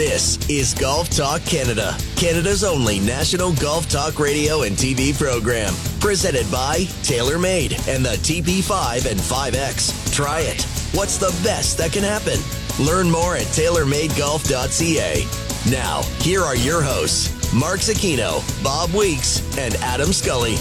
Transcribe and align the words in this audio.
This 0.00 0.40
is 0.48 0.72
Golf 0.72 1.10
Talk 1.10 1.44
Canada, 1.44 1.94
Canada's 2.16 2.64
only 2.64 3.00
national 3.00 3.52
golf 3.56 3.86
talk 3.86 4.18
radio 4.18 4.62
and 4.62 4.74
TV 4.74 5.14
program. 5.14 5.74
Presented 6.00 6.50
by 6.50 6.86
TaylorMade 7.04 7.86
and 7.86 8.02
the 8.02 8.16
TP5 8.22 9.10
and 9.10 9.20
5X. 9.20 10.10
Try 10.10 10.40
it. 10.40 10.62
What's 10.94 11.18
the 11.18 11.38
best 11.44 11.76
that 11.76 11.92
can 11.92 12.02
happen? 12.02 12.40
Learn 12.82 13.10
more 13.10 13.36
at 13.36 13.44
TaylorMadeGolf.ca. 13.48 15.70
Now, 15.70 16.00
here 16.22 16.40
are 16.40 16.56
your 16.56 16.80
hosts, 16.80 17.52
Mark 17.52 17.80
Zecchino, 17.80 18.42
Bob 18.64 18.94
Weeks, 18.94 19.42
and 19.58 19.74
Adam 19.82 20.14
Scully. 20.14 20.56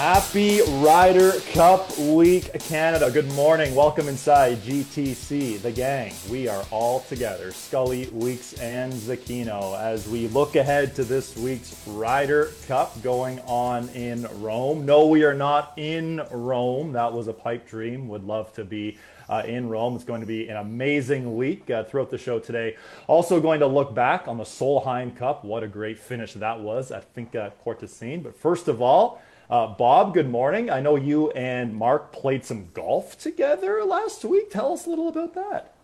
Happy 0.00 0.62
Ryder 0.66 1.32
Cup 1.52 1.98
Week, 1.98 2.50
Canada. 2.60 3.10
Good 3.10 3.30
morning. 3.32 3.74
Welcome 3.74 4.08
inside 4.08 4.56
GTC, 4.62 5.60
the 5.60 5.70
gang. 5.70 6.14
We 6.30 6.48
are 6.48 6.64
all 6.70 7.00
together, 7.00 7.52
Scully, 7.52 8.06
Weeks, 8.06 8.54
and 8.54 8.94
Zecchino, 8.94 9.78
as 9.78 10.08
we 10.08 10.28
look 10.28 10.56
ahead 10.56 10.94
to 10.94 11.04
this 11.04 11.36
week's 11.36 11.76
Ryder 11.86 12.50
Cup 12.66 13.02
going 13.02 13.40
on 13.40 13.90
in 13.90 14.26
Rome. 14.40 14.86
No, 14.86 15.06
we 15.06 15.22
are 15.22 15.34
not 15.34 15.74
in 15.76 16.22
Rome. 16.30 16.92
That 16.92 17.12
was 17.12 17.28
a 17.28 17.34
pipe 17.34 17.68
dream. 17.68 18.08
Would 18.08 18.24
love 18.24 18.54
to 18.54 18.64
be 18.64 18.96
uh, 19.28 19.42
in 19.44 19.68
Rome. 19.68 19.96
It's 19.96 20.04
going 20.04 20.22
to 20.22 20.26
be 20.26 20.48
an 20.48 20.56
amazing 20.56 21.36
week 21.36 21.68
uh, 21.68 21.84
throughout 21.84 22.08
the 22.08 22.16
show 22.16 22.38
today. 22.38 22.78
Also, 23.06 23.38
going 23.38 23.60
to 23.60 23.66
look 23.66 23.94
back 23.94 24.28
on 24.28 24.38
the 24.38 24.44
Solheim 24.44 25.14
Cup. 25.14 25.44
What 25.44 25.62
a 25.62 25.68
great 25.68 25.98
finish 25.98 26.32
that 26.32 26.58
was 26.58 26.90
at 26.90 27.04
Finca 27.12 27.52
Cortesin. 27.62 28.22
But 28.22 28.34
first 28.34 28.66
of 28.66 28.80
all, 28.80 29.20
uh, 29.50 29.66
Bob, 29.66 30.14
good 30.14 30.30
morning. 30.30 30.70
I 30.70 30.80
know 30.80 30.94
you 30.94 31.30
and 31.32 31.74
Mark 31.74 32.12
played 32.12 32.44
some 32.44 32.68
golf 32.72 33.18
together 33.18 33.84
last 33.84 34.24
week. 34.24 34.50
Tell 34.50 34.72
us 34.72 34.86
a 34.86 34.90
little 34.90 35.08
about 35.08 35.34
that. 35.34 35.74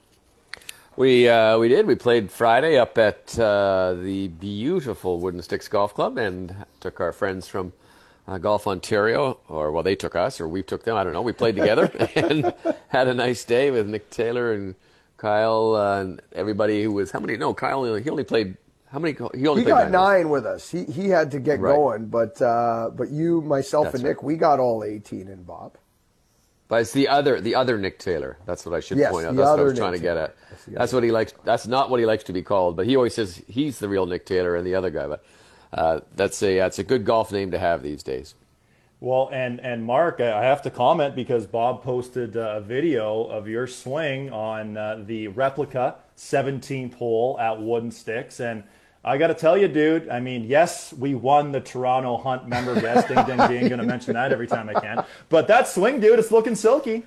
We 0.96 1.28
uh, 1.28 1.58
we 1.58 1.68
did. 1.68 1.86
We 1.86 1.96
played 1.96 2.30
Friday 2.30 2.78
up 2.78 2.96
at 2.96 3.38
uh, 3.38 3.94
the 4.00 4.28
beautiful 4.28 5.20
Wooden 5.20 5.42
Sticks 5.42 5.68
Golf 5.68 5.92
Club, 5.92 6.16
and 6.16 6.54
took 6.80 7.00
our 7.00 7.12
friends 7.12 7.48
from 7.48 7.74
uh, 8.26 8.38
Golf 8.38 8.66
Ontario, 8.66 9.38
or 9.48 9.72
well, 9.72 9.82
they 9.82 9.96
took 9.96 10.16
us, 10.16 10.40
or 10.40 10.48
we 10.48 10.62
took 10.62 10.84
them. 10.84 10.96
I 10.96 11.04
don't 11.04 11.12
know. 11.12 11.20
We 11.20 11.32
played 11.32 11.56
together 11.56 11.90
and 12.14 12.54
had 12.88 13.08
a 13.08 13.14
nice 13.14 13.44
day 13.44 13.70
with 13.70 13.88
Nick 13.88 14.08
Taylor 14.08 14.52
and 14.52 14.74
Kyle 15.18 15.74
uh, 15.74 16.00
and 16.00 16.22
everybody 16.32 16.82
who 16.82 16.92
was 16.92 17.10
how 17.10 17.20
many? 17.20 17.36
No, 17.36 17.52
Kyle. 17.52 17.94
He 17.96 18.08
only 18.08 18.24
played 18.24 18.56
how 18.90 18.98
many? 18.98 19.16
He 19.34 19.46
only 19.46 19.62
he 19.62 19.68
got 19.68 19.90
nine, 19.90 19.92
nine 19.92 20.28
with 20.28 20.46
us. 20.46 20.70
He 20.70 20.84
he 20.84 21.08
had 21.08 21.30
to 21.32 21.40
get 21.40 21.60
right. 21.60 21.74
going, 21.74 22.06
but 22.06 22.40
uh, 22.40 22.90
but 22.94 23.10
you, 23.10 23.40
myself, 23.42 23.86
That's 23.86 23.96
and 23.96 24.04
Nick, 24.04 24.18
right. 24.18 24.24
we 24.24 24.36
got 24.36 24.60
all 24.60 24.84
eighteen 24.84 25.28
in 25.28 25.42
Bob. 25.42 25.76
But 26.68 26.82
it's 26.82 26.92
the 26.92 27.08
other 27.08 27.40
the 27.40 27.54
other 27.54 27.78
Nick 27.78 27.98
Taylor. 27.98 28.38
That's 28.46 28.66
what 28.66 28.74
I 28.74 28.80
should 28.80 28.98
Yes, 28.98 29.12
point 29.12 29.26
out. 29.26 29.36
That's 29.36 29.44
what 29.44 29.48
I 29.48 29.52
other 29.52 29.64
was 29.64 29.72
Nick 29.74 29.80
trying 29.80 29.92
to 29.92 29.98
get 29.98 30.16
at. 30.16 30.36
That's 30.50 30.64
That's 30.66 30.92
what 30.92 31.04
he 31.04 31.12
likes. 31.12 31.34
That's 31.44 31.66
not 31.66 31.90
what 31.90 32.00
he 32.00 32.06
likes 32.06 32.24
to 32.24 32.32
be 32.32 32.42
called. 32.42 32.76
But 32.76 32.86
he 32.86 32.96
always 32.96 33.14
says 33.14 33.42
he's 33.48 33.78
the 33.78 33.88
real 33.88 34.06
Nick 34.06 34.26
Taylor 34.26 34.56
and 34.56 34.66
the 34.66 34.74
other 34.74 34.90
guy. 34.90 35.06
But 35.06 35.24
uh, 35.72 36.00
that's 36.14 36.42
a 36.42 36.56
that's 36.56 36.78
a 36.78 36.84
good 36.84 37.04
golf 37.04 37.30
name 37.30 37.50
to 37.52 37.58
have 37.58 37.82
these 37.82 38.02
days. 38.02 38.34
Well, 38.98 39.28
and 39.32 39.60
and 39.60 39.84
Mark, 39.84 40.20
I 40.20 40.44
have 40.44 40.62
to 40.62 40.70
comment 40.70 41.14
because 41.14 41.46
Bob 41.46 41.82
posted 41.82 42.36
uh, 42.36 42.54
a 42.56 42.60
video 42.60 43.24
of 43.24 43.46
your 43.46 43.66
swing 43.66 44.32
on 44.32 44.76
uh, 44.76 45.02
the 45.04 45.28
replica 45.28 45.96
17th 46.16 46.94
hole 46.94 47.38
at 47.38 47.60
Wooden 47.60 47.90
Sticks, 47.90 48.40
and 48.40 48.64
I 49.06 49.18
got 49.18 49.28
to 49.28 49.34
tell 49.34 49.56
you, 49.56 49.68
dude. 49.68 50.08
I 50.08 50.18
mean, 50.18 50.44
yes, 50.44 50.92
we 50.92 51.14
won 51.14 51.52
the 51.52 51.60
Toronto 51.60 52.16
Hunt 52.16 52.48
member 52.48 52.78
guest. 52.80 53.06
Ding 53.06 53.24
ding 53.24 53.38
ding. 53.46 53.68
Going 53.68 53.78
to 53.78 53.84
mention 53.84 54.14
that 54.14 54.32
every 54.32 54.48
time 54.48 54.68
I 54.68 54.74
can. 54.74 55.04
But 55.28 55.46
that 55.46 55.68
swing, 55.68 56.00
dude, 56.00 56.18
it's 56.18 56.32
looking 56.32 56.56
silky. 56.56 57.04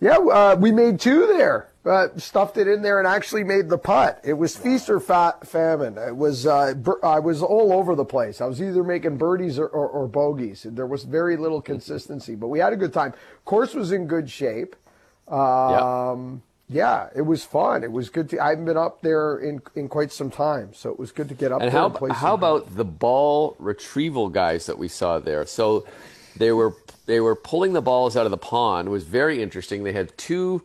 Yeah, 0.00 0.18
uh, 0.18 0.56
we 0.60 0.70
made 0.70 1.00
two 1.00 1.26
there. 1.26 1.70
Uh, 1.84 2.08
stuffed 2.18 2.58
it 2.58 2.68
in 2.68 2.82
there 2.82 2.98
and 2.98 3.08
actually 3.08 3.42
made 3.42 3.70
the 3.70 3.78
putt. 3.78 4.20
It 4.22 4.34
was 4.34 4.54
feast 4.54 4.90
or 4.90 5.00
fa- 5.00 5.38
famine. 5.44 5.96
It 5.96 6.14
was. 6.14 6.46
Uh, 6.46 6.74
bur- 6.74 7.02
I 7.02 7.20
was 7.20 7.42
all 7.42 7.72
over 7.72 7.94
the 7.94 8.04
place. 8.04 8.42
I 8.42 8.46
was 8.46 8.60
either 8.60 8.84
making 8.84 9.16
birdies 9.16 9.58
or, 9.58 9.66
or, 9.66 9.88
or 9.88 10.06
bogeys. 10.06 10.66
There 10.68 10.86
was 10.86 11.04
very 11.04 11.38
little 11.38 11.62
consistency, 11.62 12.34
but 12.34 12.48
we 12.48 12.58
had 12.58 12.74
a 12.74 12.76
good 12.76 12.92
time. 12.92 13.14
Course 13.46 13.74
was 13.74 13.92
in 13.92 14.06
good 14.06 14.28
shape. 14.28 14.76
Um, 15.26 16.42
yeah, 16.68 17.08
it 17.14 17.22
was 17.22 17.44
fun. 17.44 17.82
It 17.84 17.92
was 17.92 18.10
good 18.10 18.28
to. 18.30 18.40
I 18.40 18.50
haven't 18.50 18.66
been 18.66 18.76
up 18.76 19.00
there 19.02 19.38
in 19.38 19.62
in 19.74 19.88
quite 19.88 20.12
some 20.12 20.30
time, 20.30 20.74
so 20.74 20.90
it 20.90 20.98
was 20.98 21.12
good 21.12 21.28
to 21.28 21.34
get 21.34 21.52
up 21.52 21.62
And 21.62 21.72
there 21.72 21.80
how 21.80 21.86
and 21.86 21.94
play. 21.94 22.10
how 22.10 22.34
about 22.34 22.76
the 22.76 22.84
ball 22.84 23.56
retrieval 23.58 24.28
guys 24.28 24.66
that 24.66 24.78
we 24.78 24.88
saw 24.88 25.18
there? 25.18 25.46
So 25.46 25.86
they 26.36 26.52
were 26.52 26.74
they 27.06 27.20
were 27.20 27.34
pulling 27.34 27.72
the 27.72 27.82
balls 27.82 28.16
out 28.16 28.26
of 28.26 28.30
the 28.30 28.36
pond. 28.38 28.88
It 28.88 28.90
was 28.90 29.04
very 29.04 29.42
interesting. 29.42 29.84
They 29.84 29.92
had 29.92 30.16
two 30.18 30.62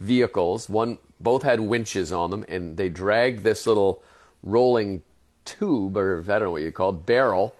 vehicles. 0.00 0.68
One 0.68 0.98
both 1.20 1.42
had 1.42 1.60
winches 1.60 2.12
on 2.12 2.30
them, 2.30 2.44
and 2.48 2.76
they 2.76 2.90
dragged 2.90 3.42
this 3.42 3.66
little 3.66 4.02
rolling 4.42 5.02
tube, 5.46 5.96
or 5.96 6.20
I 6.20 6.38
don't 6.38 6.42
know 6.42 6.50
what 6.50 6.62
you 6.62 6.72
call 6.72 6.90
it, 6.90 7.06
barrel 7.06 7.54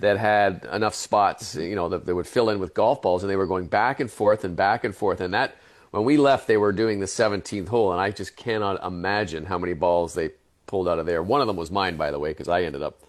that 0.00 0.16
had 0.18 0.66
enough 0.72 0.94
spots, 0.94 1.54
you 1.54 1.74
know, 1.76 1.88
that 1.88 2.04
they 2.06 2.12
would 2.12 2.26
fill 2.26 2.50
in 2.50 2.58
with 2.58 2.74
golf 2.74 3.00
balls, 3.02 3.22
and 3.22 3.30
they 3.30 3.36
were 3.36 3.46
going 3.46 3.66
back 3.66 4.00
and 4.00 4.10
forth 4.10 4.44
and 4.44 4.56
back 4.56 4.84
and 4.84 4.94
forth. 4.94 5.20
And 5.20 5.32
that, 5.34 5.56
when 5.94 6.04
we 6.04 6.16
left, 6.16 6.48
they 6.48 6.56
were 6.56 6.72
doing 6.72 6.98
the 6.98 7.06
17th 7.06 7.68
hole, 7.68 7.92
and 7.92 8.00
I 8.00 8.10
just 8.10 8.36
cannot 8.36 8.84
imagine 8.84 9.44
how 9.44 9.58
many 9.58 9.74
balls 9.74 10.14
they 10.14 10.30
pulled 10.66 10.88
out 10.88 10.98
of 10.98 11.06
there. 11.06 11.22
One 11.22 11.40
of 11.40 11.46
them 11.46 11.56
was 11.56 11.70
mine, 11.70 11.96
by 11.96 12.10
the 12.10 12.18
way, 12.18 12.30
because 12.30 12.48
I 12.48 12.62
ended 12.62 12.82
up 12.82 13.00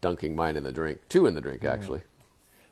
dunking 0.00 0.34
mine 0.34 0.56
in 0.56 0.64
the 0.64 0.72
drink, 0.72 0.98
two 1.10 1.26
in 1.26 1.34
the 1.34 1.42
drink 1.42 1.62
actually. 1.64 2.00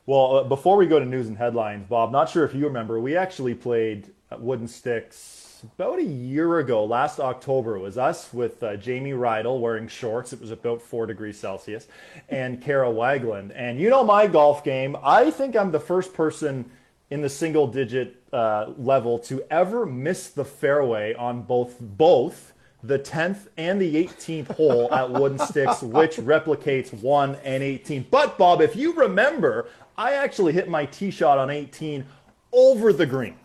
Well, 0.07 0.37
uh, 0.37 0.43
before 0.45 0.77
we 0.77 0.87
go 0.87 0.99
to 0.99 1.05
news 1.05 1.27
and 1.27 1.37
headlines, 1.37 1.85
Bob, 1.87 2.11
not 2.11 2.27
sure 2.27 2.43
if 2.43 2.55
you 2.55 2.65
remember, 2.65 2.99
we 2.99 3.15
actually 3.15 3.53
played 3.53 4.11
Wooden 4.35 4.67
Sticks 4.67 5.63
about 5.77 5.99
a 5.99 6.03
year 6.03 6.57
ago, 6.57 6.83
last 6.83 7.19
October. 7.19 7.75
It 7.75 7.81
was 7.81 7.99
us 7.99 8.33
with 8.33 8.63
uh, 8.63 8.77
Jamie 8.77 9.11
Rydell 9.11 9.59
wearing 9.59 9.87
shorts. 9.87 10.33
It 10.33 10.41
was 10.41 10.49
about 10.49 10.81
four 10.81 11.05
degrees 11.05 11.39
Celsius, 11.39 11.87
and 12.29 12.59
Kara 12.59 12.89
Wagland. 12.89 13.51
And 13.55 13.79
you 13.79 13.91
know 13.91 14.03
my 14.03 14.25
golf 14.25 14.63
game. 14.63 14.97
I 15.03 15.29
think 15.29 15.55
I'm 15.55 15.71
the 15.71 15.79
first 15.79 16.15
person 16.15 16.69
in 17.11 17.21
the 17.21 17.29
single 17.29 17.67
digit 17.67 18.20
uh, 18.33 18.71
level 18.77 19.19
to 19.19 19.43
ever 19.51 19.85
miss 19.85 20.29
the 20.29 20.45
fairway 20.45 21.13
on 21.15 21.41
both 21.41 21.79
both 21.79 22.53
the 22.83 22.97
10th 22.97 23.47
and 23.57 23.79
the 23.79 23.95
18th 24.07 24.47
hole 24.55 24.91
at 24.91 25.09
Wooden 25.11 25.37
Sticks, 25.37 25.81
which 25.83 26.15
replicates 26.17 26.91
1 26.93 27.35
and 27.43 27.61
18. 27.61 28.07
But, 28.09 28.37
Bob, 28.39 28.59
if 28.61 28.75
you 28.75 28.93
remember, 28.93 29.67
I 29.97 30.13
actually 30.13 30.53
hit 30.53 30.67
my 30.67 30.85
tee 30.87 31.11
shot 31.11 31.37
on 31.37 31.49
18 31.51 32.03
over 32.51 32.91
the 32.91 33.05
green. 33.05 33.35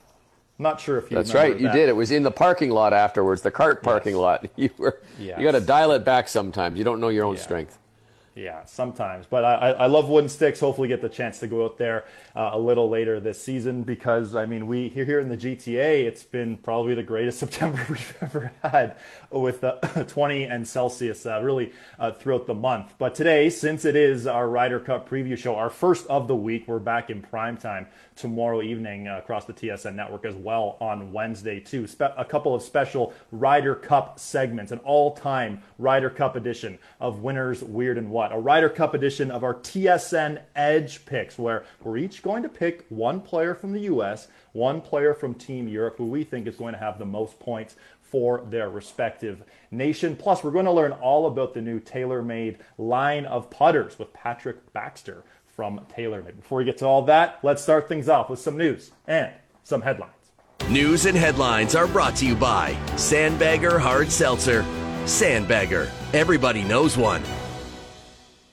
I'm 0.59 0.63
not 0.63 0.81
sure 0.81 0.97
if 0.97 1.11
you 1.11 1.17
That's 1.19 1.35
right, 1.35 1.55
you 1.61 1.67
that. 1.67 1.75
did. 1.75 1.89
It 1.91 1.93
was 1.97 2.11
in 2.11 2.23
the 2.23 2.31
parking 2.31 2.71
lot 2.71 2.95
afterwards, 2.95 3.43
the 3.43 3.51
cart 3.51 3.83
parking 3.83 4.17
lot. 4.17 4.47
You 4.57 4.71
were 4.79 5.03
Yes. 5.19 5.39
you 5.39 5.45
got 5.45 5.53
to 5.53 5.61
dial 5.61 5.93
it 5.93 6.03
back 6.03 6.29
sometimes. 6.29 6.79
You 6.79 6.85
don't 6.85 6.99
know 6.99 7.09
your 7.11 7.27
own 7.27 7.35
Yeah. 7.37 7.43
strength. 7.43 7.79
Yeah, 8.37 8.67
sometimes. 8.67 9.25
But 9.25 9.47
I, 9.47 9.71
I 9.71 9.87
love 9.87 10.11
wooden 10.11 10.29
sticks. 10.29 10.61
Hopefully, 10.61 10.89
get 10.89 11.01
the 11.01 11.09
chance 11.09 11.39
to 11.39 11.47
go 11.47 11.65
out 11.65 11.79
there 11.79 12.05
uh, 12.35 12.51
a 12.53 12.59
little 12.59 12.91
later 12.91 13.19
this 13.19 13.43
season 13.43 13.83
because 13.83 14.35
I 14.35 14.45
mean, 14.45 14.67
we 14.67 14.91
here 14.91 15.07
here 15.07 15.21
in 15.21 15.31
the 15.31 15.39
GTA, 15.39 16.05
it's 16.05 16.23
been 16.23 16.59
probably 16.59 16.95
the 16.95 17.03
greatest 17.03 17.39
September 17.41 17.85
we've 17.89 18.17
ever 18.21 18.53
had 18.63 18.97
with 19.31 19.65
uh, 19.65 19.77
20 20.09 20.45
and 20.45 20.69
Celsius 20.69 21.25
uh, 21.25 21.41
really 21.43 21.73
uh, 21.99 22.13
throughout 22.13 22.47
the 22.47 22.55
month. 22.55 22.93
But 22.99 23.15
today, 23.15 23.49
since 23.49 23.87
it 23.87 23.97
is 23.97 24.27
our 24.27 24.47
Ryder 24.47 24.81
Cup 24.81 25.09
preview 25.09 25.39
show, 25.39 25.57
our 25.57 25.71
first 25.71 26.07
of 26.09 26.29
the 26.29 26.37
week, 26.37 26.69
we're 26.69 26.79
back 26.79 27.09
in 27.09 27.23
prime 27.23 27.57
time 27.57 27.87
tomorrow 28.17 28.63
evening 28.63 29.07
uh, 29.07 29.19
across 29.19 29.45
the 29.45 29.53
TSN 29.53 29.95
network 29.95 30.25
as 30.25 30.35
well 30.35 30.77
on 30.81 31.13
Wednesday 31.13 31.61
too. 31.61 31.87
Spe- 31.87 32.15
a 32.17 32.25
couple 32.25 32.55
of 32.55 32.63
special 32.63 33.13
Ryder 33.31 33.75
Cup 33.75 34.19
segments, 34.19 34.73
an 34.73 34.79
all-time 34.79 35.63
Ryder 35.79 36.11
Cup 36.11 36.35
edition 36.35 36.79
of 37.01 37.21
Winners 37.21 37.63
Weird 37.63 37.99
and 37.99 38.11
What, 38.11 38.33
a 38.33 38.39
Ryder 38.39 38.71
Cup 38.71 38.95
edition 38.95 39.31
of 39.31 39.45
our 39.45 39.55
TSN 39.55 40.41
Edge 40.55 41.05
picks, 41.05 41.39
where 41.39 41.65
we're 41.83 41.99
each 41.99 42.23
going 42.23 42.43
to 42.43 42.49
pick 42.49 42.87
one 42.89 43.21
player 43.21 43.55
from 43.55 43.73
the 43.73 43.81
U.S., 43.81 44.29
one 44.53 44.81
player 44.81 45.13
from 45.13 45.35
Team 45.35 45.69
Europe, 45.69 45.99
who 45.99 46.07
we 46.07 46.25
think 46.25 46.47
is 46.47 46.57
going 46.57 46.73
to 46.73 46.81
have 46.81 46.99
the 46.99 47.05
most 47.05 47.39
points 47.39 47.77
for 48.11 48.45
their 48.49 48.71
respective 48.71 49.43
nation. 49.71 50.17
Plus, 50.17 50.43
we're 50.43 50.51
going 50.51 50.65
to 50.65 50.73
learn 50.73 50.93
all 50.93 51.27
about 51.27 51.55
the 51.55 51.61
new 51.61 51.81
TaylorMade 51.81 52.57
line 52.79 53.27
of 53.27 53.51
putters 53.51 53.99
with 53.99 54.13
Patrick 54.13 54.73
Baxter 54.73 55.25
from 55.57 55.81
TaylorMade. 55.97 56.37
Before 56.37 56.59
we 56.59 56.65
get 56.65 56.77
to 56.79 56.87
all 56.87 57.03
that, 57.07 57.39
let's 57.43 57.63
start 57.63 57.89
things 57.89 58.09
off 58.09 58.29
with 58.29 58.39
some 58.39 58.59
news 58.59 58.93
and 59.09 59.33
some 59.65 59.81
headlines. 59.81 60.13
News 60.69 61.07
and 61.07 61.17
headlines 61.17 61.75
are 61.75 61.87
brought 61.87 62.15
to 62.17 62.27
you 62.27 62.37
by 62.37 62.75
Sandbagger 62.93 63.81
Hard 63.81 64.13
Seltzer. 64.13 64.63
Sandbagger. 65.05 65.91
Everybody 66.13 66.63
knows 66.63 66.97
one. 66.97 67.23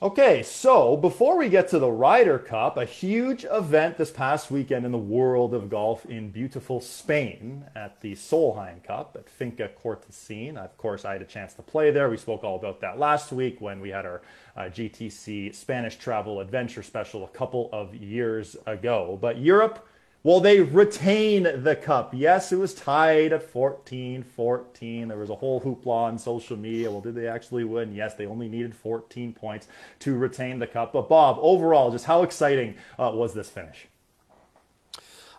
Okay, 0.04 0.44
so 0.44 0.98
before 0.98 1.38
we 1.38 1.48
get 1.48 1.70
to 1.70 1.80
the 1.80 1.90
Ryder 1.90 2.38
Cup, 2.38 2.76
a 2.76 2.84
huge 2.84 3.46
event 3.50 3.98
this 3.98 4.12
past 4.12 4.52
weekend 4.52 4.86
in 4.86 4.92
the 4.92 4.98
world 4.98 5.54
of 5.54 5.70
golf 5.70 6.06
in 6.08 6.30
beautiful 6.30 6.82
Spain 6.82 7.64
at 7.74 8.02
the 8.02 8.12
Solheim 8.12 8.84
Cup 8.84 9.16
at 9.18 9.30
Finca 9.30 9.70
Cortesin. 9.82 10.58
Of 10.58 10.78
course, 10.78 11.06
I 11.06 11.14
had 11.14 11.22
a 11.22 11.26
chance 11.26 11.54
to 11.54 11.62
play 11.62 11.90
there. 11.90 12.10
We 12.10 12.18
spoke 12.18 12.44
all 12.44 12.58
about 12.58 12.82
that 12.82 13.00
last 13.00 13.32
week 13.32 13.62
when 13.62 13.80
we 13.80 13.92
had 13.92 14.06
our 14.06 14.22
uh, 14.58 14.64
GTC 14.64 15.56
Spanish 15.56 15.96
Travel 15.96 16.42
Adventure 16.42 16.84
special 16.84 17.24
a 17.24 17.30
couple 17.30 17.70
of 17.72 17.96
years 17.96 18.58
ago. 18.66 19.18
But 19.22 19.38
Europe 19.38 19.88
Well, 20.26 20.40
they 20.40 20.62
retain 20.62 21.44
the 21.64 21.76
cup. 21.76 22.14
Yes, 22.14 22.54
it 22.54 22.56
was 22.56 22.74
tied 22.74 23.34
at 23.34 23.44
14 23.44 24.24
14. 24.24 25.08
There 25.10 25.18
was 25.18 25.30
a 25.30 25.36
whole 25.36 25.60
hoopla 25.60 25.88
on 25.88 26.18
social 26.18 26.56
media. 26.56 26.90
Well, 26.90 27.02
did 27.02 27.16
they 27.16 27.28
actually 27.28 27.66
win? 27.66 27.94
Yes, 27.94 28.14
they 28.14 28.26
only 28.26 28.48
needed 28.48 28.74
14 28.74 29.34
points 29.34 29.68
to 30.00 30.16
retain 30.18 30.60
the 30.60 30.68
cup. 30.68 30.94
But, 30.94 31.10
Bob, 31.10 31.38
overall, 31.42 31.92
just 31.92 32.06
how 32.06 32.24
exciting 32.24 32.76
uh, 32.98 33.12
was 33.14 33.34
this 33.34 33.50
finish? 33.50 33.88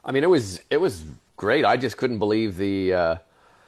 I 0.04 0.12
mean, 0.12 0.22
it 0.22 0.28
was 0.28 0.60
it 0.68 0.76
was 0.76 1.04
great. 1.38 1.64
I 1.64 1.78
just 1.78 1.96
couldn't 1.96 2.18
believe 2.18 2.58
the, 2.58 2.92
uh, 2.92 3.16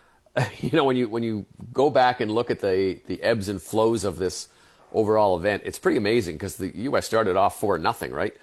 you 0.60 0.70
know, 0.72 0.84
when 0.84 0.96
you 0.96 1.08
when 1.08 1.22
you 1.22 1.46
go 1.72 1.88
back 1.88 2.20
and 2.20 2.30
look 2.30 2.50
at 2.50 2.60
the 2.60 3.00
the 3.06 3.22
ebbs 3.22 3.48
and 3.48 3.62
flows 3.62 4.04
of 4.04 4.18
this 4.18 4.48
overall 4.92 5.34
event, 5.38 5.62
it's 5.64 5.78
pretty 5.78 5.96
amazing 5.96 6.34
because 6.34 6.56
the 6.56 6.76
U.S. 6.76 7.06
started 7.06 7.36
off 7.36 7.58
four 7.58 7.78
nothing, 7.78 8.12
right? 8.12 8.36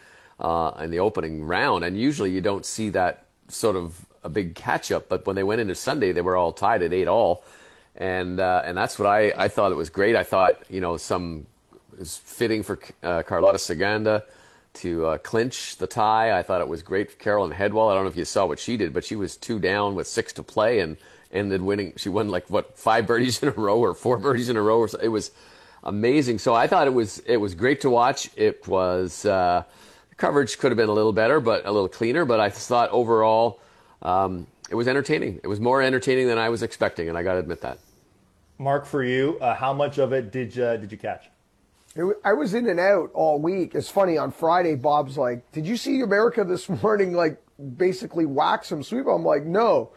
Uh, 0.43 0.71
in 0.81 0.91
the 0.91 0.99
opening 0.99 1.45
round. 1.45 1.85
And 1.85 1.97
usually 1.97 2.29
you 2.29 2.41
don't 2.41 2.65
see 2.65 2.89
that 2.89 3.27
sort 3.47 3.77
of 3.77 4.05
a 4.25 4.29
big 4.29 4.55
catch 4.55 4.91
up. 4.91 5.07
But 5.07 5.25
when 5.25 5.37
they 5.37 5.43
went 5.43 5.61
into 5.61 5.73
Sunday, 5.73 6.11
they 6.11 6.19
were 6.19 6.35
all 6.35 6.51
tied 6.51 6.83
at 6.83 6.91
eight 6.91 7.07
all. 7.07 7.45
And, 7.95 8.41
uh, 8.41 8.61
and 8.65 8.77
that's 8.77 8.99
what 8.99 9.07
I, 9.07 9.31
I 9.37 9.47
thought 9.47 9.71
it 9.71 9.75
was 9.75 9.89
great. 9.89 10.17
I 10.17 10.23
thought, 10.23 10.61
you 10.69 10.81
know, 10.81 10.97
some 10.97 11.45
was 11.97 12.17
fitting 12.17 12.61
for 12.61 12.77
uh, 13.03 13.23
Carlota 13.23 13.57
Ciganda 13.57 14.23
to 14.73 15.05
uh, 15.05 15.17
clinch 15.19 15.77
the 15.77 15.87
tie. 15.87 16.37
I 16.37 16.43
thought 16.43 16.59
it 16.59 16.67
was 16.67 16.83
great 16.83 17.11
for 17.11 17.17
Caroline 17.17 17.51
Hedwall. 17.51 17.89
I 17.89 17.93
don't 17.93 18.03
know 18.03 18.09
if 18.09 18.17
you 18.17 18.25
saw 18.25 18.45
what 18.45 18.59
she 18.59 18.75
did, 18.75 18.93
but 18.93 19.05
she 19.05 19.15
was 19.15 19.37
two 19.37 19.59
down 19.59 19.95
with 19.95 20.07
six 20.07 20.33
to 20.33 20.43
play 20.43 20.79
and 20.79 20.97
ended 21.31 21.61
winning. 21.61 21.93
She 21.97 22.09
won 22.09 22.29
like 22.29 22.49
what 22.49 22.77
five 22.77 23.07
birdies 23.07 23.41
in 23.43 23.49
a 23.49 23.53
row 23.53 23.79
or 23.79 23.93
four 23.93 24.17
birdies 24.17 24.49
in 24.49 24.57
a 24.57 24.61
row. 24.61 24.85
It 25.01 25.07
was 25.07 25.31
amazing. 25.83 26.39
So 26.39 26.53
I 26.53 26.67
thought 26.67 26.87
it 26.87 26.93
was 26.93 27.19
it 27.19 27.37
was 27.37 27.53
great 27.55 27.81
to 27.81 27.89
watch. 27.89 28.29
It 28.35 28.67
was 28.67 29.25
uh, 29.25 29.63
coverage 30.23 30.57
could 30.57 30.71
have 30.71 30.77
been 30.77 30.87
a 30.87 30.93
little 30.93 31.11
better, 31.11 31.41
but 31.41 31.65
a 31.65 31.71
little 31.71 31.89
cleaner. 31.89 32.23
But 32.23 32.39
I 32.39 32.49
thought 32.49 32.89
overall 32.91 33.59
um, 34.01 34.47
it 34.69 34.75
was 34.75 34.87
entertaining. 34.87 35.41
It 35.43 35.47
was 35.47 35.59
more 35.59 35.81
entertaining 35.81 36.27
than 36.27 36.37
I 36.37 36.47
was 36.47 36.63
expecting, 36.63 37.09
and 37.09 37.17
I 37.17 37.23
got 37.23 37.33
to 37.33 37.39
admit 37.39 37.59
that. 37.59 37.77
Mark, 38.57 38.85
for 38.85 39.03
you, 39.03 39.37
uh, 39.41 39.53
how 39.53 39.73
much 39.73 39.97
of 39.97 40.13
it 40.13 40.31
did 40.31 40.55
you, 40.55 40.77
did 40.77 40.93
you 40.93 40.97
catch? 40.97 41.29
I 42.23 42.31
was 42.31 42.53
in 42.53 42.69
and 42.69 42.79
out 42.79 43.11
all 43.13 43.37
week. 43.37 43.75
It's 43.75 43.89
funny. 43.89 44.17
On 44.17 44.31
Friday, 44.31 44.75
Bob's 44.75 45.17
like, 45.17 45.51
"Did 45.51 45.67
you 45.67 45.75
see 45.75 45.99
America 45.99 46.45
this 46.45 46.69
morning? 46.83 47.11
Like, 47.11 47.43
basically 47.77 48.25
wax 48.25 48.69
some 48.69 48.81
sweep." 48.81 49.05
I'm 49.07 49.25
like, 49.25 49.43
"No." 49.43 49.91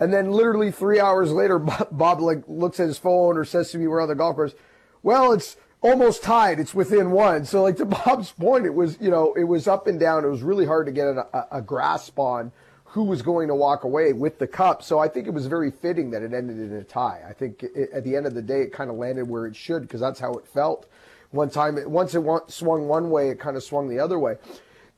And 0.00 0.10
then, 0.10 0.32
literally 0.32 0.70
three 0.70 1.00
hours 1.00 1.32
later, 1.32 1.58
Bob 1.90 2.20
like 2.20 2.42
looks 2.48 2.80
at 2.80 2.86
his 2.86 2.96
phone 2.98 3.36
or 3.36 3.44
says 3.44 3.70
to 3.72 3.78
me, 3.78 3.86
"We're 3.86 4.00
on 4.00 4.08
the 4.08 4.14
golf 4.14 4.36
course." 4.36 4.54
Well, 5.02 5.32
it's 5.32 5.58
almost 5.86 6.22
tied. 6.22 6.58
It's 6.58 6.74
within 6.74 7.10
one. 7.12 7.44
So, 7.44 7.62
like 7.62 7.76
to 7.76 7.84
Bob's 8.04 8.32
point, 8.32 8.66
it 8.66 8.74
was 8.74 8.98
you 9.00 9.10
know 9.10 9.32
it 9.34 9.44
was 9.44 9.68
up 9.68 9.86
and 9.86 9.98
down. 9.98 10.24
It 10.24 10.28
was 10.28 10.42
really 10.42 10.66
hard 10.66 10.86
to 10.86 10.92
get 10.92 11.06
a, 11.06 11.46
a, 11.50 11.62
grasp 11.62 12.18
on 12.18 12.52
who 12.84 13.04
was 13.04 13.22
going 13.22 13.48
to 13.48 13.54
walk 13.54 13.84
away 13.84 14.12
with 14.12 14.38
the 14.38 14.46
cup. 14.46 14.82
So 14.82 14.98
I 14.98 15.08
think 15.08 15.26
it 15.26 15.34
was 15.34 15.46
very 15.46 15.70
fitting 15.70 16.10
that 16.10 16.22
it 16.22 16.32
ended 16.32 16.58
in 16.58 16.72
a 16.72 16.84
tie. 16.84 17.22
I 17.28 17.32
think 17.32 17.62
it, 17.62 17.90
at 17.92 18.04
the 18.04 18.16
end 18.16 18.26
of 18.26 18.34
the 18.34 18.42
day, 18.42 18.62
it 18.62 18.72
kind 18.72 18.90
of 18.90 18.96
landed 18.96 19.28
where 19.28 19.46
it 19.46 19.54
should 19.54 19.82
because 19.82 20.00
that's 20.00 20.20
how 20.20 20.32
it 20.34 20.46
felt. 20.46 20.86
One 21.30 21.50
time, 21.50 21.76
it, 21.76 21.90
once 21.90 22.14
it 22.14 22.24
swung 22.48 22.88
one 22.88 23.10
way, 23.10 23.28
it 23.28 23.38
kind 23.38 23.56
of 23.56 23.62
swung 23.62 23.88
the 23.88 23.98
other 23.98 24.18
way. 24.18 24.36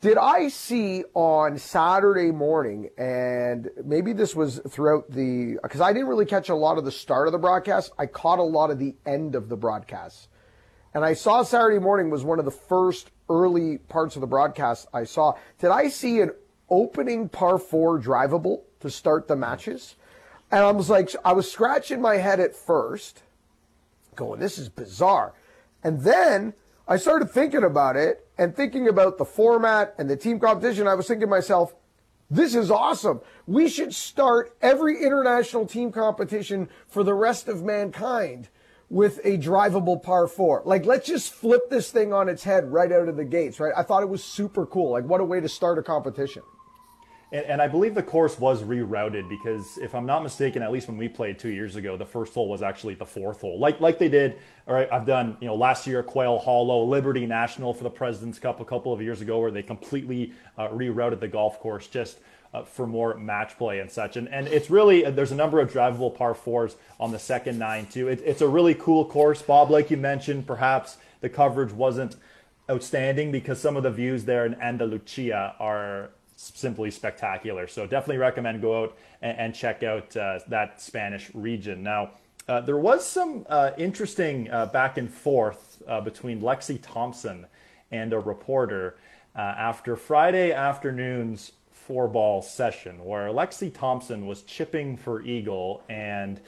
Did 0.00 0.16
I 0.16 0.46
see 0.46 1.02
on 1.14 1.58
Saturday 1.58 2.30
morning, 2.30 2.90
and 2.96 3.68
maybe 3.84 4.12
this 4.12 4.36
was 4.36 4.60
throughout 4.68 5.10
the, 5.10 5.58
because 5.60 5.80
I 5.80 5.92
didn't 5.92 6.06
really 6.06 6.26
catch 6.26 6.50
a 6.50 6.54
lot 6.54 6.78
of 6.78 6.84
the 6.84 6.92
start 6.92 7.26
of 7.26 7.32
the 7.32 7.38
broadcast. 7.38 7.90
I 7.98 8.06
caught 8.06 8.38
a 8.38 8.44
lot 8.44 8.70
of 8.70 8.78
the 8.78 8.94
end 9.04 9.34
of 9.34 9.48
the 9.48 9.56
broadcast. 9.56 10.28
And 10.94 11.04
I 11.04 11.12
saw 11.12 11.42
Saturday 11.42 11.78
morning 11.78 12.10
was 12.10 12.24
one 12.24 12.38
of 12.38 12.44
the 12.44 12.50
first 12.50 13.10
early 13.28 13.78
parts 13.78 14.16
of 14.16 14.20
the 14.20 14.26
broadcast 14.26 14.88
I 14.92 15.04
saw. 15.04 15.34
Did 15.58 15.70
I 15.70 15.88
see 15.88 16.20
an 16.20 16.32
opening 16.70 17.28
par 17.28 17.58
four 17.58 18.00
drivable 18.00 18.62
to 18.80 18.90
start 18.90 19.28
the 19.28 19.36
matches? 19.36 19.96
And 20.50 20.62
I 20.62 20.70
was 20.70 20.88
like, 20.88 21.14
I 21.24 21.32
was 21.32 21.50
scratching 21.50 22.00
my 22.00 22.16
head 22.16 22.40
at 22.40 22.56
first, 22.56 23.22
going, 24.16 24.40
this 24.40 24.58
is 24.58 24.68
bizarre. 24.68 25.34
And 25.84 26.00
then 26.02 26.54
I 26.86 26.96
started 26.96 27.30
thinking 27.30 27.64
about 27.64 27.96
it 27.96 28.26
and 28.38 28.56
thinking 28.56 28.88
about 28.88 29.18
the 29.18 29.24
format 29.24 29.94
and 29.98 30.08
the 30.08 30.16
team 30.16 30.40
competition. 30.40 30.88
I 30.88 30.94
was 30.94 31.06
thinking 31.06 31.26
to 31.26 31.30
myself, 31.30 31.74
this 32.30 32.54
is 32.54 32.70
awesome. 32.70 33.20
We 33.46 33.68
should 33.68 33.94
start 33.94 34.56
every 34.60 35.02
international 35.02 35.66
team 35.66 35.92
competition 35.92 36.68
for 36.86 37.02
the 37.02 37.14
rest 37.14 37.48
of 37.48 37.62
mankind 37.62 38.48
with 38.90 39.20
a 39.24 39.36
drivable 39.36 40.02
par 40.02 40.26
four. 40.26 40.62
Like, 40.64 40.86
let's 40.86 41.06
just 41.06 41.32
flip 41.32 41.68
this 41.68 41.90
thing 41.90 42.12
on 42.12 42.28
its 42.28 42.42
head 42.42 42.72
right 42.72 42.90
out 42.90 43.08
of 43.08 43.16
the 43.16 43.24
gates, 43.24 43.60
right? 43.60 43.72
I 43.76 43.82
thought 43.82 44.02
it 44.02 44.08
was 44.08 44.24
super 44.24 44.66
cool. 44.66 44.92
Like, 44.92 45.04
what 45.04 45.20
a 45.20 45.24
way 45.24 45.40
to 45.40 45.48
start 45.48 45.78
a 45.78 45.82
competition. 45.82 46.42
And, 47.30 47.44
and, 47.44 47.62
I 47.62 47.68
believe 47.68 47.94
the 47.94 48.02
course 48.02 48.38
was 48.38 48.62
rerouted 48.62 49.28
because, 49.28 49.76
if 49.76 49.94
I'm 49.94 50.06
not 50.06 50.22
mistaken, 50.22 50.62
at 50.62 50.72
least 50.72 50.88
when 50.88 50.96
we 50.96 51.08
played 51.08 51.38
two 51.38 51.50
years 51.50 51.76
ago, 51.76 51.94
the 51.94 52.06
first 52.06 52.32
hole 52.32 52.48
was 52.48 52.62
actually 52.62 52.94
the 52.94 53.04
fourth 53.04 53.42
hole, 53.42 53.58
like 53.58 53.80
like 53.82 53.98
they 53.98 54.08
did. 54.08 54.38
All 54.66 54.74
right, 54.74 54.88
I've 54.90 55.04
done 55.04 55.36
you 55.42 55.46
know 55.46 55.54
last 55.54 55.86
year 55.86 56.02
Quail 56.02 56.38
Hollow, 56.38 56.84
Liberty 56.84 57.26
National 57.26 57.74
for 57.74 57.84
the 57.84 57.90
Presidents 57.90 58.38
Cup 58.38 58.60
a 58.60 58.64
couple 58.64 58.94
of 58.94 59.02
years 59.02 59.20
ago, 59.20 59.40
where 59.40 59.50
they 59.50 59.62
completely 59.62 60.32
uh, 60.56 60.68
rerouted 60.68 61.20
the 61.20 61.28
golf 61.28 61.60
course 61.60 61.86
just 61.86 62.20
uh, 62.54 62.64
for 62.64 62.86
more 62.86 63.14
match 63.14 63.58
play 63.58 63.80
and 63.80 63.90
such. 63.90 64.16
And, 64.16 64.28
and 64.28 64.48
it's 64.48 64.70
really, 64.70 65.04
uh, 65.04 65.10
there's 65.10 65.32
a 65.32 65.36
number 65.36 65.60
of 65.60 65.72
drivable 65.72 66.14
par 66.14 66.34
fours 66.34 66.76
on 66.98 67.12
the 67.12 67.18
second 67.18 67.58
nine, 67.58 67.86
too. 67.86 68.08
It, 68.08 68.22
it's 68.24 68.40
a 68.40 68.48
really 68.48 68.74
cool 68.74 69.04
course. 69.04 69.42
Bob, 69.42 69.70
like 69.70 69.90
you 69.90 69.96
mentioned, 69.96 70.46
perhaps 70.46 70.96
the 71.20 71.28
coverage 71.28 71.72
wasn't 71.72 72.16
outstanding 72.70 73.32
because 73.32 73.60
some 73.60 73.76
of 73.76 73.82
the 73.82 73.90
views 73.90 74.24
there 74.24 74.46
in 74.46 74.54
Andalucia 74.54 75.54
are 75.58 76.10
simply 76.36 76.90
spectacular. 76.90 77.66
So 77.66 77.86
definitely 77.86 78.18
recommend 78.18 78.62
go 78.62 78.84
out 78.84 78.98
and, 79.22 79.38
and 79.38 79.54
check 79.54 79.82
out 79.82 80.16
uh, 80.16 80.38
that 80.48 80.80
Spanish 80.80 81.30
region. 81.34 81.82
Now, 81.82 82.12
uh, 82.48 82.62
there 82.62 82.78
was 82.78 83.06
some 83.06 83.44
uh, 83.48 83.72
interesting 83.76 84.50
uh, 84.50 84.66
back 84.66 84.96
and 84.96 85.12
forth 85.12 85.82
between 86.04 86.40
Lexi 86.40 86.78
Thompson 86.80 87.46
and 87.90 88.12
a 88.12 88.18
reporter 88.18 88.96
after 89.34 89.96
Friday 89.96 90.52
afternoon's 90.52 91.52
four 91.88 92.06
ball 92.06 92.42
session 92.42 93.02
where 93.02 93.28
Lexi 93.28 93.72
Thompson 93.72 94.26
was 94.26 94.42
chipping 94.42 94.94
for 94.96 95.22
Eagle, 95.22 95.82
and 95.88 96.38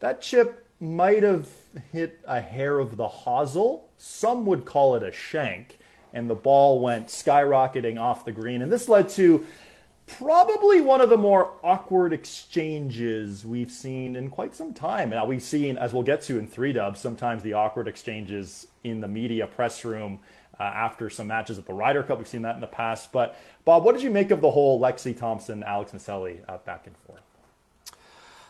that 0.00 0.20
chip 0.20 0.66
might 0.80 1.22
have 1.22 1.48
hit 1.92 2.18
a 2.26 2.40
hair 2.40 2.80
of 2.80 2.96
the 2.96 3.06
hosel. 3.06 3.82
Some 3.96 4.44
would 4.46 4.64
call 4.64 4.96
it 4.96 5.04
a 5.04 5.12
shank, 5.12 5.78
and 6.12 6.28
the 6.28 6.34
ball 6.34 6.80
went 6.80 7.06
skyrocketing 7.06 7.98
off 7.98 8.24
the 8.24 8.32
green. 8.32 8.60
And 8.60 8.72
this 8.72 8.88
led 8.88 9.08
to 9.10 9.46
probably 10.08 10.80
one 10.80 11.00
of 11.00 11.10
the 11.10 11.16
more 11.16 11.52
awkward 11.62 12.12
exchanges 12.12 13.44
we've 13.44 13.70
seen 13.70 14.16
in 14.16 14.30
quite 14.30 14.54
some 14.56 14.74
time. 14.74 15.10
Now, 15.10 15.26
we've 15.26 15.42
seen, 15.42 15.78
as 15.78 15.92
we'll 15.92 16.02
get 16.02 16.22
to 16.22 16.38
in 16.38 16.48
three 16.48 16.72
dubs, 16.72 16.98
sometimes 16.98 17.44
the 17.44 17.52
awkward 17.52 17.86
exchanges 17.86 18.66
in 18.82 19.00
the 19.00 19.08
media 19.08 19.46
press 19.46 19.84
room 19.84 20.18
uh, 20.58 20.62
after 20.62 21.08
some 21.10 21.26
matches 21.26 21.58
at 21.58 21.66
the 21.66 21.72
Ryder 21.72 22.02
Cup. 22.02 22.18
We've 22.18 22.28
seen 22.28 22.42
that 22.42 22.54
in 22.54 22.60
the 22.60 22.66
past. 22.66 23.12
But 23.12 23.36
Bob, 23.64 23.84
what 23.84 23.94
did 23.94 24.02
you 24.02 24.10
make 24.10 24.30
of 24.30 24.40
the 24.40 24.50
whole 24.50 24.80
Lexi 24.80 25.16
Thompson, 25.16 25.62
Alex 25.62 25.92
Miceli 25.92 26.38
uh, 26.48 26.58
back 26.58 26.86
and 26.86 26.96
forth? 27.06 27.20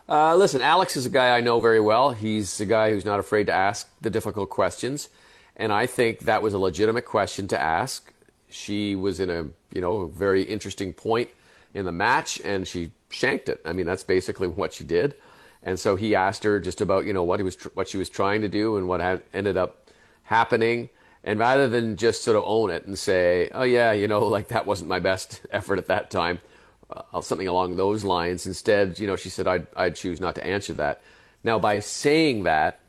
Uh, 0.08 0.34
listen, 0.34 0.62
Alex 0.62 0.96
is 0.96 1.04
a 1.04 1.10
guy 1.10 1.36
I 1.36 1.42
know 1.42 1.60
very 1.60 1.80
well. 1.80 2.12
He's 2.12 2.60
a 2.60 2.66
guy 2.66 2.90
who's 2.90 3.04
not 3.04 3.20
afraid 3.20 3.46
to 3.48 3.52
ask 3.52 3.90
the 4.00 4.08
difficult 4.08 4.48
questions, 4.48 5.10
and 5.54 5.70
I 5.70 5.86
think 5.86 6.20
that 6.20 6.42
was 6.42 6.54
a 6.54 6.58
legitimate 6.58 7.04
question 7.04 7.46
to 7.48 7.60
ask. 7.60 8.10
She 8.48 8.96
was 8.96 9.20
in 9.20 9.28
a 9.28 9.46
you 9.74 9.82
know 9.82 10.06
very 10.06 10.42
interesting 10.44 10.94
point 10.94 11.28
in 11.74 11.84
the 11.84 11.92
match, 11.92 12.40
and 12.42 12.66
she 12.66 12.90
shanked 13.10 13.50
it. 13.50 13.60
I 13.66 13.74
mean, 13.74 13.84
that's 13.84 14.02
basically 14.02 14.48
what 14.60 14.72
she 14.72 14.84
did. 14.84 15.14
And 15.62 15.78
so 15.78 15.96
he 15.96 16.14
asked 16.14 16.44
her 16.44 16.58
just 16.58 16.80
about 16.80 17.04
you 17.04 17.12
know 17.12 17.24
what 17.24 17.38
he 17.38 17.44
was 17.44 17.56
tr- 17.56 17.68
what 17.74 17.88
she 17.88 17.98
was 17.98 18.08
trying 18.08 18.40
to 18.40 18.48
do 18.48 18.78
and 18.78 18.88
what 18.88 19.00
had 19.00 19.22
ended 19.34 19.58
up 19.58 19.90
happening. 20.22 20.88
And 21.28 21.38
rather 21.38 21.68
than 21.68 21.96
just 21.96 22.24
sort 22.24 22.38
of 22.38 22.44
own 22.46 22.70
it 22.70 22.86
and 22.86 22.98
say, 22.98 23.50
oh, 23.52 23.64
yeah, 23.64 23.92
you 23.92 24.08
know, 24.08 24.20
like 24.36 24.48
that 24.48 24.64
wasn't 24.64 24.88
my 24.88 24.98
best 24.98 25.42
effort 25.50 25.78
at 25.78 25.88
that 25.88 26.10
time, 26.10 26.40
uh, 26.90 27.20
something 27.20 27.46
along 27.46 27.76
those 27.76 28.02
lines, 28.02 28.46
instead, 28.46 28.98
you 28.98 29.06
know, 29.06 29.14
she 29.14 29.28
said, 29.28 29.46
I'd, 29.46 29.66
I'd 29.76 29.94
choose 29.94 30.22
not 30.22 30.36
to 30.36 30.46
answer 30.46 30.72
that. 30.74 31.02
Now, 31.44 31.58
by 31.58 31.80
saying 31.80 32.44
that, 32.44 32.80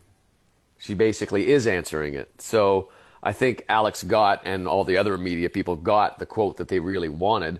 she 0.77 0.93
basically 0.93 1.51
is 1.51 1.67
answering 1.67 2.13
it. 2.13 2.41
So 2.41 2.87
I 3.21 3.33
think 3.33 3.65
Alex 3.67 4.03
got, 4.03 4.41
and 4.45 4.69
all 4.69 4.85
the 4.85 4.95
other 4.95 5.17
media 5.17 5.49
people 5.49 5.75
got 5.75 6.17
the 6.19 6.25
quote 6.25 6.55
that 6.57 6.69
they 6.69 6.79
really 6.79 7.09
wanted 7.09 7.59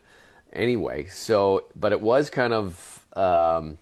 anyway. 0.54 1.08
So, 1.08 1.66
but 1.76 1.92
it 1.92 2.00
was 2.00 2.30
kind 2.30 2.54
of, 2.54 3.06
um, 3.18 3.80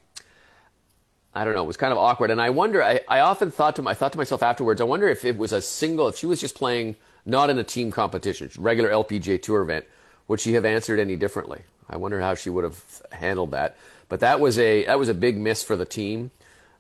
I 1.38 1.46
don't 1.46 1.54
know, 1.54 1.64
it 1.64 1.68
was 1.68 1.78
kind 1.78 1.92
of 1.92 1.98
awkward. 1.98 2.32
And 2.32 2.42
I 2.42 2.50
wonder, 2.50 2.84
I, 2.84 3.00
I 3.08 3.20
often 3.20 3.52
thought 3.52 3.76
to, 3.78 3.88
I 3.88 3.94
thought 3.94 4.12
to 4.14 4.18
myself 4.18 4.44
afterwards, 4.44 4.82
I 4.82 4.86
wonder 4.86 5.08
if 5.08 5.24
it 5.24 5.38
was 5.38 5.52
a 5.52 5.62
single, 5.62 6.08
if 6.08 6.18
she 6.18 6.26
was 6.26 6.42
just 6.42 6.56
playing 6.56 6.96
not 7.26 7.50
in 7.50 7.58
a 7.58 7.64
team 7.64 7.92
competition, 7.92 8.50
regular 8.58 8.90
LPGA 8.90 9.42
Tour 9.42 9.62
event, 9.62 9.86
would 10.28 10.40
she 10.40 10.54
have 10.54 10.66
answered 10.66 11.00
any 11.00 11.16
differently? 11.16 11.62
I 11.90 11.98
wonder 11.98 12.20
how 12.20 12.36
she 12.36 12.50
would 12.50 12.64
have 12.64 12.84
handled 13.12 13.52
that. 13.52 13.78
But 14.10 14.22
that 14.22 14.40
was 14.40 14.58
a 14.58 14.86
that 14.86 15.00
was 15.00 15.10
a 15.10 15.14
big 15.14 15.38
miss 15.38 15.64
for 15.64 15.76
the 15.76 15.86
team. 15.86 16.32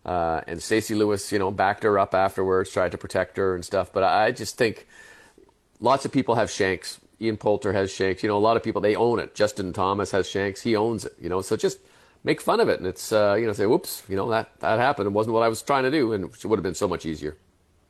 Uh, 0.05 0.41
and 0.47 0.63
Stacy 0.63 0.95
Lewis, 0.95 1.31
you 1.31 1.39
know, 1.39 1.51
backed 1.51 1.83
her 1.83 1.99
up 1.99 2.13
afterwards, 2.13 2.71
tried 2.71 2.91
to 2.93 2.97
protect 2.97 3.35
her 3.37 3.55
and 3.55 3.65
stuff. 3.65 3.91
But 3.91 4.03
I 4.03 4.31
just 4.31 4.57
think 4.57 4.87
lots 5.81 6.05
of 6.05 6.11
people 6.11 6.35
have 6.35 6.49
shanks 6.49 6.99
Ian 7.19 7.37
Poulter 7.37 7.73
has 7.73 7.91
shanks. 7.91 8.23
You 8.23 8.29
know, 8.29 8.37
a 8.37 8.39
lot 8.39 8.57
of 8.57 8.63
people 8.63 8.81
they 8.81 8.95
own 8.95 9.19
it. 9.19 9.35
Justin 9.35 9.73
Thomas 9.73 10.11
has 10.11 10.29
shanks. 10.29 10.61
He 10.61 10.75
owns 10.75 11.05
it. 11.05 11.13
You 11.19 11.29
know, 11.29 11.41
so 11.41 11.55
just 11.55 11.79
make 12.27 12.41
fun 12.41 12.59
of 12.59 12.67
it, 12.67 12.79
and 12.79 12.87
it's 12.87 13.11
uh, 13.11 13.35
you 13.39 13.47
know 13.47 13.53
say, 13.53 13.65
whoops, 13.65 14.03
you 14.07 14.15
know 14.15 14.29
that 14.29 14.59
that 14.59 14.77
happened. 14.77 15.07
It 15.07 15.13
wasn't 15.13 15.33
what 15.33 15.43
I 15.43 15.47
was 15.47 15.61
trying 15.63 15.83
to 15.83 15.91
do, 15.91 16.13
and 16.13 16.25
it 16.25 16.45
would 16.45 16.59
have 16.59 16.63
been 16.63 16.75
so 16.75 16.87
much 16.87 17.05
easier. 17.05 17.37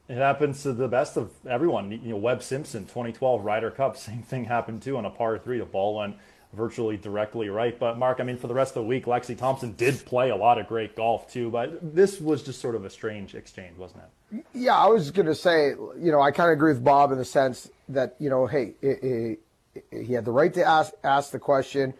It 0.07 0.15
happens 0.15 0.63
to 0.63 0.71
the 0.71 0.87
best 0.87 1.17
of 1.17 1.31
everyone. 1.45 1.91
You 1.91 2.11
know, 2.11 2.17
Webb 2.17 2.41
Simpson, 2.41 2.83
2012 2.83 3.43
Ryder 3.43 3.71
Cup, 3.71 3.97
same 4.09 4.21
thing 4.21 4.45
happened 4.45 4.81
too 4.83 4.95
on 4.95 5.05
a 5.05 5.09
par 5.09 5.37
three. 5.39 5.57
The 5.57 5.65
ball 5.65 5.97
went 5.97 6.15
virtually 6.53 6.95
directly 6.95 7.49
right. 7.49 7.77
But 7.77 7.97
Mark, 7.97 8.21
I 8.21 8.23
mean, 8.23 8.37
for 8.37 8.47
the 8.47 8.53
rest 8.53 8.77
of 8.77 8.83
the 8.83 8.87
week, 8.87 9.05
Lexi 9.05 9.37
Thompson 9.37 9.73
did 9.73 10.05
play 10.05 10.29
a 10.29 10.35
lot 10.35 10.57
of 10.57 10.67
great 10.67 10.95
golf 10.95 11.29
too. 11.29 11.49
But 11.49 11.95
this 11.95 12.21
was 12.21 12.41
just 12.41 12.61
sort 12.61 12.75
of 12.75 12.85
a 12.85 12.89
strange 12.89 13.35
exchange, 13.35 13.77
wasn't 13.77 14.03
it? 14.03 14.45
Yeah, 14.53 14.77
I 14.77 14.87
was 14.87 15.11
going 15.11 15.25
to 15.25 15.35
say, 15.35 15.69
you 15.69 16.11
know, 16.11 16.21
I 16.21 16.31
kind 16.31 16.49
of 16.49 16.53
agree 16.53 16.71
with 16.71 16.83
Bob 16.83 17.11
in 17.11 17.17
the 17.17 17.25
sense 17.25 17.69
that, 17.89 18.15
you 18.19 18.29
know, 18.29 18.45
hey, 18.45 18.75
it, 18.81 19.03
it, 19.03 19.39
it, 19.73 20.05
he 20.05 20.13
had 20.13 20.25
the 20.25 20.31
right 20.31 20.53
to 20.53 20.63
ask 20.63 20.93
ask 21.03 21.31
the 21.31 21.39
question. 21.39 21.93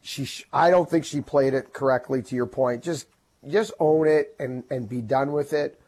She, 0.00 0.44
I 0.52 0.70
don't 0.70 0.88
think 0.88 1.04
she 1.04 1.20
played 1.20 1.54
it 1.54 1.72
correctly. 1.72 2.22
To 2.22 2.34
your 2.34 2.46
point, 2.46 2.82
just 2.82 3.06
just 3.46 3.72
own 3.78 4.08
it 4.08 4.34
and 4.38 4.64
and 4.70 4.88
be 4.88 5.00
done 5.00 5.32
with 5.32 5.52
it 5.52 5.80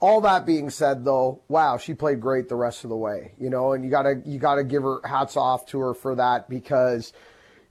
all 0.00 0.22
that 0.22 0.46
being 0.46 0.70
said 0.70 1.04
though 1.04 1.40
wow 1.48 1.76
she 1.76 1.92
played 1.92 2.20
great 2.20 2.48
the 2.48 2.56
rest 2.56 2.84
of 2.84 2.90
the 2.90 2.96
way 2.96 3.32
you 3.38 3.50
know 3.50 3.72
and 3.72 3.84
you 3.84 3.90
gotta 3.90 4.20
you 4.24 4.38
gotta 4.38 4.64
give 4.64 4.82
her 4.82 5.00
hats 5.04 5.36
off 5.36 5.66
to 5.66 5.78
her 5.78 5.94
for 5.94 6.14
that 6.14 6.48
because 6.48 7.12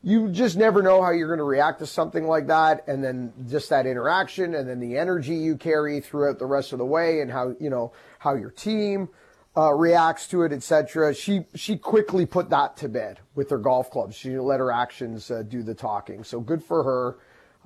you 0.01 0.29
just 0.29 0.55
never 0.55 0.81
know 0.81 1.01
how 1.01 1.11
you're 1.11 1.27
going 1.27 1.39
to 1.39 1.43
react 1.43 1.79
to 1.79 1.85
something 1.85 2.25
like 2.25 2.47
that 2.47 2.87
and 2.87 3.03
then 3.03 3.33
just 3.49 3.69
that 3.69 3.85
interaction 3.85 4.55
and 4.55 4.69
then 4.69 4.79
the 4.79 4.97
energy 4.97 5.35
you 5.35 5.57
carry 5.57 5.99
throughout 5.99 6.39
the 6.39 6.45
rest 6.45 6.71
of 6.71 6.79
the 6.79 6.85
way 6.85 7.19
and 7.19 7.29
how 7.29 7.53
you 7.59 7.69
know 7.69 7.91
how 8.19 8.33
your 8.33 8.51
team 8.51 9.09
uh, 9.57 9.73
reacts 9.73 10.27
to 10.27 10.43
it 10.43 10.51
etc 10.51 11.13
she 11.13 11.45
she 11.55 11.75
quickly 11.75 12.25
put 12.25 12.49
that 12.49 12.77
to 12.77 12.87
bed 12.87 13.19
with 13.35 13.49
her 13.49 13.57
golf 13.57 13.89
clubs 13.89 14.15
she 14.15 14.37
let 14.37 14.59
her 14.59 14.71
actions 14.71 15.29
uh, 15.31 15.41
do 15.41 15.63
the 15.63 15.73
talking 15.73 16.23
so 16.23 16.39
good 16.39 16.63
for 16.63 16.83
her 16.83 17.17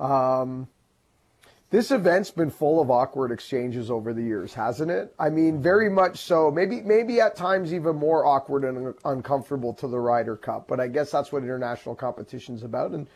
um, 0.04 0.68
this 1.74 1.90
event's 1.90 2.30
been 2.30 2.52
full 2.52 2.80
of 2.84 2.92
awkward 2.92 3.32
exchanges 3.32 3.90
over 3.90 4.14
the 4.14 4.22
years, 4.22 4.54
hasn't 4.54 4.92
it? 4.92 5.12
I 5.18 5.32
mean, 5.32 5.60
very 5.60 5.90
much 5.90 6.20
so. 6.20 6.52
Maybe, 6.52 6.82
maybe 6.82 7.20
at 7.20 7.36
times 7.36 7.74
even 7.74 7.96
more 7.96 8.28
awkward 8.28 8.64
and 8.64 8.94
uncomfortable 9.06 9.74
to 9.74 9.88
the 9.88 10.00
Ryder 10.00 10.36
Cup. 10.36 10.68
But 10.68 10.80
I 10.80 10.88
guess 10.88 11.10
that's 11.10 11.32
what 11.32 11.42
international 11.42 11.96
competition's 11.96 12.62
about. 12.62 12.92
And 12.92 13.08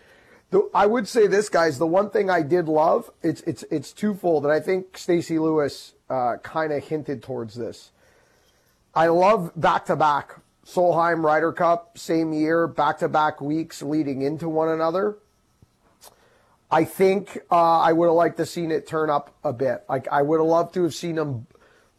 the, 0.49 0.67
I 0.73 0.87
would 0.87 1.07
say 1.07 1.27
this, 1.27 1.49
guys. 1.49 1.77
The 1.77 1.85
one 1.85 2.09
thing 2.09 2.31
I 2.31 2.41
did 2.41 2.67
love, 2.67 3.11
it's 3.21 3.41
it's 3.41 3.63
it's 3.69 3.93
twofold, 3.93 4.43
and 4.43 4.51
I 4.51 4.59
think 4.59 4.97
Stacy 4.97 5.37
Lewis 5.37 5.93
uh, 6.09 6.37
kind 6.41 6.73
of 6.73 6.83
hinted 6.83 7.21
towards 7.21 7.53
this. 7.53 7.91
I 8.97 9.09
love 9.09 9.51
back 9.55 9.85
to 9.85 9.95
back 9.95 10.39
Solheim 10.65 11.23
Ryder 11.23 11.53
Cup, 11.53 11.99
same 11.99 12.33
year, 12.33 12.65
back 12.65 12.97
to 12.97 13.07
back 13.07 13.39
weeks 13.39 13.83
leading 13.83 14.23
into 14.23 14.49
one 14.49 14.69
another. 14.69 15.19
I 16.71 16.83
think 16.83 17.37
uh, 17.51 17.79
I 17.79 17.93
would 17.93 18.07
have 18.07 18.15
liked 18.15 18.37
to 18.37 18.45
seen 18.47 18.71
it 18.71 18.87
turn 18.87 19.11
up 19.11 19.35
a 19.43 19.53
bit. 19.53 19.83
Like 19.87 20.07
I 20.07 20.23
would 20.23 20.39
have 20.39 20.47
loved 20.47 20.73
to 20.73 20.83
have 20.83 20.95
seen 20.95 21.13
them 21.13 21.45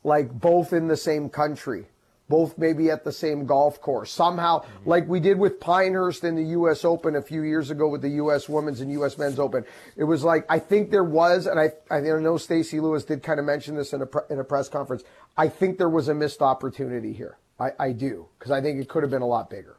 like 0.03 0.33
both 0.33 0.73
in 0.73 0.89
the 0.89 0.97
same 0.97 1.29
country, 1.29 1.87
both 2.29 2.59
maybe 2.59 2.91
at 2.91 3.05
the 3.05 3.13
same 3.13 3.47
golf 3.47 3.81
course 3.81 4.11
somehow, 4.11 4.61
mm-hmm. 4.61 4.89
like 4.89 5.09
we 5.09 5.21
did 5.21 5.39
with 5.39 5.61
Pinehurst 5.61 6.25
in 6.25 6.35
the 6.37 6.45
U.S. 6.45 6.85
Open 6.85 7.17
a 7.17 7.23
few 7.23 7.43
years 7.43 7.71
ago 7.71 7.89
with 7.89 8.03
the 8.03 8.11
U.S. 8.11 8.49
Women's 8.49 8.81
and 8.81 8.91
U.S. 8.93 9.19
Men's 9.19 9.39
Open. 9.39 9.65
It 9.97 10.05
was 10.05 10.25
like 10.25 10.45
I 10.49 10.59
think 10.59 10.91
there 10.91 11.05
was, 11.05 11.47
and 11.47 11.59
I 11.59 11.73
I 11.91 12.01
know 12.01 12.37
Stacy 12.37 12.81
Lewis 12.81 13.05
did 13.05 13.23
kind 13.23 13.41
of 13.41 13.47
mention 13.47 13.77
this 13.77 13.93
in 13.93 14.03
a 14.03 14.07
pre, 14.07 14.23
in 14.31 14.39
a 14.39 14.45
press 14.45 14.69
conference. 14.69 15.03
I 15.37 15.49
think 15.49 15.79
there 15.79 15.89
was 15.89 16.09
a 16.09 16.15
missed 16.15 16.43
opportunity 16.43 17.13
here. 17.13 17.39
I, 17.61 17.71
I 17.79 17.93
do 17.93 18.29
because 18.39 18.51
I 18.51 18.61
think 18.61 18.81
it 18.81 18.89
could 18.89 19.03
have 19.03 19.11
been 19.11 19.23
a 19.23 19.27
lot 19.27 19.51
bigger. 19.51 19.77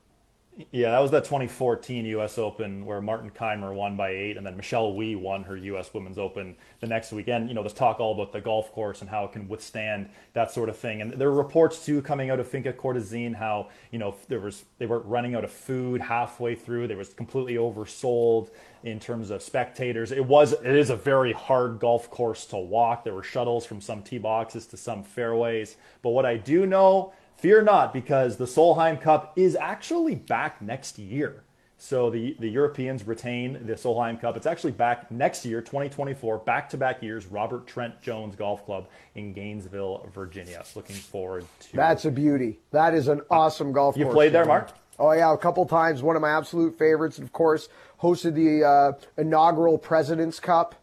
Yeah, 0.71 0.91
that 0.91 0.99
was 0.99 1.11
that 1.11 1.23
2014 1.23 2.05
U.S. 2.05 2.37
Open 2.37 2.85
where 2.85 2.99
Martin 2.99 3.31
Kaymer 3.31 3.73
won 3.73 3.95
by 3.95 4.09
eight, 4.09 4.35
and 4.35 4.45
then 4.45 4.57
Michelle 4.57 4.93
Wie 4.93 5.15
won 5.15 5.43
her 5.43 5.55
U.S. 5.55 5.93
Women's 5.93 6.17
Open 6.17 6.57
the 6.81 6.87
next 6.87 7.13
weekend. 7.13 7.47
You 7.47 7.55
know, 7.55 7.61
there's 7.61 7.73
talk 7.73 8.01
all 8.01 8.13
about 8.13 8.33
the 8.33 8.41
golf 8.41 8.69
course 8.73 8.99
and 8.99 9.09
how 9.09 9.23
it 9.23 9.31
can 9.31 9.47
withstand 9.47 10.09
that 10.33 10.51
sort 10.51 10.67
of 10.67 10.75
thing. 10.75 11.01
And 11.01 11.13
there 11.13 11.29
are 11.29 11.33
reports 11.33 11.85
too 11.85 12.01
coming 12.01 12.29
out 12.29 12.41
of 12.41 12.47
Finca 12.47 12.73
Cortesin 12.73 13.33
how 13.33 13.69
you 13.91 13.99
know 13.99 14.15
there 14.27 14.41
was 14.41 14.65
they 14.79 14.85
were 14.85 14.99
running 14.99 15.33
out 15.33 15.45
of 15.45 15.51
food 15.51 16.01
halfway 16.01 16.55
through. 16.55 16.87
They 16.87 16.95
was 16.95 17.13
completely 17.13 17.55
oversold 17.55 18.49
in 18.83 18.99
terms 18.99 19.29
of 19.29 19.41
spectators. 19.41 20.11
It 20.11 20.25
was 20.25 20.51
it 20.51 20.75
is 20.75 20.89
a 20.89 20.95
very 20.97 21.31
hard 21.31 21.79
golf 21.79 22.11
course 22.11 22.45
to 22.47 22.57
walk. 22.57 23.05
There 23.05 23.13
were 23.13 23.23
shuttles 23.23 23.65
from 23.65 23.79
some 23.79 24.03
tee 24.03 24.17
boxes 24.17 24.65
to 24.67 24.77
some 24.77 25.03
fairways. 25.03 25.77
But 26.01 26.09
what 26.09 26.25
I 26.25 26.35
do 26.35 26.65
know 26.65 27.13
Fear 27.39 27.61
not, 27.61 27.93
because 27.93 28.35
the 28.35 28.43
Solheim 28.43 28.99
Cup 28.99 29.31
is 29.37 29.55
actually 29.55 30.13
back 30.13 30.61
next 30.61 30.99
year. 30.99 31.43
So 31.77 32.09
the, 32.09 32.35
the 32.37 32.49
Europeans 32.49 33.07
retain 33.07 33.65
the 33.65 33.75
Solheim 33.75 34.19
Cup. 34.19 34.35
It's 34.35 34.45
actually 34.45 34.73
back 34.73 35.09
next 35.09 35.45
year, 35.45 35.61
2024, 35.61 36.39
back 36.39 36.67
to 36.71 36.77
back 36.77 37.01
years, 37.01 37.27
Robert 37.27 37.65
Trent 37.65 38.01
Jones 38.01 38.35
Golf 38.35 38.65
Club 38.65 38.89
in 39.15 39.31
Gainesville, 39.31 40.09
Virginia. 40.13 40.61
Looking 40.75 40.97
forward 40.97 41.45
to 41.61 41.75
That's 41.77 42.03
a 42.03 42.11
beauty. 42.11 42.59
That 42.71 42.93
is 42.93 43.07
an 43.07 43.21
awesome 43.31 43.71
golf 43.71 43.95
you 43.95 44.03
course. 44.03 44.11
You 44.11 44.17
played 44.17 44.33
there, 44.33 44.43
Mark? 44.43 44.71
Oh, 44.99 45.13
yeah, 45.13 45.33
a 45.33 45.37
couple 45.37 45.65
times. 45.65 46.03
One 46.03 46.17
of 46.17 46.21
my 46.21 46.37
absolute 46.37 46.77
favorites. 46.77 47.19
And 47.19 47.25
of 47.25 47.31
course, 47.31 47.69
hosted 48.01 48.33
the 48.33 48.67
uh, 48.67 48.91
inaugural 49.17 49.77
President's 49.77 50.41
Cup. 50.41 50.75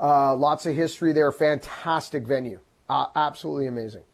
Uh, 0.00 0.36
lots 0.36 0.64
of 0.64 0.76
history 0.76 1.12
there. 1.12 1.32
Fantastic 1.32 2.24
venue. 2.24 2.60
Uh, 2.88 3.06
absolutely 3.16 3.66
amazing. 3.66 4.04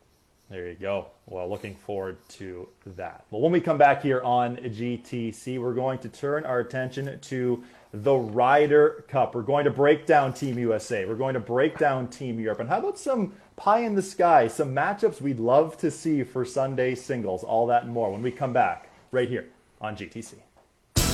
There 0.51 0.67
you 0.69 0.75
go. 0.75 1.07
Well, 1.27 1.49
looking 1.49 1.77
forward 1.77 2.17
to 2.31 2.69
that. 2.97 3.25
Well, 3.31 3.41
when 3.41 3.53
we 3.53 3.61
come 3.61 3.79
back 3.79 4.03
here 4.03 4.21
on 4.23 4.57
GTC, 4.57 5.61
we're 5.61 5.75
going 5.75 6.01
to 6.01 6.09
turn 6.09 6.45
our 6.45 6.59
attention 6.59 7.21
to 7.21 7.63
the 7.95 8.17
Ryder 8.17 9.05
Cup. 9.07 9.37
We're 9.37 9.43
going 9.43 9.65
to 9.65 9.71
break 9.71 10.07
down 10.07 10.33
Team 10.33 10.59
USA. 10.59 11.05
We're 11.05 11.15
going 11.15 11.35
to 11.35 11.41
break 11.41 11.79
down 11.79 12.09
Team 12.09 12.41
Europe. 12.41 12.59
And 12.59 12.69
how 12.69 12.81
about 12.81 12.99
some 12.99 13.33
pie 13.55 13.81
in 13.81 13.95
the 13.95 14.03
sky, 14.03 14.49
some 14.49 14.75
matchups 14.75 15.21
we'd 15.21 15.39
love 15.39 15.77
to 15.79 15.91
see 15.91 16.25
for 16.25 16.45
Sunday 16.45 16.97
singles, 16.97 17.45
all 17.45 17.69
that 17.69 17.85
and 17.85 17.93
more 17.93 18.11
when 18.11 18.23
we 18.23 18.33
come 18.33 18.53
back 18.53 18.91
right 19.13 19.29
here 19.29 19.47
on 19.81 19.95
GTC. 19.97 20.35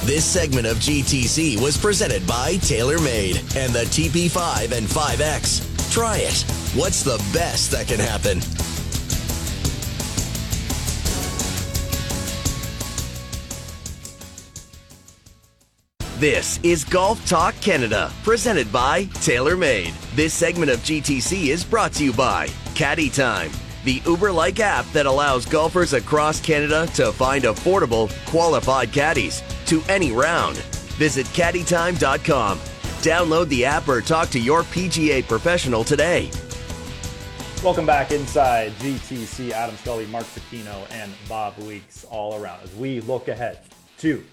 This 0.07 0.25
segment 0.25 0.67
of 0.67 0.79
GTC 0.79 1.61
was 1.61 1.77
presented 1.77 2.27
by 2.27 2.55
TaylorMade 2.55 3.57
and 3.57 3.75
the 3.75 3.85
TP5 3.85 4.73
and 4.73 4.87
5X. 4.87 5.93
Try 5.93 6.19
it. 6.19 6.43
What's 6.75 7.03
the 7.03 7.19
best 7.35 7.71
that 7.73 7.87
can 7.89 7.99
happen? 7.99 8.41
This 16.19 16.59
is 16.63 16.83
Golf 16.83 17.29
Talk 17.29 17.55
Canada, 17.61 18.11
presented 18.23 18.73
by 18.73 19.05
TaylorMade. 19.05 19.93
This 20.17 20.33
segment 20.33 20.71
of 20.71 20.79
GTC 20.79 21.49
is 21.49 21.63
brought 21.63 21.93
to 21.93 22.05
you 22.05 22.15
by 22.15 22.49
Caddy 22.75 23.11
Time, 23.11 23.51
the 23.85 24.01
Uber 24.07 24.33
like 24.33 24.59
app 24.59 24.87
that 24.93 25.05
allows 25.05 25.45
golfers 25.45 25.93
across 25.93 26.41
Canada 26.41 26.87
to 26.95 27.13
find 27.13 27.45
affordable, 27.45 28.11
qualified 28.25 28.93
caddies 28.93 29.43
to 29.67 29.83
any 29.91 30.11
round. 30.11 30.57
Visit 30.97 31.27
caddytime.com. 31.27 32.59
Download 32.61 33.47
the 33.51 33.67
app 33.67 33.87
or 33.87 34.01
talk 34.01 34.31
to 34.31 34.41
your 34.41 34.63
PGA 34.63 35.23
professional 35.29 35.85
today. 35.85 36.31
Welcome 37.63 37.85
back 37.85 38.11
inside 38.11 38.73
GTC. 38.79 39.51
Adam 39.51 39.77
Scully, 39.77 40.07
Mark 40.07 40.25
Zecchino, 40.25 40.91
and 40.93 41.13
Bob 41.29 41.59
Weeks 41.59 42.05
all 42.05 42.43
around 42.43 42.63
as 42.63 42.75
we 42.75 43.03
look 43.03 43.29
ahead 43.29 43.59
to 43.99 44.25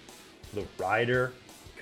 the 0.53 0.65
Ryder 0.77 1.33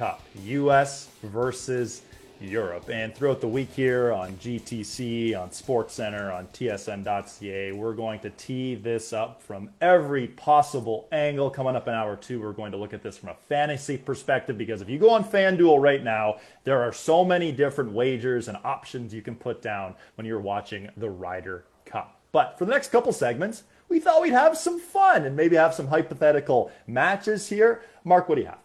Cup, 0.01 0.19
US 0.45 1.09
versus 1.21 2.01
Europe. 2.39 2.89
And 2.89 3.13
throughout 3.13 3.39
the 3.39 3.47
week 3.47 3.71
here 3.71 4.11
on 4.11 4.33
GTC, 4.37 5.39
on 5.39 5.49
SportsCenter, 5.49 6.35
on 6.35 6.47
TSN.ca, 6.47 7.71
we're 7.73 7.93
going 7.93 8.19
to 8.21 8.31
tee 8.31 8.73
this 8.73 9.13
up 9.13 9.43
from 9.43 9.69
every 9.79 10.27
possible 10.29 11.07
angle. 11.11 11.51
Coming 11.51 11.75
up 11.75 11.87
in 11.87 11.93
hour 11.93 12.15
two, 12.15 12.41
we're 12.41 12.51
going 12.51 12.71
to 12.71 12.79
look 12.79 12.95
at 12.95 13.03
this 13.03 13.15
from 13.15 13.29
a 13.29 13.35
fantasy 13.47 13.95
perspective 13.95 14.57
because 14.57 14.81
if 14.81 14.89
you 14.89 14.97
go 14.97 15.11
on 15.11 15.23
FanDuel 15.23 15.79
right 15.79 16.03
now, 16.03 16.37
there 16.63 16.81
are 16.81 16.91
so 16.91 17.23
many 17.23 17.51
different 17.51 17.91
wagers 17.91 18.47
and 18.47 18.57
options 18.63 19.13
you 19.13 19.21
can 19.21 19.35
put 19.35 19.61
down 19.61 19.93
when 20.15 20.25
you're 20.25 20.39
watching 20.39 20.89
the 20.97 21.11
Ryder 21.11 21.65
Cup. 21.85 22.19
But 22.31 22.57
for 22.57 22.65
the 22.65 22.71
next 22.71 22.91
couple 22.91 23.13
segments, 23.13 23.65
we 23.87 23.99
thought 23.99 24.23
we'd 24.23 24.33
have 24.33 24.57
some 24.57 24.79
fun 24.79 25.25
and 25.25 25.35
maybe 25.35 25.57
have 25.57 25.75
some 25.75 25.89
hypothetical 25.89 26.71
matches 26.87 27.49
here. 27.49 27.83
Mark, 28.03 28.27
what 28.27 28.33
do 28.33 28.41
you 28.41 28.47
have? 28.47 28.60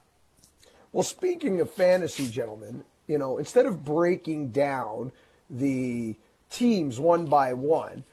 Well, 0.93 1.03
speaking 1.03 1.61
of 1.61 1.71
fantasy, 1.71 2.29
gentlemen, 2.29 2.85
you 3.07 3.19
know, 3.19 3.39
instead 3.39 3.67
of 3.67 3.85
breaking 3.85 4.51
down 4.51 5.13
the 5.51 6.17
teams 6.51 6.99
one 6.99 7.27
by 7.27 7.53
one, 7.53 8.05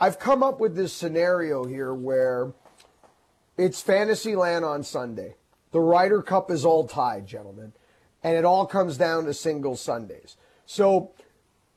I've 0.00 0.18
come 0.18 0.42
up 0.42 0.60
with 0.60 0.74
this 0.74 0.92
scenario 0.92 1.64
here 1.64 1.94
where 1.94 2.52
it's 3.56 3.80
fantasy 3.80 4.34
land 4.34 4.64
on 4.64 4.82
Sunday. 4.82 5.36
The 5.70 5.80
Ryder 5.80 6.22
Cup 6.22 6.50
is 6.50 6.64
all 6.64 6.86
tied, 6.86 7.26
gentlemen, 7.26 7.72
and 8.22 8.36
it 8.36 8.44
all 8.44 8.66
comes 8.66 8.96
down 8.96 9.24
to 9.24 9.34
single 9.34 9.76
Sundays. 9.76 10.36
So 10.66 11.12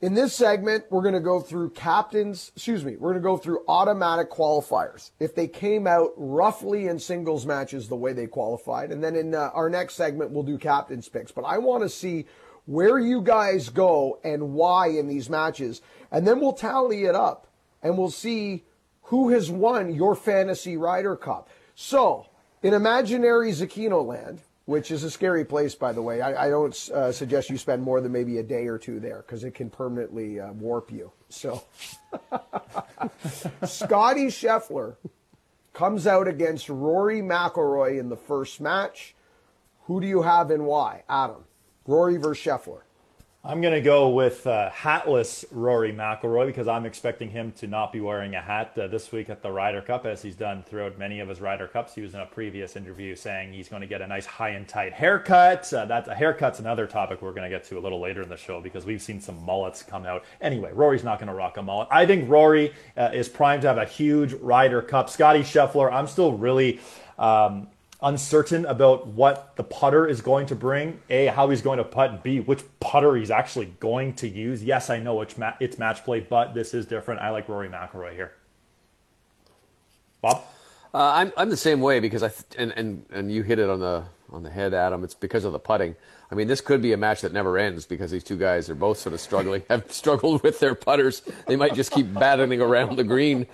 In 0.06 0.14
this 0.14 0.36
segment, 0.36 0.86
we're 0.92 1.02
going 1.02 1.16
to 1.16 1.20
go 1.20 1.40
through 1.40 1.72
captains, 1.72 2.52
excuse 2.56 2.86
me, 2.86 2.96
we're 2.96 3.10
going 3.14 3.24
to 3.24 3.28
go 3.28 3.38
through 3.38 3.64
automatic 3.68 4.30
qualifiers. 4.30 5.10
If 5.20 5.34
they 5.34 5.48
came 5.48 5.88
out 5.88 6.12
roughly 6.16 6.86
in 6.86 7.00
singles 7.00 7.48
matches 7.48 7.88
the 7.88 7.96
way 7.96 8.14
they 8.14 8.28
qualified. 8.28 8.92
And 8.92 9.04
then 9.04 9.16
in 9.16 9.34
uh, 9.34 9.50
our 9.56 9.68
next 9.68 9.96
segment, 9.96 10.30
we'll 10.30 10.44
do 10.44 10.60
captain's 10.60 11.10
picks. 11.10 11.32
But 11.32 11.46
I 11.46 11.58
want 11.58 11.82
to 11.82 11.90
see 11.90 12.28
where 12.68 13.00
you 13.00 13.20
guys 13.20 13.70
go 13.70 14.20
and 14.24 14.54
why 14.54 14.90
in 14.90 15.08
these 15.08 15.28
matches. 15.28 15.82
And 16.12 16.28
then 16.28 16.40
we'll 16.40 16.54
tally 16.54 17.06
it 17.06 17.16
up 17.16 17.48
and 17.82 17.98
we'll 17.98 18.12
see 18.12 18.64
who 19.06 19.30
has 19.30 19.50
won 19.50 19.92
your 19.92 20.14
fantasy 20.14 20.78
Ryder 20.78 21.16
Cup. 21.16 21.50
So, 21.74 22.28
in 22.62 22.76
imaginary 22.76 23.50
Zecchino 23.54 24.06
land, 24.06 24.42
which 24.66 24.90
is 24.90 25.04
a 25.04 25.12
scary 25.12 25.46
place, 25.46 25.76
by 25.76 25.94
the 25.94 26.02
way, 26.02 26.22
I, 26.22 26.48
I 26.48 26.50
don't 26.50 26.90
uh, 26.94 27.12
suggest 27.12 27.50
you 27.50 27.58
spend 27.58 27.84
more 27.84 28.02
than 28.02 28.12
maybe 28.12 28.40
a 28.40 28.44
day 28.44 28.68
or 28.68 28.78
two 28.78 29.00
there 29.00 29.24
because 29.26 29.44
it 29.44 29.54
can 29.54 29.70
permanently 29.70 30.40
uh, 30.40 30.52
warp 30.54 30.92
you. 30.92 31.12
So, 31.30 31.64
Scotty 33.64 34.28
Scheffler 34.28 34.96
comes 35.74 36.08
out 36.08 36.28
against 36.28 36.68
Rory 36.70 37.22
McIlroy 37.22 38.00
in 38.00 38.10
the 38.10 38.18
first 38.18 38.60
match. 38.60 39.16
Who 39.84 40.02
do 40.02 40.08
you 40.08 40.24
have 40.24 40.50
and 40.50 40.66
why? 40.66 41.04
Adam. 41.08 41.44
Rory 41.86 42.18
versus 42.18 42.44
Scheffler. 42.44 42.82
I'm 43.48 43.62
going 43.62 43.76
to 43.76 43.82
go 43.82 44.10
with 44.10 44.48
uh, 44.48 44.72
hatless 44.72 45.46
Rory 45.52 45.94
McIlroy 45.94 46.48
because 46.48 46.68
I'm 46.68 46.84
expecting 46.84 47.30
him 47.30 47.52
to 47.60 47.68
not 47.68 47.94
be 47.94 48.02
wearing 48.02 48.34
a 48.34 48.42
hat 48.42 48.76
uh, 48.76 48.88
this 48.88 49.12
week 49.12 49.30
at 49.30 49.44
the 49.44 49.52
Ryder 49.52 49.84
Cup, 49.84 50.08
as 50.08 50.24
he's 50.24 50.36
done 50.36 50.64
throughout 50.64 50.98
many 50.98 51.20
of 51.20 51.30
his 51.30 51.40
Ryder 51.40 51.68
Cups. 51.68 51.94
He 51.94 52.02
was 52.02 52.16
in 52.16 52.22
a 52.22 52.26
previous 52.26 52.76
interview 52.76 53.16
saying 53.16 53.54
he's 53.54 53.70
going 53.70 53.84
to 53.84 53.88
get 53.88 54.02
a 54.02 54.08
nice 54.08 54.26
high 54.26 54.50
and 54.50 54.68
tight 54.68 54.94
haircut. 54.94 55.72
Uh, 55.72 55.86
that's 55.86 56.08
a 56.08 56.16
haircut's 56.16 56.58
another 56.58 56.88
topic 56.88 57.22
we're 57.22 57.34
going 57.34 57.44
to 57.44 57.56
get 57.56 57.64
to 57.66 57.78
a 57.78 57.82
little 57.82 58.02
later 58.02 58.24
in 58.24 58.30
the 58.30 58.38
show 58.38 58.62
because 58.62 58.84
we've 58.84 59.02
seen 59.02 59.22
some 59.22 59.40
mullets 59.46 59.84
come 59.84 60.08
out. 60.08 60.24
Anyway, 60.42 60.72
Rory's 60.74 61.04
not 61.04 61.20
going 61.20 61.30
to 61.30 61.36
rock 61.36 61.58
a 61.58 61.62
mullet. 61.62 61.88
I 61.92 62.08
think 62.08 62.28
Rory 62.28 62.74
uh, 62.98 63.12
is 63.14 63.30
primed 63.30 63.62
to 63.62 63.68
have 63.68 63.78
a 63.78 63.86
huge 63.86 64.34
Ryder 64.34 64.82
Cup. 64.82 65.08
Scotty 65.08 65.42
Scheffler, 65.42 65.94
I'm 65.94 66.08
still 66.08 66.34
really. 66.34 66.80
Um, 67.20 67.68
uncertain 68.06 68.66
about 68.66 69.08
what 69.08 69.56
the 69.58 69.64
putter 69.64 70.08
is 70.08 70.22
going 70.22 70.46
to 70.46 70.56
bring. 70.56 71.02
A, 71.10 71.26
how 71.26 71.50
he's 71.50 71.62
going 71.62 71.80
to 71.80 71.84
putt, 71.84 72.24
B, 72.24 72.40
which 72.40 72.64
putter 72.80 73.16
he's 73.16 73.32
actually 73.32 73.66
going 73.80 74.14
to 74.16 74.28
use. 74.28 74.64
Yes, 74.64 74.90
I 74.90 75.00
know 75.00 75.22
it's, 75.22 75.38
ma- 75.38 75.56
it's 75.60 75.78
match 75.78 76.06
play, 76.06 76.22
but 76.22 76.54
this 76.54 76.74
is 76.74 76.86
different. 76.86 77.20
I 77.20 77.32
like 77.32 77.50
Rory 77.50 77.68
McIlroy 77.68 78.14
here. 78.14 78.32
Bob? 80.22 80.44
Uh, 80.94 81.12
I'm 81.14 81.34
I'm 81.36 81.50
the 81.50 81.58
same 81.58 81.82
way 81.82 82.00
because 82.00 82.24
I 82.24 82.30
th- 82.30 82.46
and, 82.58 82.72
and 82.72 83.06
and 83.12 83.30
you 83.30 83.44
hit 83.44 83.60
it 83.60 83.70
on 83.70 83.82
the 83.82 84.06
on 84.32 84.44
the 84.44 84.50
head, 84.50 84.74
Adam. 84.74 85.04
It's 85.04 85.14
because 85.14 85.44
of 85.44 85.52
the 85.52 85.60
putting. 85.60 85.94
I 86.32 86.36
mean, 86.36 86.48
this 86.48 86.62
could 86.62 86.82
be 86.82 86.94
a 86.94 86.98
match 86.98 87.20
that 87.22 87.34
never 87.34 87.58
ends 87.58 87.86
because 87.86 88.12
these 88.12 88.24
two 88.24 88.38
guys 88.38 88.70
are 88.70 88.76
both 88.76 88.98
sort 88.98 89.14
of 89.14 89.20
struggling, 89.20 89.64
have 89.70 89.92
struggled 89.92 90.42
with 90.42 90.60
their 90.60 90.74
putters. 90.74 91.22
They 91.48 91.58
might 91.58 91.76
just 91.76 91.92
keep 91.92 92.14
battling 92.14 92.62
around 92.62 92.96
the 92.96 93.04
green, 93.04 93.46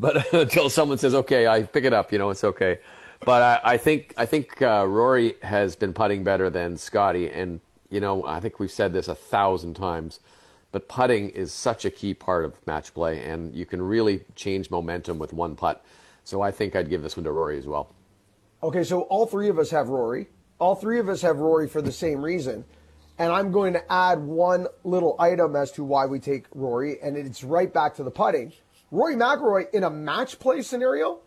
but 0.00 0.32
until 0.34 0.68
someone 0.68 0.98
says, 0.98 1.14
"Okay, 1.14 1.46
I 1.46 1.62
pick 1.62 1.84
it 1.84 1.92
up," 1.92 2.10
you 2.10 2.18
know, 2.18 2.30
it's 2.30 2.42
okay. 2.42 2.80
But 3.20 3.42
I, 3.42 3.72
I 3.72 3.76
think 3.76 4.14
I 4.16 4.26
think 4.26 4.62
uh, 4.62 4.86
Rory 4.88 5.34
has 5.42 5.76
been 5.76 5.92
putting 5.92 6.24
better 6.24 6.50
than 6.50 6.76
Scotty, 6.76 7.28
and 7.30 7.60
you 7.90 8.00
know 8.00 8.24
I 8.24 8.40
think 8.40 8.60
we've 8.60 8.70
said 8.70 8.92
this 8.92 9.08
a 9.08 9.14
thousand 9.14 9.74
times, 9.74 10.20
but 10.72 10.88
putting 10.88 11.30
is 11.30 11.52
such 11.52 11.84
a 11.84 11.90
key 11.90 12.14
part 12.14 12.44
of 12.44 12.54
match 12.66 12.94
play, 12.94 13.24
and 13.24 13.54
you 13.54 13.66
can 13.66 13.82
really 13.82 14.24
change 14.34 14.70
momentum 14.70 15.18
with 15.18 15.32
one 15.32 15.56
putt. 15.56 15.84
So 16.24 16.42
I 16.42 16.50
think 16.50 16.76
I'd 16.76 16.90
give 16.90 17.02
this 17.02 17.16
one 17.16 17.24
to 17.24 17.32
Rory 17.32 17.58
as 17.58 17.66
well. 17.66 17.94
Okay, 18.62 18.84
so 18.84 19.02
all 19.02 19.26
three 19.26 19.48
of 19.48 19.58
us 19.58 19.70
have 19.70 19.88
Rory. 19.88 20.28
All 20.58 20.74
three 20.74 20.98
of 20.98 21.08
us 21.08 21.22
have 21.22 21.38
Rory 21.38 21.68
for 21.68 21.80
the 21.80 21.92
same 21.92 22.22
reason. 22.22 22.64
And 23.18 23.32
I'm 23.32 23.50
going 23.50 23.72
to 23.72 23.92
add 23.92 24.20
one 24.20 24.66
little 24.84 25.16
item 25.18 25.56
as 25.56 25.72
to 25.72 25.84
why 25.84 26.06
we 26.06 26.18
take 26.20 26.46
Rory, 26.54 27.00
and 27.00 27.16
it's 27.16 27.42
right 27.42 27.72
back 27.72 27.94
to 27.96 28.04
the 28.04 28.10
putting. 28.10 28.52
Rory 28.90 29.16
McIlroy 29.16 29.72
in 29.72 29.84
a 29.84 29.90
match 29.90 30.38
play 30.38 30.62
scenario 30.62 31.20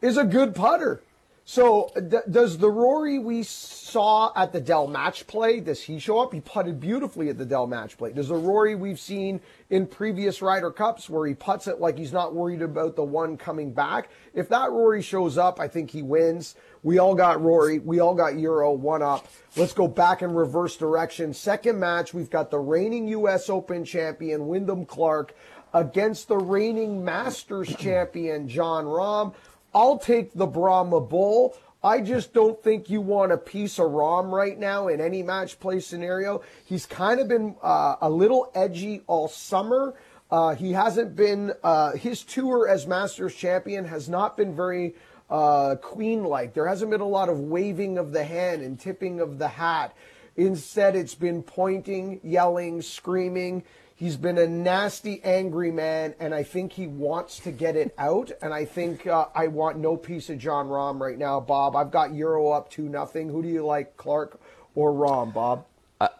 is 0.00 0.16
a 0.16 0.24
good 0.24 0.54
putter. 0.54 1.02
So 1.50 1.90
d- 1.94 2.18
does 2.30 2.58
the 2.58 2.70
Rory 2.70 3.18
we 3.18 3.42
saw 3.42 4.32
at 4.36 4.52
the 4.52 4.60
Dell 4.60 4.86
match 4.86 5.26
play, 5.26 5.60
does 5.60 5.82
he 5.82 5.98
show 5.98 6.18
up? 6.18 6.34
He 6.34 6.40
putted 6.40 6.78
beautifully 6.78 7.30
at 7.30 7.38
the 7.38 7.46
Dell 7.46 7.66
match 7.66 7.96
play. 7.96 8.12
Does 8.12 8.28
the 8.28 8.34
Rory 8.34 8.74
we've 8.74 9.00
seen 9.00 9.40
in 9.70 9.86
previous 9.86 10.42
Ryder 10.42 10.70
Cups 10.70 11.08
where 11.08 11.26
he 11.26 11.32
puts 11.32 11.66
it 11.66 11.80
like 11.80 11.96
he's 11.96 12.12
not 12.12 12.34
worried 12.34 12.60
about 12.60 12.96
the 12.96 13.02
one 13.02 13.38
coming 13.38 13.72
back? 13.72 14.10
If 14.34 14.50
that 14.50 14.72
Rory 14.72 15.00
shows 15.00 15.38
up, 15.38 15.58
I 15.58 15.68
think 15.68 15.90
he 15.90 16.02
wins. 16.02 16.54
We 16.82 16.98
all 16.98 17.14
got 17.14 17.40
Rory. 17.40 17.78
We 17.78 17.98
all 17.98 18.14
got 18.14 18.38
Euro 18.38 18.72
one 18.72 19.00
up. 19.00 19.26
Let's 19.56 19.72
go 19.72 19.88
back 19.88 20.20
in 20.20 20.34
reverse 20.34 20.76
direction. 20.76 21.32
Second 21.32 21.80
match, 21.80 22.12
we've 22.12 22.28
got 22.28 22.50
the 22.50 22.58
reigning 22.58 23.08
U.S. 23.08 23.48
Open 23.48 23.86
champion, 23.86 24.48
Wyndham 24.48 24.84
Clark, 24.84 25.34
against 25.72 26.28
the 26.28 26.36
reigning 26.36 27.02
Masters 27.02 27.74
champion, 27.74 28.48
Jon 28.48 28.84
Rahm. 28.84 29.34
I'll 29.74 29.98
take 29.98 30.32
the 30.34 30.46
Brahma 30.46 31.00
Bull. 31.00 31.56
I 31.82 32.00
just 32.00 32.32
don't 32.32 32.60
think 32.62 32.90
you 32.90 33.00
want 33.00 33.30
a 33.30 33.36
piece 33.36 33.78
of 33.78 33.90
Rahm 33.90 34.32
right 34.32 34.58
now 34.58 34.88
in 34.88 35.00
any 35.00 35.22
match 35.22 35.60
play 35.60 35.78
scenario. 35.78 36.42
He's 36.64 36.86
kind 36.86 37.20
of 37.20 37.28
been 37.28 37.54
uh, 37.62 37.96
a 38.00 38.10
little 38.10 38.50
edgy 38.54 39.02
all 39.06 39.28
summer. 39.28 39.94
Uh, 40.30 40.54
he 40.54 40.72
hasn't 40.72 41.14
been, 41.14 41.52
uh, 41.62 41.92
his 41.92 42.24
tour 42.24 42.68
as 42.68 42.86
Masters 42.86 43.34
champion 43.34 43.84
has 43.84 44.08
not 44.08 44.36
been 44.36 44.56
very 44.56 44.94
uh, 45.30 45.76
queen 45.76 46.24
like. 46.24 46.52
There 46.52 46.66
hasn't 46.66 46.90
been 46.90 47.00
a 47.00 47.08
lot 47.08 47.28
of 47.28 47.38
waving 47.38 47.96
of 47.96 48.12
the 48.12 48.24
hand 48.24 48.62
and 48.62 48.78
tipping 48.78 49.20
of 49.20 49.38
the 49.38 49.48
hat. 49.48 49.94
Instead, 50.36 50.96
it's 50.96 51.14
been 51.14 51.42
pointing, 51.42 52.20
yelling, 52.22 52.82
screaming. 52.82 53.62
He's 53.98 54.16
been 54.16 54.38
a 54.38 54.46
nasty, 54.46 55.20
angry 55.24 55.72
man, 55.72 56.14
and 56.20 56.32
I 56.32 56.44
think 56.44 56.74
he 56.74 56.86
wants 56.86 57.40
to 57.40 57.50
get 57.50 57.74
it 57.74 57.92
out. 57.98 58.30
And 58.40 58.54
I 58.54 58.64
think 58.64 59.08
uh, 59.08 59.26
I 59.34 59.48
want 59.48 59.78
no 59.78 59.96
piece 59.96 60.30
of 60.30 60.38
Jon 60.38 60.68
Rahm 60.68 61.00
right 61.00 61.18
now, 61.18 61.40
Bob. 61.40 61.74
I've 61.74 61.90
got 61.90 62.14
Euro 62.14 62.50
up 62.50 62.70
to 62.70 62.82
nothing. 62.82 63.28
Who 63.28 63.42
do 63.42 63.48
you 63.48 63.66
like, 63.66 63.96
Clark 63.96 64.40
or 64.76 64.92
Rahm, 64.92 65.34
Bob? 65.34 65.66
I, 66.00 66.10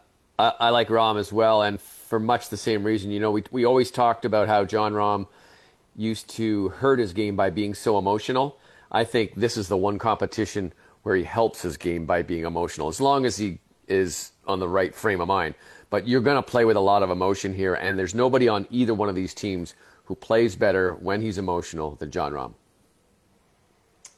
I, 0.41 0.53
I 0.59 0.71
like 0.71 0.89
Rahm 0.89 1.21
as 1.21 1.33
well, 1.33 1.63
and 1.63 1.81
for 1.81 2.19
much 2.19 2.49
the 2.49 2.57
same 2.57 2.83
reason. 2.83 3.13
You 3.13 3.21
know, 3.21 3.31
we 3.31 3.45
we 3.53 3.65
always 3.65 3.93
talked 3.93 4.25
about 4.25 4.49
how 4.49 4.65
Jon 4.65 4.93
Rahm 4.93 5.29
used 5.95 6.29
to 6.31 6.71
hurt 6.71 6.99
his 6.99 7.13
game 7.13 7.37
by 7.37 7.51
being 7.51 7.75
so 7.75 7.97
emotional. 7.97 8.59
I 8.91 9.05
think 9.05 9.37
this 9.37 9.57
is 9.57 9.69
the 9.69 9.77
one 9.77 10.01
competition 10.01 10.73
where 11.05 11.15
he 11.15 11.23
helps 11.23 11.63
his 11.63 11.77
game 11.77 12.07
by 12.07 12.23
being 12.23 12.45
emotional, 12.45 12.89
as 12.89 13.01
long 13.01 13.25
as 13.25 13.37
he 13.37 13.61
is 13.87 14.33
on 14.49 14.59
the 14.59 14.69
right 14.69 14.93
frame 14.93 15.21
of 15.21 15.29
mind. 15.29 15.55
But 15.91 16.07
you're 16.07 16.21
going 16.21 16.37
to 16.37 16.43
play 16.43 16.65
with 16.65 16.77
a 16.77 16.81
lot 16.81 17.03
of 17.03 17.11
emotion 17.11 17.55
here, 17.55 17.75
and 17.75 17.99
there's 17.99 18.15
nobody 18.15 18.49
on 18.49 18.67
either 18.71 18.95
one 18.95 19.09
of 19.09 19.15
these 19.15 19.35
teams 19.35 19.75
who 20.05 20.15
plays 20.15 20.57
better 20.57 20.95
when 20.95 21.23
he's 21.23 21.39
emotional 21.39 21.97
than 21.97 22.11
Jon 22.11 22.33
Rahm. 22.33 22.55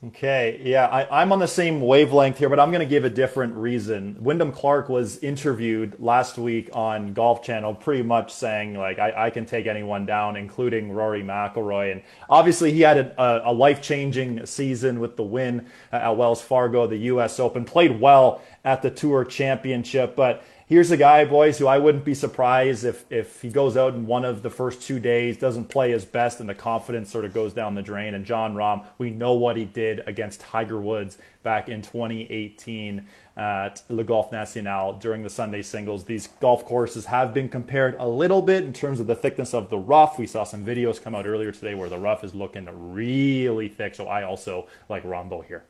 Okay, 0.02 0.62
yeah, 0.64 0.86
I, 0.86 1.20
am 1.20 1.30
on 1.30 1.40
the 1.40 1.46
same 1.46 1.82
wavelength 1.82 2.38
here, 2.38 2.48
but 2.48 2.58
I'm 2.58 2.70
going 2.70 2.80
to 2.80 2.86
give 2.86 3.04
a 3.04 3.10
different 3.10 3.54
reason. 3.54 4.16
Wyndham 4.18 4.50
Clark 4.50 4.88
was 4.88 5.18
interviewed 5.18 6.00
last 6.00 6.38
week 6.38 6.70
on 6.72 7.12
Golf 7.12 7.42
Channel, 7.42 7.74
pretty 7.74 8.02
much 8.02 8.32
saying 8.32 8.78
like 8.78 8.98
I, 8.98 9.26
I 9.26 9.30
can 9.30 9.44
take 9.44 9.66
anyone 9.66 10.06
down, 10.06 10.36
including 10.36 10.90
Rory 10.90 11.22
McIlroy, 11.22 11.92
and 11.92 12.02
obviously 12.30 12.72
he 12.72 12.80
had 12.80 12.96
a, 12.96 13.50
a 13.50 13.52
life-changing 13.52 14.46
season 14.46 15.00
with 15.00 15.16
the 15.16 15.22
win 15.22 15.66
at 15.92 16.16
Wells 16.16 16.40
Fargo, 16.40 16.86
the 16.86 16.96
U.S. 16.96 17.38
Open, 17.38 17.66
played 17.66 18.00
well 18.00 18.40
at 18.64 18.80
the 18.80 18.90
Tour 18.90 19.26
Championship, 19.26 20.16
but 20.16 20.42
here's 20.70 20.92
a 20.92 20.96
guy, 20.96 21.24
boys, 21.24 21.58
who 21.58 21.66
I 21.66 21.78
wouldn't 21.78 22.04
be 22.04 22.14
surprised 22.14 22.84
if 22.84 23.04
if 23.10 23.42
he 23.42 23.50
goes 23.50 23.76
out 23.76 23.92
in 23.92 24.06
one 24.06 24.24
of 24.24 24.42
the 24.42 24.48
first 24.48 24.80
two 24.80 24.98
days, 24.98 25.36
doesn't 25.36 25.66
play 25.66 25.90
his 25.90 26.06
best, 26.06 26.40
and 26.40 26.48
the 26.48 26.54
confidence 26.54 27.10
sort 27.10 27.26
of 27.26 27.34
goes 27.34 27.52
down 27.52 27.74
the 27.74 27.82
drain. 27.82 28.14
And 28.14 28.24
Jon 28.24 28.54
Rahm, 28.54 28.86
we 28.96 29.10
know 29.10 29.34
what 29.34 29.56
he 29.56 29.66
did 29.66 30.02
against 30.06 30.40
Tiger 30.40 30.80
Woods 30.80 31.18
back 31.42 31.68
in 31.68 31.82
2018 31.82 33.06
uh, 33.36 33.40
at 33.40 33.82
Le 33.88 34.04
Golf 34.04 34.30
National 34.32 34.94
during 34.94 35.22
the 35.22 35.30
Sunday 35.30 35.60
singles. 35.60 36.04
These 36.04 36.28
golf 36.40 36.64
courses 36.64 37.06
have 37.06 37.34
been 37.34 37.48
compared 37.48 37.96
a 37.98 38.06
little 38.06 38.40
bit 38.40 38.64
in 38.64 38.72
terms 38.72 39.00
of 39.00 39.06
the 39.06 39.16
thickness 39.16 39.52
of 39.52 39.68
the 39.70 39.78
rough. 39.78 40.18
We 40.18 40.26
saw 40.26 40.44
some 40.44 40.64
videos 40.64 41.02
come 41.02 41.14
out 41.14 41.26
earlier 41.26 41.52
today 41.52 41.74
where 41.74 41.88
the 41.88 41.98
rough 41.98 42.22
is 42.22 42.34
looking 42.34 42.68
really 42.94 43.68
thick. 43.68 43.96
So 43.96 44.06
I 44.06 44.22
also 44.22 44.68
like 44.88 45.02
Rahmbo 45.02 45.44
here. 45.44 45.64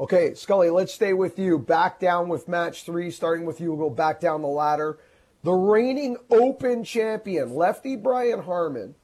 Okay, 0.00 0.32
Scully, 0.32 0.70
let's 0.70 0.94
stay 0.94 1.12
with 1.12 1.38
you. 1.38 1.58
Back 1.58 2.00
down 2.00 2.30
with 2.30 2.48
match 2.48 2.84
three, 2.84 3.10
starting 3.10 3.44
with 3.44 3.60
you. 3.60 3.74
We'll 3.74 3.90
go 3.90 3.94
back 3.94 4.18
down 4.18 4.40
the 4.40 4.48
ladder. 4.48 4.98
The 5.42 5.52
reigning 5.52 6.16
Open 6.30 6.84
champion, 6.84 7.54
lefty 7.54 7.96
Brian 7.96 8.40
Harman, 8.40 8.94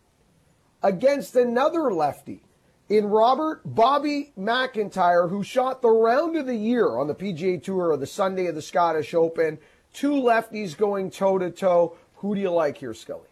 against 0.82 1.36
another 1.36 1.92
lefty 1.92 2.44
in 2.88 3.04
Robert 3.04 3.60
Bobby 3.66 4.32
MacIntyre, 4.38 5.28
who 5.28 5.44
shot 5.44 5.82
the 5.82 5.90
round 5.90 6.34
of 6.34 6.46
the 6.46 6.56
year 6.56 6.96
on 6.96 7.08
the 7.08 7.14
PGA 7.14 7.62
Tour 7.62 7.90
of 7.90 8.00
the 8.00 8.06
Sunday 8.06 8.46
of 8.46 8.54
the 8.54 8.62
Scottish 8.62 9.12
Open. 9.12 9.58
Two 9.92 10.12
lefties 10.12 10.74
going 10.74 11.10
toe 11.10 11.36
to 11.36 11.50
toe. 11.50 11.94
Who 12.16 12.34
do 12.34 12.40
you 12.40 12.50
like 12.50 12.78
here, 12.78 12.94
Scully? 12.94 13.28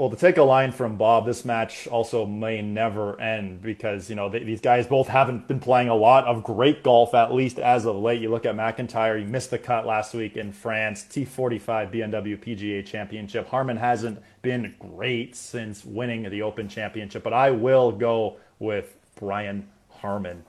Well, 0.00 0.08
to 0.08 0.16
take 0.16 0.38
a 0.38 0.42
line 0.42 0.72
from 0.72 0.96
Bob, 0.96 1.26
this 1.26 1.44
match 1.44 1.86
also 1.86 2.24
may 2.24 2.62
never 2.62 3.20
end 3.20 3.60
because 3.60 4.08
you 4.08 4.16
know 4.16 4.30
they, 4.30 4.38
these 4.38 4.62
guys 4.62 4.86
both 4.86 5.08
haven't 5.08 5.46
been 5.46 5.60
playing 5.60 5.90
a 5.90 5.94
lot 5.94 6.24
of 6.24 6.42
great 6.42 6.82
golf, 6.82 7.12
at 7.12 7.34
least 7.34 7.58
as 7.58 7.84
of 7.84 7.96
late. 7.96 8.22
You 8.22 8.30
look 8.30 8.46
at 8.46 8.56
MacIntyre; 8.56 9.18
he 9.18 9.26
missed 9.26 9.50
the 9.50 9.58
cut 9.58 9.84
last 9.84 10.14
week 10.14 10.38
in 10.38 10.54
France. 10.54 11.04
T45 11.04 11.92
BMW 11.92 12.42
PGA 12.42 12.86
Championship. 12.86 13.46
Harman 13.48 13.76
hasn't 13.76 14.22
been 14.40 14.74
great 14.78 15.36
since 15.36 15.84
winning 15.84 16.22
the 16.30 16.40
Open 16.40 16.66
Championship, 16.66 17.22
but 17.22 17.34
I 17.34 17.50
will 17.50 17.92
go 17.92 18.38
with 18.58 18.96
Brian 19.16 19.68
Harman 19.90 20.46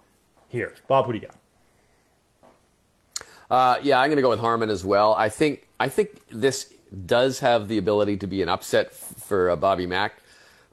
here. 0.47 0.75
Bob, 0.87 1.07
who 1.07 1.11
do 1.11 1.19
you 1.19 1.27
got? 1.27 1.35
Uh, 3.49 3.79
yeah, 3.83 3.99
I'm 3.99 4.07
going 4.07 4.15
to 4.15 4.21
go 4.21 4.29
with 4.29 4.39
Harman 4.39 4.69
as 4.69 4.85
well. 4.85 5.13
I 5.13 5.27
think 5.27 5.67
I 5.77 5.89
think 5.89 6.21
this 6.29 6.73
does 7.05 7.39
have 7.39 7.67
the 7.67 7.77
ability 7.77 8.17
to 8.17 8.27
be 8.27 8.41
an 8.41 8.49
upset 8.49 8.93
for 8.93 9.49
uh, 9.49 9.55
Bobby 9.55 9.85
Mack, 9.87 10.21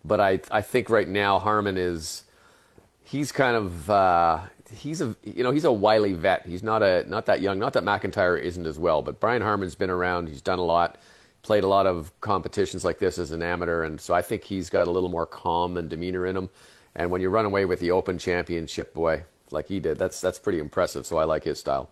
but 0.05 0.21
I 0.21 0.41
I 0.51 0.63
think 0.63 0.91
right 0.91 1.09
now 1.09 1.39
Harman 1.39 1.77
is 1.77 2.25
he's 3.05 3.33
kind 3.33 3.57
of 3.57 3.91
uh, 3.91 4.41
he's 4.73 5.01
a 5.01 5.17
you 5.23 5.43
know 5.43 5.51
he's 5.51 5.65
a 5.65 5.73
wily 5.73 6.15
vet. 6.15 6.47
He's 6.47 6.63
not 6.63 6.83
a 6.83 7.09
not 7.09 7.27
that 7.27 7.41
young. 7.41 7.59
Not 7.59 7.73
that 7.75 7.85
MacIntyre 7.85 8.37
isn't 8.37 8.67
as 8.67 8.79
well, 8.79 9.03
but 9.03 9.21
Brian 9.21 9.43
Harman's 9.43 9.75
been 9.75 9.91
around. 9.91 10.29
He's 10.29 10.43
done 10.43 10.59
a 10.59 10.65
lot, 10.65 10.99
played 11.43 11.65
a 11.65 11.69
lot 11.69 11.87
of 11.87 12.19
competitions 12.21 12.85
like 12.85 12.99
this 12.99 13.19
as 13.19 13.31
an 13.31 13.43
amateur, 13.43 13.85
and 13.85 14.01
so 14.01 14.15
I 14.15 14.23
think 14.23 14.45
he's 14.45 14.71
got 14.71 14.89
a 14.89 14.91
little 14.91 15.09
more 15.09 15.27
calm 15.27 15.77
and 15.77 15.89
demeanor 15.89 16.27
in 16.27 16.37
him. 16.37 16.51
And 16.95 17.11
when 17.11 17.21
you 17.21 17.31
run 17.31 17.45
away 17.45 17.65
with 17.65 17.81
the 17.81 17.93
Open 17.93 18.19
Championship, 18.19 18.93
boy, 18.93 19.25
like 19.51 19.69
he 19.69 19.79
did, 19.81 19.99
that's 19.99 20.21
that's 20.21 20.39
pretty 20.39 20.59
impressive. 20.59 21.07
So 21.07 21.19
I 21.19 21.25
like 21.25 21.45
his 21.45 21.61
style. 21.61 21.91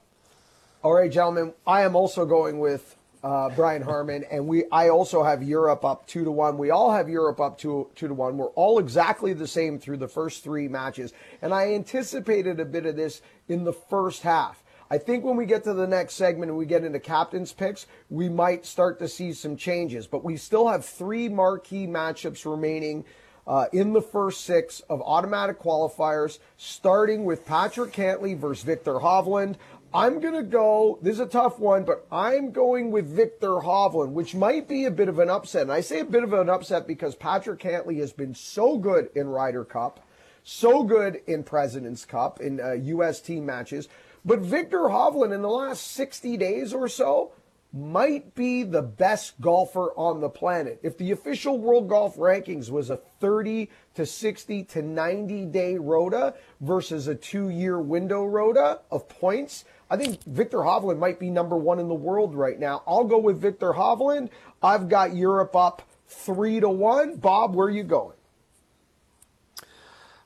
All 0.82 0.92
right, 0.92 1.10
gentlemen, 1.10 1.54
I 1.66 1.82
am 1.82 1.96
also 1.96 2.26
going 2.26 2.58
with 2.58 2.95
uh, 3.22 3.50
Brian 3.50 3.82
Harman, 3.82 4.24
and 4.30 4.46
we 4.46 4.64
I 4.70 4.88
also 4.88 5.22
have 5.22 5.42
Europe 5.42 5.84
up 5.84 6.06
two 6.06 6.24
to 6.24 6.30
one. 6.30 6.58
We 6.58 6.70
all 6.70 6.92
have 6.92 7.08
Europe 7.08 7.40
up 7.40 7.58
two 7.58 7.88
two 7.94 8.08
to 8.08 8.14
one. 8.14 8.36
We're 8.36 8.48
all 8.48 8.78
exactly 8.78 9.32
the 9.32 9.46
same 9.46 9.78
through 9.78 9.98
the 9.98 10.08
first 10.08 10.44
three 10.44 10.68
matches, 10.68 11.12
and 11.42 11.52
I 11.52 11.74
anticipated 11.74 12.60
a 12.60 12.64
bit 12.64 12.86
of 12.86 12.96
this 12.96 13.22
in 13.48 13.64
the 13.64 13.72
first 13.72 14.22
half. 14.22 14.62
I 14.88 14.98
think 14.98 15.24
when 15.24 15.36
we 15.36 15.46
get 15.46 15.64
to 15.64 15.74
the 15.74 15.86
next 15.86 16.14
segment 16.14 16.50
and 16.50 16.58
we 16.58 16.66
get 16.66 16.84
into 16.84 17.00
captain's 17.00 17.52
picks, 17.52 17.86
we 18.08 18.28
might 18.28 18.64
start 18.64 19.00
to 19.00 19.08
see 19.08 19.32
some 19.32 19.56
changes. 19.56 20.06
But 20.06 20.22
we 20.22 20.36
still 20.36 20.68
have 20.68 20.84
three 20.84 21.28
marquee 21.28 21.88
matchups 21.88 22.48
remaining 22.48 23.04
uh, 23.46 23.66
in 23.72 23.92
the 23.92 24.02
first 24.02 24.44
six 24.44 24.80
of 24.88 25.00
automatic 25.02 25.60
qualifiers, 25.60 26.38
starting 26.56 27.24
with 27.24 27.46
Patrick 27.46 27.92
Cantlay 27.92 28.36
versus 28.36 28.64
Viktor 28.64 28.94
Hovland. 28.94 29.56
I'm 29.96 30.20
going 30.20 30.34
to 30.34 30.42
go, 30.42 30.98
this 31.00 31.14
is 31.14 31.20
a 31.20 31.26
tough 31.26 31.58
one, 31.58 31.84
but 31.84 32.06
I'm 32.12 32.50
going 32.50 32.90
with 32.90 33.06
Viktor 33.06 33.48
Hovland, 33.48 34.12
which 34.12 34.34
might 34.34 34.68
be 34.68 34.84
a 34.84 34.90
bit 34.90 35.08
of 35.08 35.18
an 35.18 35.30
upset. 35.30 35.62
And 35.62 35.72
I 35.72 35.80
say 35.80 36.00
a 36.00 36.04
bit 36.04 36.22
of 36.22 36.34
an 36.34 36.50
upset 36.50 36.86
because 36.86 37.14
Patrick 37.14 37.60
Cantlay 37.60 37.98
has 38.00 38.12
been 38.12 38.34
so 38.34 38.76
good 38.76 39.08
in 39.14 39.26
Ryder 39.26 39.64
Cup, 39.64 40.06
so 40.44 40.82
good 40.82 41.22
in 41.26 41.44
President's 41.44 42.04
Cup, 42.04 42.42
in 42.42 42.60
uh, 42.60 42.72
U.S. 42.72 43.22
team 43.22 43.46
matches. 43.46 43.88
But 44.22 44.40
Viktor 44.40 44.80
Hovland 44.80 45.34
in 45.34 45.40
the 45.40 45.48
last 45.48 45.86
60 45.92 46.36
days 46.36 46.74
or 46.74 46.88
so 46.88 47.32
might 47.76 48.34
be 48.34 48.62
the 48.62 48.82
best 48.82 49.40
golfer 49.40 49.92
on 49.96 50.20
the 50.20 50.28
planet. 50.28 50.80
If 50.82 50.96
the 50.96 51.10
official 51.12 51.58
world 51.58 51.88
golf 51.88 52.16
rankings 52.16 52.70
was 52.70 52.88
a 52.88 52.96
30 52.96 53.68
to 53.94 54.06
60 54.06 54.64
to 54.64 54.82
90 54.82 55.44
day 55.46 55.76
rota 55.76 56.34
versus 56.60 57.06
a 57.06 57.14
two 57.14 57.50
year 57.50 57.78
window 57.78 58.24
rota 58.24 58.80
of 58.90 59.08
points, 59.08 59.64
I 59.90 59.96
think 59.96 60.22
Viktor 60.24 60.58
Hovland 60.58 60.98
might 60.98 61.20
be 61.20 61.30
number 61.30 61.56
one 61.56 61.78
in 61.78 61.88
the 61.88 61.94
world 61.94 62.34
right 62.34 62.58
now. 62.58 62.82
I'll 62.86 63.04
go 63.04 63.18
with 63.18 63.40
Viktor 63.40 63.72
Hovland. 63.72 64.30
I've 64.62 64.88
got 64.88 65.14
Europe 65.14 65.54
up 65.54 65.82
three 66.08 66.60
to 66.60 66.68
one. 66.68 67.16
Bob, 67.16 67.54
where 67.54 67.66
are 67.66 67.70
you 67.70 67.84
going? 67.84 68.16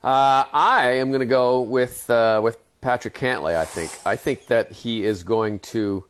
Uh, 0.03 0.45
I 0.53 0.93
am 0.93 1.09
going 1.11 1.21
to 1.21 1.27
go 1.27 1.61
with 1.61 2.09
uh, 2.09 2.41
with 2.43 2.59
Patrick 2.81 3.15
Cantlay. 3.15 3.57
I 3.57 3.67
think 3.67 3.91
I 4.07 4.17
think 4.17 4.47
that 4.47 4.73
he 4.73 5.05
is 5.05 5.23
going 5.23 5.59
to 5.61 6.05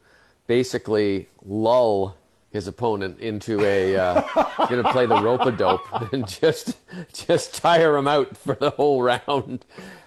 basically 0.47 1.29
lull 1.45 2.17
his 2.51 2.67
opponent 2.67 3.21
into 3.21 3.61
a 3.65 3.97
uh, 3.97 4.21
to 4.67 4.83
play 4.91 5.07
the 5.07 5.21
rope 5.23 5.43
a 5.43 5.53
dope 5.53 5.87
and 6.13 6.27
just 6.27 6.77
just 7.13 7.55
tire 7.55 7.97
him 7.97 8.09
out 8.09 8.37
for 8.37 8.55
the 8.55 8.71
whole 8.71 9.03
round. 9.03 9.65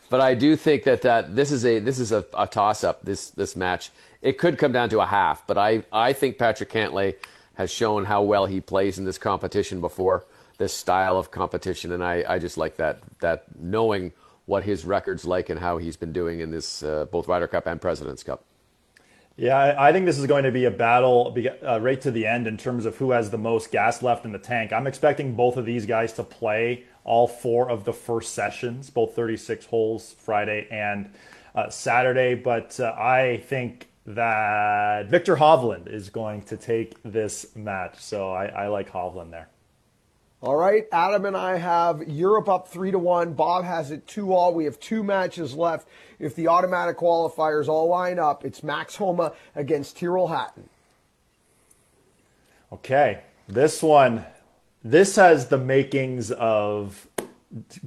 But 0.09 0.21
I 0.21 0.35
do 0.35 0.55
think 0.55 0.83
that, 0.83 1.01
that 1.03 1.35
this 1.35 1.51
is 1.51 1.65
a 1.65 1.79
this 1.79 1.99
is 1.99 2.11
a, 2.11 2.25
a 2.37 2.45
toss 2.45 2.83
up 2.83 3.03
this 3.03 3.29
this 3.31 3.55
match. 3.55 3.91
It 4.21 4.37
could 4.37 4.57
come 4.57 4.71
down 4.71 4.89
to 4.89 4.99
a 4.99 5.05
half, 5.05 5.45
but 5.47 5.57
I, 5.57 5.83
I 5.91 6.13
think 6.13 6.37
Patrick 6.37 6.71
Cantlay 6.71 7.15
has 7.55 7.69
shown 7.69 8.05
how 8.05 8.21
well 8.21 8.45
he 8.45 8.61
plays 8.61 8.97
in 8.97 9.05
this 9.05 9.17
competition 9.17 9.81
before, 9.81 10.25
this 10.57 10.73
style 10.73 11.17
of 11.17 11.29
competition, 11.29 11.91
and 11.91 12.03
I, 12.03 12.23
I 12.27 12.39
just 12.39 12.57
like 12.57 12.77
that 12.77 12.99
that 13.19 13.45
knowing 13.59 14.11
what 14.45 14.63
his 14.63 14.85
record's 14.85 15.25
like 15.25 15.49
and 15.49 15.59
how 15.59 15.77
he's 15.77 15.97
been 15.97 16.13
doing 16.13 16.41
in 16.41 16.51
this 16.51 16.83
uh, 16.83 17.05
both 17.05 17.27
Ryder 17.27 17.47
Cup 17.47 17.65
and 17.65 17.81
President's 17.81 18.23
Cup. 18.23 18.43
Yeah, 19.35 19.75
I 19.79 19.91
think 19.91 20.05
this 20.05 20.19
is 20.19 20.27
going 20.27 20.43
to 20.43 20.51
be 20.51 20.65
a 20.65 20.71
battle 20.71 21.35
uh, 21.65 21.81
right 21.81 21.99
to 22.01 22.11
the 22.11 22.27
end 22.27 22.45
in 22.45 22.55
terms 22.55 22.85
of 22.85 22.97
who 22.97 23.11
has 23.11 23.31
the 23.31 23.37
most 23.37 23.71
gas 23.71 24.03
left 24.03 24.25
in 24.25 24.31
the 24.31 24.37
tank. 24.37 24.71
I'm 24.71 24.85
expecting 24.85 25.33
both 25.33 25.57
of 25.57 25.65
these 25.65 25.87
guys 25.87 26.13
to 26.13 26.23
play 26.23 26.83
all 27.03 27.27
four 27.27 27.69
of 27.69 27.83
the 27.83 27.93
first 27.93 28.35
sessions, 28.35 28.91
both 28.91 29.15
36 29.15 29.65
holes 29.65 30.15
Friday 30.19 30.67
and 30.69 31.11
uh, 31.55 31.69
Saturday. 31.69 32.35
But 32.35 32.79
uh, 32.79 32.93
I 32.95 33.43
think 33.47 33.89
that 34.05 35.07
Viktor 35.07 35.37
Hovland 35.37 35.91
is 35.91 36.11
going 36.11 36.43
to 36.43 36.57
take 36.57 37.01
this 37.01 37.55
match. 37.55 37.95
So 37.99 38.31
I, 38.31 38.45
I 38.45 38.67
like 38.67 38.91
Hovland 38.91 39.31
there. 39.31 39.49
All 40.43 40.57
right, 40.57 40.85
Adam 40.91 41.23
and 41.23 41.37
I 41.37 41.55
have 41.55 42.05
Europe 42.05 42.49
up 42.49 42.67
three 42.67 42.91
to 42.91 42.99
one. 42.99 43.31
Bob 43.31 43.63
has 43.63 43.91
it 43.91 44.05
two 44.05 44.33
all. 44.33 44.53
We 44.53 44.65
have 44.65 44.77
two 44.77 45.01
matches 45.01 45.55
left. 45.55 45.87
If 46.19 46.35
the 46.35 46.49
automatic 46.49 46.97
qualifiers 46.97 47.69
all 47.69 47.87
line 47.87 48.19
up, 48.19 48.43
it's 48.43 48.61
Max 48.61 48.97
Homa 48.97 49.31
against 49.55 49.97
Tyrrell 49.97 50.27
Hatton. 50.27 50.67
Okay, 52.73 53.21
this 53.47 53.81
one, 53.81 54.25
this 54.83 55.15
has 55.15 55.47
the 55.47 55.57
makings 55.57 56.29
of 56.31 57.07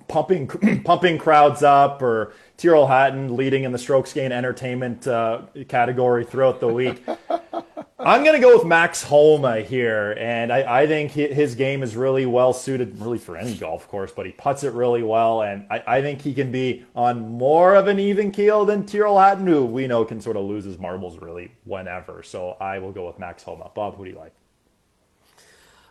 pumping 0.09 0.47
pumping 0.83 1.19
crowds 1.19 1.62
up 1.62 2.01
or 2.01 2.33
Tyrrell 2.57 2.87
Hatton 2.87 3.37
leading 3.37 3.64
in 3.64 3.73
the 3.73 3.79
strokes 3.79 4.14
gain 4.14 4.33
entertainment 4.33 5.07
uh, 5.07 5.42
category 5.69 6.25
throughout 6.25 6.61
the 6.61 6.69
week. 6.69 7.05
I'm 8.07 8.23
going 8.23 8.37
to 8.37 8.40
go 8.40 8.57
with 8.57 8.64
Max 8.64 9.03
Homa 9.03 9.62
here, 9.62 10.14
and 10.16 10.53
I, 10.53 10.83
I, 10.83 10.87
think 10.87 11.11
his 11.11 11.57
game 11.57 11.83
is 11.83 11.97
really 11.97 12.25
well 12.25 12.53
suited, 12.53 13.01
really 13.01 13.19
for 13.19 13.37
any 13.37 13.57
golf 13.57 13.88
course, 13.88 14.12
but 14.12 14.27
he 14.27 14.31
puts 14.31 14.62
it 14.62 14.75
really 14.75 15.03
well, 15.03 15.42
and 15.42 15.66
I, 15.73 15.83
I 15.88 16.03
think 16.03 16.23
he 16.23 16.33
can 16.33 16.53
be 16.53 16.87
on 16.95 17.33
more 17.33 17.75
of 17.75 17.88
an 17.88 17.99
even 17.99 18.31
keel 18.31 18.64
than 18.64 18.87
Tyrrell 18.87 19.19
Hatton, 19.19 19.49
who 19.49 19.64
we 19.64 19.88
know 19.88 20.05
can 20.05 20.21
sort 20.21 20.37
of 20.37 20.45
lose 20.45 20.64
his 20.64 20.79
marbles 20.79 21.19
really 21.19 21.51
whenever. 21.64 22.23
So 22.23 22.51
I 22.61 22.79
will 22.79 22.92
go 22.92 23.09
with 23.09 23.19
Max 23.19 23.42
Homa. 23.42 23.73
Bob, 23.75 23.97
who 23.97 24.05
do 24.05 24.12
you 24.12 24.16
like? 24.16 24.35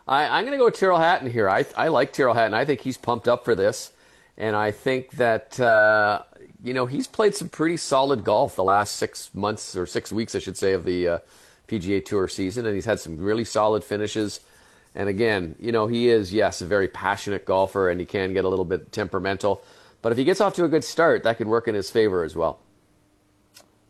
I, 0.08 0.38
am 0.38 0.44
going 0.44 0.52
to 0.52 0.58
go 0.58 0.64
with 0.64 0.78
Tyrrell 0.78 0.98
Hatton 0.98 1.30
here. 1.30 1.50
I, 1.50 1.66
I 1.76 1.88
like 1.88 2.14
Tyrrell 2.14 2.32
Hatton. 2.32 2.54
I 2.54 2.64
think 2.64 2.80
he's 2.80 2.96
pumped 2.96 3.28
up 3.28 3.44
for 3.44 3.54
this, 3.54 3.92
and 4.38 4.56
I 4.56 4.70
think 4.70 5.10
that 5.18 5.60
uh, 5.60 6.22
you 6.64 6.72
know 6.72 6.86
he's 6.86 7.08
played 7.08 7.34
some 7.34 7.50
pretty 7.50 7.76
solid 7.76 8.24
golf 8.24 8.56
the 8.56 8.64
last 8.64 8.96
six 8.96 9.28
months 9.34 9.76
or 9.76 9.84
six 9.84 10.10
weeks, 10.10 10.34
I 10.34 10.38
should 10.38 10.56
say, 10.56 10.72
of 10.72 10.86
the. 10.86 11.08
Uh, 11.08 11.18
PGA 11.68 12.04
Tour 12.04 12.28
season, 12.28 12.66
and 12.66 12.74
he's 12.74 12.84
had 12.84 13.00
some 13.00 13.18
really 13.18 13.44
solid 13.44 13.84
finishes. 13.84 14.40
And 14.94 15.08
again, 15.08 15.54
you 15.58 15.72
know, 15.72 15.86
he 15.86 16.08
is, 16.08 16.32
yes, 16.32 16.60
a 16.62 16.66
very 16.66 16.88
passionate 16.88 17.44
golfer, 17.44 17.90
and 17.90 18.00
he 18.00 18.06
can 18.06 18.32
get 18.32 18.44
a 18.44 18.48
little 18.48 18.64
bit 18.64 18.92
temperamental. 18.92 19.62
But 20.02 20.12
if 20.12 20.18
he 20.18 20.24
gets 20.24 20.40
off 20.40 20.54
to 20.54 20.64
a 20.64 20.68
good 20.68 20.84
start, 20.84 21.24
that 21.24 21.36
could 21.36 21.48
work 21.48 21.68
in 21.68 21.74
his 21.74 21.90
favor 21.90 22.24
as 22.24 22.34
well. 22.34 22.60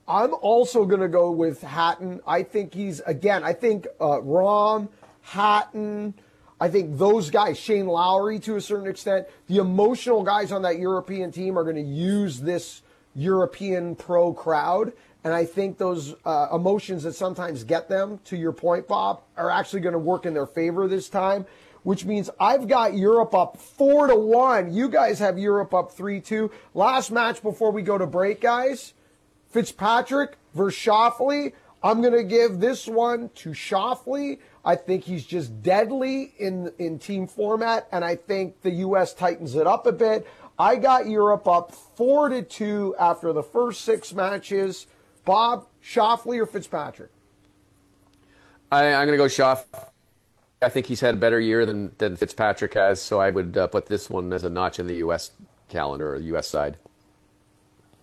I'm 0.08 0.34
also 0.34 0.84
going 0.84 1.00
to 1.00 1.08
go 1.08 1.30
with 1.30 1.62
Hatton. 1.62 2.20
I 2.26 2.42
think 2.42 2.74
he's, 2.74 3.00
again, 3.00 3.42
I 3.42 3.52
think 3.52 3.86
uh, 4.00 4.20
Rahm, 4.20 4.88
Hatton, 5.22 6.14
I 6.60 6.68
think 6.68 6.96
those 6.96 7.30
guys, 7.30 7.58
Shane 7.58 7.86
Lowry 7.86 8.38
to 8.40 8.56
a 8.56 8.60
certain 8.60 8.88
extent, 8.88 9.26
the 9.46 9.58
emotional 9.58 10.22
guys 10.22 10.52
on 10.52 10.62
that 10.62 10.78
European 10.78 11.32
team 11.32 11.58
are 11.58 11.64
going 11.64 11.76
to 11.76 11.82
use 11.82 12.40
this 12.40 12.82
European 13.14 13.96
pro 13.96 14.32
crowd. 14.32 14.92
And 15.26 15.34
I 15.34 15.44
think 15.44 15.76
those 15.76 16.14
uh, 16.24 16.46
emotions 16.54 17.02
that 17.02 17.14
sometimes 17.14 17.64
get 17.64 17.88
them, 17.88 18.20
to 18.26 18.36
your 18.36 18.52
point, 18.52 18.86
Bob, 18.86 19.22
are 19.36 19.50
actually 19.50 19.80
going 19.80 19.94
to 19.94 19.98
work 19.98 20.24
in 20.24 20.34
their 20.34 20.46
favor 20.46 20.86
this 20.86 21.08
time, 21.08 21.46
which 21.82 22.04
means 22.04 22.30
I've 22.38 22.68
got 22.68 22.94
Europe 22.94 23.34
up 23.34 23.56
four 23.56 24.06
to 24.06 24.14
one. 24.14 24.72
You 24.72 24.88
guys 24.88 25.18
have 25.18 25.36
Europe 25.36 25.74
up 25.74 25.90
three 25.90 26.20
two. 26.20 26.52
Last 26.74 27.10
match 27.10 27.42
before 27.42 27.72
we 27.72 27.82
go 27.82 27.98
to 27.98 28.06
break, 28.06 28.40
guys. 28.40 28.94
Fitzpatrick 29.50 30.36
versus 30.54 30.80
Schauffele. 30.80 31.52
I'm 31.82 32.02
going 32.02 32.14
to 32.14 32.22
give 32.22 32.60
this 32.60 32.86
one 32.86 33.30
to 33.34 33.50
Schauffele. 33.50 34.38
I 34.64 34.76
think 34.76 35.02
he's 35.02 35.26
just 35.26 35.60
deadly 35.60 36.34
in 36.38 36.70
in 36.78 37.00
team 37.00 37.26
format, 37.26 37.88
and 37.90 38.04
I 38.04 38.14
think 38.14 38.62
the 38.62 38.70
U.S. 38.70 39.12
tightens 39.12 39.56
it 39.56 39.66
up 39.66 39.88
a 39.88 39.92
bit. 39.92 40.24
I 40.56 40.76
got 40.76 41.08
Europe 41.08 41.48
up 41.48 41.72
four 41.74 42.28
to 42.28 42.42
two 42.42 42.94
after 42.96 43.32
the 43.32 43.42
first 43.42 43.80
six 43.80 44.14
matches. 44.14 44.86
Bob, 45.26 45.66
Schauffele, 45.84 46.38
or 46.38 46.46
Fitzpatrick? 46.46 47.10
I, 48.72 48.84
am 48.84 49.06
going 49.06 49.18
to 49.18 49.22
go 49.22 49.28
Schaff. 49.28 49.66
I 50.62 50.70
think 50.70 50.86
he's 50.86 51.00
had 51.00 51.14
a 51.14 51.18
better 51.18 51.38
year 51.38 51.66
than, 51.66 51.92
than 51.98 52.16
Fitzpatrick 52.16 52.72
has, 52.72 53.02
so 53.02 53.20
I 53.20 53.30
would 53.30 53.58
uh, 53.58 53.66
put 53.66 53.86
this 53.86 54.08
one 54.08 54.32
as 54.32 54.44
a 54.44 54.50
notch 54.50 54.78
in 54.78 54.86
the 54.86 54.94
U.S. 54.96 55.32
calendar 55.68 56.14
or 56.14 56.18
the 56.18 56.26
U.S. 56.26 56.48
side. 56.48 56.78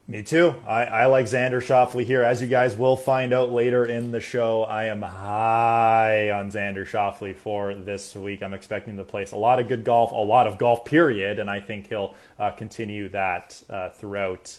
Me 0.05 0.21
too. 0.21 0.53
I, 0.67 0.83
I 0.83 1.05
like 1.05 1.25
Xander 1.27 1.61
Schauffele 1.61 2.03
here. 2.03 2.23
As 2.23 2.41
you 2.41 2.47
guys 2.47 2.75
will 2.75 2.97
find 2.97 3.33
out 3.33 3.53
later 3.53 3.85
in 3.85 4.11
the 4.11 4.19
show, 4.19 4.63
I 4.63 4.85
am 4.85 5.01
high 5.01 6.29
on 6.31 6.51
Xander 6.51 6.85
Schauffele 6.85 7.33
for 7.33 7.73
this 7.73 8.13
week. 8.13 8.43
I'm 8.43 8.53
expecting 8.53 8.97
to 8.97 9.05
place 9.05 9.31
a 9.31 9.37
lot 9.37 9.59
of 9.59 9.69
good 9.69 9.85
golf, 9.85 10.11
a 10.11 10.15
lot 10.15 10.45
of 10.45 10.57
golf, 10.57 10.83
period, 10.83 11.39
and 11.39 11.49
I 11.49 11.61
think 11.61 11.87
he'll 11.87 12.15
uh, 12.37 12.51
continue 12.51 13.07
that 13.09 13.63
uh, 13.69 13.89
throughout 13.89 14.57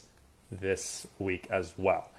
this 0.51 1.07
week 1.19 1.47
as 1.51 1.75
well. 1.77 2.11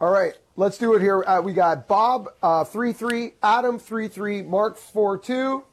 All 0.00 0.10
right, 0.10 0.34
let's 0.56 0.78
do 0.78 0.94
it 0.94 1.02
here. 1.02 1.22
Uh, 1.26 1.42
we 1.42 1.52
got 1.52 1.86
Bob 1.86 2.28
uh, 2.42 2.64
three 2.64 2.94
three, 2.94 3.34
Adam 3.42 3.78
three 3.78 4.08
three, 4.08 4.42
Mark 4.42 4.78
four 4.78 5.18
two, 5.18 5.64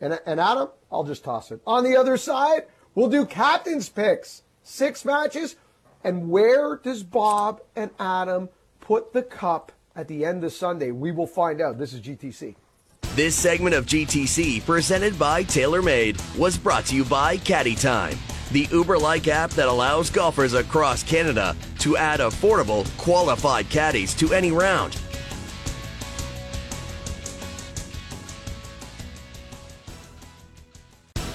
and 0.00 0.18
and 0.26 0.40
Adam. 0.40 0.68
I'll 0.90 1.04
just 1.04 1.22
toss 1.22 1.52
it 1.52 1.60
on 1.64 1.84
the 1.84 1.96
other 1.96 2.16
side. 2.16 2.64
We'll 2.96 3.08
do 3.08 3.24
captain's 3.24 3.88
picks. 3.88 4.42
Six 4.64 5.04
matches. 5.04 5.54
And 6.02 6.28
where 6.28 6.76
does 6.76 7.02
Bob 7.02 7.60
and 7.76 7.90
Adam 7.98 8.48
put 8.80 9.12
the 9.12 9.22
cup 9.22 9.72
at 9.94 10.08
the 10.08 10.24
end 10.24 10.42
of 10.42 10.52
Sunday? 10.52 10.90
We 10.90 11.12
will 11.12 11.26
find 11.26 11.60
out. 11.60 11.78
This 11.78 11.92
is 11.92 12.00
GTC. 12.00 12.56
This 13.14 13.34
segment 13.34 13.74
of 13.74 13.86
GTC, 13.86 14.64
presented 14.64 15.18
by 15.18 15.44
TaylorMade, 15.44 16.38
was 16.38 16.56
brought 16.56 16.86
to 16.86 16.96
you 16.96 17.04
by 17.04 17.36
Caddy 17.36 17.74
Time, 17.74 18.16
the 18.50 18.68
Uber 18.72 18.98
like 18.98 19.28
app 19.28 19.50
that 19.50 19.68
allows 19.68 20.10
golfers 20.10 20.54
across 20.54 21.02
Canada 21.02 21.56
to 21.80 21.96
add 21.96 22.20
affordable, 22.20 22.84
qualified 22.96 23.68
caddies 23.70 24.14
to 24.14 24.32
any 24.32 24.52
round. 24.52 24.96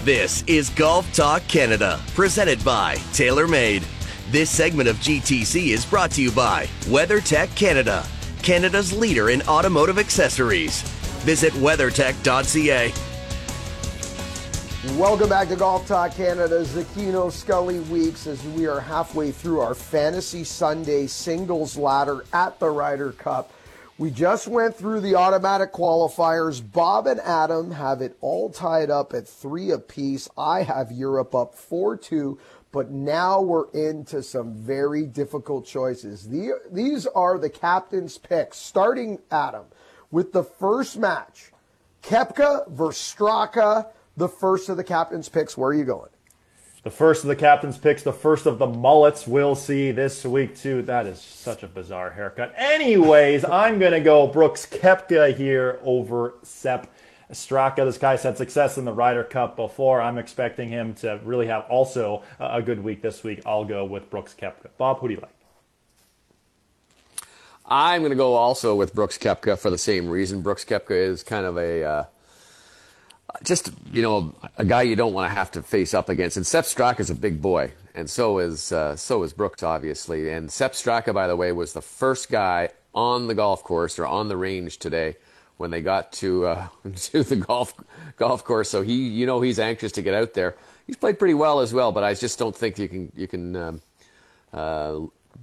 This 0.03 0.43
is 0.47 0.69
Golf 0.71 1.11
Talk 1.13 1.47
Canada, 1.47 1.97
presented 2.13 2.63
by 2.65 2.95
TaylorMade. 3.13 3.85
This 4.31 4.49
segment 4.49 4.89
of 4.89 4.97
GTC 4.97 5.67
is 5.67 5.85
brought 5.85 6.11
to 6.11 6.21
you 6.21 6.29
by 6.29 6.65
WeatherTech 6.87 7.55
Canada, 7.55 8.05
Canada's 8.41 8.91
leader 8.91 9.29
in 9.29 9.41
automotive 9.43 9.97
accessories. 9.97 10.81
Visit 11.21 11.53
weathertech.ca. 11.53 13.12
Welcome 14.83 15.29
back 15.29 15.47
to 15.47 15.55
Golf 15.55 15.87
Talk 15.87 16.13
Canada's 16.13 16.73
Aquino 16.73 17.31
Scully 17.31 17.79
Weeks 17.79 18.27
as 18.27 18.43
we 18.47 18.67
are 18.67 18.81
halfway 18.81 19.31
through 19.31 19.61
our 19.61 19.73
Fantasy 19.73 20.43
Sunday 20.43 21.07
singles 21.07 21.77
ladder 21.77 22.25
at 22.33 22.59
the 22.59 22.69
Ryder 22.69 23.13
Cup. 23.13 23.53
We 23.97 24.11
just 24.11 24.45
went 24.45 24.75
through 24.75 24.99
the 24.99 25.15
automatic 25.15 25.71
qualifiers. 25.71 26.61
Bob 26.73 27.07
and 27.07 27.21
Adam 27.21 27.71
have 27.71 28.01
it 28.01 28.17
all 28.19 28.49
tied 28.49 28.89
up 28.89 29.13
at 29.13 29.25
three 29.25 29.71
apiece. 29.71 30.27
I 30.37 30.63
have 30.63 30.91
Europe 30.91 31.33
up 31.33 31.55
4 31.55 31.95
2, 31.95 32.37
but 32.73 32.91
now 32.91 33.39
we're 33.39 33.69
into 33.69 34.21
some 34.21 34.53
very 34.53 35.05
difficult 35.05 35.65
choices. 35.65 36.27
The, 36.27 36.59
these 36.69 37.07
are 37.07 37.37
the 37.37 37.49
captain's 37.49 38.17
picks, 38.17 38.57
starting 38.57 39.19
Adam 39.31 39.63
with 40.11 40.33
the 40.33 40.43
first 40.43 40.97
match 40.97 41.53
Koepka 42.03 42.69
versus 42.69 43.15
Straka, 43.17 43.87
the 44.17 44.29
first 44.29 44.69
of 44.69 44.77
the 44.77 44.83
captain's 44.83 45.29
picks. 45.29 45.57
Where 45.57 45.69
are 45.69 45.73
you 45.73 45.85
going? 45.85 46.09
The 46.83 46.91
first 46.91 47.23
of 47.23 47.29
the 47.29 47.35
captain's 47.35 47.77
picks, 47.77 48.03
the 48.03 48.11
first 48.11 48.45
of 48.45 48.59
the 48.59 48.67
mullets 48.67 49.25
we'll 49.25 49.55
see 49.55 49.91
this 49.91 50.25
week, 50.25 50.57
too. 50.57 50.81
That 50.81 51.07
is 51.07 51.21
such 51.21 51.63
a 51.63 51.67
bizarre 51.67 52.09
haircut. 52.09 52.53
Anyways, 52.57 53.45
I'm 53.49 53.79
going 53.79 53.93
to 53.93 54.01
go 54.01 54.27
Brooks 54.27 54.65
Koepka 54.65 55.33
here 55.33 55.79
over 55.83 56.33
Sepp 56.43 56.93
Straka. 57.31 57.85
This 57.85 57.97
guy's 57.97 58.23
had 58.23 58.37
success 58.37 58.77
in 58.77 58.83
the 58.83 58.91
Ryder 58.91 59.23
Cup 59.23 59.55
before. 59.55 60.01
I'm 60.01 60.17
expecting 60.17 60.67
him 60.67 60.93
to 60.95 61.21
really 61.23 61.47
have 61.47 61.65
also 61.69 62.23
a 62.37 62.61
good 62.61 62.83
week 62.83 63.01
this 63.01 63.23
week. 63.23 63.41
I'll 63.45 63.65
go 63.65 63.85
with 63.85 64.09
Brooks 64.09 64.35
Koepka. 64.37 64.67
Bob, 64.77 64.99
who 64.99 65.07
do 65.07 65.13
you 65.13 65.21
like? 65.21 65.29
I'm 67.65 68.01
going 68.01 68.11
to 68.11 68.17
go 68.17 68.33
also 68.33 68.75
with 68.75 68.93
Brooks 68.93 69.17
Koepka 69.17 69.57
for 69.57 69.69
the 69.69 69.77
same 69.77 70.09
reason. 70.09 70.41
Brooks 70.41 70.65
Koepka 70.65 70.91
is 70.91 71.23
kind 71.23 71.45
of 71.45 71.57
a 71.57 71.83
uh, 71.83 72.03
just 73.43 73.71
you 73.91 74.01
know 74.01 74.33
a 74.57 74.65
guy 74.65 74.83
you 74.83 74.95
don't 74.95 75.13
want 75.13 75.29
to 75.29 75.35
have 75.35 75.51
to 75.51 75.63
face 75.63 75.93
up 75.93 76.09
against. 76.09 76.37
And 76.37 76.45
Sepp 76.45 76.65
Straka 76.65 76.99
is 76.99 77.09
a 77.09 77.15
big 77.15 77.41
boy, 77.41 77.71
and 77.95 78.09
so 78.09 78.39
is 78.39 78.71
uh, 78.71 78.95
so 78.95 79.23
is 79.23 79.33
Brooks 79.33 79.63
obviously. 79.63 80.29
And 80.29 80.51
Sepp 80.51 80.73
Straka, 80.73 81.13
by 81.13 81.27
the 81.27 81.35
way, 81.35 81.51
was 81.51 81.73
the 81.73 81.81
first 81.81 82.29
guy 82.29 82.69
on 82.93 83.27
the 83.27 83.35
golf 83.35 83.63
course 83.63 83.97
or 83.97 84.05
on 84.05 84.27
the 84.27 84.37
range 84.37 84.77
today 84.77 85.15
when 85.57 85.71
they 85.71 85.81
got 85.81 86.11
to 86.13 86.45
uh, 86.45 86.67
to 86.95 87.23
the 87.23 87.37
golf 87.37 87.73
golf 88.17 88.43
course. 88.43 88.69
So 88.69 88.81
he 88.81 89.07
you 89.09 89.25
know 89.25 89.41
he's 89.41 89.59
anxious 89.59 89.91
to 89.93 90.01
get 90.01 90.13
out 90.13 90.33
there. 90.33 90.55
He's 90.85 90.97
played 90.97 91.17
pretty 91.17 91.33
well 91.33 91.61
as 91.61 91.73
well, 91.73 91.91
but 91.91 92.03
I 92.03 92.13
just 92.13 92.37
don't 92.37 92.55
think 92.55 92.77
you 92.77 92.87
can 92.87 93.11
you 93.15 93.27
can. 93.27 93.55
Um, 93.55 93.81
uh, 94.53 94.99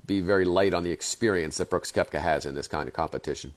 be 0.06 0.20
very 0.20 0.44
light 0.44 0.74
on 0.74 0.84
the 0.84 0.90
experience 0.90 1.56
that 1.58 1.70
Brooks 1.70 1.92
Koepka 1.92 2.20
has 2.20 2.46
in 2.46 2.54
this 2.54 2.68
kind 2.68 2.88
of 2.88 2.94
competition. 2.94 3.52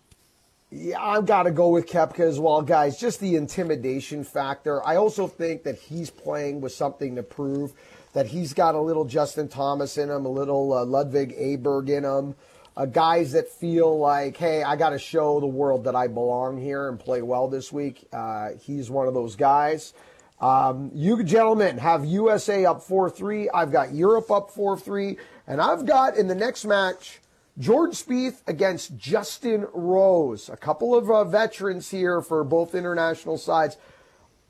Yeah, 0.76 1.00
I've 1.00 1.28
got 1.28 1.44
to 1.44 1.52
go 1.52 1.70
with 1.70 1.86
Koepka 1.86 2.22
as 2.22 2.40
well, 2.40 2.64
guys. 2.64 2.98
Just 2.98 3.20
the 3.20 3.36
intimidation 3.36 4.24
factor. 4.24 4.84
I 4.84 4.96
also 4.96 5.28
think 5.28 5.62
that 5.64 5.78
he's 5.78 6.10
playing 6.10 6.62
with 6.62 6.72
something 6.72 7.16
to 7.16 7.22
prove, 7.22 7.74
that 8.14 8.26
he's 8.26 8.56
got 8.56 8.74
a 8.74 8.82
little 8.82 9.06
Justin 9.06 9.48
Thomas 9.48 10.00
in 10.00 10.10
him, 10.10 10.26
a 10.26 10.30
little 10.30 10.74
uh, 10.74 10.84
Ludvig 10.84 11.38
Aberg 11.38 11.90
in 11.90 12.04
him. 12.04 12.36
Uh, 12.76 12.88
guys 12.88 13.34
that 13.34 13.50
feel 13.50 14.00
like, 14.00 14.36
hey, 14.36 14.64
I 14.64 14.76
got 14.76 14.90
to 14.90 15.00
show 15.00 15.40
the 15.40 15.46
world 15.46 15.84
that 15.84 15.96
I 15.96 16.08
belong 16.08 16.60
here 16.60 16.90
and 16.90 17.00
play 17.00 17.22
well 17.22 17.48
this 17.48 17.72
week. 17.72 18.08
Uh, 18.12 18.54
he's 18.60 18.90
one 18.90 19.08
of 19.08 19.14
those 19.14 19.36
guys. 19.36 19.94
Um, 20.42 20.90
you 20.96 21.24
gentlemen 21.24 21.78
have 21.78 22.04
USA 22.04 22.66
up 22.66 22.82
4 22.82 23.12
3. 23.12 23.48
I've 23.52 23.72
got 23.72 23.94
Europe 23.94 24.32
up 24.32 24.50
4 24.50 24.80
3. 24.80 25.18
And 25.46 25.62
I've 25.62 25.86
got 25.86 26.18
in 26.18 26.28
the 26.28 26.36
next 26.36 26.66
match 26.66 27.20
Jordan 27.60 27.94
Spieth 27.94 28.42
against 28.48 28.98
Justin 28.98 29.68
Rose. 29.74 30.50
A 30.50 30.58
couple 30.58 30.96
of 30.96 31.10
uh, 31.12 31.24
veterans 31.24 31.92
here 31.92 32.22
for 32.22 32.44
both 32.44 32.74
international 32.74 33.38
sides. 33.38 33.78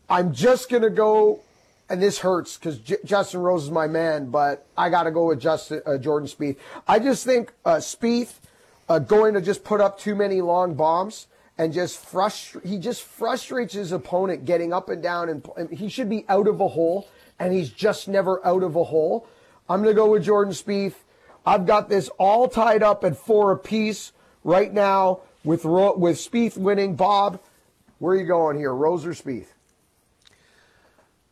I'm 0.10 0.34
just 0.34 0.70
going 0.70 0.84
to 0.84 0.90
go, 0.90 1.42
and 1.90 2.02
this 2.02 2.20
hurts 2.20 2.58
because 2.58 2.78
J- 2.78 2.98
Justin 3.04 3.42
Rose 3.42 3.66
is 3.66 3.72
my 3.72 3.88
man, 3.88 4.30
but 4.30 4.66
I 4.78 4.90
got 4.90 5.04
to 5.04 5.12
go 5.12 5.28
with 5.28 5.42
Justin, 5.42 5.82
uh, 5.86 5.98
Jordan 5.98 6.30
Spieth. 6.30 6.56
I 6.88 7.00
just 7.00 7.26
think 7.26 7.52
uh, 7.66 7.76
Spieth 7.76 8.36
uh, 8.88 9.00
going 9.00 9.34
to 9.34 9.42
just 9.42 9.66
put 9.66 9.82
up 9.82 10.00
too 10.00 10.16
many 10.16 10.40
long 10.40 10.76
bombs 10.76 11.28
and 11.58 11.74
just 11.74 12.04
frustrate. 12.04 12.66
He 12.66 12.78
just 12.78 13.04
frustrates 13.04 13.74
his 13.74 13.92
opponent 13.92 14.46
getting 14.46 14.72
up 14.72 14.88
and 14.88 15.04
down, 15.04 15.28
and, 15.28 15.46
and 15.58 15.70
he 15.72 15.90
should 15.90 16.10
be 16.10 16.26
out 16.30 16.48
of 16.48 16.62
a 16.62 16.70
hole, 16.70 17.10
and 17.38 17.54
he's 17.54 17.70
just 17.70 18.08
never 18.08 18.46
out 18.46 18.64
of 18.64 18.78
a 18.78 18.84
hole. 18.86 19.28
I'm 19.68 19.84
going 19.84 19.94
to 19.94 20.00
go 20.00 20.10
with 20.10 20.24
Jordan 20.24 20.54
Spieth. 20.54 20.96
I've 21.46 21.66
got 21.66 21.90
this 21.90 22.10
all 22.18 22.48
tied 22.48 22.84
up 22.84 23.04
at 23.04 23.18
four 23.18 23.52
apiece 23.52 24.12
right 24.44 24.74
now 24.74 25.22
with 25.44 25.66
with 25.66 26.18
Spieth 26.18 26.58
winning. 26.58 26.96
Bob, 26.96 27.40
where 28.00 28.16
are 28.16 28.20
you 28.20 28.26
going 28.26 28.58
here, 28.58 28.74
Rose 28.74 29.06
or 29.06 29.12
Spieth? 29.12 29.48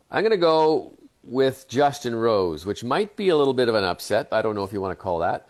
I'm 0.09 0.23
going 0.23 0.31
to 0.31 0.37
go 0.37 0.93
with 1.23 1.67
Justin 1.69 2.15
Rose, 2.15 2.65
which 2.65 2.83
might 2.83 3.15
be 3.15 3.29
a 3.29 3.37
little 3.37 3.53
bit 3.53 3.69
of 3.69 3.75
an 3.75 3.83
upset. 3.83 4.27
I 4.31 4.41
don't 4.41 4.55
know 4.55 4.63
if 4.63 4.73
you 4.73 4.81
want 4.81 4.91
to 4.91 5.01
call 5.01 5.19
that. 5.19 5.47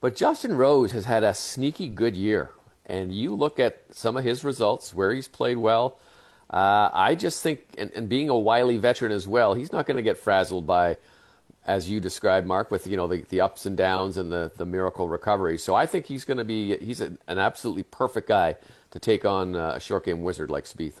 But 0.00 0.16
Justin 0.16 0.56
Rose 0.56 0.92
has 0.92 1.04
had 1.04 1.22
a 1.22 1.32
sneaky 1.32 1.88
good 1.88 2.16
year. 2.16 2.50
And 2.84 3.14
you 3.14 3.34
look 3.34 3.60
at 3.60 3.84
some 3.92 4.16
of 4.16 4.24
his 4.24 4.44
results, 4.44 4.92
where 4.92 5.14
he's 5.14 5.28
played 5.28 5.56
well. 5.56 5.98
Uh, 6.50 6.90
I 6.92 7.14
just 7.14 7.42
think, 7.42 7.60
and, 7.78 7.90
and 7.94 8.08
being 8.08 8.28
a 8.28 8.36
wily 8.36 8.76
veteran 8.76 9.12
as 9.12 9.26
well, 9.26 9.54
he's 9.54 9.72
not 9.72 9.86
going 9.86 9.96
to 9.96 10.02
get 10.02 10.18
frazzled 10.18 10.66
by 10.66 10.98
as 11.66 11.88
you 11.88 12.00
described, 12.00 12.46
Mark, 12.46 12.70
with 12.70 12.86
you 12.86 12.96
know 12.96 13.06
the, 13.06 13.24
the 13.28 13.40
ups 13.40 13.66
and 13.66 13.76
downs 13.76 14.16
and 14.16 14.32
the, 14.32 14.50
the 14.56 14.66
miracle 14.66 15.08
recovery. 15.08 15.58
So 15.58 15.74
I 15.74 15.86
think 15.86 16.06
he's 16.06 16.24
going 16.24 16.38
to 16.38 16.44
be 16.44 16.76
he's 16.78 17.00
a, 17.00 17.12
an 17.28 17.38
absolutely 17.38 17.84
perfect 17.84 18.28
guy 18.28 18.56
to 18.90 18.98
take 18.98 19.24
on 19.24 19.54
a 19.54 19.80
short 19.80 20.04
game 20.04 20.22
wizard 20.22 20.50
like 20.50 20.64
Spieth. 20.64 21.00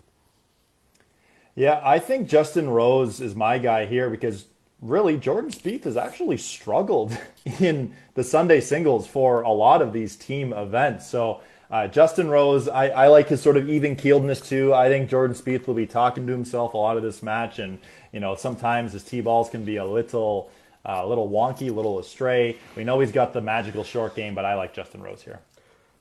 Yeah, 1.54 1.80
I 1.84 1.98
think 1.98 2.28
Justin 2.28 2.70
Rose 2.70 3.20
is 3.20 3.34
my 3.34 3.58
guy 3.58 3.84
here 3.84 4.08
because 4.08 4.46
really 4.80 5.16
Jordan 5.16 5.50
Spieth 5.50 5.84
has 5.84 5.96
actually 5.96 6.38
struggled 6.38 7.16
in 7.60 7.94
the 8.14 8.24
Sunday 8.24 8.60
singles 8.60 9.06
for 9.06 9.42
a 9.42 9.50
lot 9.50 9.82
of 9.82 9.92
these 9.92 10.16
team 10.16 10.52
events. 10.52 11.08
So 11.08 11.40
uh, 11.70 11.88
Justin 11.88 12.28
Rose, 12.28 12.68
I, 12.68 12.88
I, 12.88 13.06
like 13.08 13.28
his 13.28 13.40
sort 13.40 13.56
of 13.56 13.70
even 13.70 13.96
keeledness 13.96 14.46
too. 14.46 14.74
I 14.74 14.88
think 14.88 15.08
Jordan 15.08 15.34
Spieth 15.34 15.66
will 15.66 15.74
be 15.74 15.86
talking 15.86 16.26
to 16.26 16.32
himself 16.32 16.74
a 16.74 16.76
lot 16.76 16.98
of 16.98 17.02
this 17.02 17.22
match, 17.22 17.58
and 17.58 17.78
you 18.12 18.20
know 18.20 18.34
sometimes 18.34 18.92
his 18.92 19.02
tee 19.02 19.20
balls 19.20 19.48
can 19.48 19.64
be 19.64 19.76
a 19.76 19.84
little, 19.84 20.50
uh, 20.84 21.00
a 21.02 21.06
little 21.06 21.28
wonky, 21.28 21.70
a 21.70 21.72
little 21.72 21.98
astray. 21.98 22.56
We 22.76 22.84
know 22.84 23.00
he's 23.00 23.12
got 23.12 23.32
the 23.32 23.40
magical 23.40 23.84
short 23.84 24.14
game, 24.14 24.34
but 24.34 24.44
I 24.44 24.54
like 24.54 24.74
Justin 24.74 25.02
Rose 25.02 25.22
here. 25.22 25.40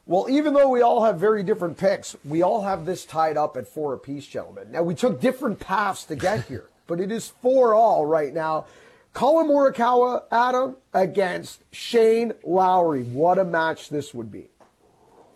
Well, 0.06 0.28
even 0.30 0.54
though 0.54 0.69
we 0.69 0.82
all 0.82 1.04
have 1.04 1.19
very 1.19 1.43
different 1.43 1.78
picks, 1.78 2.15
we 2.26 2.41
all 2.41 2.63
have 2.63 2.86
this 2.86 3.06
tied 3.06 3.38
up 3.38 3.56
at 3.56 3.67
four 3.67 3.93
apiece, 3.93 4.26
gentlemen. 4.26 4.71
Now 4.71 4.84
we 4.84 4.95
took 4.95 5.21
different 5.21 5.60
paths 5.60 6.04
to 6.06 6.15
get 6.15 6.45
here, 6.47 6.69
but 6.88 7.00
it 7.00 7.12
is 7.12 7.30
four 7.41 7.74
all 7.74 8.06
right 8.06 8.34
now. 8.34 8.65
Collin 9.13 9.47
Morikawa, 9.47 10.24
Adam 10.32 10.78
against 10.93 11.62
Shane 11.71 12.34
Lowry. 12.43 13.04
What 13.04 13.38
a 13.38 13.43
match 13.43 13.89
this 13.89 14.13
would 14.13 14.32
be. 14.32 14.47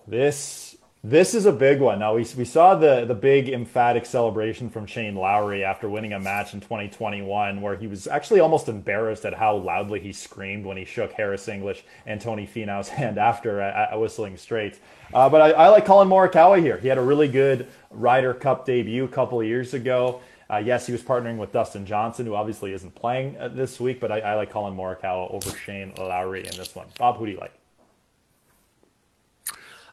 This 0.07 0.74
This 1.07 1.35
is 1.35 1.45
a 1.45 1.51
big 1.51 1.81
one. 1.81 1.99
Now 1.99 2.15
we, 2.15 2.25
we 2.35 2.45
saw 2.45 2.73
the 2.73 3.05
the 3.05 3.13
big 3.13 3.47
emphatic 3.47 4.07
celebration 4.07 4.71
from 4.71 4.87
Shane 4.87 5.13
Lowry 5.13 5.63
after 5.63 5.87
winning 5.87 6.13
a 6.13 6.19
match 6.19 6.55
in 6.55 6.61
2021, 6.61 7.61
where 7.61 7.75
he 7.75 7.85
was 7.85 8.07
actually 8.07 8.39
almost 8.39 8.67
embarrassed 8.69 9.23
at 9.23 9.35
how 9.35 9.55
loudly 9.55 9.99
he 9.99 10.11
screamed 10.11 10.65
when 10.65 10.77
he 10.77 10.83
shook 10.83 11.11
Harris 11.11 11.47
English 11.47 11.83
and 12.07 12.19
Tony 12.19 12.47
Finau's 12.47 12.89
hand 12.97 13.19
after 13.19 13.61
at, 13.61 13.91
at 13.91 14.01
Whistling 14.01 14.35
Straits. 14.35 14.79
Uh, 15.13 15.29
but 15.29 15.41
I, 15.41 15.51
I, 15.51 15.67
like 15.67 15.85
Collin 15.85 16.09
Morikawa 16.09 16.59
here. 16.59 16.79
He 16.79 16.87
had 16.87 16.97
a 16.97 17.03
really 17.03 17.27
good 17.27 17.67
Ryder 17.91 18.33
Cup 18.33 18.65
debut 18.65 19.03
a 19.03 19.07
couple 19.07 19.39
of 19.39 19.45
years 19.45 19.75
ago. 19.75 20.21
Uh, 20.49 20.57
yes, 20.57 20.87
he 20.87 20.91
was 20.91 21.03
partnering 21.03 21.37
with 21.37 21.51
Dustin 21.51 21.85
Johnson, 21.85 22.25
who 22.25 22.33
obviously 22.33 22.73
isn't 22.73 22.95
playing 22.95 23.37
uh, 23.37 23.47
this 23.49 23.79
week, 23.79 23.99
but 23.99 24.11
I, 24.11 24.21
I 24.21 24.33
like 24.33 24.49
Collin 24.49 24.75
Morikawa 24.75 25.31
over 25.31 25.55
Shane 25.55 25.93
Lowry 25.99 26.47
in 26.47 26.57
this 26.57 26.73
one. 26.73 26.87
Bob, 26.97 27.17
who 27.17 27.27
do 27.27 27.33
you 27.33 27.37
like? 27.37 27.53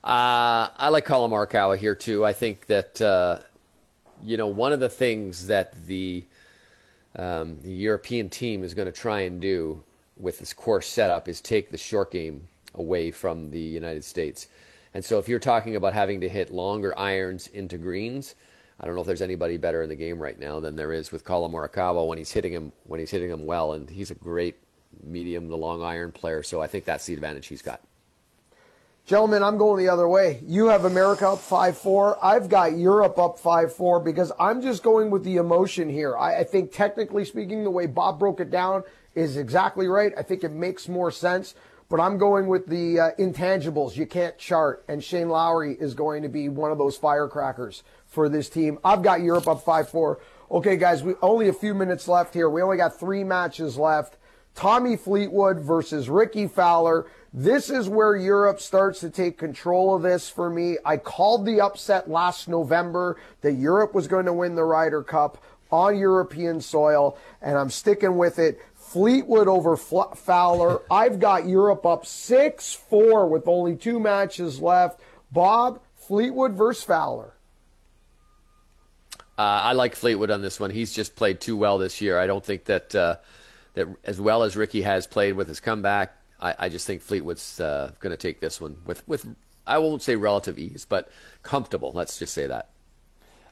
Uh, 0.04 0.66
I 0.76 0.88
like 0.88 1.04
Collin 1.04 1.30
Morikawa 1.30 1.78
here 1.78 1.94
too. 1.94 2.24
I 2.24 2.32
think 2.32 2.66
that 2.66 3.00
uh, 3.00 3.38
you 4.22 4.36
know 4.36 4.48
one 4.48 4.72
of 4.72 4.80
the 4.80 4.88
things 4.88 5.46
that 5.46 5.74
the, 5.86 6.24
um, 7.16 7.58
the 7.62 7.72
European 7.72 8.28
team 8.28 8.64
is 8.64 8.74
going 8.74 8.86
to 8.86 8.92
try 8.92 9.20
and 9.20 9.40
do 9.40 9.82
with 10.16 10.40
this 10.40 10.52
course 10.52 10.88
setup 10.88 11.28
is 11.28 11.40
take 11.40 11.70
the 11.70 11.78
short 11.78 12.10
game 12.10 12.48
away 12.74 13.10
from 13.10 13.50
the 13.50 13.60
United 13.60 14.04
States. 14.04 14.48
And 14.94 15.04
so 15.04 15.18
if 15.18 15.28
you're 15.28 15.38
talking 15.38 15.76
about 15.76 15.94
having 15.94 16.20
to 16.20 16.28
hit 16.28 16.50
longer 16.50 16.98
irons 16.98 17.46
into 17.48 17.78
greens, 17.78 18.34
I 18.80 18.86
don't 18.86 18.94
know 18.94 19.00
if 19.02 19.06
there's 19.06 19.22
anybody 19.22 19.56
better 19.56 19.82
in 19.82 19.88
the 19.88 19.96
game 19.96 20.18
right 20.18 20.38
now 20.38 20.60
than 20.60 20.76
there 20.76 20.92
is 20.92 21.12
with 21.12 21.24
Collin 21.24 21.52
Morikawa 21.52 22.06
when 22.06 22.18
he's 22.18 22.32
hitting 22.32 22.52
him 22.52 22.72
when 22.84 22.98
he's 22.98 23.10
hitting 23.12 23.30
him 23.30 23.46
well, 23.46 23.74
and 23.74 23.88
he's 23.88 24.10
a 24.10 24.16
great 24.16 24.56
medium 25.04 25.48
to 25.48 25.54
long 25.54 25.80
iron 25.80 26.10
player. 26.10 26.42
So 26.42 26.60
I 26.60 26.66
think 26.66 26.84
that's 26.84 27.06
the 27.06 27.14
advantage 27.14 27.46
he's 27.46 27.62
got. 27.62 27.80
Gentlemen, 29.04 29.42
I'm 29.42 29.58
going 29.58 29.84
the 29.84 29.92
other 29.92 30.06
way. 30.06 30.40
You 30.46 30.68
have 30.68 30.84
America 30.84 31.28
up 31.28 31.40
5 31.40 31.76
4. 31.76 32.24
I've 32.24 32.48
got 32.48 32.78
Europe 32.78 33.18
up 33.18 33.36
5 33.36 33.74
4 33.74 33.98
because 33.98 34.30
I'm 34.38 34.62
just 34.62 34.84
going 34.84 35.10
with 35.10 35.24
the 35.24 35.38
emotion 35.38 35.88
here. 35.88 36.16
I, 36.16 36.38
I, 36.38 36.44
think, 36.44 36.70
technically 36.70 37.24
speaking, 37.24 37.64
the 37.64 37.70
way 37.70 37.86
Bob 37.86 38.20
broke 38.20 38.38
it 38.38 38.52
down 38.52 38.84
is 39.16 39.36
exactly 39.36 39.88
right. 39.88 40.12
I 40.16 40.22
think 40.22 40.44
it 40.44 40.52
makes 40.52 40.88
more 40.88 41.10
sense. 41.10 41.56
But 41.88 41.98
I'm 41.98 42.16
going 42.16 42.46
with 42.46 42.68
the 42.68 43.00
uh, 43.00 43.10
intangibles 43.18 43.96
you 43.96 44.06
can't 44.06 44.38
chart. 44.38 44.84
And 44.88 45.02
Shane 45.02 45.28
Lowry 45.28 45.76
is 45.78 45.94
going 45.94 46.22
to 46.22 46.28
be 46.28 46.48
one 46.48 46.70
of 46.70 46.78
those 46.78 46.96
firecrackers 46.96 47.82
for 48.06 48.28
this 48.28 48.48
team. 48.48 48.78
I've 48.84 49.02
got 49.02 49.20
Europe 49.20 49.48
up 49.48 49.64
5 49.64 49.88
4. 49.88 50.20
Okay, 50.52 50.76
guys, 50.76 51.02
we 51.02 51.14
only 51.22 51.48
a 51.48 51.52
few 51.52 51.74
minutes 51.74 52.06
left 52.06 52.34
here. 52.34 52.48
We 52.48 52.62
only 52.62 52.76
got 52.76 53.00
three 53.00 53.24
matches 53.24 53.76
left. 53.76 54.16
Tommy 54.54 54.96
Fleetwood 54.96 55.60
versus 55.60 56.08
Rickie 56.08 56.46
Fowler. 56.46 57.06
This 57.34 57.70
is 57.70 57.88
where 57.88 58.14
Europe 58.14 58.60
starts 58.60 59.00
to 59.00 59.08
take 59.08 59.38
control 59.38 59.94
of 59.94 60.02
this 60.02 60.28
for 60.28 60.50
me. 60.50 60.76
I 60.84 60.98
called 60.98 61.46
the 61.46 61.62
upset 61.62 62.10
last 62.10 62.46
November 62.46 63.18
that 63.40 63.52
Europe 63.52 63.94
was 63.94 64.06
going 64.06 64.26
to 64.26 64.34
win 64.34 64.54
the 64.54 64.64
Ryder 64.64 65.02
Cup 65.02 65.42
on 65.70 65.96
European 65.96 66.60
soil, 66.60 67.16
and 67.40 67.56
I'm 67.56 67.70
sticking 67.70 68.18
with 68.18 68.38
it. 68.38 68.60
Fleetwood 68.74 69.48
over 69.48 69.78
Fowler. 69.78 70.82
I've 70.90 71.18
got 71.18 71.48
Europe 71.48 71.86
up 71.86 72.04
6 72.04 72.74
4 72.74 73.26
with 73.26 73.48
only 73.48 73.76
two 73.76 73.98
matches 73.98 74.60
left. 74.60 75.00
Bob, 75.30 75.80
Fleetwood 75.96 76.52
versus 76.52 76.84
Fowler. 76.84 77.32
Uh, 79.38 79.64
I 79.64 79.72
like 79.72 79.94
Fleetwood 79.94 80.30
on 80.30 80.42
this 80.42 80.60
one. 80.60 80.70
He's 80.70 80.92
just 80.92 81.16
played 81.16 81.40
too 81.40 81.56
well 81.56 81.78
this 81.78 82.02
year. 82.02 82.18
I 82.18 82.26
don't 82.26 82.44
think 82.44 82.66
that 82.66 82.94
uh, 82.94 83.16
that 83.72 83.88
as 84.04 84.20
well 84.20 84.42
as 84.42 84.54
Rickie 84.54 84.82
has 84.82 85.06
played 85.06 85.32
with 85.32 85.48
his 85.48 85.58
comeback, 85.58 86.14
I, 86.42 86.54
I 86.58 86.68
just 86.68 86.86
think 86.86 87.00
Fleetwood's 87.00 87.60
uh, 87.60 87.92
going 88.00 88.10
to 88.10 88.16
take 88.16 88.40
this 88.40 88.60
one 88.60 88.76
with, 88.84 89.06
with, 89.08 89.26
I 89.66 89.78
won't 89.78 90.02
say 90.02 90.16
relative 90.16 90.58
ease, 90.58 90.84
but 90.86 91.10
comfortable. 91.42 91.92
Let's 91.94 92.18
just 92.18 92.34
say 92.34 92.46
that. 92.48 92.68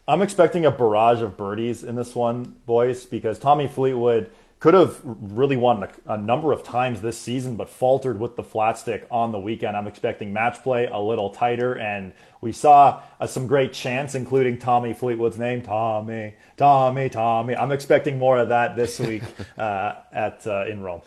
I'm 0.09 0.22
expecting 0.22 0.66
a 0.66 0.72
barrage 0.72 1.22
of 1.22 1.37
birdies 1.37 1.85
in 1.85 1.94
this 1.94 2.14
one, 2.14 2.57
boys, 2.66 3.05
because 3.05 3.38
Tommy 3.38 3.68
Fleetwood 3.68 4.31
could 4.59 4.74
have 4.74 5.00
really 5.05 5.57
won 5.57 5.85
a, 5.85 6.14
a, 6.14 6.18
number 6.18 6.53
of 6.53 6.62
times 6.62 7.00
this 7.00 7.18
season, 7.18 7.57
but 7.57 7.70
faltered 7.70 8.20
with 8.20 8.37
the 8.37 8.42
flat 8.42 8.76
stick 8.76 9.07
on 9.11 9.33
the 9.33 9.38
weekend. 9.38 9.74
I'm 9.74 9.87
expecting 9.87 10.35
match 10.35 10.62
play 10.62 10.87
a 10.87 10.98
little 10.98 11.31
tighter, 11.31 11.79
and 11.79 12.12
we 12.42 12.53
saw 12.53 13.03
uh, 13.20 13.26
some 13.26 13.46
great 13.46 13.72
chants, 13.72 14.14
including 14.14 14.59
Tommy 14.59 14.92
Fleetwood's 14.92 15.38
name, 15.38 15.62
Tommy, 15.62 16.35
Tommy, 16.59 17.09
Tommy. 17.09 17.57
I'm 17.57 17.72
expecting 17.72 18.18
more 18.18 18.38
of 18.38 18.50
that 18.50 18.76
this 18.76 18.98
week 19.00 19.22
uh, 19.59 19.94
at 20.12 20.46
uh, 20.46 20.66
in 20.66 20.83
Rome. 20.83 21.00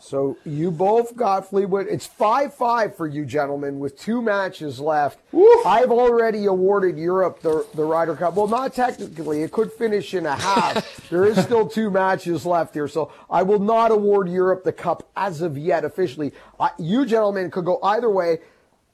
So 0.00 0.38
you 0.44 0.70
both 0.70 1.14
got 1.14 1.48
Fleetwood. 1.48 1.86
It's 1.88 2.06
5 2.06 2.54
5 2.54 2.96
for 2.96 3.06
you, 3.06 3.24
gentlemen, 3.24 3.78
with 3.78 3.98
two 3.98 4.22
matches 4.22 4.80
left. 4.80 5.20
I've 5.66 5.90
already 5.90 6.46
awarded 6.46 6.98
Europe 6.98 7.40
the, 7.40 7.66
the 7.74 7.84
Ryder 7.84 8.16
Cup. 8.16 8.34
Well, 8.34 8.48
not 8.48 8.74
technically. 8.74 9.42
It 9.42 9.52
could 9.52 9.70
finish 9.72 10.14
in 10.14 10.26
a 10.26 10.34
half. 10.34 11.08
there 11.10 11.24
is 11.26 11.38
still 11.42 11.68
two 11.68 11.90
matches 11.90 12.46
left 12.46 12.74
here. 12.74 12.88
So 12.88 13.12
I 13.28 13.42
will 13.42 13.58
not 13.58 13.90
award 13.90 14.28
Europe 14.28 14.64
the 14.64 14.72
cup 14.72 15.10
as 15.16 15.42
of 15.42 15.58
yet 15.58 15.84
officially. 15.84 16.32
I, 16.58 16.70
you, 16.78 17.04
gentlemen, 17.04 17.50
could 17.50 17.66
go 17.66 17.78
either 17.82 18.10
way. 18.10 18.38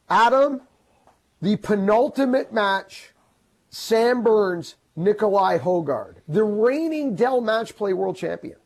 Adam, 0.08 0.62
the 1.40 1.56
penultimate 1.56 2.52
match, 2.52 3.12
Sam 3.70 4.22
Burns, 4.22 4.74
Nicolai 4.96 5.58
Højgaard, 5.58 6.16
the 6.26 6.42
reigning 6.42 7.14
Dell 7.14 7.40
Match 7.40 7.76
Play 7.76 7.92
World 7.92 8.16
Champion. 8.16 8.56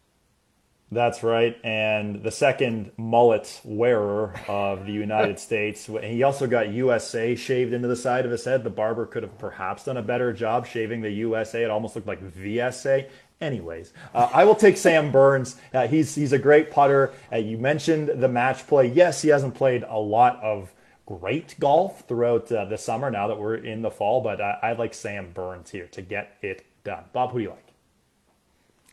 That's 0.93 1.23
right. 1.23 1.57
And 1.63 2.25
the 2.25 2.33
second 2.33 2.91
mullet 2.97 3.61
wearer 3.65 4.35
of 4.49 4.87
the 4.87 4.93
United 4.93 5.39
States. 5.49 5.87
He 6.03 6.25
also 6.25 6.49
got 6.49 6.71
USA 6.71 7.37
shaved 7.37 7.73
into 7.73 7.87
the 7.87 7.97
side 7.97 8.25
of 8.25 8.33
his 8.33 8.45
head. 8.45 8.65
The 8.65 8.71
barber 8.71 9.07
could 9.07 9.23
have 9.23 9.39
perhaps 9.39 9.85
done 9.85 9.97
a 9.97 10.03
better 10.03 10.33
job 10.33 10.67
shaving 10.67 11.01
the 11.01 11.11
USA. 11.11 11.63
It 11.63 11.71
almost 11.71 11.95
looked 11.95 12.09
like 12.09 12.21
VSA. 12.35 13.09
Anyways, 13.41 13.93
uh, 14.15 14.29
I 14.35 14.45
will 14.45 14.57
take 14.57 14.77
Sam 14.77 15.13
Burns. 15.13 15.57
Uh, 15.73 15.87
he's 15.87 16.15
he's 16.15 16.33
a 16.33 16.39
great 16.39 16.71
putter. 16.71 17.13
Uh, 17.33 17.37
you 17.37 17.57
mentioned 17.57 18.09
the 18.21 18.29
match 18.29 18.67
play. 18.67 18.87
Yes, 18.87 19.23
he 19.23 19.29
hasn't 19.29 19.55
played 19.55 19.83
a 19.89 19.99
lot 19.99 20.43
of 20.43 20.73
great 21.07 21.59
golf 21.59 22.07
throughout 22.07 22.53
uh, 22.53 22.67
the 22.67 22.77
summer. 22.77 23.11
Now 23.11 23.29
that 23.29 23.39
we're 23.39 23.55
in 23.55 23.81
the 23.81 23.91
fall, 23.91 24.21
but 24.21 24.43
I, 24.43 24.59
I 24.63 24.73
like 24.73 24.93
Sam 24.93 25.31
Burns 25.33 25.71
here 25.71 25.87
to 25.87 26.03
get 26.03 26.37
it 26.43 26.67
done. 26.85 27.05
Bob, 27.15 27.31
who 27.31 27.39
do 27.39 27.45
you 27.45 27.51
like? 27.51 27.70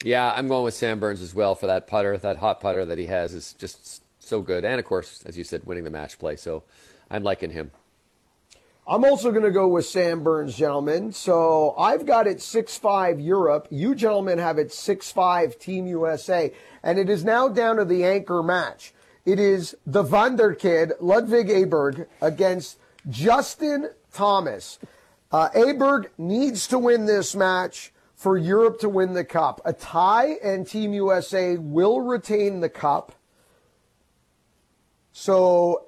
Yeah, 0.03 0.31
I'm 0.36 0.47
going 0.47 0.63
with 0.63 0.75
Sam 0.75 0.99
Burns 0.99 1.21
as 1.21 1.33
well 1.33 1.55
for 1.55 1.67
that 1.67 1.88
putter. 1.88 2.17
That 2.17 2.38
hot 2.38 2.62
putter 2.62 2.86
that 2.86 2.97
he 2.97 3.07
has 3.07 3.33
is 3.33 3.53
just 3.53 4.03
so 4.19 4.41
good. 4.41 4.63
And 4.63 4.79
of 4.79 4.86
course, 4.86 5.23
as 5.25 5.38
you 5.38 5.43
said, 5.43 5.63
winning 5.65 5.83
the 5.83 5.89
match 5.89 6.19
play. 6.19 6.36
So 6.36 6.63
I'm 7.10 7.23
liking 7.23 7.51
him. 7.51 7.71
I'm 8.89 9.03
also 9.03 9.31
going 9.31 9.43
to 9.43 9.51
go 9.51 9.67
with 9.67 9.86
Sam 9.86 10.23
Burns, 10.23 10.55
gentlemen. 10.55 11.12
So 11.12 11.75
I've 11.77 12.05
got 12.05 12.25
it 12.25 12.41
6 12.41 12.77
5 12.77 13.19
Europe. 13.19 13.67
You 13.69 13.95
gentlemen 13.95 14.38
have 14.38 14.57
it 14.57 14.71
6 14.71 15.12
5 15.12 15.60
Team 15.60 15.88
USA. 15.88 16.53
And 16.83 16.97
it 16.97 17.10
is 17.10 17.25
now 17.25 17.49
down 17.49 17.77
to 17.77 17.86
the 17.86 18.05
anchor 18.05 18.41
match. 18.41 18.93
It 19.25 19.39
is 19.39 19.75
the 19.86 20.03
Wunderkid, 20.03 20.93
Ludvig 21.01 21.47
Aberg, 21.47 22.07
against 22.21 22.77
Justin 23.10 23.89
Thomas. 24.13 24.79
Uh, 25.33 25.49
Aberg 25.49 26.07
needs 26.17 26.65
to 26.67 26.79
win 26.79 27.07
this 27.07 27.36
match 27.36 27.91
for 28.17 28.36
Europe 28.36 28.80
to 28.80 28.89
win 28.89 29.13
the 29.13 29.23
cup. 29.23 29.62
A 29.63 29.71
tie 29.71 30.38
and 30.43 30.67
Team 30.67 30.91
USA 30.91 31.56
will 31.56 32.01
retain 32.01 32.60
the 32.60 32.69
cup. 32.69 33.13
So, 35.13 35.86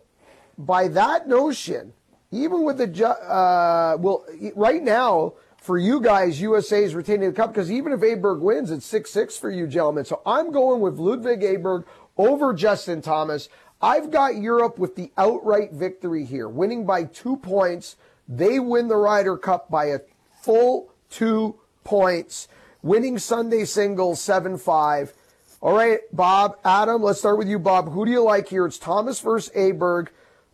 by 0.57 0.87
that 0.89 1.27
notion, 1.27 1.93
even 2.31 2.63
with 2.63 2.77
the 2.77 3.07
uh, 3.07 3.97
well, 3.99 4.25
right 4.55 4.83
now 4.83 5.33
for 5.57 5.77
you 5.77 5.99
guys, 5.99 6.39
USA 6.39 6.83
is 6.83 6.93
retaining 6.93 7.29
the 7.29 7.35
cup 7.35 7.51
because 7.51 7.71
even 7.71 7.91
if 7.91 7.99
Aberg 8.01 8.39
wins, 8.39 8.69
it's 8.69 8.85
six 8.85 9.09
six 9.09 9.35
for 9.35 9.49
you 9.49 9.65
gentlemen. 9.65 10.05
So 10.05 10.21
I'm 10.25 10.51
going 10.51 10.81
with 10.81 10.99
Ludvig 10.99 11.41
Aberg 11.41 11.85
over 12.17 12.53
Justin 12.53 13.01
Thomas. 13.01 13.49
I've 13.81 14.11
got 14.11 14.35
Europe 14.35 14.77
with 14.77 14.95
the 14.95 15.11
outright 15.17 15.71
victory 15.71 16.25
here, 16.25 16.47
winning 16.47 16.85
by 16.85 17.05
two 17.05 17.37
points. 17.37 17.95
They 18.27 18.59
win 18.59 18.87
the 18.87 18.97
Ryder 18.97 19.37
Cup 19.37 19.71
by 19.71 19.85
a 19.85 20.01
full 20.41 20.91
two 21.09 21.55
points, 21.89 22.47
winning 22.83 23.17
Sunday 23.17 23.65
singles 23.65 24.21
7 24.21 24.59
5. 24.59 25.13
All 25.61 25.75
right, 25.75 25.99
Bob, 26.13 26.57
Adam, 26.63 27.01
let's 27.01 27.19
start 27.19 27.39
with 27.39 27.49
you, 27.49 27.57
Bob. 27.57 27.91
Who 27.91 28.05
do 28.05 28.11
you 28.11 28.23
like 28.23 28.47
here? 28.47 28.67
It's 28.67 28.77
Thomas 28.77 29.19
versus 29.19 29.51
Aberg. 29.55 30.09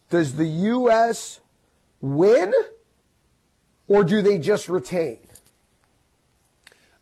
Does 0.09 0.35
the 0.35 0.47
U.S. 0.47 1.41
win 1.99 2.53
or 3.87 4.03
do 4.03 4.21
they 4.21 4.39
just 4.39 4.69
retain? 4.69 5.19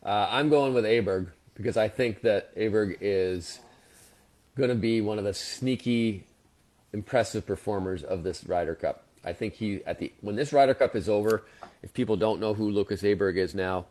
Uh, 0.02 0.28
I'm 0.28 0.50
going 0.50 0.74
with 0.74 0.84
Aberg 0.84 1.28
because 1.54 1.76
I 1.76 1.88
think 1.88 2.22
that 2.22 2.54
Aberg 2.56 2.98
is 3.00 3.60
going 4.56 4.68
to 4.68 4.74
be 4.74 5.00
one 5.00 5.18
of 5.18 5.24
the 5.24 5.32
sneaky, 5.32 6.24
impressive 6.92 7.46
performers 7.46 8.02
of 8.02 8.24
this 8.24 8.44
Ryder 8.44 8.74
Cup. 8.74 9.04
I 9.24 9.32
think 9.32 9.54
he 9.54 9.82
at 9.86 9.98
the 9.98 10.12
when 10.20 10.36
this 10.36 10.52
Ryder 10.52 10.74
Cup 10.74 10.94
is 10.96 11.08
over, 11.08 11.44
if 11.82 11.94
people 11.94 12.16
don't 12.16 12.40
know 12.40 12.52
who 12.52 12.70
Lucas 12.70 13.02
Aberg 13.02 13.36
is 13.36 13.54
now, 13.54 13.86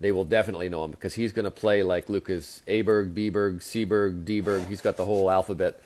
they 0.00 0.12
will 0.12 0.24
definitely 0.24 0.68
know 0.68 0.84
him 0.84 0.90
because 0.90 1.14
he's 1.14 1.32
going 1.32 1.44
to 1.44 1.50
play 1.50 1.82
like 1.82 2.08
Lucas 2.08 2.62
Aberg, 2.66 3.14
Bieberg, 3.14 3.60
Seberg, 3.60 4.24
Dberg. 4.24 4.68
He's 4.68 4.80
got 4.80 4.96
the 4.96 5.04
whole 5.04 5.30
alphabet 5.30 5.80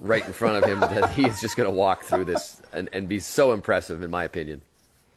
right 0.00 0.24
in 0.26 0.32
front 0.32 0.62
of 0.62 0.68
him 0.68 0.80
that 1.00 1.10
he 1.12 1.26
is 1.26 1.40
just 1.40 1.56
going 1.56 1.68
to 1.68 1.74
walk 1.74 2.04
through 2.04 2.24
this 2.24 2.60
and, 2.72 2.88
and 2.92 3.08
be 3.08 3.20
so 3.20 3.52
impressive, 3.52 4.02
in 4.02 4.10
my 4.10 4.24
opinion. 4.24 4.62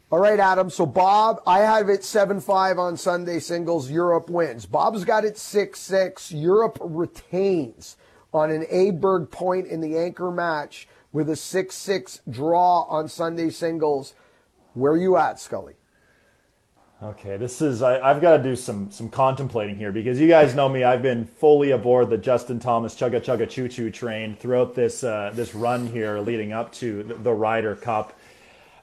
All 0.09 0.19
right, 0.19 0.39
Adam. 0.39 0.69
So, 0.69 0.85
Bob, 0.85 1.41
I 1.45 1.59
have 1.59 1.89
it 1.89 2.03
7 2.03 2.39
5 2.39 2.79
on 2.79 2.95
Sunday 2.95 3.39
singles. 3.39 3.91
Europe 3.91 4.29
wins. 4.29 4.65
Bob's 4.65 5.03
got 5.03 5.25
it 5.25 5.37
6 5.37 5.77
6. 5.77 6.31
Europe 6.31 6.77
retains 6.79 7.97
on 8.33 8.51
an 8.51 8.63
Aberg 8.71 9.31
point 9.31 9.67
in 9.67 9.81
the 9.81 9.97
anchor 9.97 10.31
match 10.31 10.87
with 11.11 11.29
a 11.29 11.35
6 11.35 11.75
6 11.75 12.21
draw 12.29 12.83
on 12.83 13.09
Sunday 13.09 13.49
singles. 13.49 14.13
Where 14.75 14.93
are 14.93 14.97
you 14.97 15.17
at, 15.17 15.39
Scully? 15.41 15.73
Okay, 17.01 17.37
this 17.37 17.61
is 17.61 17.83
I, 17.83 18.07
have 18.07 18.21
got 18.21 18.37
to 18.37 18.43
do 18.43 18.55
some 18.55 18.89
some 18.89 19.07
contemplating 19.07 19.75
here 19.75 19.91
because 19.91 20.19
you 20.19 20.27
guys 20.27 20.55
know 20.55 20.67
me. 20.67 20.83
I've 20.83 21.03
been 21.03 21.25
fully 21.25 21.69
aboard 21.69 22.09
the 22.09 22.17
Justin 22.17 22.59
Thomas 22.59 22.95
chugga 22.95 23.21
chugga 23.21 23.47
choo 23.47 23.67
choo 23.67 23.91
train 23.91 24.35
throughout 24.35 24.73
this 24.73 25.03
uh, 25.03 25.29
this 25.31 25.53
run 25.53 25.85
here 25.85 26.17
leading 26.17 26.53
up 26.53 26.71
to 26.73 27.03
the, 27.03 27.13
the 27.13 27.31
Ryder 27.31 27.75
Cup. 27.75 28.17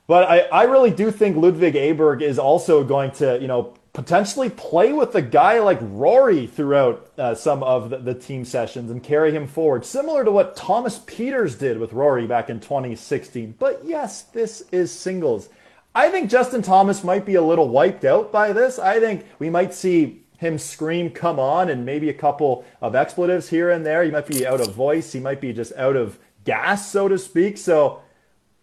But 0.06 0.30
I, 0.30 0.40
I 0.42 0.62
really 0.64 0.92
do 0.92 1.10
think 1.10 1.36
Ludvig 1.36 1.74
Aberg 1.74 2.22
is 2.22 2.38
also 2.38 2.84
going 2.84 3.10
to 3.12 3.36
you 3.40 3.48
know 3.48 3.74
potentially 3.92 4.48
play 4.48 4.92
with 4.92 5.16
a 5.16 5.22
guy 5.22 5.58
like 5.58 5.78
Rory 5.80 6.46
throughout 6.46 7.10
uh, 7.18 7.34
some 7.34 7.64
of 7.64 7.90
the, 7.90 7.98
the 7.98 8.14
team 8.14 8.44
sessions 8.44 8.92
and 8.92 9.02
carry 9.02 9.32
him 9.32 9.48
forward, 9.48 9.84
similar 9.84 10.24
to 10.24 10.30
what 10.30 10.54
Thomas 10.54 11.00
Pieters 11.00 11.58
did 11.58 11.78
with 11.78 11.92
Rory 11.92 12.28
back 12.28 12.48
in 12.48 12.60
2016. 12.60 13.56
But 13.58 13.80
yes, 13.84 14.22
this 14.22 14.62
is 14.70 14.92
singles. 14.92 15.48
I 15.94 16.10
think 16.10 16.28
Justin 16.28 16.62
Thomas 16.62 17.04
might 17.04 17.24
be 17.24 17.36
a 17.36 17.42
little 17.42 17.68
wiped 17.68 18.04
out 18.04 18.32
by 18.32 18.52
this. 18.52 18.78
I 18.78 18.98
think 18.98 19.26
we 19.38 19.48
might 19.48 19.72
see 19.72 20.24
him 20.38 20.58
scream, 20.58 21.10
come 21.10 21.38
on, 21.38 21.70
and 21.70 21.86
maybe 21.86 22.08
a 22.08 22.14
couple 22.14 22.64
of 22.80 22.96
expletives 22.96 23.48
here 23.48 23.70
and 23.70 23.86
there. 23.86 24.02
He 24.02 24.10
might 24.10 24.26
be 24.26 24.44
out 24.46 24.60
of 24.60 24.74
voice. 24.74 25.12
He 25.12 25.20
might 25.20 25.40
be 25.40 25.52
just 25.52 25.72
out 25.76 25.94
of 25.94 26.18
gas, 26.44 26.90
so 26.90 27.06
to 27.06 27.16
speak. 27.16 27.56
So 27.56 28.02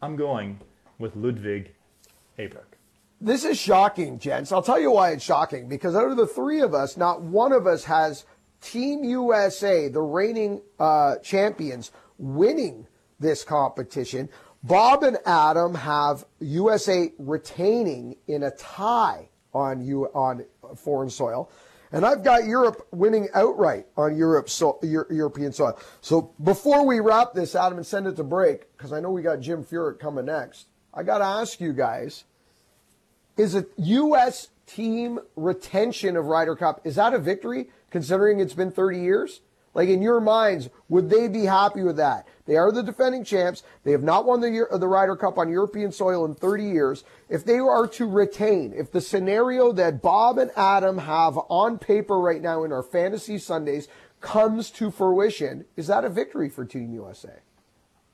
I'm 0.01 0.17
going 0.17 0.59
with 0.99 1.15
Ludvig 1.15 1.73
Aberg. 2.37 2.65
This 3.21 3.45
is 3.45 3.57
shocking, 3.57 4.19
gents. 4.19 4.51
I'll 4.51 4.63
tell 4.63 4.79
you 4.79 4.91
why 4.91 5.11
it's 5.11 5.23
shocking. 5.23 5.69
Because 5.69 5.95
out 5.95 6.11
of 6.11 6.17
the 6.17 6.27
three 6.27 6.59
of 6.61 6.73
us, 6.73 6.97
not 6.97 7.21
one 7.21 7.53
of 7.53 7.65
us 7.65 7.85
has 7.85 8.25
Team 8.61 9.03
USA, 9.03 9.87
the 9.87 10.01
reigning 10.01 10.61
uh, 10.79 11.15
champions, 11.17 11.91
winning 12.17 12.87
this 13.19 13.43
competition. 13.43 14.29
Bob 14.63 15.03
and 15.03 15.17
Adam 15.25 15.73
have 15.73 16.25
USA 16.39 17.11
retaining 17.17 18.15
in 18.27 18.43
a 18.43 18.51
tie 18.51 19.29
on 19.53 19.83
you 19.83 20.05
on 20.13 20.45
foreign 20.75 21.09
soil, 21.09 21.49
and 21.91 22.05
I've 22.05 22.23
got 22.23 22.45
Europe 22.45 22.87
winning 22.91 23.27
outright 23.33 23.87
on 23.97 24.15
Europe 24.15 24.49
so, 24.49 24.79
European 24.83 25.51
soil. 25.51 25.77
So 25.99 26.33
before 26.43 26.85
we 26.85 26.99
wrap 26.99 27.33
this, 27.33 27.55
Adam, 27.55 27.79
and 27.79 27.87
send 27.87 28.05
it 28.07 28.15
to 28.17 28.23
break, 28.23 28.71
because 28.77 28.93
I 28.93 28.99
know 28.99 29.11
we 29.11 29.23
got 29.23 29.39
Jim 29.39 29.63
Furyk 29.63 29.99
coming 29.99 30.25
next. 30.25 30.67
I 30.93 31.03
got 31.03 31.17
to 31.17 31.25
ask 31.25 31.59
you 31.59 31.73
guys: 31.73 32.25
Is 33.37 33.55
a 33.55 33.65
U.S. 33.77 34.49
team 34.67 35.19
retention 35.35 36.15
of 36.15 36.25
Ryder 36.25 36.55
Cup 36.55 36.81
is 36.83 36.95
that 36.95 37.15
a 37.15 37.19
victory, 37.19 37.69
considering 37.89 38.39
it's 38.39 38.53
been 38.53 38.71
30 38.71 38.99
years? 38.99 39.41
Like 39.73 39.89
in 39.89 40.01
your 40.01 40.19
minds, 40.19 40.69
would 40.89 41.09
they 41.09 41.27
be 41.27 41.45
happy 41.45 41.81
with 41.81 41.95
that? 41.97 42.27
They 42.45 42.57
are 42.57 42.71
the 42.71 42.83
defending 42.83 43.23
champs. 43.23 43.63
They 43.83 43.91
have 43.91 44.03
not 44.03 44.25
won 44.25 44.41
the 44.41 44.67
the 44.71 44.87
Ryder 44.87 45.15
Cup 45.15 45.37
on 45.37 45.49
European 45.49 45.91
soil 45.91 46.25
in 46.25 46.35
30 46.35 46.65
years. 46.65 47.03
If 47.29 47.45
they 47.45 47.59
are 47.59 47.87
to 47.87 48.05
retain, 48.07 48.73
if 48.75 48.91
the 48.91 49.01
scenario 49.01 49.71
that 49.73 50.01
Bob 50.01 50.37
and 50.37 50.51
Adam 50.57 50.97
have 50.97 51.37
on 51.49 51.77
paper 51.77 52.19
right 52.19 52.41
now 52.41 52.63
in 52.63 52.73
our 52.73 52.83
fantasy 52.83 53.37
Sundays 53.37 53.87
comes 54.19 54.69
to 54.71 54.91
fruition, 54.91 55.65
is 55.77 55.87
that 55.87 56.03
a 56.03 56.09
victory 56.09 56.49
for 56.49 56.65
Team 56.65 56.93
USA? 56.93 57.39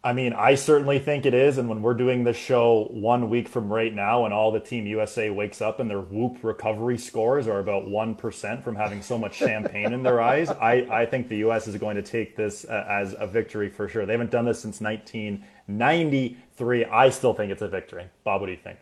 I 0.04 0.14
mean, 0.14 0.34
I 0.34 0.54
certainly 0.56 1.00
think 1.00 1.26
it 1.26 1.34
is. 1.34 1.58
And 1.58 1.68
when 1.68 1.82
we're 1.82 1.96
doing 1.96 2.24
this 2.24 2.38
show 2.38 2.88
one 2.92 3.30
week 3.30 3.50
from 3.50 3.72
right 3.72 3.94
now, 3.94 4.26
and 4.26 4.34
all 4.34 4.52
the 4.52 4.60
Team 4.60 4.86
USA 4.86 5.30
wakes 5.32 5.62
up 5.62 5.80
and 5.80 5.90
their 5.90 6.02
Whoop 6.02 6.44
recovery 6.44 6.98
scores 6.98 7.48
are 7.48 7.60
about 7.60 7.88
1% 7.88 8.64
from 8.64 8.76
having 8.76 9.02
so 9.02 9.18
much 9.18 9.36
champagne 9.36 9.94
in 9.94 10.04
their 10.04 10.22
eyes, 10.22 10.50
I, 10.50 10.88
I 10.92 11.08
think 11.08 11.30
the 11.30 11.38
US 11.48 11.68
is 11.68 11.78
going 11.78 11.96
to 11.96 12.04
take 12.04 12.36
this 12.36 12.66
uh, 12.66 12.86
as 12.88 13.16
a 13.18 13.26
victory 13.26 13.70
for 13.70 13.90
sure. 13.90 14.06
They 14.06 14.14
haven't 14.14 14.30
done 14.32 14.46
this 14.46 14.62
since 14.62 14.82
1993. 14.82 16.86
I 16.86 17.10
still 17.10 17.34
think 17.34 17.52
it's 17.52 17.64
a 17.64 17.68
victory. 17.68 18.06
Bob, 18.24 18.42
what 18.42 18.48
do 18.48 18.54
you 18.54 18.60
think? 18.64 18.78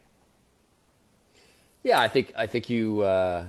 Yeah, 1.84 2.01
I 2.01 2.07
think 2.07 2.34
I 2.36 2.47
think 2.47 2.70
you 2.70 3.01
uh, 3.01 3.45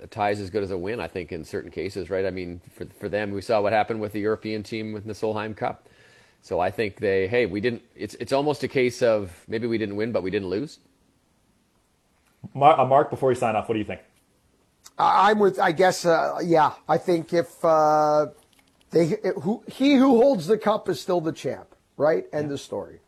a 0.00 0.06
tie 0.06 0.30
is 0.30 0.40
as 0.40 0.50
good 0.50 0.62
as 0.62 0.70
a 0.70 0.78
win. 0.78 1.00
I 1.00 1.08
think 1.08 1.32
in 1.32 1.44
certain 1.44 1.70
cases, 1.70 2.08
right? 2.08 2.24
I 2.24 2.30
mean, 2.30 2.62
for 2.74 2.86
for 2.98 3.10
them, 3.10 3.30
we 3.30 3.42
saw 3.42 3.60
what 3.60 3.74
happened 3.74 4.00
with 4.00 4.12
the 4.12 4.20
European 4.20 4.62
team 4.62 4.92
with 4.92 5.04
the 5.04 5.12
Solheim 5.12 5.54
Cup 5.54 5.86
so 6.44 6.60
I 6.60 6.70
think 6.70 6.96
they, 6.96 7.26
hey, 7.26 7.46
we 7.46 7.58
didn't. 7.62 7.80
It's 7.96 8.14
it's 8.16 8.32
almost 8.32 8.62
a 8.62 8.68
case 8.68 9.00
of 9.00 9.32
maybe 9.48 9.66
we 9.66 9.78
didn't 9.78 9.96
win, 9.96 10.12
but 10.12 10.22
we 10.22 10.30
didn't 10.30 10.48
lose. 10.48 10.78
Mark, 12.52 12.78
uh, 12.78 12.84
Mark 12.84 13.08
before 13.08 13.32
you 13.32 13.34
sign 13.34 13.56
off, 13.56 13.66
what 13.66 13.72
do 13.72 13.78
you 13.78 13.84
think? 13.86 14.02
I'm 14.98 15.38
with. 15.38 15.58
I 15.58 15.72
guess. 15.72 16.04
Uh, 16.04 16.40
yeah, 16.44 16.72
I 16.86 16.98
think 16.98 17.32
if 17.32 17.64
uh, 17.64 18.26
they 18.90 19.16
who 19.40 19.64
he 19.72 19.94
who 19.94 20.20
holds 20.20 20.46
the 20.46 20.58
cup 20.58 20.86
is 20.90 21.00
still 21.00 21.22
the 21.22 21.32
champ, 21.32 21.74
right? 21.96 22.26
End 22.30 22.48
yeah. 22.48 22.54
of 22.54 22.60
story. 22.60 23.00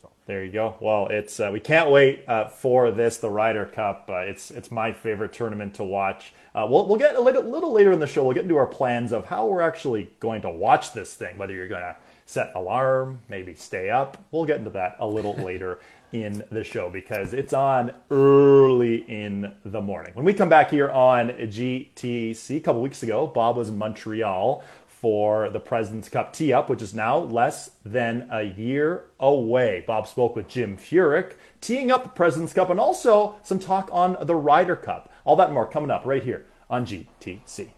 So 0.00 0.12
there 0.28 0.44
you 0.44 0.52
go. 0.52 0.76
Well, 0.78 1.08
it's 1.08 1.40
uh, 1.40 1.50
we 1.52 1.58
can't 1.58 1.90
wait 1.90 2.22
uh, 2.28 2.46
for 2.46 2.92
this, 2.92 3.16
the 3.16 3.28
Ryder 3.28 3.66
Cup. 3.66 4.08
Uh, 4.08 4.18
it's 4.18 4.52
it's 4.52 4.70
my 4.70 4.92
favorite 4.92 5.32
tournament 5.32 5.74
to 5.74 5.82
watch. 5.82 6.32
we'll 6.54 6.86
we'll 6.86 6.98
get 6.98 7.16
a 7.16 7.20
little, 7.20 7.42
little 7.42 7.72
later 7.72 7.90
in 7.90 7.98
the 7.98 8.06
show. 8.06 8.22
We'll 8.22 8.34
get 8.34 8.44
into 8.44 8.56
our 8.56 8.68
plans 8.68 9.10
of 9.10 9.26
how 9.26 9.46
we're 9.46 9.62
actually 9.62 10.12
going 10.20 10.42
to 10.42 10.50
watch 10.50 10.92
this 10.92 11.12
thing. 11.14 11.36
Whether 11.38 11.54
you're 11.54 11.66
going 11.66 11.82
to 11.82 11.96
set 12.26 12.52
alarm, 12.54 13.20
maybe 13.28 13.54
stay 13.54 13.90
up. 13.90 14.22
We'll 14.30 14.44
get 14.44 14.58
into 14.58 14.70
that 14.70 14.96
a 14.98 15.06
little 15.06 15.34
later 15.44 15.80
in 16.12 16.44
the 16.50 16.62
show 16.62 16.88
because 16.90 17.34
it's 17.34 17.52
on 17.52 17.92
early 18.10 19.04
in 19.08 19.52
the 19.64 19.80
morning. 19.80 20.12
When 20.14 20.24
we 20.24 20.32
come 20.32 20.48
back 20.48 20.70
here 20.70 20.90
on 20.90 21.30
GTC, 21.30 22.56
a 22.56 22.60
couple 22.60 22.82
weeks 22.82 23.02
ago, 23.02 23.26
Bob 23.26 23.56
was 23.56 23.68
in 23.68 23.76
Montreal 23.76 24.62
for 24.86 25.50
the 25.50 25.60
President's 25.60 26.08
Cup 26.08 26.32
tee 26.32 26.52
up, 26.52 26.70
which 26.70 26.80
is 26.80 26.94
now 26.94 27.18
less 27.18 27.72
than 27.84 28.26
a 28.30 28.42
year 28.42 29.04
away. 29.20 29.84
Bob 29.86 30.06
spoke 30.06 30.34
with 30.34 30.48
Jim 30.48 30.78
Furyk, 30.78 31.32
teeing 31.60 31.90
up 31.90 32.04
the 32.04 32.08
President's 32.08 32.54
Cup, 32.54 32.70
and 32.70 32.80
also 32.80 33.36
some 33.42 33.58
talk 33.58 33.90
on 33.92 34.16
the 34.22 34.34
Ryder 34.34 34.76
Cup. 34.76 35.12
All 35.24 35.36
that 35.36 35.52
more 35.52 35.66
coming 35.66 35.90
up 35.90 36.06
right 36.06 36.22
here 36.22 36.46
on 36.70 36.86
GTC. 36.86 37.68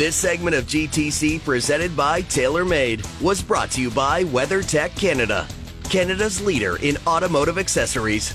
This 0.00 0.16
segment 0.16 0.56
of 0.56 0.64
GTC 0.64 1.44
presented 1.44 1.94
by 1.94 2.22
TaylorMade 2.22 3.04
was 3.20 3.42
brought 3.42 3.70
to 3.72 3.82
you 3.82 3.90
by 3.90 4.24
WeatherTech 4.24 4.96
Canada, 4.96 5.46
Canada's 5.90 6.40
leader 6.40 6.78
in 6.80 6.96
automotive 7.06 7.58
accessories. 7.58 8.34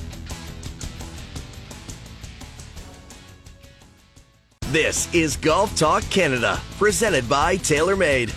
This 4.68 5.12
is 5.12 5.38
Golf 5.38 5.76
Talk 5.76 6.04
Canada, 6.12 6.62
presented 6.78 7.28
by 7.28 7.58
TaylorMade. 7.58 8.32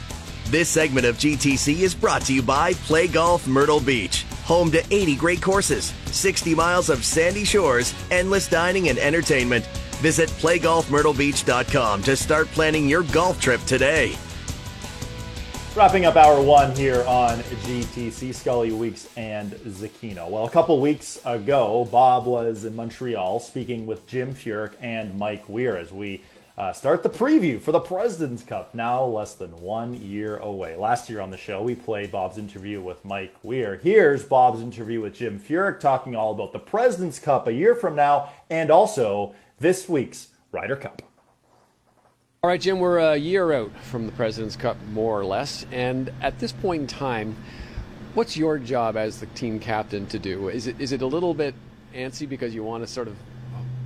This 0.50 0.70
segment 0.70 1.04
of 1.04 1.18
GTC 1.18 1.80
is 1.80 1.94
brought 1.94 2.22
to 2.22 2.34
you 2.34 2.40
by 2.40 2.72
Play 2.72 3.08
Golf 3.08 3.46
Myrtle 3.46 3.80
Beach, 3.80 4.22
home 4.44 4.70
to 4.70 4.82
80 4.90 5.16
great 5.16 5.42
courses, 5.42 5.92
60 6.06 6.54
miles 6.54 6.88
of 6.88 7.04
sandy 7.04 7.44
shores, 7.44 7.92
endless 8.10 8.48
dining 8.48 8.88
and 8.88 8.98
entertainment. 8.98 9.68
Visit 10.00 10.28
playgolfmyrtlebeach.com 10.30 12.02
to 12.02 12.16
start 12.16 12.46
planning 12.48 12.88
your 12.88 13.02
golf 13.04 13.40
trip 13.40 13.60
today. 13.64 14.16
Wrapping 15.74 16.06
up 16.06 16.16
hour 16.16 16.42
one 16.42 16.74
here 16.74 17.04
on 17.06 17.38
GTC, 17.38 18.34
Scully 18.34 18.72
Weeks 18.72 19.08
and 19.16 19.52
Zecchino. 19.52 20.28
Well, 20.28 20.44
a 20.44 20.50
couple 20.50 20.80
weeks 20.80 21.20
ago, 21.24 21.88
Bob 21.92 22.26
was 22.26 22.64
in 22.64 22.74
Montreal 22.74 23.38
speaking 23.38 23.86
with 23.86 24.06
Jim 24.06 24.34
Furyk 24.34 24.72
and 24.80 25.16
Mike 25.16 25.48
Weir 25.48 25.76
as 25.76 25.92
we 25.92 26.22
uh, 26.56 26.72
start 26.72 27.04
the 27.04 27.08
preview 27.08 27.60
for 27.60 27.70
the 27.70 27.78
President's 27.78 28.42
Cup, 28.42 28.74
now 28.74 29.04
less 29.04 29.34
than 29.34 29.50
one 29.60 29.94
year 29.94 30.38
away. 30.38 30.74
Last 30.74 31.08
year 31.08 31.20
on 31.20 31.30
the 31.30 31.36
show, 31.36 31.62
we 31.62 31.76
played 31.76 32.10
Bob's 32.10 32.38
interview 32.38 32.80
with 32.80 33.04
Mike 33.04 33.36
Weir. 33.44 33.76
Here's 33.80 34.24
Bob's 34.24 34.60
interview 34.60 35.00
with 35.00 35.14
Jim 35.14 35.38
Furyk 35.38 35.78
talking 35.78 36.16
all 36.16 36.32
about 36.32 36.52
the 36.52 36.58
President's 36.58 37.20
Cup 37.20 37.46
a 37.46 37.52
year 37.52 37.76
from 37.76 37.94
now 37.94 38.30
and 38.50 38.72
also 38.72 39.34
this 39.60 39.88
week's 39.88 40.28
Ryder 40.52 40.76
Cup. 40.76 41.02
All 42.42 42.48
right, 42.48 42.60
Jim, 42.60 42.78
we're 42.78 42.98
a 42.98 43.16
year 43.16 43.52
out 43.52 43.72
from 43.82 44.06
the 44.06 44.12
President's 44.12 44.54
Cup, 44.54 44.76
more 44.92 45.18
or 45.18 45.24
less. 45.24 45.66
And 45.72 46.12
at 46.20 46.38
this 46.38 46.52
point 46.52 46.82
in 46.82 46.86
time, 46.86 47.36
what's 48.14 48.36
your 48.36 48.58
job 48.58 48.96
as 48.96 49.18
the 49.18 49.26
team 49.26 49.58
captain 49.58 50.06
to 50.06 50.18
do? 50.18 50.48
Is 50.48 50.68
it, 50.68 50.80
is 50.80 50.92
it 50.92 51.02
a 51.02 51.06
little 51.06 51.34
bit 51.34 51.54
antsy 51.94 52.28
because 52.28 52.54
you 52.54 52.62
want 52.62 52.84
to 52.84 52.86
sort 52.86 53.08
of, 53.08 53.16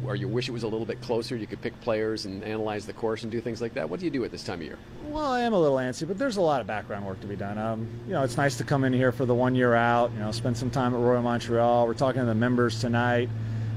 or 0.05 0.16
you 0.16 0.29
wish 0.29 0.49
it 0.49 0.53
was 0.53 0.64
a 0.64 0.68
little 0.68 0.85
bit 0.85 1.01
closer? 1.01 1.35
You 1.35 1.47
could 1.47 1.62
pick 1.62 1.81
players 1.81 2.27
and 2.27 2.45
analyze 2.45 2.85
the 2.85 2.93
course 2.93 3.23
and 3.23 3.33
do 3.33 3.41
things 3.41 3.62
like 3.62 3.73
that. 3.73 3.89
What 3.89 4.01
do 4.01 4.05
you 4.05 4.11
do 4.11 4.23
at 4.25 4.31
this 4.31 4.45
time 4.45 4.61
of 4.61 4.66
year? 4.66 4.79
Well, 5.09 5.33
I 5.33 5.41
am 5.41 5.55
a 5.55 5.59
little 5.59 5.79
antsy, 5.79 6.07
but 6.07 6.18
there's 6.18 6.37
a 6.37 6.43
lot 6.43 6.61
of 6.61 6.66
background 6.66 7.07
work 7.07 7.20
to 7.23 7.27
be 7.27 7.37
done. 7.37 7.57
Um, 7.57 7.89
you 8.07 8.12
know, 8.12 8.23
it's 8.23 8.37
nice 8.37 8.59
to 8.59 8.64
come 8.64 8.85
in 8.85 8.93
here 8.93 9.12
for 9.12 9.25
the 9.25 9.35
one 9.35 9.55
year 9.55 9.75
out, 9.75 10.12
you 10.12 10.18
know, 10.18 10.31
spend 10.31 10.59
some 10.59 10.70
time 10.70 10.93
at 10.93 11.01
Royal 11.01 11.23
Montreal. 11.23 11.87
We're 11.87 11.95
talking 11.95 12.20
to 12.20 12.27
the 12.27 12.35
members 12.35 12.83
tonight. 12.83 13.31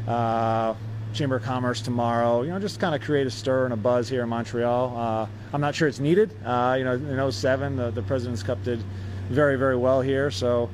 Uh, 0.06 0.74
Chamber 1.16 1.38
of 1.38 1.44
Commerce 1.44 1.82
tomorrow. 1.82 2.44
You 2.44 2.52
know, 2.52 2.60
just 2.60 2.80
kind 2.80 2.94
of 2.94 3.02
create 3.02 3.26
a 3.26 3.32
stir 3.32 3.66
and 3.66 3.74
a 3.74 3.78
buzz 3.78 4.10
here 4.10 4.24
in 4.24 4.30
Montreal. 4.30 4.98
Uh, 4.98 5.28
I'm 5.54 5.62
not 5.62 5.74
sure 5.74 5.88
it's 5.88 6.00
needed. 6.00 6.32
Uh, 6.46 6.76
you 6.78 6.84
know, 6.84 6.94
in 6.94 7.32
07, 7.32 7.78
the, 7.78 7.92
the 7.92 8.02
President's 8.04 8.44
Cup 8.44 8.64
did 8.64 8.84
very 9.30 9.58
very 9.58 9.76
well 9.76 10.02
here. 10.02 10.30
So, 10.30 10.70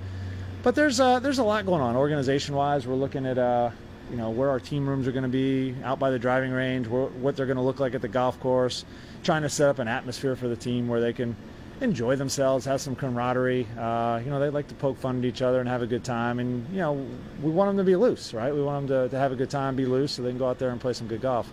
but 0.64 0.76
there's 0.76 1.00
uh, 1.00 1.20
there's 1.20 1.40
a 1.40 1.44
lot 1.44 1.66
going 1.66 1.82
on 1.82 1.96
organization 1.96 2.56
wise. 2.56 2.86
We're 2.86 2.96
looking 2.96 3.26
at 3.26 3.38
uh, 3.38 3.72
you 4.10 4.18
know 4.18 4.30
where 4.30 4.50
our 4.50 4.60
team 4.60 4.88
rooms 4.88 5.08
are 5.08 5.12
going 5.12 5.24
to 5.24 5.30
be 5.30 5.76
out 5.84 6.00
by 6.00 6.12
the 6.12 6.20
driving 6.20 6.52
range, 6.52 6.88
what 6.88 7.36
they're 7.36 7.46
going 7.46 7.58
to 7.58 7.64
look 7.64 7.80
like 7.80 7.96
at 7.96 8.02
the 8.02 8.08
golf 8.08 8.40
course, 8.40 8.84
trying 9.24 9.44
to 9.44 9.50
set 9.50 9.70
up 9.70 9.80
an 9.80 9.88
atmosphere 9.88 10.36
for 10.36 10.48
the 10.48 10.56
team 10.56 10.88
where 10.88 11.00
they 11.00 11.14
can 11.14 11.36
enjoy 11.82 12.16
themselves, 12.16 12.64
have 12.66 12.80
some 12.80 12.96
camaraderie. 12.96 13.68
Uh, 13.78 14.22
you 14.24 14.30
know, 14.30 14.40
they 14.40 14.50
like 14.50 14.68
to 14.68 14.76
poke 14.76 14.98
fun 14.98 15.18
at 15.18 15.26
each 15.26 15.42
other 15.42 15.60
and 15.60 15.68
have 15.68 15.82
a 15.82 15.88
good 15.88 16.04
time. 16.04 16.40
And, 16.40 16.68
you 16.72 16.80
know, 16.80 17.06
we 17.42 17.52
want 17.52 17.70
them 17.70 17.78
to 17.78 17.84
be 17.84 17.96
loose, 17.96 18.34
right? 18.34 18.54
We 18.54 18.62
want 18.62 18.88
them 18.88 19.06
to, 19.06 19.10
to 19.10 19.20
have 19.20 19.32
a 19.32 19.36
good 19.36 19.50
time, 19.50 19.76
be 19.76 19.86
loose, 19.86 20.14
so 20.14 20.22
they 20.22 20.30
can 20.30 20.38
go 20.38 20.48
out 20.48 20.60
there 20.60 20.70
and 20.70 20.80
play 20.80 20.94
some 20.94 21.08
good 21.08 21.22
golf. 21.22 21.52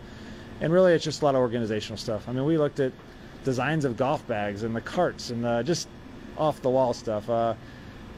And 0.61 0.73
really, 0.73 0.93
it's 0.93 1.05
just 1.05 1.23
a 1.23 1.25
lot 1.25 1.35
of 1.35 1.41
organizational 1.41 1.97
stuff. 1.97 2.29
I 2.29 2.33
mean, 2.33 2.45
we 2.45 2.59
looked 2.59 2.79
at 2.79 2.93
designs 3.45 3.85
of 3.85 3.97
golf 3.97 4.27
bags 4.27 4.65
and 4.65 4.77
the 4.77 4.81
carts 4.81 5.31
and 5.31 5.43
the, 5.43 5.63
just 5.63 5.89
off 6.37 6.61
the 6.61 6.71
wall 6.71 6.93
stuff. 6.93 7.29
Uh, 7.31 7.55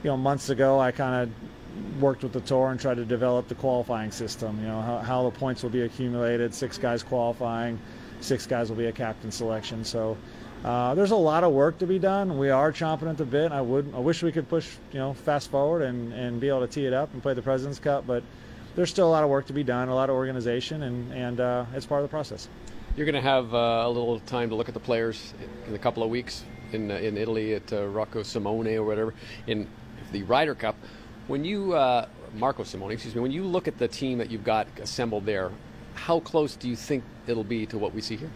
you 0.03 0.11
know, 0.11 0.17
months 0.17 0.51
ago, 0.51 0.81
I 0.81 0.91
kind 0.91 1.23
of 1.23 2.03
worked 2.03 2.23
with 2.23 2.33
the 2.33 2.41
tour 2.41 2.71
and 2.71 2.81
tried 2.81 2.97
to 2.97 3.05
develop 3.05 3.47
the 3.47 3.55
qualifying 3.55 4.11
system. 4.11 4.59
You 4.61 4.69
know, 4.69 4.81
how, 4.81 4.99
how 4.99 5.31
the 5.31 5.39
points 5.39 5.63
will 5.63 5.71
be 5.71 5.83
accumulated, 5.83 6.55
six 6.55 6.79
guys 6.79 7.03
qualifying, 7.03 7.79
six 8.21 8.47
guys 8.47 8.69
will 8.69 8.77
be 8.77 8.87
a 8.87 8.93
captain 8.93 9.31
selection. 9.31 9.85
So, 9.85 10.17
uh, 10.65 10.95
there's 10.95 11.11
a 11.11 11.17
lot 11.17 11.43
of 11.43 11.53
work 11.53 11.79
to 11.79 11.87
be 11.87 11.99
done. 11.99 12.37
We 12.37 12.51
are 12.51 12.71
chomping 12.73 13.09
at 13.09 13.17
the 13.17 13.25
bit. 13.25 13.51
I 13.51 13.63
would, 13.63 13.93
I 13.95 13.99
wish 13.99 14.23
we 14.23 14.31
could 14.31 14.49
push, 14.49 14.77
you 14.93 14.99
know, 14.99 15.15
fast 15.15 15.51
forward 15.51 15.83
and, 15.83 16.13
and 16.13 16.41
be 16.41 16.49
able 16.49 16.61
to 16.61 16.67
tee 16.67 16.87
it 16.87 16.93
up 16.93 17.13
and 17.15 17.23
play 17.23 17.33
the 17.33 17.43
President's 17.43 17.79
Cup, 17.79 18.07
but 18.07 18.23
there's 18.77 18.91
still 18.91 19.09
a 19.09 19.11
lot 19.11 19.25
of 19.25 19.31
work 19.31 19.47
to 19.47 19.53
be 19.53 19.65
done, 19.65 19.89
a 19.89 19.95
lot 19.95 20.11
of 20.11 20.17
organization, 20.17 20.83
and 20.83 21.13
and 21.13 21.41
uh, 21.41 21.65
it's 21.75 21.87
part 21.87 22.03
of 22.03 22.05
the 22.05 22.11
process. 22.11 22.49
You're 22.97 23.07
going 23.07 23.15
to 23.15 23.29
have 23.29 23.55
uh, 23.55 23.83
a 23.85 23.89
little 23.89 24.21
time 24.21 24.49
to 24.51 24.55
look 24.55 24.69
at 24.69 24.75
the 24.75 24.81
players 24.81 25.33
in 25.67 25.75
a 25.75 25.79
couple 25.79 26.03
of 26.03 26.11
weeks 26.11 26.45
in 26.73 26.91
uh, 26.91 26.97
in 26.97 27.17
Italy 27.17 27.55
at 27.55 27.73
uh, 27.73 27.87
Rocco 27.87 28.23
Simone 28.23 28.77
or 28.77 28.85
whatever 28.85 29.15
in 29.47 29.67
the 30.13 30.23
Ryder 30.25 30.55
Cup. 30.55 30.77
When 31.27 31.45
you 31.45 31.75
Marco 32.35 32.65
Simone, 32.65 32.93
excuse 32.93 33.15
me, 33.15 33.21
when 33.21 33.33
you 33.33 33.45
look 33.45 33.67
at 33.67 33.79
the 33.79 33.89
team 33.89 34.19
that 34.19 34.31
you've 34.31 34.45
got 34.45 34.67
assembled 34.81 35.27
there, 35.27 35.51
how 35.95 36.21
close 36.21 36.55
do 36.55 36.69
you 36.69 36.77
think 36.77 37.03
it'll 37.27 37.45
be 37.45 37.67
to 37.67 37.79
what 37.79 37.95
we 37.95 38.01
see 38.01 38.17
here? 38.17 38.31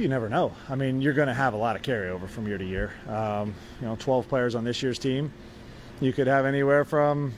You 0.00 0.08
never 0.08 0.30
know. 0.30 0.52
I 0.70 0.76
mean, 0.76 1.02
you're 1.02 1.12
going 1.12 1.28
to 1.28 1.34
have 1.34 1.52
a 1.52 1.58
lot 1.58 1.76
of 1.76 1.82
carryover 1.82 2.26
from 2.26 2.48
year 2.48 2.56
to 2.56 2.64
year. 2.64 2.90
Um, 3.06 3.54
you 3.82 3.86
know, 3.86 3.96
12 3.96 4.26
players 4.30 4.54
on 4.54 4.64
this 4.64 4.82
year's 4.82 4.98
team. 4.98 5.30
You 6.00 6.10
could 6.14 6.26
have 6.26 6.46
anywhere 6.46 6.86
from, 6.86 7.34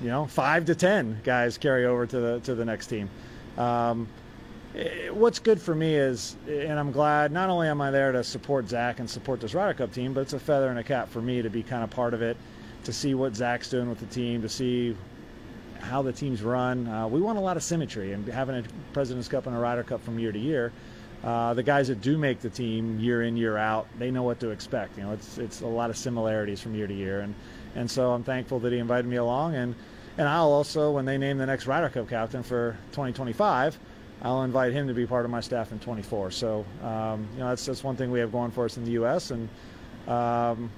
you 0.00 0.08
know, 0.08 0.26
five 0.26 0.64
to 0.64 0.74
10 0.74 1.20
guys 1.22 1.56
carry 1.58 1.86
over 1.86 2.04
to 2.04 2.18
the 2.18 2.40
to 2.40 2.56
the 2.56 2.64
next 2.64 2.88
team. 2.88 3.08
Um, 3.56 4.08
eh, 4.74 5.10
what's 5.10 5.38
good 5.38 5.60
for 5.60 5.76
me 5.76 5.94
is, 5.94 6.34
and 6.48 6.76
I'm 6.76 6.90
glad. 6.90 7.30
Not 7.30 7.50
only 7.50 7.68
am 7.68 7.80
I 7.80 7.92
there 7.92 8.10
to 8.10 8.24
support 8.24 8.68
Zach 8.68 8.98
and 8.98 9.08
support 9.08 9.40
this 9.40 9.54
Ryder 9.54 9.74
Cup 9.74 9.92
team, 9.92 10.12
but 10.12 10.22
it's 10.22 10.32
a 10.32 10.40
feather 10.40 10.72
in 10.72 10.78
a 10.78 10.84
cap 10.84 11.08
for 11.08 11.22
me 11.22 11.40
to 11.40 11.50
be 11.50 11.62
kind 11.62 11.84
of 11.84 11.90
part 11.90 12.14
of 12.14 12.22
it, 12.22 12.36
to 12.82 12.92
see 12.92 13.14
what 13.14 13.36
Zach's 13.36 13.70
doing 13.70 13.88
with 13.88 14.00
the 14.00 14.06
team, 14.06 14.42
to 14.42 14.48
see 14.48 14.96
how 15.78 16.02
the 16.02 16.12
teams 16.12 16.42
run. 16.42 16.88
Uh, 16.88 17.06
we 17.06 17.20
want 17.20 17.38
a 17.38 17.40
lot 17.40 17.56
of 17.56 17.62
symmetry, 17.62 18.12
and 18.12 18.26
having 18.26 18.56
a 18.56 18.64
President's 18.92 19.28
Cup 19.28 19.46
and 19.46 19.54
a 19.54 19.58
Ryder 19.60 19.84
Cup 19.84 20.02
from 20.02 20.18
year 20.18 20.32
to 20.32 20.38
year 20.40 20.72
uh, 21.24 21.54
the 21.54 21.62
guys 21.62 21.88
that 21.88 22.00
do 22.00 22.18
make 22.18 22.40
the 22.40 22.50
team 22.50 22.98
year 22.98 23.22
in 23.22 23.36
year 23.36 23.56
out, 23.56 23.86
they 23.98 24.10
know 24.10 24.22
what 24.22 24.40
to 24.40 24.50
expect. 24.50 24.96
You 24.96 25.04
know, 25.04 25.12
it's 25.12 25.38
it's 25.38 25.60
a 25.60 25.66
lot 25.66 25.90
of 25.90 25.96
similarities 25.96 26.60
from 26.60 26.74
year 26.74 26.86
to 26.86 26.94
year, 26.94 27.20
and 27.20 27.34
and 27.74 27.90
so 27.90 28.12
I'm 28.12 28.24
thankful 28.24 28.58
that 28.60 28.72
he 28.72 28.78
invited 28.78 29.06
me 29.06 29.16
along, 29.16 29.54
and 29.54 29.74
and 30.18 30.28
I'll 30.28 30.52
also 30.52 30.90
when 30.90 31.04
they 31.04 31.18
name 31.18 31.38
the 31.38 31.46
next 31.46 31.66
Ryder 31.66 31.88
Cup 31.88 32.08
captain 32.08 32.42
for 32.42 32.76
2025. 32.92 33.78
I'll 34.24 34.44
invite 34.44 34.72
him 34.72 34.86
to 34.86 34.94
be 34.94 35.04
part 35.04 35.24
of 35.24 35.32
my 35.32 35.40
staff 35.40 35.72
in 35.72 35.80
24. 35.80 36.30
So, 36.30 36.64
um, 36.80 37.26
you 37.32 37.40
know, 37.40 37.48
that's, 37.48 37.66
that's 37.66 37.82
one 37.82 37.96
thing 37.96 38.12
we 38.12 38.20
have 38.20 38.30
going 38.30 38.52
for 38.52 38.64
us 38.64 38.76
in 38.76 38.84
the 38.84 38.92
U.S. 38.92 39.32
And 39.32 39.48
um, 40.06 40.70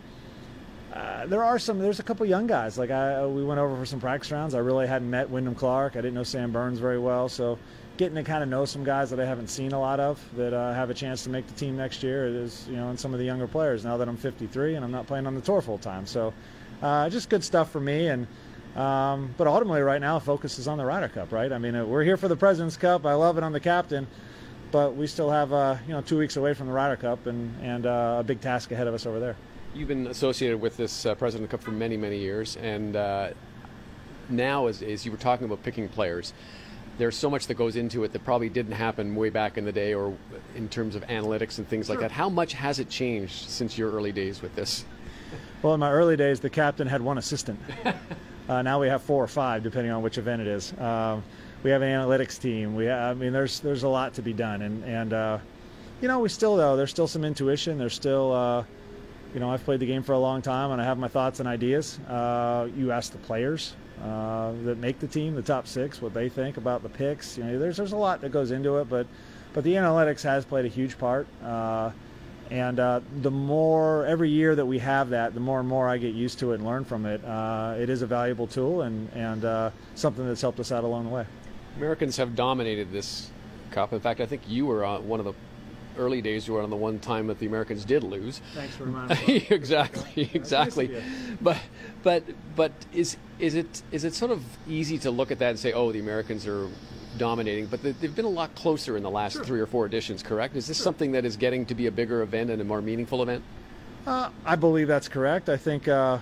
uh, 0.95 1.27
there 1.27 1.45
are 1.45 1.59
some. 1.59 1.79
There's 1.79 2.01
a 2.01 2.03
couple 2.03 2.25
young 2.25 2.47
guys. 2.47 2.79
Like 2.79 2.91
I, 2.91 3.27
we 3.27 3.45
went 3.45 3.61
over 3.61 3.77
for 3.77 3.85
some 3.85 4.01
practice 4.01 4.31
rounds. 4.31 4.55
I 4.55 4.61
really 4.61 4.87
hadn't 4.87 5.11
met 5.11 5.29
Wyndham 5.29 5.55
Clark. 5.55 5.93
I 5.97 6.01
didn't 6.01 6.15
know 6.15 6.23
Sam 6.23 6.53
Burns 6.53 6.79
very 6.79 6.99
well. 6.99 7.29
So 7.29 7.59
getting 7.97 8.17
to 8.17 8.25
kind 8.25 8.43
of 8.43 8.49
know 8.49 8.65
some 8.65 8.83
guys 8.83 9.11
that 9.11 9.21
I 9.21 9.25
haven't 9.25 9.49
seen 9.49 9.73
a 9.73 9.81
lot 9.81 10.01
of 10.01 10.21
that 10.37 10.53
uh, 10.53 10.73
have 10.73 10.91
a 10.91 10.95
chance 10.95 11.23
to 11.25 11.31
make 11.31 11.47
the 11.47 11.55
team 11.55 11.77
next 11.77 12.03
year 12.03 12.27
is 12.27 12.67
you 12.69 12.77
know 12.77 12.89
and 12.89 12.99
some 12.99 13.13
of 13.13 13.19
the 13.19 13.25
younger 13.25 13.47
players 13.47 13.85
now 13.85 13.97
that 13.97 14.09
I'm 14.09 14.17
53 14.17 14.75
and 14.75 14.85
I'm 14.85 14.91
not 14.91 15.07
playing 15.07 15.27
on 15.27 15.35
the 15.35 15.41
tour 15.41 15.61
full 15.61 15.79
time 15.79 16.07
so 16.07 16.33
uh, 16.83 17.09
just 17.09 17.31
good 17.31 17.45
stuff 17.45 17.71
for 17.71 17.81
me 17.81 18.09
and 18.09 18.27
um, 18.77 19.33
but 19.37 19.47
ultimately 19.47 19.83
right 19.83 20.01
now 20.01 20.19
focus 20.19 20.59
is 20.59 20.67
on 20.67 20.79
the 20.79 20.85
Ryder 20.85 21.09
Cup 21.09 21.31
right? 21.31 21.53
I 21.53 21.59
mean 21.59 21.77
uh, 21.77 21.85
we're 21.85 22.03
here 22.03 22.17
for 22.17 22.29
the 22.29 22.37
President's 22.37 22.77
Cup. 22.77 23.07
I 23.07 23.15
love 23.15 23.39
it. 23.39 23.45
I'm 23.45 23.53
the 23.53 23.61
captain. 23.61 24.07
But 24.73 24.97
we 24.97 25.07
still 25.07 25.31
have 25.31 25.53
uh, 25.53 25.77
you 25.87 25.93
know 25.93 26.01
two 26.01 26.19
weeks 26.19 26.37
away 26.37 26.53
from 26.53 26.67
the 26.67 26.73
Ryder 26.73 26.97
Cup 26.97 27.27
and 27.29 27.55
and 27.63 27.87
uh, 27.87 28.17
a 28.19 28.25
big 28.25 28.41
task 28.41 28.73
ahead 28.73 28.89
of 28.89 28.95
us 28.95 29.07
over 29.07 29.21
there. 29.21 29.37
You've 29.73 29.89
been 29.89 30.09
associated 30.09 30.61
with 30.61 30.77
this 30.77 31.07
uh, 31.07 31.15
President 31.15 31.49
Cup 31.49 31.63
for 31.63 31.71
many 31.71 31.97
many 31.97 32.19
years. 32.19 32.57
And 32.57 32.97
now 34.31 34.69
as, 34.69 34.83
as 34.83 35.05
you 35.05 35.13
were 35.13 35.19
talking 35.19 35.45
about 35.45 35.63
picking 35.63 35.87
players 35.87 36.33
there's 36.99 37.17
so 37.17 37.29
much 37.29 37.47
that 37.49 37.55
goes 37.55 37.77
into 37.77 38.05
it 38.05 38.13
that 38.13 38.25
probably 38.25 38.49
didn't 38.49 38.73
happen 38.73 39.15
way 39.15 39.31
back 39.31 39.59
in 39.59 39.65
the 39.65 39.73
day 39.73 39.95
or 39.95 40.17
in 40.55 40.69
terms 40.69 40.95
of 40.95 41.03
analytics 41.07 41.59
and 41.59 41.69
things 41.69 41.87
sure. 41.87 41.97
like 41.97 42.01
that. 42.03 42.13
How 42.13 42.29
much 42.29 42.53
has 42.53 42.79
it 42.79 42.89
changed 42.89 43.49
since 43.49 43.77
your 43.77 43.91
early 43.91 44.13
days 44.13 44.43
with 44.43 44.55
this? 44.55 44.85
Well, 45.63 45.75
in 45.75 45.81
my 45.81 45.91
early 45.91 46.17
days, 46.17 46.41
the 46.41 46.51
captain 46.51 46.87
had 46.87 47.01
one 47.01 47.19
assistant. 47.19 47.59
uh, 48.49 48.63
now 48.63 48.81
we 48.81 48.89
have 48.89 49.03
four 49.03 49.23
or 49.23 49.29
five, 49.29 49.63
depending 49.63 49.91
on 49.91 50.03
which 50.03 50.19
event 50.19 50.43
it 50.43 50.47
is. 50.47 50.73
Um, 50.79 51.23
we 51.63 51.71
have 51.71 51.83
an 51.83 51.89
analytics 51.89 52.39
team. 52.39 52.75
We, 52.77 52.91
I 52.91 53.15
mean, 53.15 53.33
there's 53.33 53.61
there's 53.61 53.83
a 53.83 53.89
lot 53.89 54.15
to 54.15 54.23
be 54.23 54.35
done, 54.35 54.63
and 54.63 54.85
and 54.85 55.13
uh, 55.13 55.39
you 56.01 56.09
know, 56.09 56.21
we 56.21 56.29
still 56.29 56.57
though 56.57 56.77
there's 56.77 56.91
still 56.91 57.09
some 57.09 57.25
intuition. 57.25 57.79
There's 57.79 57.95
still, 57.95 58.33
uh, 58.33 58.65
you 59.33 59.41
know, 59.41 59.51
I've 59.51 59.65
played 59.65 59.81
the 59.81 59.87
game 59.87 60.03
for 60.03 60.13
a 60.13 60.19
long 60.19 60.43
time, 60.43 60.71
and 60.71 60.81
I 60.81 60.85
have 60.85 60.99
my 60.99 61.09
thoughts 61.09 61.41
and 61.41 61.49
ideas. 61.49 61.99
Uh, 62.01 62.69
you 62.77 62.93
ask 62.93 63.13
the 63.13 63.19
players, 63.19 63.75
uh, 64.03 64.53
that 64.65 64.79
make 64.79 64.99
the 64.99 65.07
team, 65.07 65.35
the 65.35 65.43
top 65.43 65.67
six, 65.67 66.03
what 66.03 66.15
they 66.15 66.29
think 66.29 66.57
about 66.57 66.83
the 66.83 66.89
picks. 66.89 67.39
You 67.39 67.45
know, 67.45 67.59
there's 67.59 67.77
there's 67.77 67.93
a 67.93 67.97
lot 67.97 68.21
that 68.23 68.31
goes 68.31 68.51
into 68.51 68.79
it, 68.79 68.89
but 68.89 69.07
but 69.53 69.65
the 69.65 69.75
analytics 69.75 70.23
has 70.23 70.45
played 70.45 70.65
a 70.65 70.69
huge 70.69 70.99
part. 70.99 71.27
Uh, 71.43 71.91
and 72.51 72.79
uh, 72.79 73.01
the 73.23 73.31
more 73.31 74.05
every 74.05 74.29
year 74.29 74.55
that 74.55 74.67
we 74.67 74.79
have 74.79 75.11
that, 75.11 75.33
the 75.33 75.41
more 75.41 75.61
and 75.61 75.69
more 75.69 75.89
I 75.89 75.97
get 75.97 76.15
used 76.15 76.39
to 76.41 76.53
it 76.53 76.57
and 76.57 76.67
learn 76.67 76.85
from 76.85 77.07
it. 77.07 77.25
Uh, 77.25 77.75
it 77.79 77.89
is 77.89 78.03
a 78.03 78.07
valuable 78.07 78.47
tool 78.47 78.83
and 78.83 79.11
and 79.15 79.45
uh, 79.45 79.71
something 79.95 80.27
that's 80.27 80.43
helped 80.43 80.61
us 80.61 80.71
out 80.71 80.85
along 80.85 81.05
the 81.05 81.11
way. 81.11 81.27
Americans 81.77 82.17
have 82.17 82.37
dominated 82.37 82.93
this 82.93 83.31
cup. 83.71 83.93
In 83.93 84.01
fact, 84.01 84.21
I 84.21 84.27
think 84.27 84.43
you 84.47 84.67
were 84.67 84.85
one 85.01 85.21
of 85.21 85.27
the 85.27 85.35
early 85.99 86.23
days 86.23 86.47
you 86.47 86.55
were 86.55 86.63
on 86.63 86.71
the 86.71 86.77
one 86.77 86.99
time 86.99 87.27
that 87.29 87.39
the 87.39 87.47
Americans 87.47 87.85
did 87.85 88.03
lose. 88.03 88.41
Thanks 88.55 88.77
for 88.77 88.85
reminding 88.85 89.27
me. 89.27 89.47
exactly, 89.51 90.31
exactly. 90.35 90.89
Nice 90.89 91.03
but 91.41 91.59
but 92.03 92.25
but 92.57 92.73
is 92.93 93.17
is 93.39 93.55
it 93.55 93.83
is 93.93 94.05
it 94.05 94.15
sort 94.15 94.31
of 94.31 94.43
easy 94.69 94.99
to 94.99 95.11
look 95.11 95.31
at 95.31 95.39
that 95.39 95.51
and 95.51 95.59
say, 95.59 95.73
oh, 95.73 95.93
the 95.93 96.01
Americans 96.01 96.47
are 96.47 96.69
dominating, 97.19 97.67
but 97.67 97.83
they've 97.83 98.15
been 98.15 98.25
a 98.25 98.29
lot 98.29 98.55
closer 98.55 98.97
in 98.97 99.03
the 99.03 99.11
last 99.11 99.35
sure. 99.35 99.45
three 99.45 99.61
or 99.61 99.67
four 99.67 99.87
editions, 99.87 100.23
correct? 100.23 100.57
Is 100.57 100.67
this 100.67 100.79
sure. 100.79 100.85
something 100.85 101.13
that 101.13 101.25
is 101.25 101.37
getting 101.37 101.67
to 101.67 101.75
be 101.75 101.87
a 101.87 101.93
bigger 101.93 102.23
event 102.23 102.51
and 102.51 102.61
a 102.61 102.65
more 102.65 102.83
meaningful 102.83 103.23
event? 103.23 103.45
Uh, 104.07 104.31
I 104.45 104.57
believe 104.57 104.89
that's 104.89 105.09
correct. 105.09 105.49
I 105.49 105.57
think, 105.57 105.89
uh, 105.89 106.19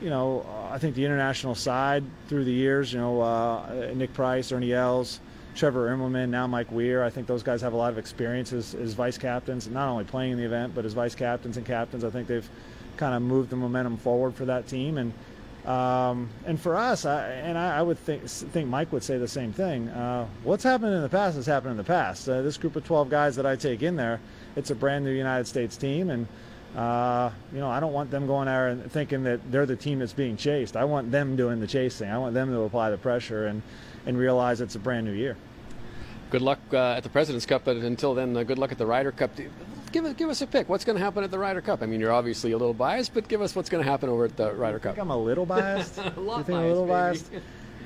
you 0.00 0.10
know, 0.10 0.44
I 0.70 0.78
think 0.78 0.94
the 0.94 1.04
international 1.04 1.54
side 1.54 2.04
through 2.28 2.44
the 2.44 2.52
years, 2.52 2.92
you 2.92 2.98
know, 2.98 3.20
uh, 3.20 3.92
Nick 3.94 4.12
Price, 4.12 4.52
Ernie 4.52 4.72
Els, 4.72 5.20
Trevor 5.54 5.94
Immelman, 5.94 6.30
now 6.30 6.46
Mike 6.46 6.72
Weir. 6.72 7.02
I 7.04 7.10
think 7.10 7.26
those 7.26 7.42
guys 7.42 7.60
have 7.60 7.72
a 7.72 7.76
lot 7.76 7.92
of 7.92 7.98
experience 7.98 8.52
as, 8.52 8.74
as 8.74 8.94
vice 8.94 9.18
captains, 9.18 9.68
not 9.68 9.88
only 9.88 10.04
playing 10.04 10.32
in 10.32 10.38
the 10.38 10.44
event, 10.44 10.74
but 10.74 10.84
as 10.84 10.92
vice 10.92 11.14
captains 11.14 11.56
and 11.56 11.66
captains. 11.66 12.04
I 12.04 12.10
think 12.10 12.26
they've 12.26 12.48
kind 12.96 13.14
of 13.14 13.22
moved 13.22 13.50
the 13.50 13.56
momentum 13.56 13.96
forward 13.96 14.34
for 14.34 14.44
that 14.46 14.66
team. 14.66 14.98
And 14.98 15.12
um, 15.66 16.28
and 16.44 16.60
for 16.60 16.74
us, 16.74 17.04
I, 17.04 17.24
and 17.28 17.56
I, 17.56 17.78
I, 17.78 17.82
would 17.82 17.98
think 17.98 18.24
think 18.24 18.68
Mike 18.68 18.92
would 18.92 19.04
say 19.04 19.16
the 19.18 19.28
same 19.28 19.52
thing. 19.52 19.88
Uh, 19.90 20.26
what's 20.42 20.64
happened 20.64 20.92
in 20.92 21.02
the 21.02 21.08
past 21.08 21.36
has 21.36 21.46
happened 21.46 21.70
in 21.72 21.76
the 21.76 21.84
past. 21.84 22.28
Uh, 22.28 22.42
this 22.42 22.56
group 22.56 22.74
of 22.74 22.84
12 22.84 23.08
guys 23.08 23.36
that 23.36 23.46
I 23.46 23.54
take 23.54 23.80
in 23.82 23.94
there, 23.94 24.18
it's 24.56 24.70
a 24.70 24.74
brand 24.74 25.04
new 25.04 25.12
United 25.12 25.46
States 25.46 25.76
team, 25.76 26.10
and 26.10 26.26
uh, 26.76 27.30
you 27.52 27.60
know 27.60 27.70
I 27.70 27.78
don't 27.78 27.92
want 27.92 28.10
them 28.10 28.26
going 28.26 28.48
out 28.48 28.54
there 28.54 28.68
and 28.70 28.90
thinking 28.90 29.22
that 29.22 29.52
they're 29.52 29.64
the 29.64 29.76
team 29.76 30.00
that's 30.00 30.12
being 30.12 30.36
chased. 30.36 30.76
I 30.76 30.82
want 30.82 31.12
them 31.12 31.36
doing 31.36 31.60
the 31.60 31.68
chasing. 31.68 32.10
I 32.10 32.18
want 32.18 32.34
them 32.34 32.50
to 32.50 32.62
apply 32.62 32.90
the 32.90 32.98
pressure 32.98 33.46
and 33.46 33.62
and 34.06 34.16
realize 34.18 34.60
it's 34.60 34.74
a 34.74 34.78
brand 34.78 35.06
new 35.06 35.12
year. 35.12 35.36
Good 36.30 36.42
luck 36.42 36.60
uh, 36.72 36.94
at 36.96 37.02
the 37.02 37.10
President's 37.10 37.44
Cup, 37.44 37.62
but 37.64 37.76
until 37.76 38.14
then, 38.14 38.34
uh, 38.36 38.42
good 38.42 38.58
luck 38.58 38.72
at 38.72 38.78
the 38.78 38.86
Ryder 38.86 39.12
Cup. 39.12 39.32
Give 39.92 40.04
us, 40.06 40.14
give 40.14 40.30
us 40.30 40.40
a 40.40 40.46
pick. 40.46 40.68
What's 40.68 40.84
going 40.84 40.96
to 40.96 41.04
happen 41.04 41.22
at 41.22 41.30
the 41.30 41.38
Ryder 41.38 41.60
Cup? 41.60 41.82
I 41.82 41.86
mean, 41.86 42.00
you're 42.00 42.12
obviously 42.12 42.52
a 42.52 42.56
little 42.56 42.72
biased, 42.72 43.12
but 43.12 43.28
give 43.28 43.42
us 43.42 43.54
what's 43.54 43.68
going 43.68 43.84
to 43.84 43.90
happen 43.90 44.08
over 44.08 44.24
at 44.24 44.36
the 44.36 44.52
Ryder 44.54 44.78
Cup. 44.78 44.98
I'm 44.98 45.10
a 45.10 45.16
little 45.16 45.44
biased. 45.44 45.98
a 46.16 46.20
lot 46.20 46.38
you 46.38 46.44
think 46.44 46.58
biased, 46.58 46.64
a 46.64 46.68
little 46.68 46.86
biased? 46.86 47.30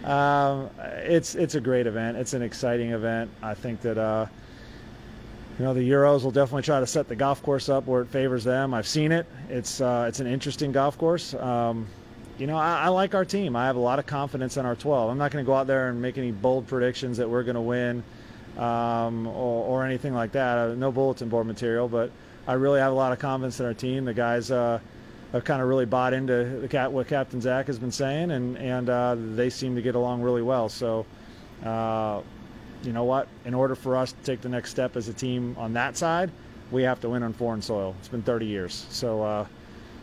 Um, 0.05 0.71
it's 0.79 1.35
it's 1.35 1.57
a 1.57 1.61
great 1.61 1.89
event. 1.89 2.17
It's 2.17 2.35
an 2.35 2.43
exciting 2.43 2.91
event. 2.93 3.31
I 3.43 3.55
think 3.55 3.81
that 3.81 3.99
uh, 3.99 4.27
you 5.59 5.65
know 5.65 5.75
the 5.75 5.81
Euros 5.81 6.23
will 6.23 6.31
definitely 6.31 6.63
try 6.63 6.79
to 6.79 6.87
set 6.87 7.09
the 7.09 7.17
golf 7.17 7.43
course 7.43 7.69
up 7.69 7.87
where 7.87 8.03
it 8.03 8.09
favors 8.09 8.45
them. 8.45 8.73
I've 8.73 8.87
seen 8.87 9.11
it. 9.11 9.27
It's 9.49 9.81
uh, 9.81 10.05
it's 10.07 10.21
an 10.21 10.29
interesting 10.29 10.71
golf 10.71 10.97
course. 10.97 11.35
Um, 11.35 11.89
you 12.39 12.47
know, 12.47 12.57
I, 12.57 12.83
I, 12.83 12.89
like 12.89 13.15
our 13.15 13.25
team. 13.25 13.57
I 13.57 13.67
have 13.67 13.77
a 13.77 13.81
lot 13.81 13.99
of 13.99 14.07
confidence 14.07 14.57
in 14.57 14.67
our 14.67 14.77
12. 14.77 15.11
I'm 15.11 15.19
not 15.19 15.31
going 15.31 15.45
to 15.45 15.47
go 15.47 15.55
out 15.55 15.67
there 15.67 15.89
and 15.89 16.01
make 16.01 16.19
any 16.19 16.33
bold 16.33 16.67
predictions 16.67 17.17
that 17.17 17.29
we're 17.29 17.43
going 17.43 17.55
to 17.55 17.61
win 17.61 18.03
um, 18.59 19.27
or, 19.27 19.65
or, 19.83 19.85
anything 19.85 20.15
like 20.15 20.33
that. 20.33 20.59
Uh, 20.59 20.75
no 20.75 20.93
bulletin 20.93 21.29
board 21.29 21.47
material, 21.47 21.89
but 21.89 22.11
I 22.47 22.55
really 22.55 22.81
have 22.81 22.93
a 22.93 22.95
lot 22.95 23.13
of 23.13 23.19
confidence 23.19 23.61
in 23.61 23.67
our 23.67 23.75
team. 23.75 24.05
The 24.05 24.15
guys 24.15 24.51
uh, 24.51 24.81
have 25.33 25.45
kind 25.45 25.63
of 25.63 25.69
really 25.69 25.87
bought 25.87 26.13
into 26.13 26.67
cat, 26.71 26.93
what 26.93 27.09
Captain 27.09 27.41
Zach 27.41 27.67
has 27.67 27.79
been 27.79 27.93
saying, 27.93 28.31
and 28.31 28.57
and 28.59 28.89
uh, 28.89 29.17
they 29.35 29.51
seem 29.51 29.75
to 29.75 29.83
get 29.83 29.95
along 29.95 30.23
really 30.23 30.43
well. 30.43 30.69
So, 30.69 31.05
uh, 31.65 32.21
you 32.83 32.93
know 32.93 33.05
what? 33.05 33.29
In 33.45 33.53
order 33.55 33.75
for 33.75 33.97
us 33.97 34.13
to 34.13 34.19
take 34.23 34.41
the 34.41 34.49
next 34.49 34.71
step 34.71 34.97
as 34.97 35.09
a 35.09 35.15
team 35.15 35.55
on 35.59 35.73
that 35.75 35.97
side, 35.97 36.31
we 36.71 36.83
have 36.83 37.01
to 37.01 37.11
win 37.11 37.23
on 37.23 37.33
foreign 37.33 37.63
soil. 37.63 37.95
It's 37.99 38.09
been 38.09 38.23
30 38.23 38.47
years, 38.47 38.87
so. 38.91 39.47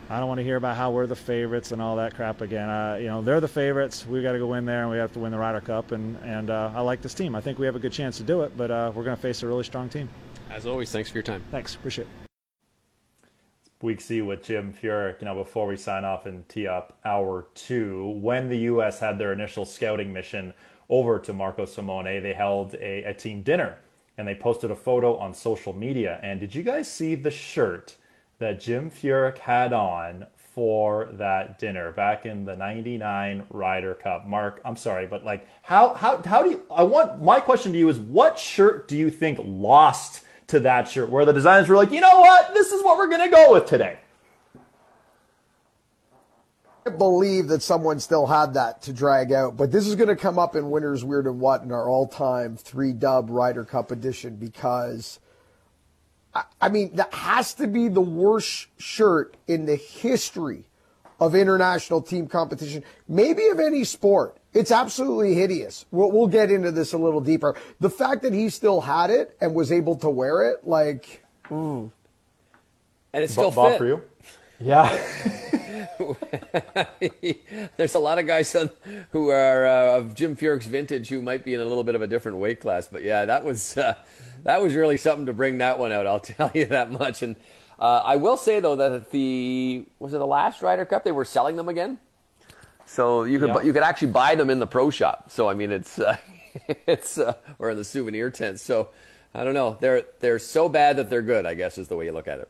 I 0.09 0.19
don't 0.19 0.27
want 0.27 0.39
to 0.39 0.43
hear 0.43 0.57
about 0.57 0.75
how 0.75 0.91
we're 0.91 1.07
the 1.07 1.15
favorites 1.15 1.71
and 1.71 1.81
all 1.81 1.95
that 1.95 2.13
crap 2.13 2.41
again. 2.41 2.69
Uh, 2.69 2.97
you 2.99 3.07
know, 3.07 3.21
they're 3.21 3.39
the 3.39 3.47
favorites. 3.47 4.05
We've 4.05 4.21
got 4.21 4.33
to 4.33 4.39
go 4.39 4.47
win 4.47 4.65
there, 4.65 4.81
and 4.81 4.91
we 4.91 4.97
have 4.97 5.13
to 5.13 5.19
win 5.19 5.31
the 5.31 5.37
Ryder 5.37 5.61
Cup. 5.61 5.91
And 5.91 6.17
and 6.23 6.49
uh, 6.49 6.71
I 6.75 6.81
like 6.81 7.01
this 7.01 7.13
team. 7.13 7.35
I 7.35 7.41
think 7.41 7.57
we 7.57 7.65
have 7.65 7.75
a 7.75 7.79
good 7.79 7.93
chance 7.93 8.17
to 8.17 8.23
do 8.23 8.41
it, 8.41 8.55
but 8.57 8.69
uh, 8.69 8.91
we're 8.93 9.03
going 9.03 9.15
to 9.15 9.21
face 9.21 9.43
a 9.43 9.47
really 9.47 9.63
strong 9.63 9.89
team. 9.89 10.09
As 10.49 10.65
always, 10.65 10.91
thanks 10.91 11.09
for 11.09 11.17
your 11.17 11.23
time. 11.23 11.43
Thanks, 11.51 11.75
appreciate 11.75 12.07
it. 12.07 12.29
Weeksy 13.81 14.25
with 14.25 14.43
Jim 14.43 14.73
Furyk. 14.73 15.19
You 15.19 15.25
know, 15.25 15.35
before 15.35 15.67
we 15.67 15.75
sign 15.75 16.05
off 16.05 16.25
and 16.25 16.47
tee 16.47 16.67
up 16.67 16.97
hour 17.05 17.47
two, 17.53 18.17
when 18.21 18.49
the 18.49 18.57
U.S. 18.59 18.99
had 18.99 19.17
their 19.17 19.33
initial 19.33 19.65
scouting 19.65 20.11
mission 20.13 20.53
over 20.89 21.17
to 21.19 21.33
Marco 21.33 21.65
Simone, 21.65 22.05
they 22.05 22.33
held 22.33 22.75
a, 22.75 23.03
a 23.03 23.13
team 23.13 23.41
dinner 23.41 23.77
and 24.17 24.27
they 24.27 24.35
posted 24.35 24.71
a 24.71 24.75
photo 24.75 25.17
on 25.17 25.33
social 25.33 25.73
media. 25.73 26.19
And 26.21 26.39
did 26.39 26.53
you 26.53 26.63
guys 26.63 26.91
see 26.91 27.15
the 27.15 27.31
shirt 27.31 27.95
that 28.43 28.59
Jim 28.59 28.91
Furyk 28.91 29.37
had 29.37 29.71
on 29.71 30.27
for 30.53 31.07
that 31.13 31.57
dinner 31.59 31.93
back 31.93 32.25
in 32.25 32.43
the 32.43 32.55
99 32.57 33.45
Ryder 33.49 33.95
Cup. 33.95 34.27
Mark, 34.27 34.59
I'm 34.65 34.75
sorry, 34.75 35.07
but 35.07 35.23
like 35.23 35.47
how 35.61 35.93
how 35.93 36.21
how 36.21 36.43
do 36.43 36.49
you 36.49 36.63
I 36.69 36.83
want 36.83 37.23
my 37.23 37.39
question 37.39 37.71
to 37.71 37.77
you 37.77 37.87
is 37.87 37.99
what 37.99 38.37
shirt 38.37 38.89
do 38.89 38.97
you 38.97 39.09
think 39.09 39.39
lost 39.41 40.25
to 40.47 40.59
that 40.59 40.89
shirt 40.89 41.09
where 41.09 41.23
the 41.23 41.31
designers 41.31 41.69
were 41.69 41.77
like, 41.77 41.91
"You 41.91 42.01
know 42.01 42.19
what? 42.19 42.53
This 42.53 42.73
is 42.73 42.83
what 42.83 42.97
we're 42.97 43.07
going 43.07 43.21
to 43.21 43.29
go 43.29 43.53
with 43.53 43.65
today." 43.65 43.97
I 46.85 46.89
believe 46.89 47.47
that 47.47 47.63
someone 47.63 48.01
still 48.01 48.27
had 48.27 48.55
that 48.55 48.81
to 48.81 48.91
drag 48.91 49.31
out, 49.31 49.55
but 49.55 49.71
this 49.71 49.87
is 49.87 49.95
going 49.95 50.09
to 50.09 50.17
come 50.17 50.37
up 50.37 50.57
in 50.57 50.69
Winners 50.69 51.05
Weird 51.05 51.27
and 51.27 51.39
What 51.39 51.63
in 51.63 51.71
our 51.71 51.87
all-time 51.87 52.57
three 52.57 52.91
dub 52.91 53.29
Ryder 53.29 53.63
Cup 53.63 53.89
edition 53.89 54.35
because 54.35 55.19
I 56.59 56.69
mean, 56.69 56.95
that 56.95 57.13
has 57.13 57.53
to 57.55 57.67
be 57.67 57.87
the 57.89 58.01
worst 58.01 58.67
shirt 58.77 59.37
in 59.47 59.65
the 59.65 59.75
history 59.75 60.65
of 61.19 61.35
international 61.35 62.01
team 62.01 62.27
competition, 62.27 62.83
maybe 63.07 63.47
of 63.47 63.59
any 63.59 63.83
sport. 63.83 64.37
It's 64.53 64.71
absolutely 64.71 65.35
hideous. 65.35 65.85
We'll, 65.91 66.11
we'll, 66.11 66.27
get 66.27 66.51
into 66.51 66.71
this 66.71 66.93
a 66.93 66.97
little 66.97 67.21
deeper. 67.21 67.55
The 67.79 67.89
fact 67.89 68.23
that 68.23 68.33
he 68.33 68.49
still 68.49 68.81
had 68.81 69.09
it 69.09 69.35
and 69.41 69.53
was 69.53 69.71
able 69.71 69.95
to 69.97 70.09
wear 70.09 70.51
it, 70.51 70.67
like, 70.67 71.23
mm. 71.49 71.91
and 73.13 73.23
it's 73.23 73.33
still 73.33 73.51
Bob 73.51 73.71
fit 73.73 73.77
for 73.77 73.85
you. 73.87 74.01
Yeah. 74.59 74.87
There's 77.75 77.95
a 77.95 77.99
lot 77.99 78.17
of 78.17 78.25
guys 78.25 78.55
on, 78.55 78.69
who 79.11 79.29
are 79.29 79.65
uh, 79.65 79.97
of 79.97 80.13
Jim 80.15 80.37
Furyk's 80.37 80.67
vintage 80.67 81.09
who 81.09 81.21
might 81.21 81.43
be 81.43 81.53
in 81.53 81.59
a 81.59 81.65
little 81.65 81.83
bit 81.83 81.95
of 81.95 82.01
a 82.01 82.07
different 82.07 82.37
weight 82.37 82.61
class, 82.61 82.87
but 82.87 83.03
yeah, 83.03 83.25
that 83.25 83.43
was. 83.43 83.75
Uh, 83.75 83.95
that 84.43 84.61
was 84.61 84.75
really 84.75 84.97
something 84.97 85.25
to 85.25 85.33
bring 85.33 85.57
that 85.59 85.79
one 85.79 85.91
out. 85.91 86.07
I'll 86.07 86.19
tell 86.19 86.51
you 86.53 86.65
that 86.67 86.91
much. 86.91 87.21
And 87.21 87.35
uh, 87.79 88.01
I 88.05 88.17
will 88.17 88.37
say 88.37 88.59
though 88.59 88.75
that 88.75 89.11
the 89.11 89.85
was 89.99 90.13
it 90.13 90.17
the 90.17 90.27
last 90.27 90.61
Ryder 90.61 90.85
Cup 90.85 91.03
they 91.03 91.11
were 91.11 91.25
selling 91.25 91.55
them 91.55 91.69
again, 91.69 91.97
so 92.85 93.23
you 93.23 93.39
could 93.39 93.49
yeah. 93.49 93.61
you 93.61 93.73
could 93.73 93.83
actually 93.83 94.11
buy 94.11 94.35
them 94.35 94.49
in 94.49 94.59
the 94.59 94.67
pro 94.67 94.89
shop. 94.89 95.31
So 95.31 95.49
I 95.49 95.53
mean 95.53 95.71
it's 95.71 95.99
uh, 95.99 96.17
it's 96.87 97.17
uh, 97.17 97.33
or 97.59 97.71
in 97.71 97.77
the 97.77 97.83
souvenir 97.83 98.29
tent. 98.29 98.59
So 98.59 98.89
I 99.33 99.43
don't 99.43 99.53
know. 99.53 99.77
They're 99.79 100.03
they're 100.19 100.39
so 100.39 100.69
bad 100.69 100.97
that 100.97 101.09
they're 101.09 101.21
good. 101.21 101.45
I 101.45 101.55
guess 101.55 101.77
is 101.77 101.87
the 101.87 101.95
way 101.95 102.05
you 102.05 102.11
look 102.11 102.27
at 102.27 102.39
it. 102.39 102.49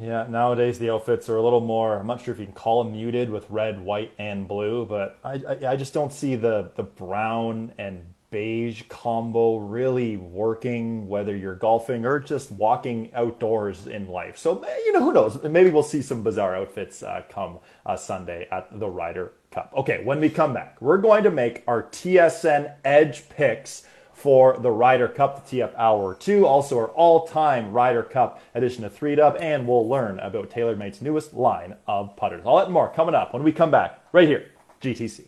Yeah, 0.00 0.26
nowadays 0.28 0.78
the 0.78 0.90
outfits 0.90 1.30
are 1.30 1.36
a 1.36 1.42
little 1.42 1.60
more. 1.60 1.98
I'm 1.98 2.06
not 2.06 2.22
sure 2.22 2.34
if 2.34 2.40
you 2.40 2.44
can 2.44 2.54
call 2.54 2.84
them 2.84 2.92
muted 2.92 3.30
with 3.30 3.48
red, 3.48 3.80
white, 3.80 4.12
and 4.18 4.46
blue, 4.46 4.84
but 4.84 5.18
I, 5.24 5.40
I, 5.48 5.72
I 5.72 5.76
just 5.76 5.94
don't 5.94 6.12
see 6.12 6.36
the 6.36 6.70
the 6.76 6.82
brown 6.82 7.72
and 7.78 8.04
beige 8.30 8.82
combo 8.88 9.56
really 9.56 10.16
working 10.16 11.08
whether 11.08 11.34
you're 11.36 11.54
golfing 11.54 12.04
or 12.04 12.18
just 12.18 12.50
walking 12.52 13.10
outdoors 13.14 13.86
in 13.86 14.06
life 14.08 14.36
so 14.36 14.64
you 14.84 14.92
know 14.92 15.00
who 15.00 15.12
knows 15.12 15.42
maybe 15.44 15.70
we'll 15.70 15.82
see 15.82 16.02
some 16.02 16.22
bizarre 16.22 16.56
outfits 16.56 17.02
uh, 17.02 17.22
come 17.30 17.58
uh, 17.86 17.96
sunday 17.96 18.46
at 18.50 18.68
the 18.78 18.88
ryder 18.88 19.32
cup 19.50 19.72
okay 19.76 20.02
when 20.04 20.20
we 20.20 20.28
come 20.28 20.52
back 20.52 20.76
we're 20.80 20.98
going 20.98 21.24
to 21.24 21.30
make 21.30 21.64
our 21.66 21.84
tsn 21.84 22.72
edge 22.84 23.28
picks 23.30 23.84
for 24.18 24.58
the 24.58 24.70
Ryder 24.70 25.06
Cup, 25.06 25.48
the 25.48 25.58
TF 25.60 25.72
Hour 25.76 26.12
2, 26.16 26.44
also 26.44 26.76
our 26.76 26.88
all 26.88 27.28
time 27.28 27.70
Ryder 27.70 28.02
Cup 28.02 28.42
edition 28.52 28.84
of 28.84 28.92
3 28.92 29.14
Dub, 29.14 29.36
and 29.38 29.66
we'll 29.66 29.88
learn 29.88 30.18
about 30.18 30.50
TaylorMade's 30.50 31.00
newest 31.00 31.34
line 31.34 31.76
of 31.86 32.16
putters. 32.16 32.44
All 32.44 32.56
that 32.56 32.68
more 32.68 32.92
coming 32.92 33.14
up 33.14 33.32
when 33.32 33.44
we 33.44 33.52
come 33.52 33.70
back 33.70 34.02
right 34.12 34.26
here, 34.26 34.50
GTC. 34.82 35.27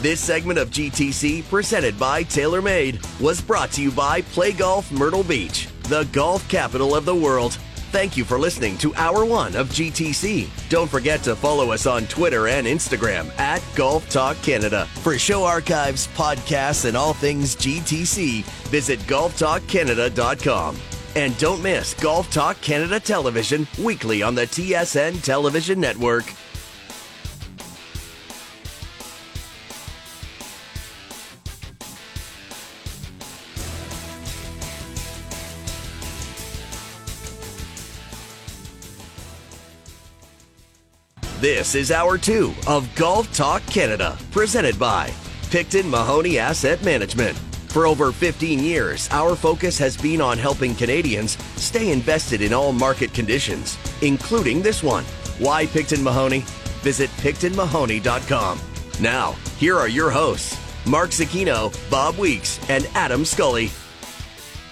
This 0.00 0.20
segment 0.20 0.58
of 0.58 0.70
GTC, 0.70 1.48
presented 1.48 1.98
by 1.98 2.24
TaylorMade, 2.24 3.20
was 3.20 3.40
brought 3.40 3.70
to 3.72 3.82
you 3.82 3.92
by 3.92 4.22
Play 4.22 4.52
Golf 4.52 4.90
Myrtle 4.90 5.22
Beach, 5.22 5.68
the 5.84 6.04
golf 6.12 6.48
capital 6.48 6.94
of 6.94 7.04
the 7.04 7.14
world. 7.14 7.52
Thank 7.92 8.16
you 8.16 8.24
for 8.24 8.38
listening 8.38 8.78
to 8.78 8.94
Hour 8.94 9.24
1 9.24 9.54
of 9.54 9.68
GTC. 9.68 10.48
Don't 10.70 10.90
forget 10.90 11.22
to 11.24 11.36
follow 11.36 11.72
us 11.72 11.86
on 11.86 12.06
Twitter 12.06 12.48
and 12.48 12.66
Instagram 12.66 13.28
at 13.38 13.62
Golf 13.76 14.08
Talk 14.08 14.36
Canada. 14.42 14.86
For 15.02 15.18
show 15.18 15.44
archives, 15.44 16.08
podcasts, 16.08 16.86
and 16.86 16.96
all 16.96 17.12
things 17.12 17.54
GTC, 17.54 18.44
visit 18.70 18.98
golftalkcanada.com. 19.00 20.76
And 21.14 21.36
don't 21.36 21.62
miss 21.62 21.92
Golf 21.92 22.30
Talk 22.32 22.58
Canada 22.62 22.98
Television 22.98 23.68
weekly 23.78 24.22
on 24.22 24.34
the 24.34 24.46
TSN 24.46 25.22
Television 25.22 25.78
Network. 25.78 26.24
This 41.42 41.74
is 41.74 41.90
hour 41.90 42.18
two 42.18 42.54
of 42.68 42.88
Golf 42.94 43.34
Talk 43.34 43.66
Canada, 43.66 44.16
presented 44.30 44.78
by 44.78 45.12
Picton 45.50 45.90
Mahoney 45.90 46.38
Asset 46.38 46.80
Management. 46.84 47.36
For 47.66 47.84
over 47.84 48.12
15 48.12 48.60
years, 48.60 49.08
our 49.10 49.34
focus 49.34 49.76
has 49.76 49.96
been 49.96 50.20
on 50.20 50.38
helping 50.38 50.72
Canadians 50.76 51.32
stay 51.56 51.90
invested 51.90 52.42
in 52.42 52.52
all 52.52 52.72
market 52.72 53.12
conditions, 53.12 53.76
including 54.02 54.62
this 54.62 54.84
one. 54.84 55.02
Why 55.40 55.66
Picton 55.66 56.04
Mahoney? 56.04 56.44
Visit 56.84 57.10
PictonMahoney.com. 57.16 58.60
Now, 59.00 59.32
here 59.58 59.76
are 59.76 59.88
your 59.88 60.10
hosts, 60.10 60.56
Mark 60.86 61.10
Zecchino, 61.10 61.74
Bob 61.90 62.18
Weeks, 62.18 62.60
and 62.70 62.88
Adam 62.94 63.24
Scully. 63.24 63.72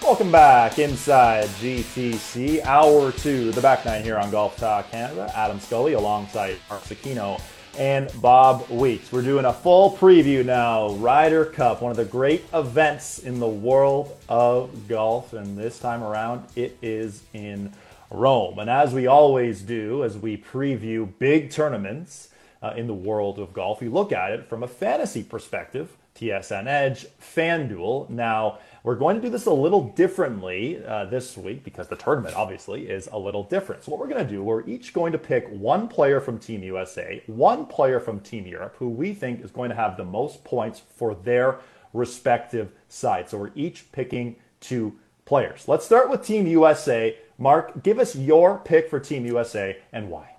Welcome 0.01 0.31
back 0.31 0.79
inside 0.79 1.45
GTC, 1.45 2.65
hour 2.65 3.11
two, 3.11 3.51
the 3.51 3.61
back 3.61 3.85
nine 3.85 4.03
here 4.03 4.17
on 4.17 4.31
Golf 4.31 4.57
Talk 4.57 4.89
Canada. 4.89 5.31
Adam 5.35 5.59
Scully 5.59 5.93
alongside 5.93 6.57
Mark 6.69 6.81
Zecchino 6.81 7.39
and 7.77 8.11
Bob 8.19 8.67
Weeks. 8.69 9.11
We're 9.11 9.21
doing 9.21 9.45
a 9.45 9.53
full 9.53 9.95
preview 9.95 10.43
now. 10.43 10.89
Ryder 10.95 11.45
Cup, 11.45 11.83
one 11.83 11.91
of 11.91 11.97
the 11.97 12.05
great 12.05 12.43
events 12.51 13.19
in 13.19 13.39
the 13.39 13.47
world 13.47 14.17
of 14.27 14.87
golf, 14.87 15.33
and 15.33 15.55
this 15.55 15.77
time 15.77 16.03
around 16.03 16.47
it 16.55 16.77
is 16.81 17.21
in 17.33 17.71
Rome. 18.09 18.57
And 18.57 18.71
as 18.71 18.95
we 18.95 19.05
always 19.05 19.61
do, 19.61 20.03
as 20.03 20.17
we 20.17 20.35
preview 20.35 21.07
big 21.19 21.51
tournaments 21.51 22.29
uh, 22.63 22.73
in 22.75 22.87
the 22.87 22.93
world 22.93 23.37
of 23.37 23.53
golf, 23.53 23.81
we 23.81 23.87
look 23.87 24.11
at 24.11 24.31
it 24.31 24.47
from 24.47 24.63
a 24.63 24.67
fantasy 24.67 25.23
perspective. 25.23 25.95
TSN 26.15 26.67
Edge, 26.67 27.07
FanDuel. 27.19 28.09
Now, 28.09 28.59
we're 28.83 28.95
going 28.95 29.15
to 29.15 29.21
do 29.21 29.29
this 29.29 29.45
a 29.45 29.53
little 29.53 29.89
differently 29.89 30.83
uh, 30.85 31.05
this 31.05 31.37
week 31.37 31.63
because 31.63 31.87
the 31.87 31.95
tournament 31.95 32.35
obviously 32.35 32.89
is 32.89 33.07
a 33.11 33.17
little 33.17 33.43
different. 33.43 33.83
So, 33.83 33.91
what 33.91 33.99
we're 33.99 34.07
going 34.07 34.25
to 34.25 34.31
do, 34.31 34.43
we're 34.43 34.67
each 34.67 34.93
going 34.93 35.11
to 35.11 35.17
pick 35.17 35.47
one 35.49 35.87
player 35.87 36.19
from 36.19 36.39
Team 36.39 36.63
USA, 36.63 37.23
one 37.27 37.65
player 37.65 37.99
from 37.99 38.19
Team 38.19 38.45
Europe 38.45 38.75
who 38.77 38.89
we 38.89 39.13
think 39.13 39.43
is 39.43 39.51
going 39.51 39.69
to 39.69 39.75
have 39.75 39.97
the 39.97 40.05
most 40.05 40.43
points 40.43 40.81
for 40.95 41.15
their 41.15 41.59
respective 41.93 42.71
side. 42.89 43.29
So, 43.29 43.37
we're 43.37 43.51
each 43.55 43.91
picking 43.91 44.35
two 44.59 44.97
players. 45.25 45.67
Let's 45.67 45.85
start 45.85 46.09
with 46.09 46.25
Team 46.25 46.47
USA. 46.47 47.17
Mark, 47.37 47.83
give 47.83 47.99
us 47.99 48.15
your 48.15 48.59
pick 48.59 48.89
for 48.89 48.99
Team 48.99 49.25
USA 49.25 49.77
and 49.93 50.09
why. 50.09 50.30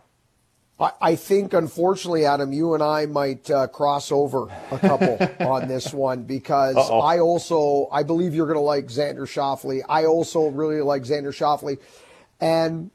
I 1.01 1.17
think, 1.17 1.53
unfortunately, 1.53 2.27
Adam, 2.27 2.53
you 2.53 2.75
and 2.75 2.83
I 2.83 3.07
might 3.07 3.51
uh, 3.51 3.69
cross 3.69 4.11
over 4.11 4.49
a 4.71 4.79
couple 4.79 5.19
on 5.47 5.69
this 5.69 5.93
one 5.93 6.25
because 6.25 6.77
Uh-oh. 6.77 7.01
I 7.01 7.21
also 7.21 7.89
I 7.93 8.03
believe 8.03 8.35
you're 8.35 8.47
going 8.47 8.57
to 8.57 8.61
like 8.61 8.87
Xander 8.87 9.27
Schauffele. 9.27 9.83
I 9.89 10.07
also 10.07 10.49
really 10.49 10.81
like 10.81 11.03
Xander 11.03 11.29
Schauffele, 11.29 11.79
and 12.41 12.91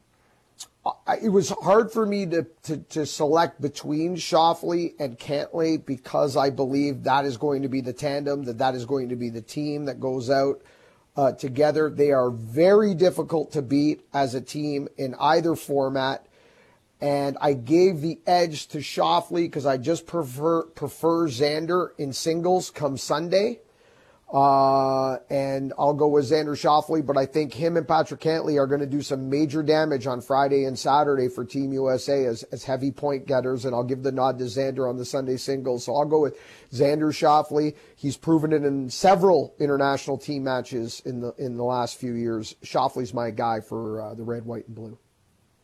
I, 1.06 1.16
it 1.22 1.28
was 1.28 1.50
hard 1.50 1.92
for 1.92 2.06
me 2.06 2.26
to, 2.26 2.46
to, 2.64 2.76
to 2.78 3.06
select 3.06 3.60
between 3.60 4.16
Schauffele 4.16 4.94
and 4.98 5.18
Cantlay 5.18 5.84
because 5.84 6.36
I 6.36 6.50
believe 6.50 7.04
that 7.04 7.24
is 7.24 7.36
going 7.36 7.62
to 7.62 7.68
be 7.68 7.80
the 7.80 7.92
tandem 7.92 8.44
that 8.44 8.58
that 8.58 8.74
is 8.74 8.84
going 8.84 9.08
to 9.08 9.16
be 9.16 9.30
the 9.30 9.42
team 9.42 9.86
that 9.86 10.00
goes 10.00 10.30
out. 10.30 10.62
Uh, 11.16 11.32
together, 11.32 11.90
they 11.90 12.12
are 12.12 12.30
very 12.30 12.94
difficult 12.94 13.50
to 13.50 13.60
beat 13.60 14.02
as 14.14 14.36
a 14.36 14.40
team 14.40 14.86
in 14.98 15.16
either 15.18 15.56
format 15.56 16.27
and 17.00 17.36
I 17.40 17.52
gave 17.52 18.00
the 18.00 18.18
edge 18.26 18.68
to 18.68 18.78
Schauffele 18.78 19.44
because 19.44 19.66
I 19.66 19.76
just 19.76 20.06
prefer 20.06 20.64
prefer 20.64 21.28
Xander 21.28 21.90
in 21.98 22.12
singles 22.12 22.70
come 22.70 22.96
Sunday. 22.96 23.60
Uh, 24.30 25.16
and 25.30 25.72
I'll 25.78 25.94
go 25.94 26.08
with 26.08 26.26
Xander 26.30 26.54
Schauffele, 26.54 27.06
but 27.06 27.16
I 27.16 27.24
think 27.24 27.54
him 27.54 27.78
and 27.78 27.88
Patrick 27.88 28.20
Cantlay 28.20 28.60
are 28.60 28.66
going 28.66 28.82
to 28.82 28.86
do 28.86 29.00
some 29.00 29.30
major 29.30 29.62
damage 29.62 30.06
on 30.06 30.20
Friday 30.20 30.64
and 30.64 30.78
Saturday 30.78 31.28
for 31.28 31.46
Team 31.46 31.72
USA 31.72 32.26
as, 32.26 32.42
as 32.52 32.62
heavy 32.62 32.90
point 32.90 33.26
getters, 33.26 33.64
and 33.64 33.74
I'll 33.74 33.84
give 33.84 34.02
the 34.02 34.12
nod 34.12 34.38
to 34.40 34.44
Xander 34.44 34.86
on 34.86 34.98
the 34.98 35.06
Sunday 35.06 35.38
singles. 35.38 35.86
So 35.86 35.94
I'll 35.94 36.04
go 36.04 36.20
with 36.20 36.38
Xander 36.72 37.10
Schauffele. 37.10 37.74
He's 37.96 38.18
proven 38.18 38.52
it 38.52 38.64
in 38.64 38.90
several 38.90 39.54
international 39.58 40.18
team 40.18 40.44
matches 40.44 41.00
in 41.06 41.20
the 41.20 41.32
in 41.38 41.56
the 41.56 41.64
last 41.64 41.96
few 41.96 42.12
years. 42.12 42.54
Schauffele's 42.62 43.14
my 43.14 43.30
guy 43.30 43.60
for 43.60 44.02
uh, 44.02 44.14
the 44.14 44.24
red, 44.24 44.44
white, 44.44 44.66
and 44.66 44.76
blue. 44.76 44.98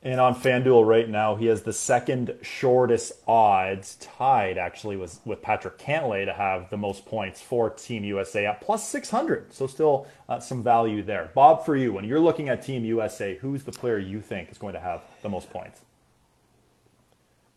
And 0.05 0.21
on 0.21 0.35
FanDuel 0.35 0.87
right 0.87 1.09
now, 1.09 1.35
he 1.35 1.47
has 1.47 1.63
the 1.63 1.73
second 1.73 2.35
shortest 2.43 3.13
odds, 3.27 3.97
tied 3.97 4.59
actually 4.59 4.99
with, 4.99 5.19
with 5.25 5.41
Patrick 5.41 5.79
Cantlay 5.79 6.27
to 6.27 6.33
have 6.35 6.69
the 6.69 6.77
most 6.77 7.07
points 7.07 7.41
for 7.41 7.71
Team 7.71 8.05
USA 8.05 8.45
at 8.45 8.61
plus 8.61 8.87
600. 8.87 9.55
So 9.55 9.67
still 9.67 10.07
uh, 10.29 10.41
some 10.41 10.63
value 10.63 11.03
there. 11.03 11.31
Bob, 11.35 11.65
for 11.65 11.75
you, 11.75 11.91
when 11.95 12.05
you're 12.05 12.21
looking 12.21 12.51
at 12.51 12.63
Team 12.63 12.85
USA, 12.85 13.39
who's 13.39 13.65
the 13.65 13.73
player 13.73 13.99
you 13.99 14.21
think 14.21 14.53
is 14.53 14.59
going 14.59 14.75
to 14.75 14.81
have 14.81 15.01
the 15.23 15.31
most 15.31 15.49
points? 15.49 15.81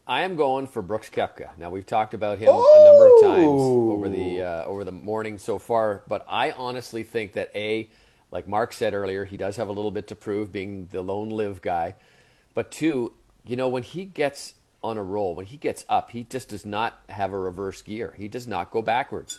I 0.08 0.22
am 0.22 0.38
going 0.38 0.68
for 0.68 0.82
Brooks 0.82 1.10
Koepka. 1.10 1.50
Now 1.58 1.70
we've 1.70 1.86
talked 1.86 2.14
about 2.14 2.38
him 2.38 2.48
a 2.48 2.86
number 2.86 3.08
of 3.08 3.22
times 3.24 3.62
over 3.62 4.08
the 4.08 4.42
uh, 4.42 4.64
over 4.64 4.86
the 4.86 4.92
morning 4.94 5.38
so 5.38 5.60
far, 5.60 6.04
but 6.08 6.26
I 6.30 6.52
honestly 6.52 7.04
think 7.04 7.34
that 7.34 7.52
a, 7.54 7.90
like 8.32 8.48
Mark 8.48 8.72
said 8.72 8.94
earlier, 8.94 9.26
he 9.26 9.36
does 9.36 9.58
have 9.58 9.68
a 9.68 9.74
little 9.74 9.92
bit 9.92 10.08
to 10.08 10.16
prove, 10.16 10.54
being 10.54 10.88
the 10.94 11.02
lone 11.02 11.30
live 11.30 11.62
guy. 11.62 11.96
But 12.58 12.72
two, 12.72 13.14
you 13.46 13.56
know, 13.56 13.70
when 13.70 13.84
he 13.84 14.04
gets 14.04 14.56
on 14.82 14.98
a 14.98 15.04
roll, 15.04 15.36
when 15.36 15.46
he 15.46 15.58
gets 15.58 15.86
up, 15.88 16.10
he 16.10 16.24
just 16.24 16.50
does 16.50 16.66
not 16.66 17.00
have 17.08 17.32
a 17.32 17.38
reverse 17.38 17.84
gear. 17.84 18.16
He 18.18 18.28
does 18.28 18.48
not 18.48 18.72
go 18.72 18.82
backwards. 18.82 19.38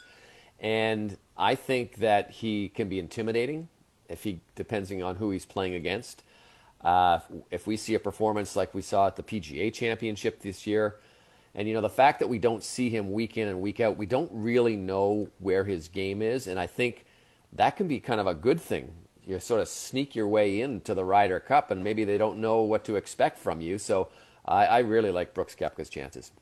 And 0.60 1.16
I 1.36 1.56
think 1.56 1.96
that 1.96 2.30
he 2.30 2.68
can 2.68 2.88
be 2.88 3.00
intimidating 3.00 3.70
if 4.08 4.22
he 4.22 4.38
depending 4.54 5.02
on 5.02 5.16
who 5.16 5.32
he's 5.32 5.44
playing 5.44 5.74
against. 5.74 6.22
Uh, 6.80 7.18
if 7.50 7.66
we 7.66 7.76
see 7.76 7.96
a 7.96 7.98
performance 7.98 8.54
like 8.54 8.72
we 8.72 8.82
saw 8.82 9.08
at 9.08 9.16
the 9.16 9.24
PGA 9.24 9.74
Championship 9.74 10.40
this 10.40 10.64
year, 10.64 11.00
and 11.56 11.66
you 11.66 11.74
know 11.74 11.80
the 11.80 11.88
fact 11.88 12.20
that 12.20 12.28
we 12.28 12.38
don't 12.38 12.62
see 12.62 12.88
him 12.88 13.10
week 13.10 13.36
in 13.36 13.48
and 13.48 13.60
week 13.60 13.80
out, 13.80 13.96
we 13.96 14.06
don't 14.06 14.30
really 14.32 14.76
know 14.76 15.28
where 15.40 15.64
his 15.64 15.88
game 15.88 16.22
is, 16.22 16.46
and 16.46 16.56
I 16.60 16.68
think 16.68 17.04
that 17.54 17.76
can 17.76 17.88
be 17.88 17.98
kind 17.98 18.20
of 18.20 18.28
a 18.28 18.34
good 18.34 18.60
thing 18.60 18.92
you 19.28 19.38
sort 19.38 19.60
of 19.60 19.68
sneak 19.68 20.16
your 20.16 20.26
way 20.26 20.60
into 20.60 20.94
the 20.94 21.04
Ryder 21.04 21.38
Cup, 21.38 21.70
and 21.70 21.84
maybe 21.84 22.04
they 22.04 22.16
don't 22.16 22.38
know 22.38 22.62
what 22.62 22.84
to 22.84 22.96
expect 22.96 23.38
from 23.38 23.60
you. 23.60 23.76
So 23.76 24.08
I, 24.44 24.66
I 24.66 24.78
really 24.78 25.10
like 25.10 25.34
Brooks 25.34 25.54
Koepka's 25.54 25.90
chances. 25.90 26.32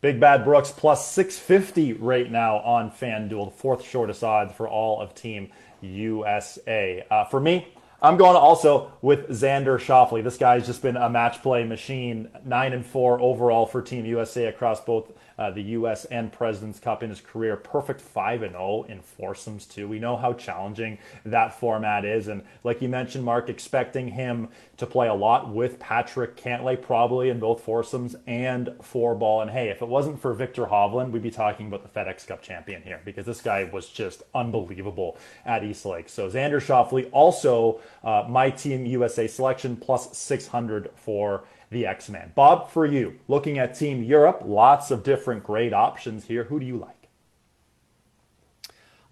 Big 0.00 0.18
Bad 0.18 0.44
Brooks 0.44 0.72
plus 0.72 1.10
650 1.12 1.94
right 1.94 2.30
now 2.30 2.58
on 2.58 2.90
FanDuel, 2.90 3.50
the 3.50 3.56
fourth 3.56 3.84
shortest 3.84 4.24
odds 4.24 4.54
for 4.54 4.66
all 4.66 5.00
of 5.02 5.14
Team 5.14 5.50
USA. 5.82 7.04
Uh, 7.10 7.24
for 7.26 7.40
me, 7.40 7.68
I'm 8.00 8.16
going 8.16 8.36
also 8.36 8.92
with 9.02 9.28
Xander 9.28 9.78
Schauffele. 9.78 10.22
This 10.24 10.38
guy's 10.38 10.64
just 10.64 10.80
been 10.80 10.96
a 10.96 11.10
match 11.10 11.42
play 11.42 11.64
machine, 11.64 12.28
nine 12.44 12.72
and 12.72 12.86
four 12.86 13.20
overall 13.20 13.66
for 13.66 13.82
Team 13.82 14.06
USA 14.06 14.46
across 14.46 14.80
both 14.80 15.12
uh, 15.38 15.50
the 15.50 15.62
U.S. 15.62 16.04
and 16.06 16.32
President's 16.32 16.80
Cup 16.80 17.02
in 17.02 17.10
his 17.10 17.20
career. 17.20 17.56
Perfect 17.56 18.00
5 18.00 18.42
and 18.42 18.52
0 18.52 18.86
in 18.88 19.00
foursomes, 19.00 19.66
too. 19.66 19.86
We 19.86 19.98
know 19.98 20.16
how 20.16 20.32
challenging 20.32 20.98
that 21.24 21.58
format 21.58 22.04
is. 22.04 22.28
And 22.28 22.42
like 22.64 22.82
you 22.82 22.88
mentioned, 22.88 23.24
Mark, 23.24 23.48
expecting 23.48 24.08
him 24.08 24.48
to 24.78 24.86
play 24.86 25.08
a 25.08 25.14
lot 25.14 25.52
with 25.52 25.78
Patrick 25.78 26.36
Cantlay, 26.36 26.80
probably 26.80 27.28
in 27.28 27.38
both 27.38 27.62
foursomes 27.62 28.16
and 28.26 28.70
four 28.82 29.14
ball. 29.14 29.42
And 29.42 29.50
hey, 29.50 29.68
if 29.68 29.82
it 29.82 29.88
wasn't 29.88 30.20
for 30.20 30.34
Viktor 30.34 30.66
Hovland, 30.66 31.10
we'd 31.10 31.22
be 31.22 31.30
talking 31.30 31.66
about 31.66 31.82
the 31.82 32.00
FedEx 32.00 32.26
Cup 32.26 32.42
champion 32.42 32.82
here 32.82 33.00
because 33.04 33.26
this 33.26 33.40
guy 33.40 33.64
was 33.64 33.88
just 33.88 34.22
unbelievable 34.34 35.18
at 35.44 35.64
East 35.64 35.84
Lake. 35.84 36.08
So 36.08 36.28
Xander 36.30 36.60
Schauffele, 36.60 37.08
also 37.12 37.80
uh, 38.02 38.24
my 38.28 38.50
Team 38.50 38.86
USA 38.86 39.26
selection, 39.26 39.76
plus 39.76 40.16
600 40.16 40.90
for 40.94 41.44
the 41.70 41.86
X 41.86 42.08
Men. 42.08 42.32
Bob, 42.34 42.70
for 42.70 42.86
you, 42.86 43.18
looking 43.28 43.58
at 43.58 43.74
Team 43.74 44.02
Europe, 44.02 44.42
lots 44.44 44.90
of 44.90 45.02
different 45.02 45.44
great 45.44 45.72
options 45.72 46.24
here. 46.24 46.44
Who 46.44 46.60
do 46.60 46.66
you 46.66 46.76
like? 46.76 47.08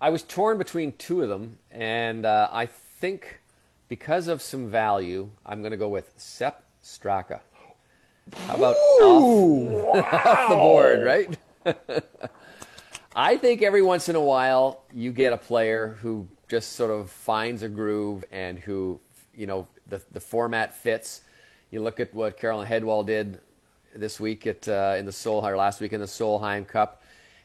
I 0.00 0.10
was 0.10 0.22
torn 0.22 0.58
between 0.58 0.92
two 0.92 1.22
of 1.22 1.28
them, 1.28 1.58
and 1.70 2.26
uh, 2.26 2.48
I 2.52 2.66
think 2.66 3.40
because 3.88 4.28
of 4.28 4.42
some 4.42 4.68
value, 4.68 5.30
I'm 5.44 5.60
going 5.60 5.70
to 5.70 5.76
go 5.76 5.88
with 5.88 6.12
Sepp 6.16 6.64
Straka. 6.82 7.40
How 8.46 8.56
about 8.56 8.76
off, 8.76 9.94
wow. 9.94 10.00
off 10.02 10.48
the 10.48 10.54
board, 10.56 11.04
right? 11.04 11.38
I 13.16 13.36
think 13.36 13.62
every 13.62 13.82
once 13.82 14.08
in 14.08 14.16
a 14.16 14.20
while 14.20 14.82
you 14.92 15.12
get 15.12 15.32
a 15.32 15.36
player 15.36 15.96
who 16.02 16.28
just 16.48 16.72
sort 16.72 16.90
of 16.90 17.10
finds 17.10 17.62
a 17.62 17.68
groove 17.68 18.24
and 18.30 18.58
who, 18.58 19.00
you 19.34 19.46
know, 19.46 19.66
the, 19.86 20.02
the 20.12 20.20
format 20.20 20.74
fits 20.74 21.22
you 21.76 21.82
look 21.82 22.00
at 22.00 22.12
what 22.14 22.38
Caroline 22.38 22.66
Hedwall 22.66 23.04
did 23.04 23.38
this 23.94 24.18
week 24.18 24.46
at 24.46 24.66
uh, 24.66 24.96
in 24.98 25.04
the 25.04 25.12
Solheim, 25.12 25.56
last 25.56 25.80
week 25.80 25.92
in 25.92 26.00
the 26.00 26.06
Solheim 26.06 26.66
Cup, 26.66 27.02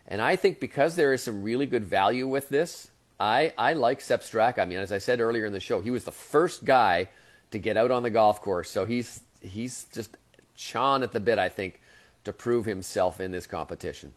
and 0.08 0.22
I 0.22 0.38
think 0.38 0.60
because 0.60 0.96
there 0.96 1.14
is 1.14 1.22
some 1.22 1.44
really 1.44 1.66
good 1.66 1.84
value 1.84 2.28
with 2.28 2.48
this, 2.48 2.90
I 3.20 3.54
I 3.58 3.74
like 3.74 4.00
Sepp 4.00 4.22
Straka. 4.22 4.60
I 4.60 4.66
mean, 4.66 4.80
as 4.80 4.92
I 4.92 5.00
said 5.00 5.20
earlier 5.20 5.46
in 5.46 5.54
the 5.54 5.60
show, 5.60 5.82
he 5.82 5.92
was 5.92 6.06
the 6.06 6.14
first 6.14 6.64
guy 6.64 7.10
to 7.52 7.60
get 7.60 7.76
out 7.76 7.92
on 7.92 8.04
the 8.04 8.10
golf 8.10 8.42
course, 8.42 8.72
so 8.72 8.86
he's 8.86 9.20
he's 9.42 9.86
just 9.94 10.18
chawing 10.56 11.04
at 11.04 11.12
the 11.12 11.20
bit, 11.20 11.38
I 11.38 11.50
think, 11.50 11.82
to 12.24 12.32
prove 12.32 12.66
himself 12.66 13.20
in 13.20 13.32
this 13.32 13.46
competition. 13.46 14.14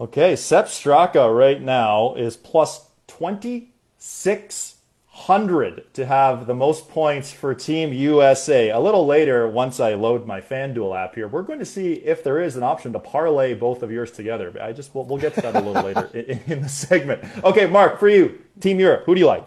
Okay, 0.00 0.34
Sepp 0.34 0.66
Straka 0.66 1.32
right 1.32 1.62
now 1.62 2.14
is 2.14 2.36
plus 2.36 2.86
twenty 3.06 3.70
six 3.96 4.79
hundred 5.26 5.92
to 5.94 6.06
have 6.06 6.46
the 6.46 6.54
most 6.54 6.88
points 6.88 7.30
for 7.30 7.54
Team 7.54 7.92
USA. 7.92 8.70
A 8.70 8.80
little 8.80 9.06
later, 9.06 9.46
once 9.46 9.78
I 9.78 9.94
load 9.94 10.26
my 10.26 10.40
FanDuel 10.40 10.96
app 10.98 11.14
here, 11.14 11.28
we're 11.28 11.42
going 11.42 11.58
to 11.58 11.64
see 11.64 11.94
if 11.94 12.24
there 12.24 12.40
is 12.40 12.56
an 12.56 12.62
option 12.62 12.92
to 12.94 12.98
parlay 12.98 13.54
both 13.54 13.82
of 13.82 13.90
yours 13.92 14.10
together. 14.10 14.52
I 14.60 14.72
just 14.72 14.94
we'll, 14.94 15.04
we'll 15.04 15.18
get 15.18 15.34
to 15.34 15.42
that 15.42 15.56
a 15.56 15.60
little 15.60 15.82
later 15.82 16.10
in, 16.14 16.40
in 16.46 16.62
the 16.62 16.68
segment. 16.68 17.22
Okay, 17.44 17.66
Mark, 17.66 18.00
for 18.00 18.08
you, 18.08 18.40
Team 18.60 18.80
Europe, 18.80 19.04
who 19.04 19.14
do 19.14 19.20
you 19.20 19.26
like? 19.26 19.46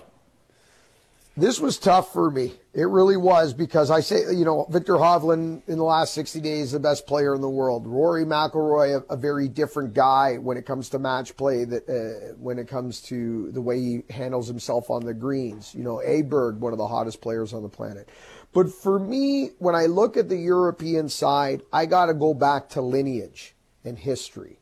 This 1.35 1.59
was 1.59 1.79
tough 1.79 2.13
for 2.13 2.29
me. 2.29 2.53
It 2.75 2.83
really 2.83 3.17
was 3.17 3.55
because 3.55 3.89
I 3.89 4.01
say, 4.01 4.21
you 4.35 4.45
know, 4.45 4.67
Viktor 4.69 4.93
Hovland 4.93 5.67
in 5.67 5.77
the 5.77 5.83
last 5.83 6.13
60 6.13 6.39
days, 6.41 6.71
the 6.71 6.79
best 6.79 7.07
player 7.07 7.33
in 7.33 7.41
the 7.41 7.49
world. 7.49 7.87
Rory 7.87 8.23
McIlroy, 8.23 9.01
a, 9.01 9.13
a 9.13 9.17
very 9.17 9.47
different 9.47 9.95
guy 9.95 10.37
when 10.37 10.57
it 10.57 10.67
comes 10.67 10.89
to 10.89 10.99
match 10.99 11.35
play. 11.35 11.65
That 11.65 11.89
uh, 11.89 12.35
when 12.35 12.59
it 12.59 12.67
comes 12.67 13.01
to 13.03 13.51
the 13.51 13.61
way 13.61 13.79
he 13.79 14.03
handles 14.11 14.47
himself 14.47 14.91
on 14.91 15.05
the 15.05 15.13
greens. 15.13 15.73
You 15.73 15.83
know, 15.83 16.01
Aberg, 16.05 16.57
one 16.57 16.71
of 16.71 16.77
the 16.77 16.87
hottest 16.87 17.19
players 17.19 17.51
on 17.51 17.63
the 17.63 17.69
planet. 17.69 18.09
But 18.53 18.71
for 18.71 18.99
me, 18.99 19.49
when 19.57 19.73
I 19.73 19.87
look 19.87 20.17
at 20.17 20.29
the 20.29 20.37
European 20.37 21.09
side, 21.09 21.63
I 21.73 21.87
got 21.87 22.05
to 22.07 22.13
go 22.13 22.35
back 22.35 22.69
to 22.69 22.81
lineage 22.81 23.55
and 23.83 23.97
history. 23.97 24.59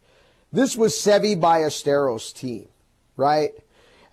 This 0.53 0.78
was 0.78 0.93
Seve 0.93 1.39
Ballesteros' 1.39 2.34
team, 2.34 2.69
right? 3.17 3.51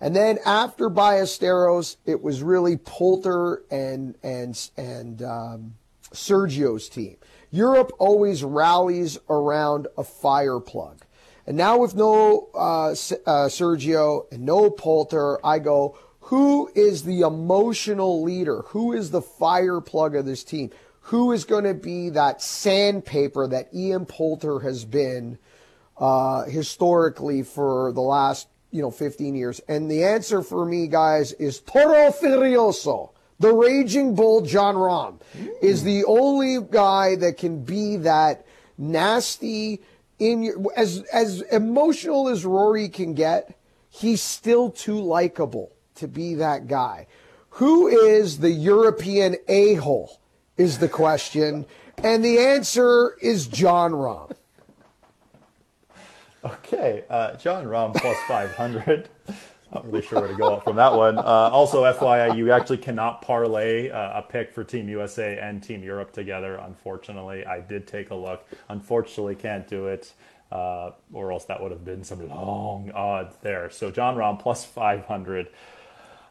And 0.01 0.15
then 0.15 0.37
after 0.45 0.89
Ballesteros, 0.89 1.97
it 2.05 2.21
was 2.21 2.41
really 2.41 2.77
Poulter 2.77 3.63
and 3.69 4.15
and 4.23 4.69
and 4.77 5.21
um, 5.21 5.75
Sergio's 6.13 6.89
team. 6.89 7.17
Europe 7.51 7.91
always 7.99 8.43
rallies 8.43 9.17
around 9.29 9.87
a 9.97 10.03
fire 10.03 10.59
plug. 10.59 11.03
And 11.45 11.57
now 11.57 11.79
with 11.79 11.95
no 11.95 12.49
uh, 12.53 12.89
uh, 12.89 13.49
Sergio 13.49 14.31
and 14.31 14.45
no 14.45 14.69
Poulter, 14.69 15.43
I 15.43 15.59
go, 15.59 15.97
who 16.21 16.71
is 16.75 17.03
the 17.03 17.21
emotional 17.21 18.21
leader? 18.21 18.61
Who 18.67 18.93
is 18.93 19.09
the 19.09 19.21
fire 19.21 19.81
plug 19.81 20.15
of 20.15 20.27
this 20.27 20.43
team? 20.43 20.69
Who 21.01 21.31
is 21.31 21.45
going 21.45 21.63
to 21.63 21.73
be 21.73 22.09
that 22.09 22.43
sandpaper 22.43 23.47
that 23.47 23.73
Ian 23.73 24.05
Poulter 24.05 24.59
has 24.59 24.85
been 24.85 25.39
uh, 25.97 26.43
historically 26.43 27.41
for 27.41 27.91
the 27.93 28.01
last 28.01 28.47
you 28.71 28.81
know, 28.81 28.91
15 28.91 29.35
years? 29.35 29.59
And 29.67 29.89
the 29.89 30.03
answer 30.03 30.41
for 30.41 30.65
me, 30.65 30.87
guys, 30.87 31.33
is 31.33 31.59
Toro 31.59 32.11
Furioso. 32.11 33.11
The 33.39 33.53
Raging 33.53 34.15
Bull 34.15 34.41
Jon 34.41 34.75
Rahm 34.75 35.19
mm. 35.37 35.49
is 35.61 35.83
the 35.83 36.03
only 36.05 36.59
guy 36.61 37.15
that 37.15 37.37
can 37.37 37.63
be 37.63 37.95
that 37.97 38.45
nasty 38.77 39.81
in 40.19 40.43
your 40.43 40.61
as 40.75 41.03
as 41.13 41.41
emotional 41.43 42.27
as 42.27 42.45
Rory 42.45 42.89
can 42.89 43.13
get, 43.13 43.57
he's 43.89 44.21
still 44.21 44.69
too 44.69 44.99
likable 44.99 45.71
to 45.95 46.07
be 46.07 46.35
that 46.35 46.67
guy. 46.67 47.07
Who 47.51 47.87
is 47.87 48.39
the 48.39 48.51
European 48.51 49.37
a-hole 49.47 50.19
is 50.57 50.79
the 50.79 50.89
question, 50.89 51.65
and 51.97 52.23
the 52.23 52.39
answer 52.39 53.15
is 53.21 53.47
Jon 53.47 53.91
Rahm. 53.91 54.35
Okay, 56.43 57.03
uh, 57.09 57.35
Jon 57.35 57.65
Rahm 57.65 57.93
plus 57.93 58.17
500. 58.27 59.09
Not 59.73 59.85
really 59.91 60.01
sure 60.01 60.21
where 60.21 60.29
to 60.29 60.35
go 60.35 60.59
from 60.61 60.77
that 60.77 60.93
one. 60.93 61.17
Uh, 61.17 61.21
also, 61.21 61.83
FYI, 61.83 62.37
you 62.37 62.53
actually 62.53 62.77
cannot 62.77 63.21
parlay 63.21 63.89
uh, 63.89 64.19
a 64.19 64.21
pick 64.21 64.53
for 64.53 64.63
Team 64.63 64.87
USA 64.87 65.37
and 65.37 65.61
Team 65.61 65.83
Europe 65.83 66.13
together. 66.13 66.55
Unfortunately, 66.55 67.45
I 67.45 67.59
did 67.59 67.87
take 67.87 68.11
a 68.11 68.15
look. 68.15 68.47
Unfortunately, 68.69 69.35
can't 69.35 69.67
do 69.67 69.87
it, 69.87 70.13
uh, 70.49 70.91
or 71.11 71.33
else 71.33 71.43
that 71.45 71.61
would 71.61 71.71
have 71.71 71.83
been 71.83 72.05
some 72.05 72.25
long 72.29 72.89
odds 72.91 73.35
there. 73.41 73.69
So 73.69 73.91
Jon 73.91 74.15
Rahm 74.15 74.39
plus 74.39 74.63
500. 74.63 75.49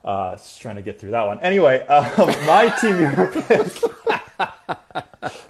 Uh, 0.05 0.37
just 0.37 0.63
trying 0.63 0.77
to 0.77 0.83
get 0.83 0.99
through 0.99 1.11
that 1.11 1.27
one. 1.27 1.39
Anyway, 1.41 1.87
um, 1.87 2.29
my 2.47 2.75
Team 2.81 2.99
Europe 2.99 3.35
pick. 3.47 3.67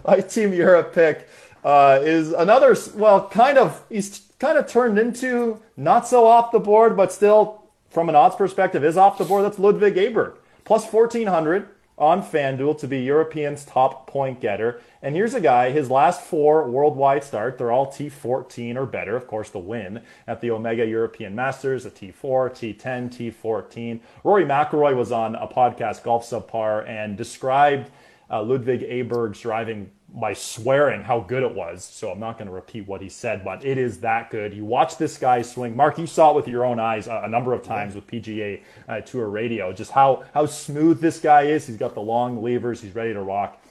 my 0.04 0.20
Team 0.20 0.52
Europe 0.52 0.92
pick 0.92 1.28
uh, 1.62 2.00
is 2.02 2.32
another. 2.32 2.76
Well, 2.96 3.28
kind 3.28 3.56
of. 3.56 3.84
He's 3.88 4.27
kind 4.38 4.58
of 4.58 4.66
turned 4.66 4.98
into 4.98 5.60
not 5.76 6.06
so 6.06 6.26
off 6.26 6.52
the 6.52 6.60
board, 6.60 6.96
but 6.96 7.12
still, 7.12 7.64
from 7.88 8.08
an 8.08 8.14
odds 8.14 8.36
perspective, 8.36 8.84
is 8.84 8.96
off 8.96 9.18
the 9.18 9.24
board. 9.24 9.44
That's 9.44 9.58
Ludvig 9.58 9.94
Aberg 9.94 10.36
plus 10.64 10.86
fourteen 10.86 11.26
hundred 11.26 11.68
on 11.98 12.22
FanDuel 12.22 12.78
to 12.78 12.86
be 12.86 13.00
Europeans' 13.00 13.64
top 13.64 14.06
point 14.06 14.40
getter. 14.40 14.80
And 15.02 15.14
here's 15.14 15.34
a 15.34 15.40
guy, 15.40 15.70
his 15.70 15.90
last 15.90 16.22
four 16.22 16.70
worldwide 16.70 17.24
start, 17.24 17.58
they're 17.58 17.72
all 17.72 17.88
T14 17.88 18.76
or 18.76 18.86
better. 18.86 19.16
Of 19.16 19.26
course, 19.26 19.50
the 19.50 19.58
win 19.58 20.02
at 20.26 20.40
the 20.40 20.52
Omega 20.52 20.86
European 20.86 21.34
Masters, 21.34 21.86
a 21.86 21.90
T4, 21.90 22.50
T10, 22.50 23.34
T14. 23.34 24.00
Rory 24.22 24.44
McIlroy 24.44 24.96
was 24.96 25.10
on 25.10 25.34
a 25.34 25.48
podcast, 25.48 26.04
Golf 26.04 26.28
Subpar, 26.28 26.88
and 26.88 27.16
described 27.16 27.90
uh, 28.30 28.42
Ludvig 28.42 28.82
Aberg's 28.82 29.40
driving 29.40 29.90
by 30.14 30.32
swearing 30.32 31.02
how 31.02 31.20
good 31.20 31.42
it 31.42 31.54
was. 31.54 31.84
So 31.84 32.10
I'm 32.10 32.18
not 32.18 32.38
going 32.38 32.48
to 32.48 32.54
repeat 32.54 32.86
what 32.86 33.00
he 33.00 33.08
said, 33.08 33.44
but 33.44 33.64
it 33.64 33.76
is 33.76 34.00
that 34.00 34.30
good. 34.30 34.54
You 34.54 34.64
watch 34.64 34.96
this 34.96 35.18
guy 35.18 35.42
swing. 35.42 35.76
Mark, 35.76 35.98
you 35.98 36.06
saw 36.06 36.30
it 36.30 36.36
with 36.36 36.48
your 36.48 36.64
own 36.64 36.80
eyes 36.80 37.06
a, 37.06 37.22
a 37.24 37.28
number 37.28 37.52
of 37.52 37.62
times 37.62 37.94
with 37.94 38.06
PGA 38.06 38.62
uh, 38.88 39.00
Tour 39.02 39.28
Radio, 39.28 39.72
just 39.72 39.90
how, 39.90 40.24
how 40.32 40.46
smooth 40.46 41.00
this 41.00 41.20
guy 41.20 41.42
is. 41.42 41.66
He's 41.66 41.76
got 41.76 41.94
the 41.94 42.00
long 42.00 42.42
levers. 42.42 42.80
He's 42.80 42.94
ready 42.94 43.12
to 43.12 43.20
rock. 43.20 43.62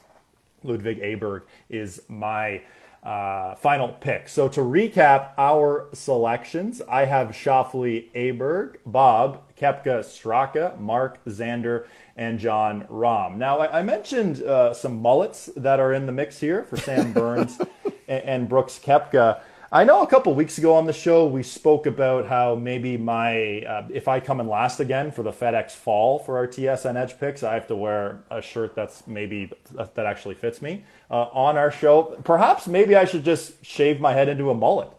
Ludvig 0.63 0.99
Aberg 1.01 1.43
is 1.69 2.01
my 2.07 2.61
uh, 3.03 3.55
final 3.55 3.89
pick. 3.89 4.27
So 4.27 4.47
to 4.49 4.61
recap 4.61 5.31
our 5.37 5.87
selections, 5.93 6.81
I 6.89 7.05
have 7.05 7.29
Schauffele 7.29 8.11
Aberg, 8.13 8.75
Bob, 8.85 9.41
Koepka 9.59 9.99
Straka, 9.99 10.79
Mark 10.79 11.23
Xander, 11.25 11.85
and 12.15 12.39
Jon 12.39 12.85
Rahm. 12.89 13.37
Now, 13.37 13.59
I, 13.59 13.79
I 13.79 13.81
mentioned 13.83 14.41
uh, 14.41 14.73
some 14.73 15.01
mullets 15.01 15.49
that 15.55 15.79
are 15.79 15.93
in 15.93 16.05
the 16.05 16.11
mix 16.11 16.39
here 16.39 16.63
for 16.63 16.77
Sam 16.77 17.13
Burns 17.13 17.59
and, 18.07 18.23
and, 18.23 18.49
Brooks 18.49 18.79
Koepka. 18.83 19.39
I 19.71 19.83
know 19.83 20.01
a 20.01 20.07
couple 20.07 20.33
weeks 20.33 20.57
ago 20.57 20.73
on 20.75 20.85
the 20.85 20.93
show 20.93 21.27
we 21.27 21.43
spoke 21.43 21.87
about 21.87 22.25
how 22.25 22.55
maybe 22.55 22.95
my 22.95 23.63
uh, 23.63 23.87
if 23.93 24.07
I 24.07 24.21
come 24.21 24.39
in 24.39 24.47
last 24.47 24.79
again 24.79 25.11
for 25.11 25.23
the 25.23 25.31
FedEx 25.31 25.71
Fall 25.71 26.19
for 26.19 26.37
our 26.37 26.47
TSN 26.47 26.95
Edge 26.95 27.19
picks, 27.19 27.43
I 27.43 27.53
have 27.53 27.67
to 27.67 27.75
wear 27.75 28.23
a 28.31 28.41
shirt 28.41 28.75
that's 28.75 29.05
maybe 29.07 29.51
that 29.75 30.05
actually 30.05 30.35
fits 30.35 30.61
me 30.61 30.85
uh, 31.11 31.23
on 31.33 31.57
our 31.57 31.69
show. 31.69 32.17
Perhaps 32.23 32.67
maybe 32.67 32.95
I 32.95 33.03
should 33.03 33.25
just 33.25 33.63
shave 33.65 33.99
my 33.99 34.13
head 34.13 34.29
into 34.29 34.49
a 34.49 34.53
mullet. 34.53 34.89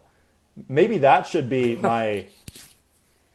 Maybe 0.67 0.99
that 0.99 1.25
should 1.25 1.49
be 1.49 1.75
my. 1.81 2.27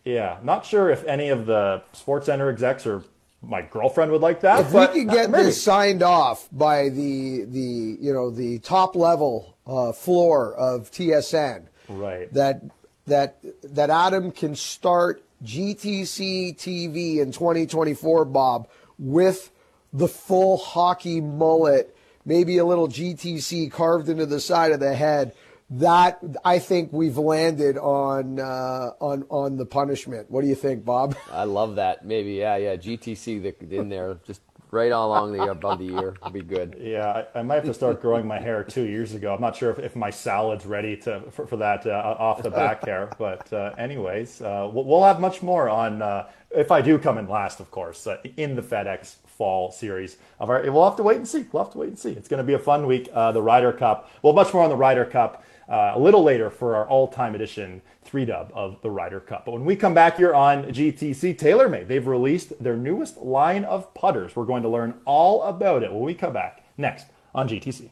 Yeah, 0.04 0.38
not 0.42 0.66
sure 0.66 0.90
if 0.90 1.04
any 1.04 1.30
of 1.30 1.46
the 1.46 1.82
Sports 1.92 2.26
Center 2.26 2.50
execs 2.50 2.86
or 2.86 3.04
my 3.40 3.62
girlfriend 3.62 4.12
would 4.12 4.20
like 4.20 4.40
that. 4.40 4.60
If 4.60 4.72
we 4.72 4.86
could 4.86 5.10
get 5.10 5.32
this 5.32 5.62
signed 5.62 6.02
off 6.02 6.48
by 6.52 6.88
the 6.88 7.44
the 7.44 7.98
you 8.00 8.12
know 8.12 8.30
the 8.30 8.58
top 8.58 8.96
level 8.96 9.56
uh, 9.66 9.92
floor 9.92 10.54
of 10.54 10.90
TSN, 10.90 11.66
right? 11.88 12.32
That 12.32 12.62
that 13.06 13.38
that 13.62 13.90
Adam 13.90 14.30
can 14.30 14.54
start 14.56 15.22
GTC 15.42 16.56
TV 16.56 17.18
in 17.18 17.32
2024, 17.32 18.24
Bob, 18.26 18.68
with 18.98 19.50
the 19.92 20.08
full 20.08 20.56
hockey 20.56 21.20
mullet, 21.20 21.94
maybe 22.24 22.58
a 22.58 22.64
little 22.64 22.88
GTC 22.88 23.70
carved 23.70 24.08
into 24.08 24.26
the 24.26 24.40
side 24.40 24.72
of 24.72 24.80
the 24.80 24.94
head 24.94 25.34
that 25.78 26.20
I 26.44 26.58
think 26.58 26.92
we've 26.92 27.18
landed 27.18 27.76
on 27.78 28.38
uh, 28.38 28.90
on 29.00 29.24
on 29.28 29.56
the 29.56 29.66
punishment. 29.66 30.30
What 30.30 30.42
do 30.42 30.48
you 30.48 30.54
think, 30.54 30.84
Bob? 30.84 31.16
I 31.32 31.44
love 31.44 31.76
that. 31.76 32.04
Maybe 32.04 32.32
yeah, 32.32 32.56
yeah. 32.56 32.76
GTC 32.76 33.42
the, 33.42 33.76
in 33.76 33.88
there, 33.88 34.18
just 34.26 34.40
right 34.70 34.92
along 34.92 35.32
the 35.32 35.44
above 35.44 35.78
the 35.78 35.88
ear 35.88 36.16
would 36.22 36.32
be 36.32 36.42
good. 36.42 36.76
Yeah, 36.80 37.24
I, 37.34 37.38
I, 37.38 37.42
might 37.42 37.56
have 37.56 37.64
to 37.64 37.74
start 37.74 38.02
growing 38.02 38.26
my 38.26 38.40
hair 38.40 38.64
two 38.64 38.82
years 38.82 39.14
ago. 39.14 39.32
I'm 39.32 39.40
not 39.40 39.56
sure 39.56 39.70
if, 39.70 39.78
if 39.78 39.96
my 39.96 40.10
salad's 40.10 40.66
ready 40.66 40.96
to 40.98 41.22
for, 41.30 41.46
for 41.46 41.56
that 41.58 41.86
uh, 41.86 42.16
off 42.18 42.42
the 42.42 42.50
back 42.50 42.84
hair. 42.84 43.08
But 43.16 43.52
uh, 43.52 43.72
anyways, 43.78 44.42
uh, 44.42 44.68
we'll, 44.72 44.84
we'll, 44.84 45.04
have 45.04 45.20
much 45.20 45.42
more 45.42 45.68
on 45.68 46.02
uh, 46.02 46.28
if 46.50 46.72
I 46.72 46.82
do 46.82 46.98
come 46.98 47.18
in 47.18 47.28
last, 47.28 47.60
of 47.60 47.70
course, 47.70 48.06
uh, 48.06 48.18
in 48.36 48.56
the 48.56 48.62
FedEx 48.62 49.16
Fall 49.26 49.70
Series. 49.70 50.16
Of 50.40 50.50
our, 50.50 50.62
we'll 50.70 50.84
have 50.84 50.96
to 50.96 51.02
wait 51.02 51.18
and 51.18 51.28
see. 51.28 51.46
We'll 51.52 51.64
have 51.64 51.72
to 51.72 51.78
wait 51.78 51.90
and 51.90 51.98
see. 51.98 52.10
It's 52.10 52.28
going 52.28 52.38
to 52.38 52.44
be 52.44 52.54
a 52.54 52.58
fun 52.58 52.86
week. 52.86 53.12
the 53.12 53.42
Ryder 53.42 53.72
Cup. 53.72 54.10
Well, 54.22 54.32
much 54.32 54.52
more 54.52 54.64
on 54.64 54.70
the 54.70 54.76
Ryder 54.76 55.04
Cup 55.04 55.43
uh, 55.68 55.92
a 55.94 55.98
little 55.98 56.22
later 56.22 56.50
for 56.50 56.76
our 56.76 56.86
all-time 56.88 57.34
edition 57.34 57.82
three 58.02 58.24
dub 58.24 58.50
of 58.54 58.80
the 58.82 58.90
Ryder 58.90 59.20
Cup. 59.20 59.44
But 59.46 59.52
when 59.52 59.64
we 59.64 59.76
come 59.76 59.94
back 59.94 60.16
here 60.16 60.34
on 60.34 60.64
GTC 60.64 61.36
TaylorMade, 61.36 61.88
they've 61.88 62.06
released 62.06 62.62
their 62.62 62.76
newest 62.76 63.18
line 63.18 63.64
of 63.64 63.92
putters. 63.94 64.36
We're 64.36 64.44
going 64.44 64.62
to 64.62 64.68
learn 64.68 64.94
all 65.04 65.42
about 65.44 65.82
it 65.82 65.92
when 65.92 66.02
we 66.02 66.14
come 66.14 66.32
back 66.32 66.64
next 66.76 67.06
on 67.34 67.48
GTC. 67.48 67.90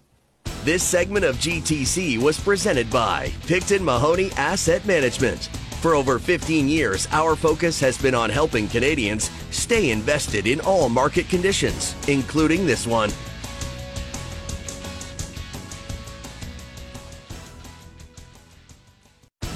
This 0.65 0.83
segment 0.83 1.25
of 1.25 1.37
GTC 1.37 2.19
was 2.19 2.39
presented 2.39 2.89
by 2.89 3.33
Picton 3.47 3.85
Mahoney 3.85 4.31
Asset 4.37 4.85
Management. 4.87 5.49
For 5.81 5.97
over 5.97 6.21
15 6.21 6.69
years, 6.69 7.09
our 7.11 7.35
focus 7.35 7.81
has 7.81 8.01
been 8.01 8.15
on 8.15 8.31
helping 8.31 8.69
Canadians 8.69 9.33
stay 9.51 9.91
invested 9.91 10.47
in 10.47 10.61
all 10.61 10.89
market 10.89 11.29
conditions, 11.29 11.97
including 12.07 12.65
this 12.65 12.87
one. 12.87 13.11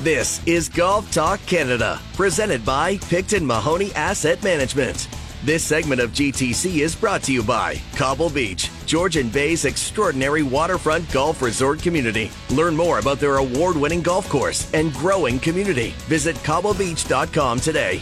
This 0.06 0.40
is 0.46 0.68
Golf 0.68 1.10
Talk 1.10 1.44
Canada, 1.46 2.00
presented 2.14 2.64
by 2.64 2.96
Picton 2.96 3.44
Mahoney 3.44 3.92
Asset 3.94 4.40
Management. 4.44 5.08
This 5.42 5.64
segment 5.64 6.00
of 6.00 6.12
GTC 6.12 6.78
is 6.78 6.94
brought 6.94 7.24
to 7.24 7.32
you 7.32 7.42
by 7.42 7.80
Cobble 7.96 8.30
Beach, 8.30 8.70
Georgian 8.86 9.28
Bay's 9.30 9.64
extraordinary 9.64 10.44
waterfront 10.44 11.10
golf 11.10 11.42
resort 11.42 11.82
community. 11.82 12.30
Learn 12.50 12.76
more 12.76 13.00
about 13.00 13.18
their 13.18 13.38
award 13.38 13.76
winning 13.76 14.00
golf 14.00 14.28
course 14.28 14.72
and 14.74 14.92
growing 14.92 15.40
community. 15.40 15.90
Visit 16.06 16.36
cobblebeach.com 16.36 17.58
today. 17.58 18.00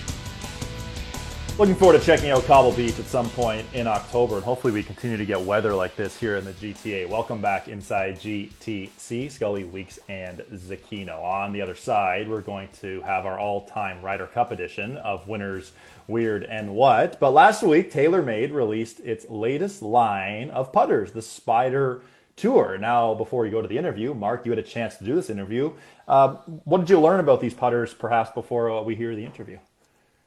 Looking 1.56 1.76
forward 1.76 2.00
to 2.00 2.04
checking 2.04 2.30
out 2.30 2.44
Cobble 2.46 2.72
Beach 2.72 2.98
at 2.98 3.04
some 3.04 3.30
point 3.30 3.64
in 3.74 3.86
October, 3.86 4.34
and 4.34 4.44
hopefully 4.44 4.72
we 4.72 4.82
continue 4.82 5.16
to 5.16 5.24
get 5.24 5.40
weather 5.40 5.72
like 5.72 5.94
this 5.94 6.18
here 6.18 6.36
in 6.36 6.44
the 6.44 6.52
GTA. 6.52 7.08
Welcome 7.08 7.40
back 7.40 7.68
inside 7.68 8.18
GTC, 8.18 9.30
Scully, 9.30 9.62
Weeks, 9.62 10.00
and 10.08 10.40
Zecchino. 10.52 11.22
On 11.22 11.52
the 11.52 11.62
other 11.62 11.76
side, 11.76 12.28
we're 12.28 12.40
going 12.40 12.70
to 12.80 13.00
have 13.02 13.24
our 13.24 13.38
all-time 13.38 14.02
Ryder 14.02 14.26
Cup 14.26 14.50
edition 14.50 14.96
of 14.96 15.28
Winners, 15.28 15.70
Weird, 16.08 16.42
and 16.42 16.74
What. 16.74 17.20
But 17.20 17.30
last 17.30 17.62
week, 17.62 17.92
TaylorMade 17.92 18.52
released 18.52 18.98
its 18.98 19.30
latest 19.30 19.80
line 19.80 20.50
of 20.50 20.72
putters, 20.72 21.12
the 21.12 21.22
Spider 21.22 22.02
Tour. 22.34 22.78
Now, 22.78 23.14
before 23.14 23.46
you 23.46 23.52
go 23.52 23.62
to 23.62 23.68
the 23.68 23.78
interview, 23.78 24.12
Mark, 24.12 24.44
you 24.44 24.50
had 24.50 24.58
a 24.58 24.62
chance 24.62 24.96
to 24.96 25.04
do 25.04 25.14
this 25.14 25.30
interview. 25.30 25.72
Uh, 26.08 26.34
what 26.64 26.78
did 26.78 26.90
you 26.90 26.98
learn 26.98 27.20
about 27.20 27.40
these 27.40 27.54
putters, 27.54 27.94
perhaps, 27.94 28.32
before 28.32 28.82
we 28.82 28.96
hear 28.96 29.14
the 29.14 29.24
interview? 29.24 29.60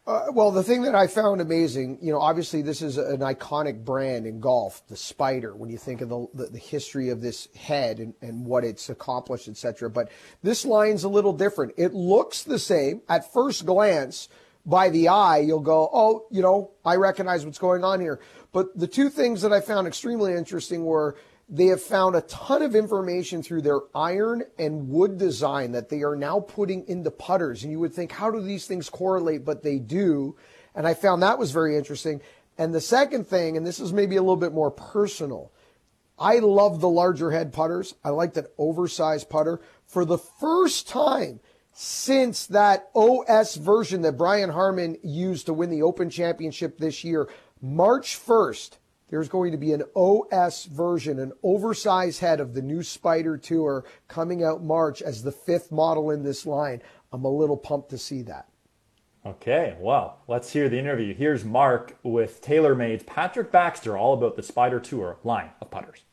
Uh, 0.08 0.28
well, 0.32 0.52
the 0.52 0.64
thing 0.64 0.84
that 0.84 0.96
I 0.96 1.06
found 1.06 1.42
amazing, 1.42 1.98
you 2.02 2.14
know, 2.14 2.22
obviously 2.22 2.62
this 2.62 2.82
is 2.82 2.98
an 2.98 3.20
iconic 3.20 3.84
brand 3.84 4.26
in 4.26 4.40
golf, 4.40 4.82
the 4.88 4.96
Spider. 4.96 5.54
When 5.54 5.70
you 5.70 5.78
think 5.78 6.00
of 6.00 6.08
the 6.08 6.28
the, 6.34 6.46
the 6.46 6.58
history 6.58 7.10
of 7.10 7.20
this 7.20 7.50
head 7.54 8.00
and, 8.00 8.14
and 8.22 8.46
what 8.46 8.64
it's 8.64 8.90
accomplished, 8.90 9.50
etc. 9.50 9.90
But 9.90 10.10
this 10.42 10.64
line's 10.64 11.04
a 11.04 11.10
little 11.10 11.34
different. 11.34 11.74
It 11.76 11.94
looks 11.94 12.44
the 12.44 12.58
same 12.58 13.02
at 13.10 13.34
first 13.34 13.66
glance. 13.66 14.30
By 14.66 14.90
the 14.90 15.08
eye, 15.08 15.38
you'll 15.38 15.62
go, 15.62 15.90
oh, 15.94 16.26
you 16.30 16.42
know, 16.42 16.72
I 16.84 16.98
recognize 16.98 17.46
what's 17.46 17.58
going 17.58 17.86
on 17.86 18.02
here. 18.02 18.20
But 18.52 18.78
the 18.78 18.88
two 18.88 19.10
things 19.10 19.42
that 19.44 19.54
I 19.54 19.62
found 19.62 19.88
extremely 19.88 20.34
interesting 20.34 20.84
were 20.84 21.16
they 21.50 21.68
have 21.68 21.82
found 21.82 22.16
a 22.16 22.22
ton 22.22 22.62
of 22.62 22.76
information 22.76 23.42
through 23.42 23.62
their 23.62 23.80
iron 23.96 24.44
and 24.60 24.90
wood 24.90 25.18
design 25.18 25.72
that 25.72 25.90
they 25.90 26.04
are 26.04 26.16
now 26.16 26.42
putting 26.42 26.86
into 26.88 27.10
putters. 27.10 27.64
And 27.64 27.72
you 27.72 27.80
would 27.80 27.94
think, 27.94 28.12
how 28.12 28.30
do 28.30 28.42
these 28.42 28.68
things 28.68 28.90
correlate? 28.90 29.46
But 29.46 29.64
they 29.64 29.80
do. 29.80 30.36
And 30.76 30.86
I 30.86 30.94
found 30.94 31.24
that 31.24 31.40
was 31.40 31.52
very 31.52 31.78
interesting. 31.78 32.22
And 32.58 32.74
the 32.74 32.82
second 32.82 33.28
thing, 33.28 33.56
and 33.56 33.66
this 33.66 33.80
is 33.80 33.94
maybe 33.94 34.18
a 34.18 34.22
little 34.22 34.36
bit 34.36 34.52
more 34.52 34.72
personal, 34.72 35.54
I 36.20 36.40
love 36.40 36.82
the 36.82 36.90
larger 36.90 37.32
head 37.32 37.54
putters. 37.54 37.96
I 38.04 38.10
like 38.10 38.34
that 38.34 38.54
oversized 38.58 39.30
putter. 39.30 39.62
For 39.86 40.04
the 40.04 40.18
first 40.18 40.90
time 40.90 41.40
since 41.72 42.48
that 42.48 42.90
OS 42.96 43.56
version 43.56 44.02
that 44.02 44.18
Brian 44.18 44.50
Harman 44.50 44.98
used 45.04 45.46
to 45.46 45.54
win 45.54 45.70
the 45.70 45.84
Open 45.84 46.10
Championship 46.10 46.78
this 46.80 47.04
year, 47.04 47.30
March 47.62 48.20
1st, 48.20 48.78
there's 49.10 49.30
going 49.30 49.52
to 49.52 49.58
be 49.58 49.74
an 49.74 49.84
OS 49.96 50.66
version, 50.66 51.20
an 51.20 51.32
oversized 51.44 52.20
head 52.20 52.40
of 52.40 52.54
the 52.54 52.62
new 52.62 52.84
Spider 52.84 53.38
Tour 53.38 53.86
coming 54.08 54.44
out 54.44 54.64
March 54.64 55.02
as 55.02 55.24
the 55.24 55.32
fifth 55.32 55.72
model 55.72 56.12
in 56.12 56.24
this 56.24 56.46
line. 56.46 56.82
I'm 57.12 57.24
a 57.24 57.30
little 57.30 57.58
pumped 57.58 57.90
to 57.92 57.98
see 57.98 58.22
that. 58.24 58.48
Okay, 59.26 59.76
well, 59.80 60.20
let's 60.28 60.52
hear 60.52 60.70
the 60.70 60.80
interview. 60.80 61.14
Here's 61.14 61.44
Mark 61.44 61.98
with 62.04 62.42
TaylorMade's 62.42 63.04
Patrick 63.04 63.52
Baxter, 63.52 63.98
all 63.98 64.14
about 64.14 64.36
the 64.36 64.44
Spider 64.44 64.80
Tour 64.80 65.18
line 65.24 65.50
of 65.62 65.70
putters. 65.70 66.04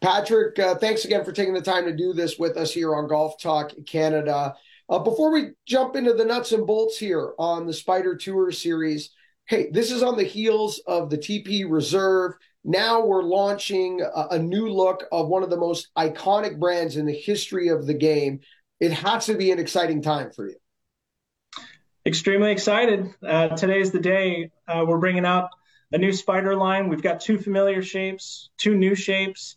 Patrick, 0.00 0.58
uh, 0.58 0.76
thanks 0.76 1.04
again 1.04 1.24
for 1.24 1.32
taking 1.32 1.52
the 1.52 1.60
time 1.60 1.84
to 1.84 1.94
do 1.94 2.14
this 2.14 2.38
with 2.38 2.56
us 2.56 2.72
here 2.72 2.94
on 2.94 3.06
Golf 3.06 3.40
Talk 3.40 3.72
Canada. 3.86 4.54
Uh, 4.88 4.98
before 4.98 5.30
we 5.30 5.50
jump 5.66 5.94
into 5.94 6.14
the 6.14 6.24
nuts 6.24 6.52
and 6.52 6.66
bolts 6.66 6.98
here 6.98 7.32
on 7.38 7.66
the 7.66 7.74
Spider 7.74 8.16
Tour 8.16 8.50
series, 8.50 9.10
hey, 9.50 9.68
this 9.68 9.90
is 9.90 10.04
on 10.04 10.16
the 10.16 10.22
heels 10.22 10.80
of 10.86 11.10
the 11.10 11.18
TP 11.18 11.68
Reserve. 11.68 12.34
Now 12.62 13.04
we're 13.04 13.24
launching 13.24 14.00
a, 14.00 14.28
a 14.30 14.38
new 14.38 14.68
look 14.68 15.04
of 15.10 15.26
one 15.26 15.42
of 15.42 15.50
the 15.50 15.56
most 15.56 15.88
iconic 15.98 16.60
brands 16.60 16.96
in 16.96 17.04
the 17.04 17.12
history 17.12 17.66
of 17.66 17.84
the 17.84 17.94
game. 17.94 18.40
It 18.78 18.92
has 18.92 19.26
to 19.26 19.34
be 19.34 19.50
an 19.50 19.58
exciting 19.58 20.02
time 20.02 20.30
for 20.30 20.48
you. 20.48 20.54
Extremely 22.06 22.52
excited. 22.52 23.12
Uh, 23.26 23.48
today's 23.48 23.90
the 23.90 23.98
day. 23.98 24.52
Uh, 24.68 24.84
we're 24.86 24.98
bringing 24.98 25.26
out 25.26 25.50
a 25.90 25.98
new 25.98 26.12
spider 26.12 26.54
line. 26.54 26.88
We've 26.88 27.02
got 27.02 27.18
two 27.18 27.36
familiar 27.36 27.82
shapes, 27.82 28.50
two 28.56 28.76
new 28.76 28.94
shapes. 28.94 29.56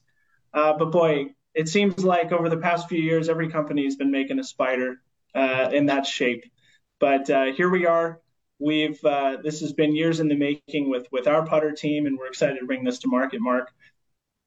Uh, 0.56 0.74
but 0.76 0.91
boy, 0.91 1.36
it 1.54 1.70
seems 1.70 2.04
like 2.04 2.32
over 2.32 2.50
the 2.50 2.58
past 2.58 2.89
few 2.89 3.00
years, 3.00 3.30
every 3.30 3.52
company 3.52 3.84
has 3.84 3.96
been 3.96 4.10
making 4.10 4.39
a 4.39 4.44
spider 4.44 4.96
uh, 5.36 5.70
in 5.72 5.86
that 5.86 6.08
shape. 6.08 6.46
But 7.00 7.30
uh, 7.30 7.52
here 7.54 7.70
we 7.70 7.86
are. 7.86 8.22
We've 8.64 9.03
uh, 9.03 9.38
this 9.43 9.59
has 9.59 9.74
been 9.74 9.95
years 9.95 10.20
in 10.22 10.28
the 10.28 10.36
making 10.36 10.89
with 10.89 11.07
with 11.11 11.28
our 11.28 11.45
putter 11.45 11.72
team, 11.72 12.05
and 12.05 12.18
we're 12.18 12.28
excited 12.28 12.59
to 12.59 12.66
bring 12.66 12.84
this 12.84 12.99
to 12.99 13.07
market. 13.09 13.41
Mark. 13.41 13.72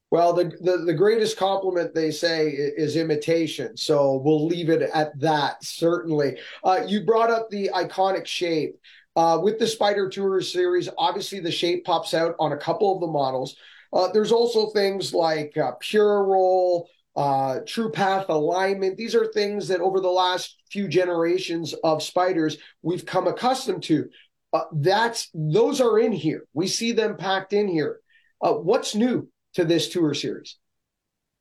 Well, 0.09 0.31
the, 0.33 0.45
the, 0.61 0.85
the 0.85 0.93
greatest 0.93 1.35
compliment 1.37 1.93
they 1.93 2.11
say 2.11 2.47
is 2.47 2.95
imitation. 2.95 3.75
So 3.75 4.21
we'll 4.23 4.47
leave 4.47 4.69
it 4.69 4.81
at 4.93 5.19
that, 5.19 5.61
certainly. 5.63 6.37
Uh, 6.63 6.85
you 6.87 7.03
brought 7.03 7.29
up 7.29 7.49
the 7.49 7.69
iconic 7.73 8.25
shape. 8.25 8.79
Uh, 9.17 9.39
with 9.41 9.57
the 9.57 9.67
Spider 9.67 10.07
Tour 10.07 10.39
series, 10.41 10.87
obviously 10.97 11.39
the 11.39 11.51
shape 11.51 11.83
pops 11.83 12.13
out 12.13 12.35
on 12.39 12.53
a 12.53 12.57
couple 12.57 12.93
of 12.93 13.01
the 13.01 13.07
models. 13.07 13.55
Uh, 13.91 14.07
there's 14.11 14.31
also 14.31 14.69
things 14.69 15.13
like 15.13 15.57
uh, 15.57 15.71
Pure 15.79 16.23
Roll, 16.25 16.87
uh, 17.17 17.61
TruePath 17.65 18.29
alignment. 18.29 18.95
These 18.95 19.15
are 19.15 19.25
things 19.25 19.67
that 19.69 19.81
over 19.81 19.99
the 19.99 20.07
last 20.07 20.55
few 20.71 20.87
generations 20.87 21.73
of 21.83 22.03
spiders 22.03 22.57
we've 22.83 23.05
come 23.05 23.27
accustomed 23.27 23.83
to. 23.83 24.07
Uh, 24.53 24.65
that's 24.71 25.29
those 25.33 25.81
are 25.81 25.99
in 25.99 26.11
here. 26.11 26.45
We 26.53 26.67
see 26.67 26.91
them 26.91 27.17
packed 27.17 27.53
in 27.53 27.67
here. 27.67 27.99
Uh, 28.39 28.53
what's 28.53 28.93
new 28.93 29.27
to 29.55 29.65
this 29.65 29.89
tour 29.89 30.13
series? 30.13 30.57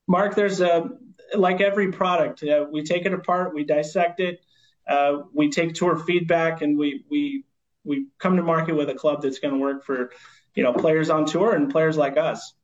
Mark, 0.09 0.35
there's 0.35 0.61
a 0.61 0.89
like 1.35 1.61
every 1.61 1.93
product, 1.93 2.43
uh, 2.43 2.66
we 2.70 2.83
take 2.83 3.05
it 3.05 3.12
apart, 3.12 3.55
we 3.55 3.64
dissect 3.64 4.20
it, 4.20 4.41
uh, 4.89 5.18
we 5.35 5.51
take 5.51 5.74
tour 5.74 5.97
feedback, 5.97 6.62
and 6.62 6.79
we 6.79 7.05
we 7.11 7.45
we 7.85 8.07
come 8.18 8.37
to 8.37 8.43
market 8.43 8.74
with 8.74 8.89
a 8.89 8.95
club 8.95 9.22
that's 9.22 9.41
going 9.41 9.53
to 9.53 9.61
work 9.61 9.85
for 9.85 10.11
you 10.55 10.62
know 10.62 10.72
players 10.72 11.11
on 11.11 11.27
tour 11.27 11.55
and 11.55 11.70
players 11.70 11.97
like 11.97 12.16
us. 12.16 12.55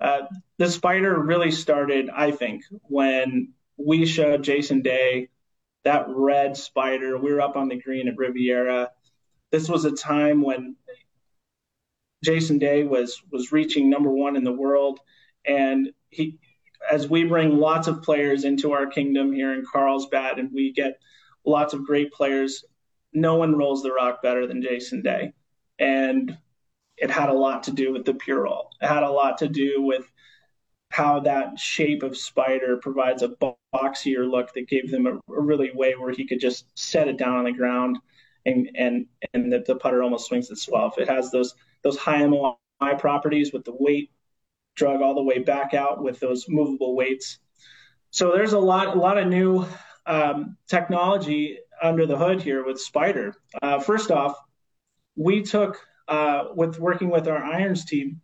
Uh, 0.00 0.22
the 0.58 0.70
spider 0.70 1.18
really 1.18 1.50
started, 1.50 2.08
I 2.08 2.30
think, 2.30 2.64
when 2.82 3.52
we 3.76 4.06
showed 4.06 4.42
Jason 4.42 4.82
Day 4.82 5.28
that 5.84 6.06
red 6.08 6.56
spider. 6.56 7.18
We 7.18 7.32
were 7.32 7.40
up 7.40 7.56
on 7.56 7.68
the 7.68 7.80
green 7.80 8.08
at 8.08 8.16
Riviera. 8.16 8.90
This 9.50 9.68
was 9.68 9.84
a 9.84 9.92
time 9.92 10.42
when 10.42 10.76
Jason 12.24 12.58
Day 12.58 12.84
was 12.84 13.22
was 13.30 13.52
reaching 13.52 13.88
number 13.88 14.10
one 14.10 14.36
in 14.36 14.44
the 14.44 14.52
world, 14.52 15.00
and 15.46 15.90
he, 16.10 16.38
as 16.90 17.08
we 17.08 17.24
bring 17.24 17.58
lots 17.58 17.88
of 17.88 18.02
players 18.02 18.44
into 18.44 18.72
our 18.72 18.86
kingdom 18.86 19.32
here 19.32 19.52
in 19.52 19.64
Carlsbad, 19.70 20.38
and 20.38 20.50
we 20.52 20.72
get 20.72 20.98
lots 21.44 21.74
of 21.74 21.86
great 21.86 22.12
players. 22.12 22.64
No 23.12 23.36
one 23.36 23.56
rolls 23.56 23.82
the 23.82 23.92
rock 23.92 24.22
better 24.22 24.46
than 24.46 24.62
Jason 24.62 25.02
Day, 25.02 25.32
and 25.78 26.36
it 27.00 27.10
had 27.10 27.30
a 27.30 27.34
lot 27.34 27.64
to 27.64 27.72
do 27.72 27.92
with 27.92 28.04
the 28.04 28.14
pure. 28.14 28.46
It 28.80 28.86
had 28.86 29.02
a 29.02 29.10
lot 29.10 29.38
to 29.38 29.48
do 29.48 29.82
with 29.82 30.04
how 30.90 31.20
that 31.20 31.58
shape 31.58 32.02
of 32.02 32.16
spider 32.16 32.76
provides 32.76 33.22
a 33.22 33.32
boxier 33.74 34.28
look 34.28 34.52
that 34.52 34.68
gave 34.68 34.90
them 34.90 35.06
a, 35.06 35.14
a, 35.32 35.40
really 35.40 35.70
way 35.72 35.94
where 35.94 36.12
he 36.12 36.26
could 36.26 36.40
just 36.40 36.66
set 36.78 37.08
it 37.08 37.16
down 37.16 37.38
on 37.38 37.44
the 37.44 37.52
ground 37.52 37.98
and 38.44 38.68
and 38.74 39.06
and 39.32 39.52
the, 39.52 39.62
the 39.66 39.76
putter 39.76 40.02
almost 40.02 40.26
swings 40.26 40.50
itself. 40.50 40.98
It 40.98 41.08
has 41.08 41.30
those 41.30 41.54
those 41.82 41.96
high 41.96 42.26
MOI 42.26 42.54
properties 42.98 43.52
with 43.52 43.64
the 43.64 43.74
weight 43.78 44.10
drug 44.74 45.00
all 45.00 45.14
the 45.14 45.22
way 45.22 45.38
back 45.38 45.74
out 45.74 46.02
with 46.02 46.20
those 46.20 46.48
movable 46.48 46.96
weights. 46.96 47.38
So 48.10 48.32
there's 48.32 48.52
a 48.52 48.58
lot 48.58 48.88
a 48.88 48.98
lot 48.98 49.16
of 49.16 49.28
new 49.28 49.64
um, 50.06 50.56
technology 50.68 51.58
under 51.80 52.04
the 52.04 52.18
hood 52.18 52.42
here 52.42 52.64
with 52.64 52.80
Spider. 52.80 53.34
Uh, 53.62 53.78
first 53.78 54.10
off, 54.10 54.36
we 55.16 55.42
took 55.42 55.86
uh, 56.10 56.48
with 56.54 56.78
working 56.78 57.08
with 57.08 57.28
our 57.28 57.42
irons 57.42 57.84
team, 57.84 58.20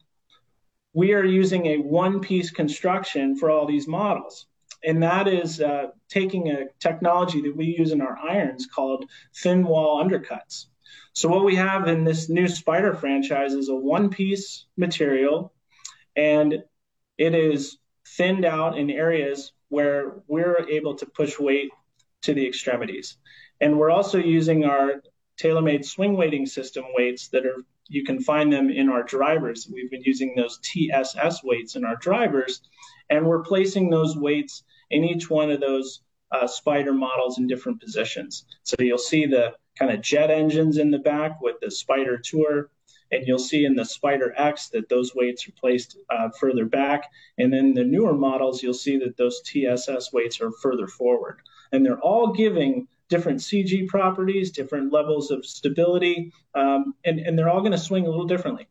we 0.93 1.15
are 1.15 1.25
using 1.25 1.67
a 1.67 1.79
one 1.79 2.21
piece 2.21 2.51
construction 2.51 3.37
for 3.37 3.49
all 3.49 3.65
these 3.65 3.87
models. 3.87 4.47
And 4.85 5.03
that 5.03 5.29
is 5.29 5.61
uh, 5.61 5.87
taking 6.09 6.51
a 6.51 6.67
technology 6.81 7.41
that 7.43 7.57
we 7.57 7.67
use 7.79 7.93
in 7.93 8.01
our 8.01 8.19
irons 8.19 8.67
called 8.67 9.05
thin 9.37 9.65
wall 9.65 10.05
undercuts. 10.05 10.67
So, 11.13 11.29
what 11.29 11.45
we 11.45 11.57
have 11.57 11.89
in 11.89 12.05
this 12.05 12.29
new 12.29 12.47
spider 12.49 12.95
franchise 12.95 13.55
is 13.55 13.69
a 13.69 13.75
one 13.75 14.11
piece 14.11 14.67
material, 14.77 15.53
and 16.15 16.63
it 17.19 17.35
is 17.35 17.79
thinned 18.17 18.45
out 18.45 18.77
in 18.77 18.91
areas 18.91 19.53
where 19.69 20.23
we're 20.29 20.67
able 20.69 20.95
to 20.97 21.07
push 21.07 21.39
weight 21.39 21.71
to 22.23 22.35
the 22.35 22.47
extremities. 22.47 23.17
And 23.61 23.79
we're 23.79 23.91
also 23.91 24.19
using 24.19 24.65
our 24.65 25.03
TaylorMade 25.41 25.85
swing 25.85 26.17
weighting 26.17 26.47
system 26.47 26.85
weights 26.95 27.29
that 27.29 27.47
are 27.47 27.63
you 27.89 28.05
can 28.05 28.21
find 28.21 28.53
them 28.53 28.71
in 28.71 28.89
our 28.89 29.03
drivers. 29.03 29.69
We've 29.73 29.91
been 29.91 30.03
using 30.03 30.35
those 30.35 30.59
TSS 30.63 31.43
weights 31.45 31.77
in 31.77 31.85
our 31.85 31.97
drivers, 31.97 32.61
and 33.11 33.27
we're 33.27 33.43
placing 33.43 33.91
those 33.91 34.17
weights 34.17 34.65
in 34.91 35.05
each 35.05 35.31
one 35.31 35.51
of 35.51 35.61
those 35.61 36.03
uh, 36.33 36.47
Spider 36.47 36.93
models 36.93 37.39
in 37.39 37.47
different 37.47 37.81
positions. 37.81 38.45
So 38.65 38.77
you'll 38.81 38.99
see 38.99 39.27
the 39.27 39.55
kind 39.79 39.93
of 39.93 40.01
jet 40.01 40.31
engines 40.31 40.79
in 40.79 40.91
the 40.91 40.99
back 40.99 41.41
with 41.41 41.57
the 41.61 41.71
spider 41.71 42.19
Tour, 42.19 42.71
and 43.13 43.27
you'll 43.27 43.39
see 43.39 43.65
in 43.65 43.77
the 43.77 43.85
spider 43.85 44.35
X 44.37 44.71
that 44.71 44.89
those 44.89 45.15
weights 45.15 45.47
are 45.47 45.53
placed 45.53 45.97
uh, 46.11 46.31
further 46.41 46.65
back. 46.65 47.11
And 47.39 47.53
then 47.53 47.75
the 47.75 47.85
newer 47.85 48.15
models, 48.15 48.63
you'll 48.63 48.75
see 48.75 48.99
that 48.99 49.17
those 49.17 49.41
TSS 49.43 50.13
weights 50.13 50.41
are 50.41 50.51
further 50.51 50.89
forward. 50.89 51.41
And 51.71 51.85
they're 51.85 52.01
all 52.01 52.33
giving 52.33 52.89
different 53.09 53.41
CG 53.41 53.87
properties, 53.89 54.51
different 54.51 54.93
levels 54.93 55.31
of 55.31 55.45
stability, 55.47 56.33
um, 56.55 56.95
and, 57.05 57.21
and 57.21 57.39
they're 57.39 57.49
all 57.49 57.61
going 57.61 57.73
to 57.73 57.79
swing 57.79 58.07
a 58.07 58.11
little 58.11 58.27
differently. 58.27 58.69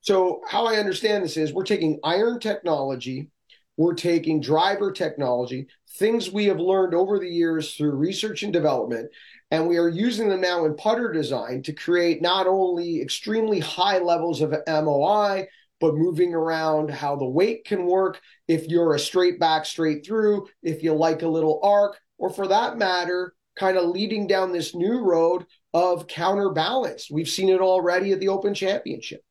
So, 0.00 0.42
how 0.48 0.66
I 0.66 0.76
understand 0.76 1.24
this 1.24 1.36
is 1.36 1.52
we're 1.52 1.64
taking 1.64 1.98
iron 2.04 2.38
technology, 2.40 3.30
we're 3.76 3.94
taking 3.94 4.40
driver 4.40 4.92
technology, 4.92 5.66
things 5.98 6.30
we 6.30 6.46
have 6.46 6.60
learned 6.60 6.94
over 6.94 7.18
the 7.18 7.28
years 7.28 7.74
through 7.74 7.92
research 7.92 8.42
and 8.42 8.52
development, 8.52 9.10
and 9.50 9.66
we 9.66 9.76
are 9.76 9.88
using 9.88 10.28
them 10.28 10.40
now 10.40 10.64
in 10.64 10.76
putter 10.76 11.12
design 11.12 11.62
to 11.62 11.72
create 11.72 12.22
not 12.22 12.46
only 12.46 13.00
extremely 13.00 13.60
high 13.60 13.98
levels 13.98 14.40
of 14.40 14.54
MOI, 14.66 15.46
but 15.80 15.94
moving 15.94 16.34
around 16.34 16.90
how 16.90 17.16
the 17.16 17.28
weight 17.28 17.64
can 17.64 17.86
work. 17.86 18.20
If 18.46 18.66
you're 18.66 18.94
a 18.94 18.98
straight 18.98 19.38
back, 19.38 19.64
straight 19.64 20.04
through, 20.04 20.48
if 20.62 20.82
you 20.82 20.92
like 20.92 21.22
a 21.22 21.28
little 21.28 21.60
arc, 21.62 21.98
or 22.18 22.30
for 22.30 22.48
that 22.48 22.78
matter, 22.78 23.34
kind 23.58 23.76
of 23.76 23.90
leading 23.90 24.26
down 24.26 24.52
this 24.52 24.74
new 24.74 25.00
road 25.00 25.46
of 25.74 26.06
counterbalance. 26.06 27.10
We've 27.10 27.28
seen 27.28 27.48
it 27.48 27.60
already 27.60 28.12
at 28.12 28.20
the 28.20 28.28
Open 28.28 28.54
Championship. 28.54 29.22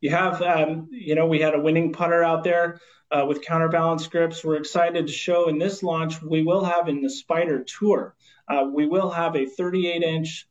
You 0.00 0.10
have, 0.10 0.42
um, 0.42 0.88
you 0.90 1.14
know, 1.14 1.26
we 1.26 1.40
had 1.40 1.54
a 1.54 1.60
winning 1.60 1.92
putter 1.92 2.22
out 2.22 2.44
there 2.44 2.80
uh, 3.10 3.24
with 3.26 3.42
counterbalance 3.42 4.06
grips. 4.06 4.44
We're 4.44 4.56
excited 4.56 5.06
to 5.06 5.12
show 5.12 5.48
in 5.48 5.58
this 5.58 5.82
launch, 5.82 6.20
we 6.22 6.42
will 6.42 6.64
have 6.64 6.88
in 6.88 7.02
the 7.02 7.10
Spider 7.10 7.64
Tour, 7.64 8.14
uh, 8.48 8.66
we 8.72 8.86
will 8.86 9.10
have 9.10 9.36
a 9.36 9.46
38 9.46 10.02
inch 10.02 10.48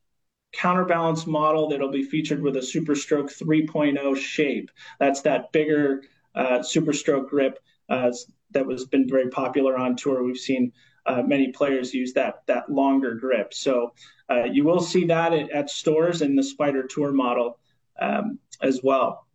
counterbalance 0.53 1.25
model 1.25 1.69
that'll 1.69 1.91
be 1.91 2.03
featured 2.03 2.41
with 2.41 2.57
a 2.57 2.59
Superstroke 2.59 3.31
3.0 3.31 4.17
shape. 4.17 4.69
That's 4.99 5.21
that 5.21 5.51
bigger 5.51 6.03
uh, 6.35 6.59
Superstroke 6.59 7.29
grip 7.29 7.59
uh, 7.89 8.11
that 8.51 8.65
was 8.65 8.85
been 8.85 9.07
very 9.07 9.29
popular 9.29 9.77
on 9.77 9.95
tour. 9.95 10.23
We've 10.23 10.37
seen 10.37 10.73
uh, 11.05 11.21
many 11.23 11.51
players 11.51 11.93
use 11.93 12.13
that 12.13 12.43
that 12.47 12.69
longer 12.69 13.15
grip. 13.15 13.53
So 13.53 13.93
uh, 14.29 14.45
you 14.45 14.63
will 14.63 14.79
see 14.79 15.05
that 15.05 15.33
at, 15.33 15.49
at, 15.51 15.69
stores 15.69 16.21
in 16.21 16.35
the 16.35 16.43
Spider 16.43 16.87
Tour 16.87 17.11
model 17.11 17.59
um, 17.99 18.39
as 18.61 18.81
well. 18.83 19.25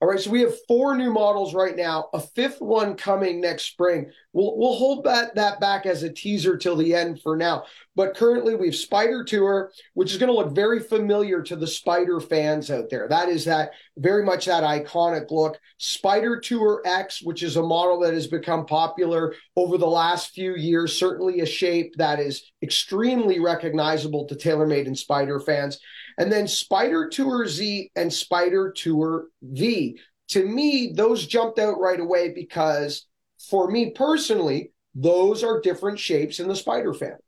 All 0.00 0.10
right, 0.10 0.20
so 0.20 0.30
we 0.30 0.40
have 0.40 0.52
four 0.66 0.96
new 0.96 1.10
models 1.10 1.54
right 1.54 1.74
now, 1.74 2.08
a 2.12 2.20
fifth 2.20 2.60
one 2.60 2.94
coming 2.94 3.40
next 3.40 3.62
spring. 3.62 4.10
We'll 4.34 4.58
we'll 4.58 4.74
hold 4.74 5.04
that 5.04 5.34
that 5.36 5.60
back 5.60 5.86
as 5.86 6.02
a 6.02 6.12
teaser 6.12 6.58
till 6.58 6.76
the 6.76 6.94
end 6.94 7.22
for 7.22 7.36
now. 7.36 7.64
But 7.96 8.14
currently 8.14 8.54
we 8.56 8.66
have 8.66 8.74
Spider 8.74 9.24
Tour, 9.24 9.72
which 9.94 10.10
is 10.10 10.18
going 10.18 10.28
to 10.28 10.36
look 10.36 10.54
very 10.54 10.80
familiar 10.80 11.42
to 11.44 11.56
the 11.56 11.66
Spider 11.66 12.20
fans 12.20 12.70
out 12.70 12.90
there. 12.90 13.06
That 13.08 13.28
is 13.28 13.44
that 13.44 13.70
very 13.96 14.24
much 14.24 14.46
that 14.46 14.64
iconic 14.64 15.30
look. 15.30 15.58
Spider 15.78 16.38
Tour 16.38 16.82
X, 16.84 17.22
which 17.22 17.42
is 17.42 17.56
a 17.56 17.62
model 17.62 18.00
that 18.00 18.14
has 18.14 18.26
become 18.26 18.66
popular 18.66 19.34
over 19.56 19.78
the 19.78 19.86
last 19.86 20.32
few 20.32 20.56
years, 20.56 20.98
certainly 20.98 21.40
a 21.40 21.46
shape 21.46 21.94
that 21.96 22.18
is 22.18 22.50
extremely 22.62 23.38
recognizable 23.38 24.26
to 24.26 24.34
TaylorMade 24.34 24.86
and 24.86 24.98
Spider 24.98 25.38
fans. 25.38 25.78
And 26.18 26.30
then 26.30 26.46
Spider 26.48 27.08
Tour 27.08 27.46
Z 27.46 27.90
and 27.96 28.12
Spider 28.12 28.72
Tour 28.72 29.26
V. 29.42 29.98
To 30.28 30.44
me, 30.44 30.92
those 30.94 31.26
jumped 31.26 31.58
out 31.58 31.80
right 31.80 32.00
away 32.00 32.30
because 32.30 33.06
for 33.50 33.70
me 33.70 33.90
personally, 33.90 34.72
those 34.94 35.42
are 35.42 35.60
different 35.60 35.98
shapes 35.98 36.40
in 36.40 36.48
the 36.48 36.56
Spider 36.56 36.94
family. 36.94 37.18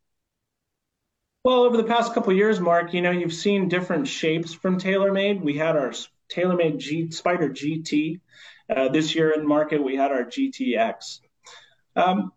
Well, 1.45 1.63
over 1.63 1.77
the 1.77 1.85
past 1.85 2.13
couple 2.13 2.33
years, 2.33 2.59
Mark, 2.59 2.93
you 2.93 3.03
know, 3.03 3.13
you've 3.13 3.33
seen 3.33 3.69
different 3.69 4.09
shapes 4.09 4.53
from 4.53 4.81
TaylorMade. 4.81 5.43
We 5.43 5.57
had 5.57 5.77
our 5.77 5.93
TaylorMade 6.29 6.79
G, 6.79 7.11
Spider 7.11 7.51
GT. 7.51 8.21
Uh, 8.69 8.89
this 8.89 9.15
year 9.15 9.31
in 9.31 9.47
market, 9.47 9.83
we 9.83 9.95
had 9.95 10.11
our 10.11 10.25
GTX. 10.25 11.21
Um, 11.95 12.33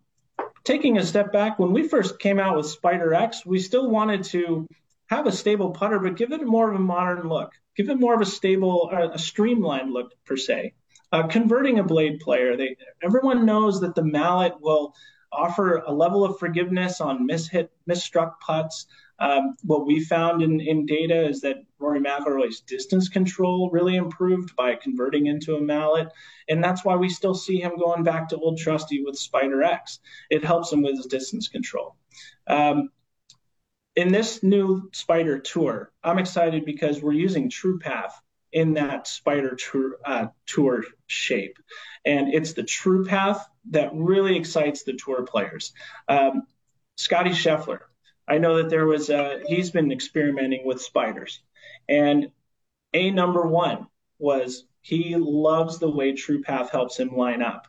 taking 0.62 0.98
a 0.98 1.04
step 1.04 1.32
back, 1.32 1.58
when 1.58 1.72
we 1.72 1.88
first 1.88 2.20
came 2.20 2.38
out 2.38 2.56
with 2.56 2.66
Spider 2.66 3.12
X, 3.12 3.44
we 3.44 3.58
still 3.58 3.90
wanted 3.90 4.22
to 4.24 4.68
have 5.10 5.26
a 5.26 5.32
stable 5.32 5.70
putter, 5.70 5.98
but 5.98 6.16
give 6.16 6.32
it 6.32 6.46
more 6.46 6.70
of 6.70 6.76
a 6.76 6.82
modern 6.82 7.28
look. 7.28 7.52
Give 7.76 7.88
it 7.90 7.98
more 7.98 8.14
of 8.14 8.20
a 8.20 8.26
stable, 8.26 8.88
uh, 8.92 9.08
a 9.12 9.18
streamlined 9.18 9.92
look 9.92 10.12
per 10.24 10.36
se. 10.36 10.74
Uh, 11.12 11.26
converting 11.26 11.80
a 11.80 11.84
blade 11.84 12.20
player, 12.20 12.56
they 12.56 12.76
everyone 13.02 13.44
knows 13.44 13.80
that 13.80 13.96
the 13.96 14.04
mallet 14.04 14.60
will 14.60 14.94
offer 15.32 15.78
a 15.78 15.92
level 15.92 16.24
of 16.24 16.38
forgiveness 16.38 17.00
on 17.00 17.26
mishit, 17.26 17.68
misstruck 17.88 18.34
putts. 18.40 18.86
Um, 19.18 19.56
what 19.64 19.86
we 19.86 20.00
found 20.00 20.42
in, 20.42 20.60
in 20.60 20.86
data 20.86 21.28
is 21.28 21.40
that 21.40 21.56
Rory 21.78 22.00
McIlroy's 22.00 22.60
distance 22.60 23.08
control 23.08 23.68
really 23.70 23.96
improved 23.96 24.54
by 24.56 24.76
converting 24.76 25.26
into 25.26 25.56
a 25.56 25.60
mallet, 25.60 26.08
and 26.48 26.62
that's 26.62 26.84
why 26.84 26.94
we 26.94 27.08
still 27.08 27.34
see 27.34 27.60
him 27.60 27.76
going 27.76 28.04
back 28.04 28.28
to 28.28 28.36
Old 28.36 28.58
Trusty 28.58 29.02
with 29.02 29.18
Spider 29.18 29.62
X. 29.64 29.98
It 30.30 30.44
helps 30.44 30.72
him 30.72 30.82
with 30.82 30.96
his 30.96 31.06
distance 31.06 31.48
control. 31.48 31.96
Um, 32.46 32.90
in 34.00 34.10
this 34.10 34.42
new 34.42 34.88
Spider 34.92 35.38
Tour, 35.38 35.92
I'm 36.02 36.18
excited 36.18 36.64
because 36.64 37.02
we're 37.02 37.12
using 37.12 37.50
TruePath 37.50 38.12
in 38.50 38.72
that 38.74 39.06
Spider 39.06 39.56
tour, 39.56 39.98
uh, 40.06 40.28
tour 40.46 40.84
shape. 41.06 41.58
And 42.06 42.32
it's 42.32 42.54
the 42.54 42.62
TruePath 42.62 43.44
that 43.72 43.90
really 43.92 44.36
excites 44.36 44.84
the 44.84 44.94
tour 44.94 45.26
players. 45.26 45.74
Um, 46.08 46.44
Scotty 46.96 47.30
Scheffler, 47.30 47.80
I 48.26 48.38
know 48.38 48.56
that 48.56 48.70
there 48.70 48.86
was, 48.86 49.10
a, 49.10 49.42
he's 49.46 49.70
been 49.70 49.92
experimenting 49.92 50.64
with 50.64 50.80
spiders. 50.80 51.42
And 51.86 52.30
a 52.94 53.10
number 53.10 53.46
one 53.46 53.86
was 54.18 54.64
he 54.80 55.14
loves 55.16 55.78
the 55.78 55.90
way 55.90 56.12
TruePath 56.12 56.70
helps 56.70 56.98
him 56.98 57.14
line 57.14 57.42
up. 57.42 57.66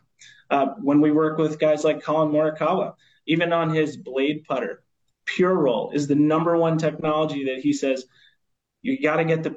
Uh, 0.48 0.68
when 0.80 1.02
we 1.02 1.10
work 1.10 1.36
with 1.36 1.58
guys 1.58 1.84
like 1.84 2.02
Collin 2.02 2.32
Morikawa, 2.32 2.94
even 3.26 3.52
on 3.52 3.68
his 3.68 3.98
blade 3.98 4.44
putter, 4.48 4.82
Pure 5.24 5.54
Roll 5.54 5.90
is 5.92 6.06
the 6.06 6.14
number 6.14 6.56
one 6.56 6.78
technology 6.78 7.44
that 7.44 7.60
he 7.60 7.72
says 7.72 8.04
you 8.82 9.00
got 9.00 9.16
to 9.16 9.24
get 9.24 9.44
the 9.44 9.56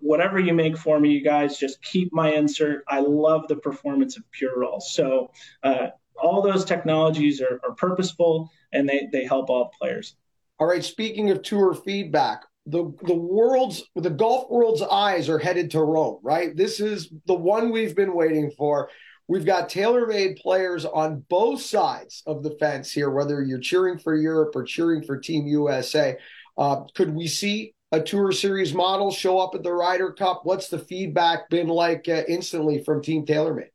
whatever 0.00 0.38
you 0.38 0.52
make 0.52 0.76
for 0.76 0.98
me, 0.98 1.10
you 1.10 1.22
guys. 1.22 1.58
Just 1.58 1.80
keep 1.82 2.12
my 2.12 2.32
insert. 2.32 2.84
I 2.88 3.00
love 3.00 3.46
the 3.48 3.56
performance 3.56 4.16
of 4.16 4.28
Pure 4.32 4.58
Roll. 4.58 4.80
So 4.80 5.30
uh, 5.62 5.88
all 6.20 6.42
those 6.42 6.64
technologies 6.64 7.40
are, 7.40 7.60
are 7.64 7.74
purposeful 7.76 8.50
and 8.72 8.88
they 8.88 9.08
they 9.12 9.24
help 9.24 9.48
all 9.48 9.72
players. 9.80 10.16
All 10.58 10.66
right. 10.66 10.84
Speaking 10.84 11.30
of 11.30 11.42
tour 11.42 11.72
feedback, 11.72 12.42
the 12.66 12.92
the 13.02 13.14
world's 13.14 13.84
the 13.94 14.10
golf 14.10 14.50
world's 14.50 14.82
eyes 14.82 15.28
are 15.28 15.38
headed 15.38 15.70
to 15.72 15.82
Rome. 15.82 16.18
Right. 16.22 16.56
This 16.56 16.80
is 16.80 17.12
the 17.26 17.34
one 17.34 17.70
we've 17.70 17.94
been 17.94 18.14
waiting 18.14 18.50
for. 18.58 18.90
We've 19.26 19.46
got 19.46 19.70
TaylorMade 19.70 20.40
players 20.40 20.84
on 20.84 21.24
both 21.30 21.62
sides 21.62 22.22
of 22.26 22.42
the 22.42 22.50
fence 22.60 22.92
here, 22.92 23.10
whether 23.10 23.42
you're 23.42 23.58
cheering 23.58 23.98
for 23.98 24.14
Europe 24.14 24.54
or 24.54 24.64
cheering 24.64 25.02
for 25.02 25.18
Team 25.18 25.46
USA. 25.46 26.18
Uh, 26.58 26.82
could 26.94 27.14
we 27.14 27.26
see 27.26 27.74
a 27.90 28.00
Tour 28.00 28.32
Series 28.32 28.74
model 28.74 29.10
show 29.10 29.38
up 29.38 29.54
at 29.54 29.62
the 29.62 29.72
Ryder 29.72 30.12
Cup? 30.12 30.40
What's 30.44 30.68
the 30.68 30.78
feedback 30.78 31.48
been 31.48 31.68
like 31.68 32.08
uh, 32.08 32.22
instantly 32.28 32.84
from 32.84 33.02
Team 33.02 33.24
TaylorMade? 33.24 33.70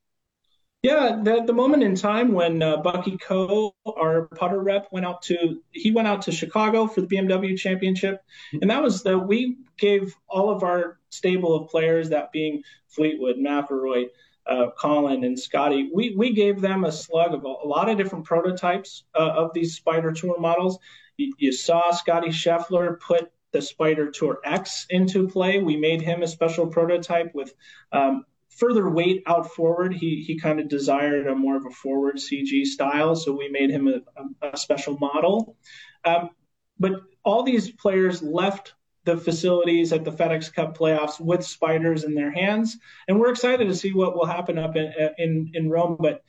Yeah, 0.81 1.19
the, 1.21 1.43
the 1.45 1.53
moment 1.53 1.83
in 1.83 1.95
time 1.95 2.31
when 2.31 2.61
uh, 2.61 2.77
Bucky 2.77 3.17
Coe, 3.17 3.75
our 3.85 4.27
putter 4.27 4.61
rep, 4.61 4.87
went 4.91 5.05
out 5.05 5.21
to 5.23 5.61
he 5.71 5.91
went 5.91 6.07
out 6.07 6.21
to 6.23 6.31
Chicago 6.31 6.87
for 6.87 7.01
the 7.01 7.07
BMW 7.07 7.57
Championship, 7.57 8.23
and 8.53 8.69
that 8.69 8.81
was 8.81 9.03
the 9.03 9.17
we 9.17 9.57
gave 9.77 10.15
all 10.29 10.49
of 10.49 10.63
our 10.63 10.99
stable 11.09 11.53
of 11.53 11.69
players, 11.69 12.09
that 12.09 12.31
being 12.31 12.63
Fleetwood, 12.87 13.35
McIlroy, 13.37 14.05
uh, 14.49 14.71
Collin, 14.77 15.23
and 15.23 15.39
Scotty, 15.39 15.89
we 15.93 16.15
we 16.15 16.33
gave 16.33 16.59
them 16.59 16.83
a 16.83 16.91
slug 16.91 17.33
of 17.33 17.45
a, 17.45 17.47
a 17.47 17.67
lot 17.67 17.89
of 17.89 17.97
different 17.97 18.25
prototypes 18.25 19.03
uh, 19.15 19.31
of 19.35 19.53
these 19.53 19.75
Spider 19.75 20.11
Tour 20.11 20.39
models. 20.39 20.79
You, 21.17 21.33
you 21.37 21.51
saw 21.51 21.91
Scotty 21.91 22.29
Scheffler 22.29 22.99
put 22.99 23.31
the 23.51 23.61
Spider 23.61 24.09
Tour 24.11 24.39
X 24.43 24.85
into 24.89 25.27
play. 25.27 25.59
We 25.59 25.77
made 25.77 26.01
him 26.01 26.23
a 26.23 26.27
special 26.27 26.67
prototype 26.67 27.33
with 27.33 27.53
um, 27.91 28.25
further 28.49 28.89
weight 28.89 29.23
out 29.27 29.51
forward. 29.51 29.93
He 29.93 30.23
he 30.25 30.39
kind 30.39 30.59
of 30.59 30.67
desired 30.67 31.27
a 31.27 31.35
more 31.35 31.55
of 31.55 31.65
a 31.65 31.71
forward 31.71 32.15
CG 32.15 32.65
style, 32.65 33.15
so 33.15 33.31
we 33.31 33.49
made 33.49 33.69
him 33.69 33.87
a, 33.87 34.01
a, 34.19 34.51
a 34.53 34.57
special 34.57 34.97
model. 34.97 35.55
Um, 36.03 36.31
but 36.79 36.93
all 37.23 37.43
these 37.43 37.69
players 37.69 38.23
left 38.23 38.73
the 39.05 39.17
facilities 39.17 39.93
at 39.93 40.03
the 40.03 40.11
FedEx 40.11 40.53
Cup 40.53 40.77
playoffs 40.77 41.19
with 41.19 41.45
spiders 41.45 42.03
in 42.03 42.13
their 42.13 42.31
hands, 42.31 42.77
and 43.07 43.19
we're 43.19 43.31
excited 43.31 43.67
to 43.67 43.75
see 43.75 43.93
what 43.93 44.15
will 44.15 44.25
happen 44.25 44.57
up 44.57 44.75
in 44.75 44.93
in, 45.17 45.51
in 45.53 45.69
Rome. 45.69 45.97
But 45.99 46.23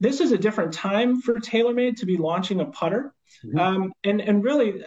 this 0.00 0.20
is 0.20 0.32
a 0.32 0.38
different 0.38 0.72
time 0.72 1.20
for 1.20 1.34
TaylorMade 1.34 1.96
to 1.96 2.06
be 2.06 2.16
launching 2.16 2.60
a 2.60 2.66
putter, 2.66 3.14
mm-hmm. 3.44 3.58
um, 3.58 3.92
and 4.04 4.20
and 4.20 4.42
really 4.42 4.82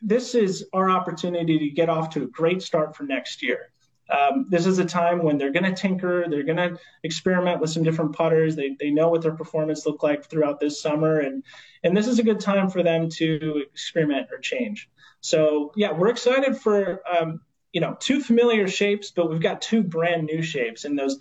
this 0.00 0.34
is 0.34 0.64
our 0.72 0.90
opportunity 0.90 1.58
to 1.58 1.70
get 1.70 1.88
off 1.88 2.10
to 2.10 2.22
a 2.22 2.26
great 2.26 2.62
start 2.62 2.96
for 2.96 3.04
next 3.04 3.42
year. 3.42 3.72
Um, 4.10 4.46
this 4.48 4.64
is 4.64 4.78
a 4.78 4.84
time 4.84 5.22
when 5.22 5.36
they're 5.36 5.52
going 5.52 5.64
to 5.64 5.72
tinker, 5.72 6.26
they're 6.28 6.42
going 6.42 6.56
to 6.56 6.78
experiment 7.02 7.60
with 7.60 7.70
some 7.70 7.82
different 7.82 8.14
putters. 8.14 8.56
They, 8.56 8.74
they 8.80 8.90
know 8.90 9.08
what 9.08 9.20
their 9.20 9.36
performance 9.36 9.84
looked 9.84 10.02
like 10.02 10.24
throughout 10.24 10.60
this 10.60 10.80
summer, 10.80 11.20
and 11.20 11.44
and 11.84 11.96
this 11.96 12.06
is 12.06 12.18
a 12.18 12.22
good 12.22 12.40
time 12.40 12.70
for 12.70 12.82
them 12.82 13.10
to 13.10 13.64
experiment 13.70 14.28
or 14.32 14.38
change. 14.38 14.88
So 15.20 15.72
yeah, 15.76 15.92
we're 15.92 16.08
excited 16.08 16.56
for 16.56 17.02
um, 17.08 17.40
you 17.72 17.80
know 17.80 17.96
two 17.98 18.20
familiar 18.20 18.68
shapes, 18.68 19.10
but 19.10 19.30
we've 19.30 19.42
got 19.42 19.62
two 19.62 19.82
brand 19.82 20.24
new 20.24 20.42
shapes, 20.42 20.84
and 20.84 20.98
those 20.98 21.18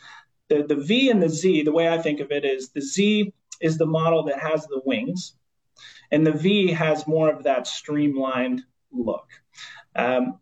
the 0.50 0.64
the 0.64 0.76
V 0.76 1.10
and 1.10 1.22
the 1.22 1.30
Z. 1.30 1.64
The 1.64 1.72
way 1.72 1.90
I 1.90 1.98
think 1.98 2.20
of 2.20 2.32
it 2.32 2.46
is 2.46 2.70
the 2.70 2.82
Z 2.82 3.34
is 3.62 3.78
the 3.78 3.86
model 3.86 4.24
that 4.24 4.40
has 4.40 4.66
the 4.68 4.82
wings, 4.86 5.36
and 6.12 6.26
the 6.26 6.32
V 6.32 6.72
has 6.72 7.08
more 7.08 7.32
of 7.32 7.44
that 7.44 7.68
streamlined 7.68 8.64
look. 8.92 9.28
Um, 9.96 10.40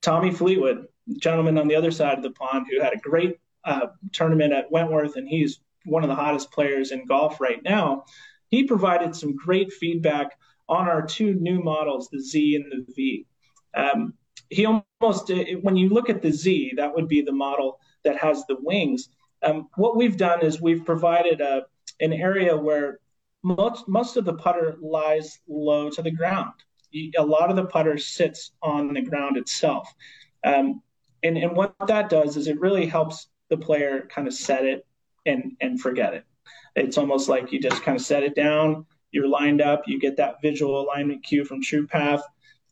Tommy 0.00 0.32
Fleetwood, 0.32 0.86
gentleman 1.18 1.58
on 1.58 1.68
the 1.68 1.76
other 1.76 1.90
side 1.90 2.16
of 2.16 2.22
the 2.22 2.30
pond, 2.30 2.66
who 2.70 2.80
had 2.80 2.92
a 2.92 2.98
great 2.98 3.38
uh, 3.64 3.88
tournament 4.12 4.52
at 4.52 4.70
Wentworth, 4.70 5.16
and 5.16 5.28
he's 5.28 5.60
one 5.84 6.02
of 6.02 6.08
the 6.08 6.14
hottest 6.14 6.52
players 6.52 6.92
in 6.92 7.06
golf 7.06 7.40
right 7.40 7.62
now. 7.62 8.04
He 8.48 8.64
provided 8.64 9.16
some 9.16 9.36
great 9.36 9.72
feedback 9.72 10.36
on 10.68 10.88
our 10.88 11.02
two 11.02 11.34
new 11.34 11.62
models, 11.62 12.08
the 12.10 12.20
Z 12.20 12.56
and 12.56 12.70
the 12.70 12.92
V. 12.94 13.26
Um, 13.74 14.14
he 14.48 14.66
almost, 14.66 15.30
uh, 15.30 15.44
when 15.62 15.76
you 15.76 15.88
look 15.88 16.10
at 16.10 16.22
the 16.22 16.30
Z, 16.30 16.74
that 16.76 16.94
would 16.94 17.08
be 17.08 17.22
the 17.22 17.32
model 17.32 17.78
that 18.04 18.16
has 18.18 18.44
the 18.46 18.56
wings. 18.60 19.08
Um, 19.42 19.68
what 19.76 19.96
we've 19.96 20.16
done 20.16 20.42
is 20.42 20.60
we've 20.60 20.84
provided 20.84 21.40
a, 21.40 21.62
an 22.00 22.12
area 22.12 22.56
where 22.56 23.00
most, 23.42 23.88
most 23.88 24.16
of 24.16 24.24
the 24.24 24.34
putter 24.34 24.76
lies 24.80 25.38
low 25.48 25.90
to 25.90 26.02
the 26.02 26.10
ground. 26.10 26.52
A 27.18 27.24
lot 27.24 27.50
of 27.50 27.56
the 27.56 27.64
putter 27.64 27.96
sits 27.98 28.52
on 28.62 28.92
the 28.92 29.02
ground 29.02 29.36
itself. 29.36 29.92
Um, 30.44 30.82
and, 31.22 31.38
and 31.38 31.56
what 31.56 31.74
that 31.86 32.10
does 32.10 32.36
is 32.36 32.46
it 32.46 32.60
really 32.60 32.86
helps 32.86 33.28
the 33.48 33.56
player 33.56 34.08
kind 34.14 34.28
of 34.28 34.34
set 34.34 34.64
it 34.64 34.86
and, 35.24 35.52
and 35.60 35.80
forget 35.80 36.14
it. 36.14 36.24
It's 36.76 36.98
almost 36.98 37.28
like 37.28 37.52
you 37.52 37.60
just 37.60 37.82
kind 37.82 37.96
of 37.96 38.04
set 38.04 38.22
it 38.22 38.34
down, 38.34 38.86
you're 39.12 39.28
lined 39.28 39.60
up, 39.60 39.82
you 39.86 39.98
get 40.00 40.16
that 40.16 40.42
visual 40.42 40.80
alignment 40.80 41.22
cue 41.22 41.44
from 41.44 41.62
TruePath. 41.62 42.22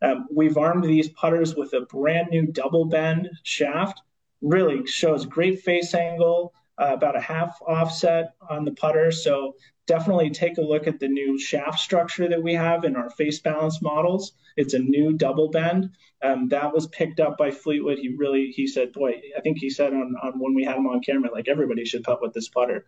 Um, 0.02 0.26
we've 0.34 0.56
armed 0.56 0.84
these 0.84 1.10
putters 1.10 1.54
with 1.54 1.72
a 1.74 1.82
brand 1.82 2.28
new 2.30 2.46
double 2.46 2.86
bend 2.86 3.28
shaft, 3.42 4.00
really 4.40 4.86
shows 4.86 5.26
great 5.26 5.60
face 5.60 5.94
angle, 5.94 6.54
uh, 6.80 6.94
about 6.94 7.16
a 7.16 7.20
half 7.20 7.60
offset 7.66 8.32
on 8.48 8.64
the 8.64 8.72
putter. 8.72 9.10
So 9.12 9.54
definitely 9.86 10.30
take 10.30 10.56
a 10.56 10.62
look 10.62 10.86
at 10.86 10.98
the 11.00 11.08
new 11.08 11.38
shaft 11.38 11.78
structure 11.78 12.28
that 12.28 12.42
we 12.42 12.54
have 12.54 12.84
in 12.84 12.96
our 12.96 13.10
face 13.10 13.40
balance 13.40 13.82
models. 13.82 14.32
It's 14.56 14.72
a 14.72 14.78
new 14.78 15.12
double 15.12 15.50
bend. 15.50 15.90
Um, 16.22 16.48
that 16.48 16.72
was 16.72 16.86
picked 16.88 17.20
up 17.20 17.36
by 17.36 17.50
Fleetwood. 17.50 17.98
He 17.98 18.14
really, 18.16 18.52
he 18.52 18.66
said, 18.66 18.92
boy, 18.92 19.20
I 19.36 19.40
think 19.40 19.58
he 19.58 19.68
said 19.68 19.92
on, 19.92 20.14
on 20.22 20.38
when 20.38 20.54
we 20.54 20.64
had 20.64 20.76
him 20.76 20.86
on 20.86 21.00
camera, 21.00 21.30
like 21.32 21.48
everybody 21.48 21.84
should 21.84 22.04
putt 22.04 22.22
with 22.22 22.32
this 22.32 22.48
putter. 22.48 22.86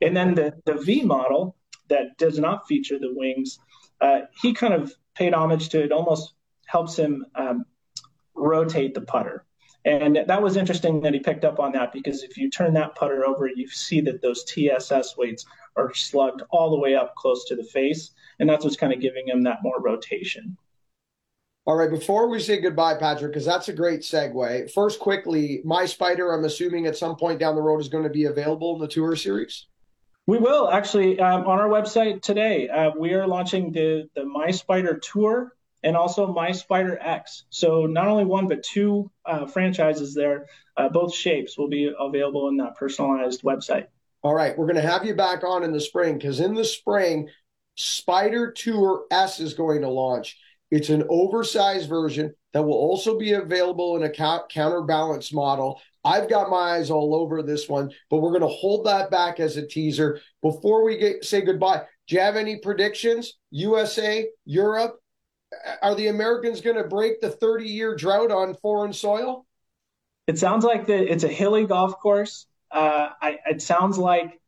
And 0.00 0.16
then 0.16 0.34
the, 0.34 0.54
the 0.66 0.74
V 0.74 1.02
model 1.02 1.56
that 1.88 2.18
does 2.18 2.38
not 2.38 2.66
feature 2.66 2.98
the 2.98 3.12
wings, 3.14 3.58
uh, 4.00 4.20
he 4.40 4.52
kind 4.52 4.74
of 4.74 4.92
paid 5.14 5.34
homage 5.34 5.68
to 5.70 5.82
it, 5.82 5.92
almost 5.92 6.34
helps 6.66 6.96
him 6.96 7.24
um, 7.34 7.64
rotate 8.34 8.94
the 8.94 9.00
putter. 9.00 9.44
And 9.84 10.18
that 10.26 10.42
was 10.42 10.56
interesting 10.56 11.00
that 11.02 11.14
he 11.14 11.20
picked 11.20 11.44
up 11.44 11.60
on 11.60 11.70
that 11.72 11.92
because 11.92 12.24
if 12.24 12.36
you 12.36 12.50
turn 12.50 12.74
that 12.74 12.96
putter 12.96 13.24
over, 13.24 13.48
you 13.48 13.68
see 13.68 14.00
that 14.00 14.20
those 14.20 14.42
TSS 14.44 15.16
weights 15.16 15.46
are 15.76 15.94
slugged 15.94 16.42
all 16.50 16.70
the 16.70 16.78
way 16.78 16.96
up 16.96 17.14
close 17.14 17.44
to 17.46 17.54
the 17.54 17.62
face. 17.62 18.10
And 18.40 18.48
that's 18.48 18.64
what's 18.64 18.76
kind 18.76 18.92
of 18.92 19.00
giving 19.00 19.28
him 19.28 19.42
that 19.42 19.62
more 19.62 19.80
rotation. 19.80 20.56
All 21.66 21.76
right, 21.76 21.90
before 21.90 22.28
we 22.28 22.40
say 22.40 22.60
goodbye, 22.60 22.94
Patrick, 22.94 23.32
because 23.32 23.44
that's 23.44 23.68
a 23.68 23.72
great 23.72 24.00
segue. 24.00 24.70
First, 24.72 24.98
quickly, 24.98 25.60
My 25.64 25.86
Spider, 25.86 26.32
I'm 26.32 26.44
assuming 26.44 26.86
at 26.86 26.96
some 26.96 27.16
point 27.16 27.38
down 27.38 27.54
the 27.54 27.62
road 27.62 27.80
is 27.80 27.88
going 27.88 28.04
to 28.04 28.10
be 28.10 28.24
available 28.24 28.74
in 28.74 28.80
the 28.80 28.88
tour 28.88 29.14
series. 29.16 29.66
We 30.26 30.38
will 30.38 30.68
actually 30.68 31.20
um, 31.20 31.46
on 31.46 31.60
our 31.60 31.68
website 31.68 32.20
today. 32.20 32.68
Uh, 32.68 32.90
we 32.98 33.14
are 33.14 33.28
launching 33.28 33.70
the 33.70 34.08
the 34.16 34.24
My 34.24 34.50
Spider 34.50 34.98
Tour 34.98 35.52
and 35.84 35.96
also 35.96 36.32
My 36.32 36.50
Spider 36.50 36.98
X. 37.00 37.44
So 37.50 37.86
not 37.86 38.08
only 38.08 38.24
one 38.24 38.48
but 38.48 38.64
two 38.64 39.10
uh, 39.24 39.46
franchises 39.46 40.14
there, 40.14 40.46
uh, 40.76 40.88
both 40.88 41.14
shapes 41.14 41.56
will 41.56 41.68
be 41.68 41.92
available 41.96 42.48
in 42.48 42.56
that 42.56 42.76
personalized 42.76 43.42
website. 43.42 43.86
All 44.22 44.34
right, 44.34 44.58
we're 44.58 44.66
going 44.66 44.82
to 44.82 44.82
have 44.82 45.04
you 45.04 45.14
back 45.14 45.44
on 45.44 45.62
in 45.62 45.72
the 45.72 45.80
spring 45.80 46.18
because 46.18 46.40
in 46.40 46.54
the 46.54 46.64
spring, 46.64 47.28
Spider 47.76 48.50
Tour 48.50 49.04
S 49.12 49.38
is 49.38 49.54
going 49.54 49.82
to 49.82 49.88
launch. 49.88 50.36
It's 50.72 50.88
an 50.88 51.04
oversized 51.08 51.88
version 51.88 52.34
that 52.56 52.62
will 52.62 52.72
also 52.72 53.18
be 53.18 53.34
available 53.34 53.98
in 53.98 54.04
a 54.04 54.46
counterbalance 54.48 55.30
model. 55.30 55.78
I've 56.02 56.26
got 56.26 56.48
my 56.48 56.76
eyes 56.76 56.90
all 56.90 57.14
over 57.14 57.42
this 57.42 57.68
one, 57.68 57.90
but 58.08 58.22
we're 58.22 58.30
going 58.30 58.40
to 58.40 58.46
hold 58.46 58.86
that 58.86 59.10
back 59.10 59.40
as 59.40 59.58
a 59.58 59.66
teaser. 59.66 60.22
Before 60.40 60.82
we 60.82 60.96
get, 60.96 61.22
say 61.22 61.42
goodbye, 61.42 61.82
do 62.08 62.14
you 62.14 62.22
have 62.22 62.34
any 62.34 62.56
predictions? 62.56 63.34
USA, 63.50 64.26
Europe, 64.46 64.98
are 65.82 65.94
the 65.94 66.06
Americans 66.06 66.62
going 66.62 66.76
to 66.76 66.84
break 66.84 67.20
the 67.20 67.28
30 67.28 67.66
year 67.66 67.94
drought 67.94 68.30
on 68.30 68.54
foreign 68.54 68.94
soil? 68.94 69.44
It 70.26 70.38
sounds 70.38 70.64
like 70.64 70.86
the, 70.86 70.96
it's 70.96 71.24
a 71.24 71.28
hilly 71.28 71.66
golf 71.66 72.00
course. 72.00 72.46
Uh, 72.70 73.10
I, 73.20 73.36
it 73.44 73.60
sounds 73.60 73.98
like 73.98 74.40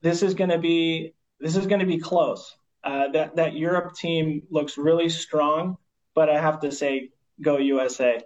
this 0.00 0.22
is 0.22 0.34
going 0.34 0.50
to 0.50 0.58
be 0.58 1.12
this 1.40 1.56
is 1.56 1.66
going 1.66 1.80
to 1.80 1.86
be 1.86 1.98
close. 1.98 2.54
Uh, 2.84 3.08
that 3.08 3.34
that 3.34 3.54
Europe 3.54 3.96
team 3.96 4.42
looks 4.48 4.78
really 4.78 5.08
strong, 5.08 5.76
but 6.14 6.30
I 6.30 6.40
have 6.40 6.60
to 6.60 6.70
say, 6.70 7.08
go 7.42 7.58
USA. 7.58 8.22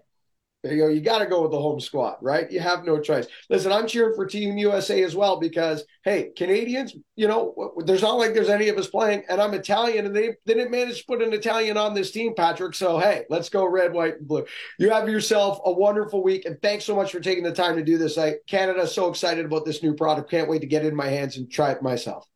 There 0.67 0.75
you 0.75 0.83
go. 0.83 0.89
You 0.89 1.01
got 1.01 1.21
to 1.21 1.27
go 1.27 1.43
with 1.43 1.53
the 1.53 1.61
home 1.61 1.79
squad, 1.79 2.17
right? 2.21 2.51
You 2.51 2.59
have 2.59 2.85
no 2.85 2.99
choice. 2.99 3.29
Listen, 3.49 3.71
I'm 3.71 3.87
cheering 3.87 4.17
for 4.17 4.27
Team 4.27 4.59
USA 4.59 5.01
as 5.05 5.15
well 5.15 5.39
because, 5.39 5.85
hey, 6.03 6.31
Canadians, 6.37 6.93
you 7.15 7.29
know, 7.29 7.73
there's 7.85 8.03
not 8.03 8.19
like 8.19 8.35
there's 8.35 8.49
any 8.49 8.69
of 8.69 8.77
us 8.77 8.89
playing, 8.89 9.23
and 9.29 9.41
I'm 9.41 9.55
Italian, 9.55 10.07
and 10.07 10.17
they, 10.17 10.31
they 10.45 10.55
didn't 10.55 10.73
manage 10.73 11.01
to 11.01 11.07
put 11.07 11.23
an 11.23 11.33
Italian 11.33 11.77
on 11.77 11.95
this 11.95 12.11
team, 12.11 12.35
Patrick. 12.35 12.75
So, 12.75 12.99
hey, 12.99 13.27
let's 13.31 13.49
go 13.49 13.65
red, 13.65 13.93
white, 13.93 14.19
and 14.19 14.27
blue. 14.27 14.45
You 14.79 14.91
have 14.91 15.09
yourself 15.09 15.61
a 15.65 15.71
wonderful 15.71 16.23
week, 16.25 16.47
and 16.47 16.61
thanks 16.63 16.85
so 16.85 16.97
much 16.97 17.13
for 17.13 17.21
taking 17.21 17.45
the 17.45 17.53
time 17.53 17.77
to 17.77 17.85
do 17.85 17.97
this. 17.97 18.19
I 18.19 18.37
Canada 18.49 18.89
so 18.89 19.09
excited 19.09 19.47
about 19.47 19.65
this 19.67 19.85
new 19.85 19.95
product. 19.95 20.31
Can't 20.31 20.49
wait 20.49 20.63
to 20.63 20.67
get 20.67 20.85
it 20.85 20.89
in 20.89 20.97
my 20.97 21.09
hands 21.09 21.37
and 21.37 21.49
try 21.49 21.71
it 21.71 21.81
myself. 21.81 22.27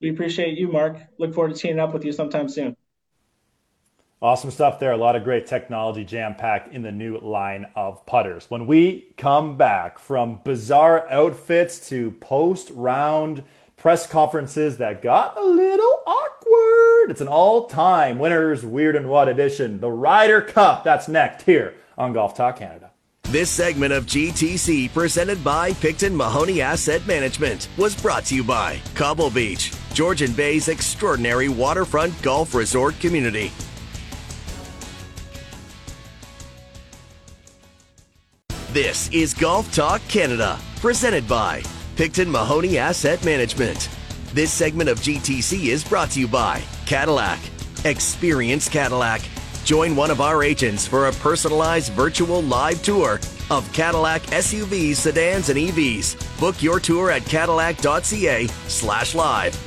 We 0.00 0.10
appreciate 0.10 0.56
you, 0.56 0.68
Mark. 0.70 0.98
Look 1.18 1.34
forward 1.34 1.54
to 1.54 1.60
teaming 1.60 1.80
up 1.80 1.92
with 1.92 2.04
you 2.04 2.12
sometime 2.12 2.48
soon. 2.48 2.76
Awesome 4.22 4.50
stuff 4.50 4.78
there. 4.80 4.92
A 4.92 4.96
lot 4.96 5.14
of 5.14 5.24
great 5.24 5.46
technology 5.46 6.02
jam 6.02 6.34
packed 6.34 6.72
in 6.72 6.80
the 6.80 6.90
new 6.90 7.18
line 7.18 7.66
of 7.76 8.04
putters. 8.06 8.46
When 8.48 8.66
we 8.66 9.12
come 9.18 9.58
back 9.58 9.98
from 9.98 10.40
bizarre 10.42 11.06
outfits 11.10 11.86
to 11.90 12.12
post 12.12 12.70
round 12.72 13.42
press 13.76 14.06
conferences 14.06 14.78
that 14.78 15.02
got 15.02 15.36
a 15.36 15.44
little 15.44 16.02
awkward, 16.06 17.10
it's 17.10 17.20
an 17.20 17.28
all 17.28 17.66
time 17.66 18.18
winners 18.18 18.64
weird 18.64 18.96
and 18.96 19.10
what 19.10 19.28
edition, 19.28 19.80
the 19.80 19.90
Ryder 19.90 20.40
Cup. 20.40 20.82
That's 20.82 21.08
next 21.08 21.42
here 21.42 21.74
on 21.98 22.14
Golf 22.14 22.34
Talk 22.34 22.56
Canada. 22.56 22.92
This 23.24 23.50
segment 23.50 23.92
of 23.92 24.06
GTC, 24.06 24.94
presented 24.94 25.44
by 25.44 25.74
Picton 25.74 26.16
Mahoney 26.16 26.62
Asset 26.62 27.06
Management, 27.06 27.68
was 27.76 28.00
brought 28.00 28.24
to 28.26 28.34
you 28.34 28.44
by 28.44 28.80
Cobble 28.94 29.30
Beach, 29.30 29.74
Georgian 29.92 30.32
Bay's 30.32 30.68
extraordinary 30.68 31.50
waterfront 31.50 32.22
golf 32.22 32.54
resort 32.54 32.98
community. 32.98 33.52
This 38.76 39.08
is 39.08 39.32
Golf 39.32 39.74
Talk 39.74 40.02
Canada, 40.06 40.58
presented 40.82 41.26
by 41.26 41.62
Picton 41.96 42.30
Mahoney 42.30 42.76
Asset 42.76 43.24
Management. 43.24 43.88
This 44.34 44.52
segment 44.52 44.90
of 44.90 44.98
GTC 45.00 45.68
is 45.68 45.82
brought 45.82 46.10
to 46.10 46.20
you 46.20 46.28
by 46.28 46.62
Cadillac. 46.84 47.38
Experience 47.86 48.68
Cadillac. 48.68 49.22
Join 49.64 49.96
one 49.96 50.10
of 50.10 50.20
our 50.20 50.42
agents 50.42 50.86
for 50.86 51.06
a 51.06 51.12
personalized 51.12 51.94
virtual 51.94 52.42
live 52.42 52.82
tour 52.82 53.18
of 53.50 53.66
Cadillac 53.72 54.20
SUVs, 54.24 54.96
sedans, 54.96 55.48
and 55.48 55.58
EVs. 55.58 56.38
Book 56.38 56.62
your 56.62 56.78
tour 56.78 57.10
at 57.10 57.24
cadillac.ca 57.24 58.46
slash 58.68 59.14
live. 59.14 59.58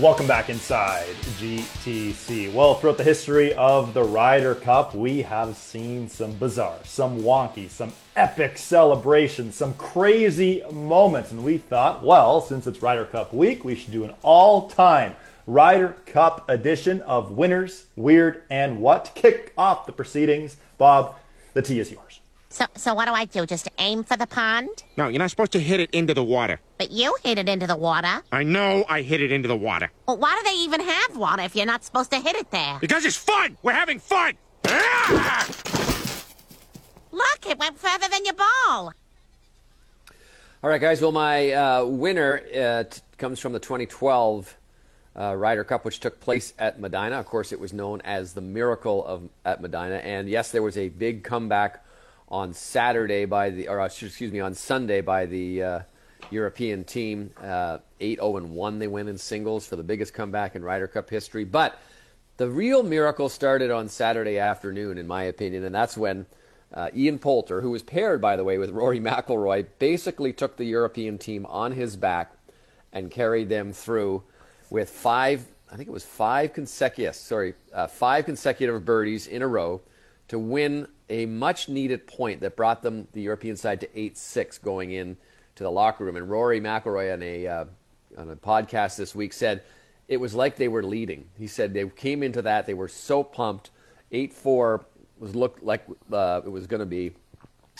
Welcome 0.00 0.26
back 0.26 0.50
inside 0.50 1.06
GTC. 1.38 2.52
Well, 2.52 2.74
throughout 2.74 2.98
the 2.98 3.04
history 3.04 3.54
of 3.54 3.94
the 3.94 4.02
Ryder 4.02 4.56
Cup, 4.56 4.92
we 4.92 5.22
have 5.22 5.56
seen 5.56 6.08
some 6.08 6.32
bizarre, 6.32 6.80
some 6.82 7.20
wonky, 7.20 7.70
some 7.70 7.92
epic 8.16 8.58
celebrations, 8.58 9.54
some 9.54 9.72
crazy 9.74 10.64
moments. 10.72 11.30
And 11.30 11.44
we 11.44 11.58
thought, 11.58 12.02
well, 12.02 12.40
since 12.40 12.66
it's 12.66 12.82
Ryder 12.82 13.04
Cup 13.04 13.32
week, 13.32 13.64
we 13.64 13.76
should 13.76 13.92
do 13.92 14.02
an 14.02 14.14
all 14.22 14.68
time 14.68 15.14
Ryder 15.46 15.94
Cup 16.06 16.50
edition 16.50 17.00
of 17.02 17.30
Winners, 17.30 17.86
Weird, 17.94 18.42
and 18.50 18.80
What. 18.80 19.12
Kick 19.14 19.52
off 19.56 19.86
the 19.86 19.92
proceedings. 19.92 20.56
Bob, 20.76 21.14
the 21.52 21.62
tee 21.62 21.78
is 21.78 21.92
yours. 21.92 22.18
So, 22.54 22.66
so 22.76 22.94
what 22.94 23.06
do 23.06 23.12
I 23.12 23.24
do? 23.24 23.46
Just 23.46 23.68
aim 23.78 24.04
for 24.04 24.16
the 24.16 24.28
pond? 24.28 24.84
No, 24.96 25.08
you're 25.08 25.18
not 25.18 25.28
supposed 25.28 25.50
to 25.52 25.58
hit 25.58 25.80
it 25.80 25.90
into 25.90 26.14
the 26.14 26.22
water. 26.22 26.60
But 26.78 26.92
you 26.92 27.16
hit 27.24 27.36
it 27.36 27.48
into 27.48 27.66
the 27.66 27.74
water. 27.74 28.22
I 28.30 28.44
know 28.44 28.84
I 28.88 29.02
hit 29.02 29.20
it 29.20 29.32
into 29.32 29.48
the 29.48 29.56
water. 29.56 29.90
Well, 30.06 30.18
why 30.18 30.40
do 30.40 30.48
they 30.48 30.58
even 30.58 30.80
have 30.80 31.16
water 31.16 31.42
if 31.42 31.56
you're 31.56 31.66
not 31.66 31.82
supposed 31.82 32.12
to 32.12 32.20
hit 32.20 32.36
it 32.36 32.52
there? 32.52 32.78
Because 32.80 33.04
it's 33.04 33.16
fun! 33.16 33.58
We're 33.64 33.72
having 33.72 33.98
fun! 33.98 34.34
Ah! 34.66 35.48
Look, 37.10 37.46
it 37.50 37.58
went 37.58 37.76
further 37.76 38.06
than 38.08 38.24
your 38.24 38.34
ball. 38.34 38.92
All 40.62 40.70
right, 40.70 40.80
guys. 40.80 41.00
Well, 41.00 41.10
my 41.10 41.50
uh, 41.50 41.84
winner 41.86 42.40
uh, 42.56 42.84
t- 42.84 43.00
comes 43.18 43.40
from 43.40 43.52
the 43.52 43.58
2012 43.58 44.56
uh, 45.16 45.34
Ryder 45.34 45.64
Cup, 45.64 45.84
which 45.84 45.98
took 45.98 46.20
place 46.20 46.54
at 46.60 46.78
Medina. 46.78 47.18
Of 47.18 47.26
course, 47.26 47.50
it 47.50 47.58
was 47.58 47.72
known 47.72 48.00
as 48.02 48.32
the 48.32 48.40
Miracle 48.40 49.04
of 49.04 49.28
at 49.44 49.60
Medina. 49.60 49.96
And 49.96 50.28
yes, 50.28 50.52
there 50.52 50.62
was 50.62 50.78
a 50.78 50.88
big 50.90 51.24
comeback 51.24 51.83
on 52.34 52.52
Saturday 52.52 53.26
by 53.26 53.48
the, 53.48 53.68
or 53.68 53.80
uh, 53.80 53.86
excuse 53.86 54.32
me, 54.32 54.40
on 54.40 54.54
Sunday 54.54 55.00
by 55.00 55.24
the 55.24 55.62
uh, 55.62 55.80
European 56.30 56.82
team. 56.82 57.30
Uh, 57.40 57.78
8 58.00 58.18
0 58.18 58.40
1 58.40 58.78
they 58.80 58.88
win 58.88 59.06
in 59.06 59.16
singles 59.16 59.68
for 59.68 59.76
the 59.76 59.84
biggest 59.84 60.12
comeback 60.12 60.56
in 60.56 60.64
Ryder 60.64 60.88
Cup 60.88 61.08
history. 61.08 61.44
But 61.44 61.78
the 62.36 62.50
real 62.50 62.82
miracle 62.82 63.28
started 63.28 63.70
on 63.70 63.88
Saturday 63.88 64.38
afternoon, 64.38 64.98
in 64.98 65.06
my 65.06 65.22
opinion, 65.22 65.64
and 65.64 65.72
that's 65.72 65.96
when 65.96 66.26
uh, 66.72 66.90
Ian 66.92 67.20
Poulter, 67.20 67.60
who 67.60 67.70
was 67.70 67.84
paired, 67.84 68.20
by 68.20 68.34
the 68.34 68.42
way, 68.42 68.58
with 68.58 68.70
Rory 68.70 68.98
McIlroy, 69.00 69.66
basically 69.78 70.32
took 70.32 70.56
the 70.56 70.64
European 70.64 71.18
team 71.18 71.46
on 71.46 71.70
his 71.70 71.94
back 71.96 72.32
and 72.92 73.12
carried 73.12 73.48
them 73.48 73.72
through 73.72 74.24
with 74.70 74.90
five, 74.90 75.46
I 75.70 75.76
think 75.76 75.88
it 75.88 75.92
was 75.92 76.04
five 76.04 76.52
consecutive, 76.52 77.14
sorry, 77.14 77.54
uh, 77.72 77.86
five 77.86 78.24
consecutive 78.24 78.84
birdies 78.84 79.28
in 79.28 79.40
a 79.40 79.46
row 79.46 79.82
to 80.26 80.38
win 80.40 80.88
a 81.08 81.26
much 81.26 81.68
needed 81.68 82.06
point 82.06 82.40
that 82.40 82.56
brought 82.56 82.82
them 82.82 83.08
the 83.12 83.22
European 83.22 83.56
side 83.56 83.80
to 83.80 83.98
eight 83.98 84.16
six 84.16 84.58
going 84.58 84.92
in 84.92 85.16
to 85.56 85.62
the 85.62 85.70
locker 85.70 86.04
room. 86.04 86.16
And 86.16 86.30
Rory 86.30 86.60
McIlroy 86.60 87.12
on 87.12 87.22
a 87.22 87.46
uh, 87.46 87.64
on 88.16 88.30
a 88.30 88.36
podcast 88.36 88.96
this 88.96 89.14
week 89.14 89.32
said 89.32 89.62
it 90.08 90.18
was 90.18 90.34
like 90.34 90.56
they 90.56 90.68
were 90.68 90.82
leading. 90.82 91.28
He 91.38 91.46
said 91.46 91.74
they 91.74 91.88
came 91.88 92.22
into 92.22 92.42
that 92.42 92.66
they 92.66 92.74
were 92.74 92.88
so 92.88 93.22
pumped. 93.22 93.70
Eight 94.12 94.32
four 94.32 94.86
was 95.18 95.34
looked 95.34 95.62
like 95.62 95.84
uh, 96.12 96.42
it 96.44 96.48
was 96.48 96.66
going 96.66 96.80
to 96.80 96.86
be, 96.86 97.12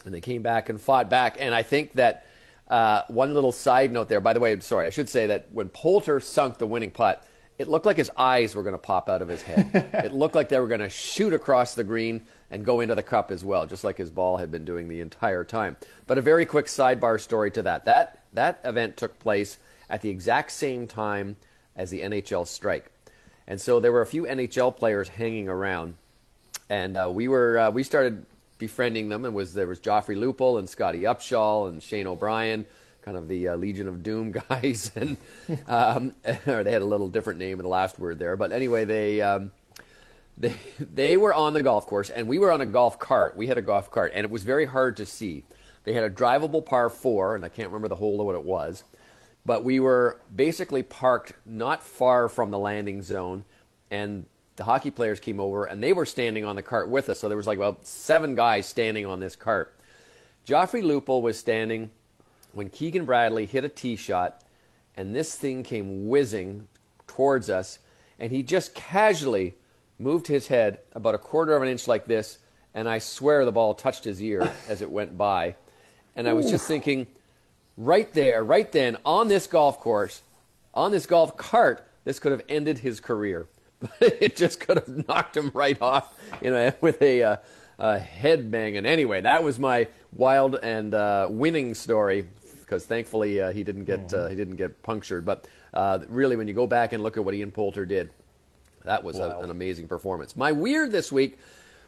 and 0.05 0.15
they 0.15 0.21
came 0.21 0.43
back 0.43 0.69
and 0.69 0.81
fought 0.81 1.09
back. 1.11 1.37
And 1.39 1.55
I 1.55 1.63
think 1.63 1.95
that 1.95 2.27
uh, 2.69 3.03
one 3.09 3.35
little 3.35 3.53
side 3.53 3.93
note 3.93 4.09
there. 4.09 4.21
By 4.21 4.33
the 4.33 4.41
way, 4.41 4.53
I'm 4.53 4.61
sorry, 4.61 4.87
I 4.87 4.91
should 4.91 5.09
say 5.09 5.27
that 5.29 5.49
when 5.53 5.69
Poulter 5.69 6.21
sunk 6.21 6.59
the 6.59 6.67
winning 6.67 6.91
putt, 6.91 7.27
it 7.59 7.69
looked 7.69 7.87
like 7.87 7.97
his 7.97 8.11
eyes 8.17 8.55
were 8.55 8.63
going 8.63 8.75
to 8.75 8.79
pop 8.79 9.09
out 9.09 9.23
of 9.23 9.29
his 9.29 9.43
head. 9.43 9.71
it 9.93 10.13
looked 10.13 10.35
like 10.35 10.49
they 10.49 10.59
were 10.59 10.67
going 10.67 10.81
to 10.81 10.89
shoot 10.89 11.33
across 11.33 11.75
the 11.75 11.85
green 11.85 12.27
and 12.51 12.65
go 12.65 12.81
into 12.81 12.95
the 12.95 13.03
cup 13.03 13.31
as 13.31 13.45
well, 13.45 13.67
just 13.67 13.85
like 13.85 13.99
his 13.99 14.11
ball 14.11 14.37
had 14.37 14.51
been 14.51 14.65
doing 14.65 14.89
the 14.89 15.01
entire 15.01 15.45
time. 15.45 15.77
But 16.07 16.19
a 16.19 16.23
very 16.23 16.47
quick 16.47 16.67
sidebar 16.67 17.21
story 17.21 17.51
to 17.53 17.63
that. 17.63 17.85
That 17.85 18.21
that 18.33 18.61
event 18.65 18.97
took 18.97 19.19
place 19.19 19.59
at 19.89 20.03
the 20.03 20.11
exact 20.11 20.51
same 20.51 20.87
time 20.87 21.37
as 21.77 21.91
the 21.91 22.01
NHL 22.01 22.47
strike. 22.47 22.91
And 23.47 23.61
so 23.61 23.81
there 23.81 23.93
were 23.93 24.01
a 24.01 24.07
few 24.07 24.25
NHL 24.25 24.77
players 24.77 25.09
hanging 25.09 25.49
around, 25.49 25.95
and 26.71 26.97
uh, 26.97 27.11
we 27.13 27.29
were 27.29 27.59
uh, 27.59 27.71
we 27.71 27.83
started 27.83 28.25
befriending 28.59 29.09
them. 29.09 29.25
And 29.25 29.35
was 29.35 29.55
there 29.55 29.67
was 29.67 29.81
Joffrey 29.81 30.17
Lupul 30.17 30.59
and 30.59 30.69
Scottie 30.69 31.03
Upshall 31.03 31.69
and 31.69 31.83
Shane 31.83 32.07
O'Brien, 32.07 32.65
kind 33.03 33.17
of 33.17 33.29
the 33.29 33.49
uh, 33.49 33.57
Legion 33.57 33.89
of 33.89 34.03
Doom 34.03 34.33
guys, 34.49 34.91
and 34.95 35.17
um, 35.67 36.15
they 36.23 36.73
had 36.73 36.83
a 36.83 36.87
little 36.87 37.09
different 37.09 37.39
name 37.39 37.59
in 37.59 37.65
the 37.65 37.69
last 37.69 37.99
word 37.99 38.19
there. 38.19 38.37
But 38.37 38.53
anyway, 38.53 38.85
they. 38.85 39.21
Um, 39.21 39.53
they, 40.39 40.55
they 40.79 41.17
were 41.17 41.35
on 41.35 41.53
the 41.53 41.63
golf 41.63 41.87
course 41.87 42.11
and 42.11 42.27
we 42.29 42.39
were 42.39 42.53
on 42.53 42.61
a 42.61 42.67
golf 42.67 42.99
cart. 42.99 43.37
We 43.37 43.47
had 43.47 43.59
a 43.59 43.63
golf 43.63 43.91
cart 43.91 44.13
and 44.15 44.25
it 44.25 44.31
was 44.31 44.43
very 44.43 44.67
hard 44.67 44.97
to 44.99 45.07
see. 45.07 45.45
They 45.85 45.93
had 45.93 46.05
a 46.05 46.11
drivable 46.11 46.65
par 46.65 46.89
four, 46.89 47.37
and 47.37 47.45
I 47.45 47.51
can't 47.51 47.69
remember 47.69 47.89
the 47.89 47.97
hole 47.97 48.19
of 48.19 48.27
what 48.27 48.35
it 48.35 48.45
was 48.45 48.85
but 49.47 49.65
we 49.65 49.81
were 49.81 50.21
basically 50.35 50.83
parked 50.83 51.35
not 51.45 51.83
far 51.83 52.29
from 52.29 52.51
the 52.51 52.59
landing 52.59 53.03
zone 53.03 53.45
and 53.91 54.25
the 54.57 54.65
hockey 54.65 54.91
players 54.91 55.21
came 55.21 55.41
over 55.41 55.65
and 55.65 55.83
they 55.83 55.93
were 55.93 56.07
standing 56.07 56.45
on 56.45 56.57
the 56.57 56.63
cart 56.63 56.89
with 56.89 57.09
us 57.09 57.21
so 57.21 57.29
there 57.29 57.37
was 57.37 57.47
like 57.47 57.59
about 57.59 57.87
seven 57.87 58.35
guys 58.35 58.67
standing 58.67 59.05
on 59.07 59.21
this 59.21 59.37
cart 59.37 59.77
joffrey 60.47 60.83
lupul 60.83 61.23
was 61.23 61.39
standing 61.39 61.91
when 62.53 62.69
keegan 62.69 63.05
bradley 63.05 63.47
hit 63.47 63.65
a 63.65 63.69
tee 63.69 63.97
shot 63.97 64.43
and 64.97 65.15
this 65.15 65.35
thing 65.35 65.63
came 65.63 66.09
whizzing 66.09 66.67
towards 67.07 67.51
us 67.51 67.79
and 68.19 68.31
he 68.33 68.43
just 68.43 68.75
casually 68.75 69.55
moved 69.99 70.27
his 70.27 70.49
head 70.49 70.79
about 70.93 71.15
a 71.15 71.19
quarter 71.19 71.55
of 71.55 71.63
an 71.63 71.69
inch 71.69 71.87
like 71.87 72.07
this 72.07 72.39
and 72.75 72.89
i 72.89 72.99
swear 72.99 73.45
the 73.45 73.53
ball 73.53 73.75
touched 73.75 74.05
his 74.05 74.23
ear 74.23 74.53
as 74.69 74.83
it 74.83 74.91
went 74.91 75.17
by 75.17 75.55
and 76.17 76.29
i 76.29 76.33
was 76.33 76.51
just 76.51 76.67
thinking 76.67 77.07
right 77.77 78.13
there, 78.13 78.43
right 78.43 78.71
then, 78.71 78.97
on 79.05 79.29
this 79.29 79.47
golf 79.47 79.81
course, 79.81 80.23
on 80.73 80.91
this 80.91 81.07
golf 81.07 81.37
cart, 81.37 81.87
this 82.05 82.19
could 82.19 82.33
have 82.33 82.43
ended 82.49 82.79
his 82.79 83.01
career. 83.01 83.47
But 84.01 84.23
it 84.23 84.37
just 84.37 84.61
could 84.61 84.79
have 84.79 85.09
knocked 85.09 85.37
him 85.37 85.51
right 85.53 85.77
off 85.83 86.15
you 86.41 86.51
know, 86.51 86.73
with 86.81 87.03
a, 87.03 87.23
uh, 87.23 87.37
a 87.79 87.99
head 87.99 88.51
bang. 88.51 88.79
And 88.79 88.87
anyway, 88.87 89.21
that 89.21 89.45
was 89.45 89.59
my 89.59 89.89
wild 90.15 90.59
and 90.63 90.95
uh, 90.95 91.27
winning 91.29 91.75
story 91.75 92.27
because 92.61 92.87
thankfully 92.87 93.43
uh, 93.43 93.53
he 93.53 93.63
didn't 93.63 93.85
get 93.85 94.15
uh, 94.15 94.29
he 94.29 94.37
didn't 94.37 94.57
get 94.57 94.83
punctured. 94.83 95.27
But 95.27 95.47
uh, 95.75 95.99
really, 96.09 96.37
when 96.37 96.49
you 96.49 96.55
go 96.55 96.67
back 96.67 96.95
and 96.95 97.03
look 97.03 97.19
at 97.19 97.25
what 97.27 97.35
Ian 97.35 97.51
Poulter 97.51 97.85
did, 97.85 98.09
that 98.85 99.03
was 99.03 99.19
a, 99.19 99.39
an 99.39 99.51
amazing 99.51 99.89
performance. 99.89 100.37
My 100.37 100.53
weird 100.53 100.93
this 100.93 101.11
week 101.11 101.39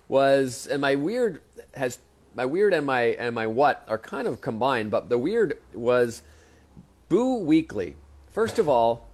was, 0.09 0.67
and 0.67 0.81
my 0.81 0.95
weird 0.95 1.41
has 1.75 1.99
my 2.35 2.45
weird 2.45 2.75
and 2.75 2.87
my 2.87 3.03
and 3.03 3.35
my 3.35 3.47
what 3.47 3.85
are 3.89 3.99
kind 3.99 4.27
of 4.27 4.41
combined, 4.41 4.91
but 4.91 5.09
the 5.09 5.19
weird 5.19 5.59
was 5.73 6.23
Boo 7.09 7.39
Weekly. 7.39 7.97
First 8.33 8.59
of 8.59 8.69
all, 8.69 9.09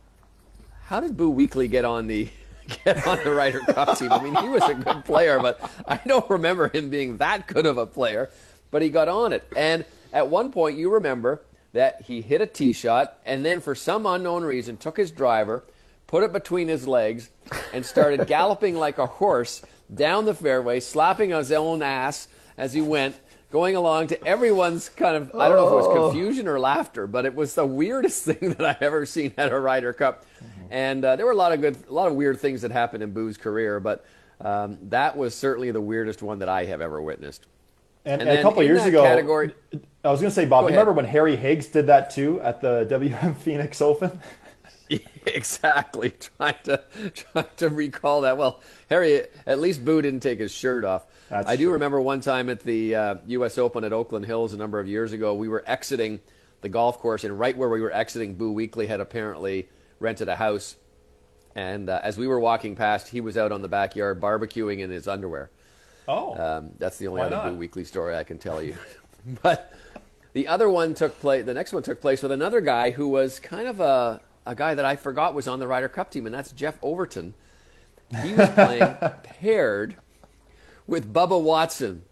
how 0.84 1.00
did 1.00 1.16
Boo 1.16 1.30
Weekly 1.30 1.68
get 1.68 1.84
on 1.84 2.06
the 2.06 2.28
get 2.84 3.06
on 3.06 3.22
the 3.24 3.32
Ryder 3.32 3.60
Cup 3.60 3.98
team? 3.98 4.12
I 4.12 4.22
mean, 4.22 4.34
he 4.36 4.48
was 4.48 4.62
a 4.64 4.74
good 4.74 5.04
player, 5.04 5.38
but 5.40 5.60
I 5.86 6.00
don't 6.06 6.28
remember 6.30 6.68
him 6.68 6.90
being 6.90 7.18
that 7.18 7.46
good 7.46 7.66
of 7.66 7.78
a 7.78 7.86
player. 7.86 8.30
But 8.70 8.82
he 8.82 8.88
got 8.88 9.08
on 9.08 9.32
it, 9.32 9.46
and 9.54 9.84
at 10.12 10.28
one 10.28 10.50
point, 10.50 10.78
you 10.78 10.90
remember 10.90 11.42
that 11.72 12.02
he 12.02 12.22
hit 12.22 12.40
a 12.40 12.46
tee 12.46 12.72
shot, 12.72 13.18
and 13.24 13.44
then 13.44 13.60
for 13.60 13.74
some 13.74 14.06
unknown 14.06 14.44
reason, 14.44 14.76
took 14.76 14.96
his 14.96 15.10
driver, 15.10 15.64
put 16.12 16.22
it 16.22 16.32
between 16.32 16.68
his 16.68 16.86
legs, 16.86 17.30
and 17.72 17.84
started 17.84 18.26
galloping 18.28 18.76
like 18.76 18.98
a 18.98 19.06
horse 19.06 19.62
down 19.92 20.26
the 20.26 20.34
fairway, 20.34 20.78
slapping 20.78 21.30
his 21.30 21.50
own 21.50 21.82
ass 21.82 22.28
as 22.58 22.74
he 22.74 22.82
went, 22.82 23.16
going 23.50 23.74
along 23.76 24.06
to 24.08 24.24
everyone's 24.26 24.90
kind 24.90 25.16
of 25.16 25.34
I 25.34 25.48
don't 25.48 25.56
know 25.56 25.66
if 25.68 25.72
it 25.72 25.76
was 25.76 25.86
Oh. 25.86 26.10
confusion 26.10 26.46
or 26.48 26.60
laughter, 26.60 27.06
but 27.06 27.24
it 27.24 27.34
was 27.34 27.54
the 27.54 27.66
weirdest 27.66 28.24
thing 28.28 28.50
that 28.52 28.62
I've 28.64 28.82
ever 28.82 29.06
seen 29.06 29.32
at 29.38 29.52
a 29.52 29.58
Ryder 29.58 29.94
Cup. 29.94 30.24
And 30.70 31.04
uh, 31.04 31.16
there 31.16 31.24
were 31.26 31.32
a 31.32 31.36
lot 31.36 31.52
of 31.52 31.60
good, 31.62 31.76
a 31.88 31.92
lot 31.92 32.08
of 32.08 32.14
weird 32.14 32.38
things 32.40 32.60
that 32.62 32.70
happened 32.70 33.02
in 33.02 33.12
Boo's 33.12 33.36
career, 33.38 33.80
but 33.80 34.04
um, 34.40 34.76
that 34.90 35.16
was 35.16 35.34
certainly 35.34 35.70
the 35.70 35.80
weirdest 35.80 36.22
one 36.22 36.38
that 36.40 36.48
I 36.48 36.66
have 36.66 36.80
ever 36.82 37.00
witnessed. 37.00 37.46
And, 38.04 38.20
And 38.20 38.28
and 38.30 38.38
a 38.38 38.42
couple 38.42 38.62
years 38.62 38.84
ago, 38.84 39.02
category- 39.02 39.54
I 40.04 40.10
was 40.10 40.20
going 40.20 40.30
to 40.30 40.34
say, 40.34 40.44
Bob, 40.44 40.64
Go 40.64 40.68
remember 40.70 40.92
when 40.92 41.04
Harry 41.04 41.36
Higgs 41.36 41.68
did 41.68 41.86
that 41.86 42.10
too 42.10 42.40
at 42.42 42.60
the 42.60 42.84
WM 42.90 43.34
Phoenix 43.34 43.80
Open? 43.80 44.20
exactly. 45.26 46.10
Trying 46.38 46.56
to 46.64 46.82
trying 47.14 47.46
to 47.58 47.68
recall 47.68 48.22
that. 48.22 48.36
Well, 48.36 48.60
Harry, 48.90 49.22
at 49.46 49.60
least 49.60 49.84
Boo 49.84 50.02
didn't 50.02 50.20
take 50.20 50.38
his 50.40 50.52
shirt 50.52 50.84
off. 50.84 51.06
That's 51.28 51.48
I 51.48 51.56
do 51.56 51.64
true. 51.64 51.72
remember 51.74 52.00
one 52.00 52.20
time 52.20 52.50
at 52.50 52.60
the 52.60 52.94
uh, 52.94 53.14
U.S. 53.26 53.58
Open 53.58 53.84
at 53.84 53.92
Oakland 53.92 54.26
Hills 54.26 54.52
a 54.52 54.56
number 54.56 54.78
of 54.80 54.86
years 54.88 55.12
ago. 55.12 55.34
We 55.34 55.48
were 55.48 55.64
exiting 55.66 56.20
the 56.60 56.68
golf 56.68 56.98
course, 56.98 57.24
and 57.24 57.38
right 57.38 57.56
where 57.56 57.68
we 57.68 57.80
were 57.80 57.92
exiting, 57.92 58.34
Boo 58.34 58.52
Weekly 58.52 58.86
had 58.86 59.00
apparently 59.00 59.68
rented 59.98 60.28
a 60.28 60.36
house. 60.36 60.76
And 61.54 61.90
uh, 61.90 62.00
as 62.02 62.16
we 62.16 62.26
were 62.26 62.40
walking 62.40 62.76
past, 62.76 63.08
he 63.08 63.20
was 63.20 63.36
out 63.36 63.52
on 63.52 63.62
the 63.62 63.68
backyard 63.68 64.20
barbecuing 64.20 64.78
in 64.80 64.90
his 64.90 65.06
underwear. 65.08 65.50
Oh, 66.08 66.34
Um, 66.34 66.70
that's 66.78 66.98
the 66.98 67.08
only 67.08 67.20
Why 67.20 67.26
other 67.26 67.36
not? 67.36 67.50
Boo 67.50 67.56
Weekly 67.56 67.84
story 67.84 68.16
I 68.16 68.24
can 68.24 68.38
tell 68.38 68.62
you. 68.62 68.76
but 69.42 69.72
the 70.32 70.48
other 70.48 70.68
one 70.68 70.94
took 70.94 71.18
place. 71.20 71.44
The 71.44 71.54
next 71.54 71.72
one 71.72 71.82
took 71.82 72.00
place 72.00 72.22
with 72.22 72.32
another 72.32 72.60
guy 72.60 72.90
who 72.90 73.08
was 73.08 73.38
kind 73.38 73.68
of 73.68 73.80
a 73.80 74.20
a 74.46 74.54
guy 74.54 74.74
that 74.74 74.84
I 74.84 74.96
forgot 74.96 75.34
was 75.34 75.46
on 75.46 75.58
the 75.58 75.66
Ryder 75.66 75.88
Cup 75.88 76.10
team, 76.10 76.26
and 76.26 76.34
that's 76.34 76.52
Jeff 76.52 76.78
Overton. 76.82 77.34
He 78.22 78.34
was 78.34 78.48
playing 78.50 78.96
paired 79.22 79.96
with 80.86 81.12
Bubba 81.12 81.40
Watson, 81.40 82.02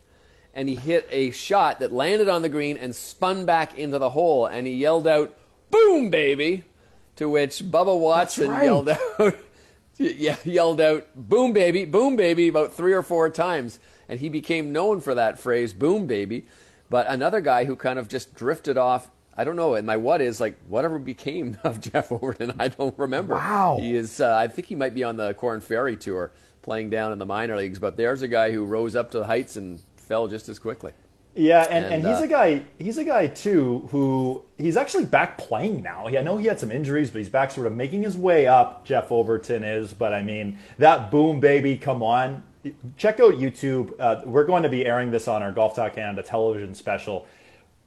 and 0.55 0.69
he 0.69 0.75
hit 0.75 1.07
a 1.11 1.31
shot 1.31 1.81
that 1.81 1.93
landed 1.93 2.29
on 2.29 2.43
the 2.43 2.49
green 2.49 2.77
and 2.77 2.95
spun 2.95 3.45
back 3.45 3.77
into 3.79 3.99
the 3.99 4.11
hole, 4.11 4.47
and 4.47 4.67
he 4.67 4.75
yelled 4.75 5.07
out, 5.07 5.37
"Boom, 5.71 6.11
baby!" 6.11 6.65
To 7.17 7.29
which 7.29 7.59
Bubba 7.65 7.99
Watson 7.99 8.51
right. 8.51 8.65
yelled 8.65 8.89
out, 8.89 9.37
yeah, 9.99 10.37
yelled 10.45 10.81
out, 10.81 11.07
"Boom, 11.15 11.53
baby! 11.53 11.85
Boom, 11.85 12.17
baby!" 12.17 12.49
about 12.49 12.73
three 12.73 12.93
or 12.93 13.03
four 13.03 13.29
times, 13.29 13.79
and 14.09 14.21
he 14.21 14.29
became 14.29 14.73
known 14.73 15.01
for 15.01 15.15
that 15.15 15.39
phrase, 15.39 15.73
"Boom, 15.73 16.07
baby." 16.07 16.47
But 16.89 17.07
another 17.07 17.41
guy 17.41 17.67
who 17.67 17.77
kind 17.77 17.99
of 17.99 18.09
just 18.09 18.35
drifted 18.35 18.77
off. 18.77 19.11
I 19.37 19.45
don't 19.45 19.57
know. 19.57 19.75
And 19.75 19.87
my 19.87 19.97
what 19.97 20.21
is 20.21 20.41
like 20.41 20.57
whatever 20.69 20.99
became 20.99 21.59
of 21.65 21.81
Jeff 21.81 22.13
Overton. 22.13 22.55
I 22.59 22.69
don't 22.69 22.99
remember. 22.99 23.35
Wow. 23.35 23.79
He 23.81 23.95
is. 23.95 24.21
Uh, 24.21 24.37
I 24.37 24.49
think 24.49 24.69
he 24.69 24.75
might 24.75 24.95
be 24.95 25.05
on 25.05 25.17
the 25.17 25.35
Corn 25.35 25.61
Ferry 25.61 25.97
tour, 25.97 26.33
playing 26.63 26.91
down 26.91 27.13
in 27.13 27.19
the 27.19 27.27
minor 27.27 27.57
leagues. 27.57 27.79
But 27.79 27.97
there's 27.97 28.23
a 28.23 28.29
guy 28.29 28.51
who 28.53 28.65
rose 28.65 28.97
up 28.97 29.11
to 29.13 29.19
the 29.19 29.27
heights 29.27 29.57
and 29.57 29.81
fell 29.97 30.29
just 30.29 30.49
as 30.49 30.59
quickly. 30.59 30.93
Yeah, 31.35 31.63
and, 31.71 31.85
and, 31.85 31.95
And, 31.95 32.07
he's 32.07 32.21
uh, 32.21 32.25
a 32.25 32.27
guy. 32.27 32.63
He's 32.79 32.99
a 32.99 33.05
guy 33.05 33.29
too 33.29 33.89
who 33.91 34.43
he's 34.59 34.77
actually 34.77 35.05
back 35.05 35.39
playing 35.39 35.83
now. 35.83 36.09
I 36.09 36.23
know 36.23 36.37
he 36.37 36.47
had 36.47 36.59
some 36.59 36.73
injuries, 36.73 37.11
but 37.11 37.19
he's 37.19 37.29
back, 37.29 37.53
sort 37.53 37.67
of 37.67 37.73
making 37.75 38.03
his 38.03 38.17
way 38.17 38.47
up. 38.47 38.85
Jeff 38.85 39.13
Overton 39.13 39.63
is, 39.63 39.93
but 39.95 40.13
I 40.13 40.23
mean 40.23 40.59
that 40.79 41.11
boom 41.11 41.39
baby, 41.39 41.79
come 41.79 42.03
on! 42.03 42.43
Check 42.97 43.21
out 43.21 43.35
YouTube. 43.35 43.93
Uh, 43.99 44.23
we're 44.25 44.45
going 44.45 44.65
to 44.65 44.69
be 44.69 44.85
airing 44.85 45.13
this 45.13 45.29
on 45.29 45.43
our 45.43 45.53
Golf 45.53 45.77
Talk 45.77 45.95
Canada 45.95 46.23
television 46.23 46.75
special. 46.75 47.27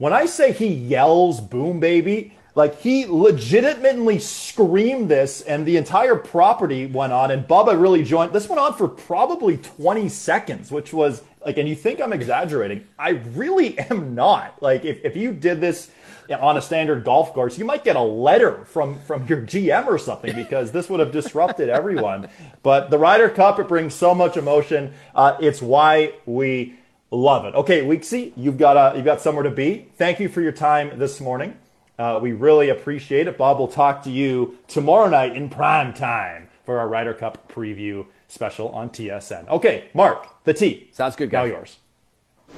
When 0.04 0.12
I 0.12 0.26
say 0.26 0.52
he 0.52 0.68
yells 0.68 1.40
"boom 1.40 1.80
baby," 1.80 2.34
like 2.56 2.82
he 2.82 3.06
legitimately 3.06 4.20
screamed 4.20 5.08
this, 5.08 5.40
and 5.40 5.66
the 5.66 5.78
entire 5.78 6.18
property 6.18 6.86
went 6.86 7.14
on, 7.14 7.32
and 7.32 7.48
Bubba 7.48 7.82
really 7.82 8.04
joined. 8.04 8.34
This 8.34 8.50
went 8.50 8.60
on 8.60 8.74
for 8.74 8.90
probably 8.90 9.56
20 9.56 10.10
seconds, 10.10 10.72
which 10.72 10.92
was 10.92 11.24
like, 11.46 11.58
and 11.58 11.70
you 11.70 11.76
think 11.76 12.02
I'm 12.02 12.12
exaggerating? 12.12 12.86
I 13.00 13.12
really 13.12 13.80
am 13.90 14.14
not. 14.14 14.62
Like, 14.62 14.84
if, 14.84 15.06
if 15.06 15.16
you 15.16 15.32
did 15.32 15.62
this 15.62 15.90
on 16.30 16.58
a 16.58 16.62
standard 16.62 17.06
golf 17.06 17.34
course, 17.34 17.58
you 17.58 17.64
might 17.64 17.86
get 17.86 17.96
a 17.96 18.02
letter 18.02 18.66
from 18.66 19.00
from 19.04 19.26
your 19.28 19.44
GM 19.44 19.88
or 19.88 19.98
something 19.98 20.36
because 20.36 20.74
this 20.74 20.90
would 20.90 21.00
have 21.00 21.14
disrupted 21.14 21.70
everyone. 21.70 22.28
But 22.62 22.90
the 22.90 22.98
Ryder 22.98 23.30
Cup, 23.30 23.58
it 23.58 23.70
brings 23.70 23.94
so 23.94 24.14
much 24.14 24.36
emotion. 24.36 24.96
Uh, 25.16 25.38
it's 25.40 25.62
why 25.62 26.16
we 26.26 26.76
love 27.14 27.46
it. 27.46 27.54
Okay, 27.56 27.82
Weeksy, 27.82 28.34
you've 28.36 28.58
got 28.58 28.78
uh, 28.78 28.94
you've 28.96 29.06
got 29.06 29.22
somewhere 29.22 29.44
to 29.44 29.52
be. 29.52 29.88
Thank 29.98 30.20
you 30.20 30.28
for 30.30 30.42
your 30.42 30.52
time 30.52 30.98
this 30.98 31.22
morning. 31.22 31.58
Uh, 31.98 32.20
we 32.22 32.32
really 32.32 32.70
appreciate 32.70 33.28
it. 33.28 33.38
Bob 33.38 33.60
will 33.60 33.68
talk 33.68 34.04
to 34.04 34.10
you 34.12 34.58
tomorrow 34.68 35.08
night 35.08 35.36
in 35.36 35.48
prime 35.48 35.94
time 35.94 36.50
for 36.66 36.80
our 36.80 36.88
Ryder 36.88 37.14
Cup 37.14 37.52
preview 37.52 38.06
special 38.28 38.70
on 38.70 38.90
TSN. 38.90 39.48
Okay, 39.48 39.90
Mark, 39.94 40.28
the 40.44 40.54
T. 40.54 40.90
Sounds 40.92 41.16
good, 41.16 41.32
Now 41.32 41.44
yours. 41.44 41.78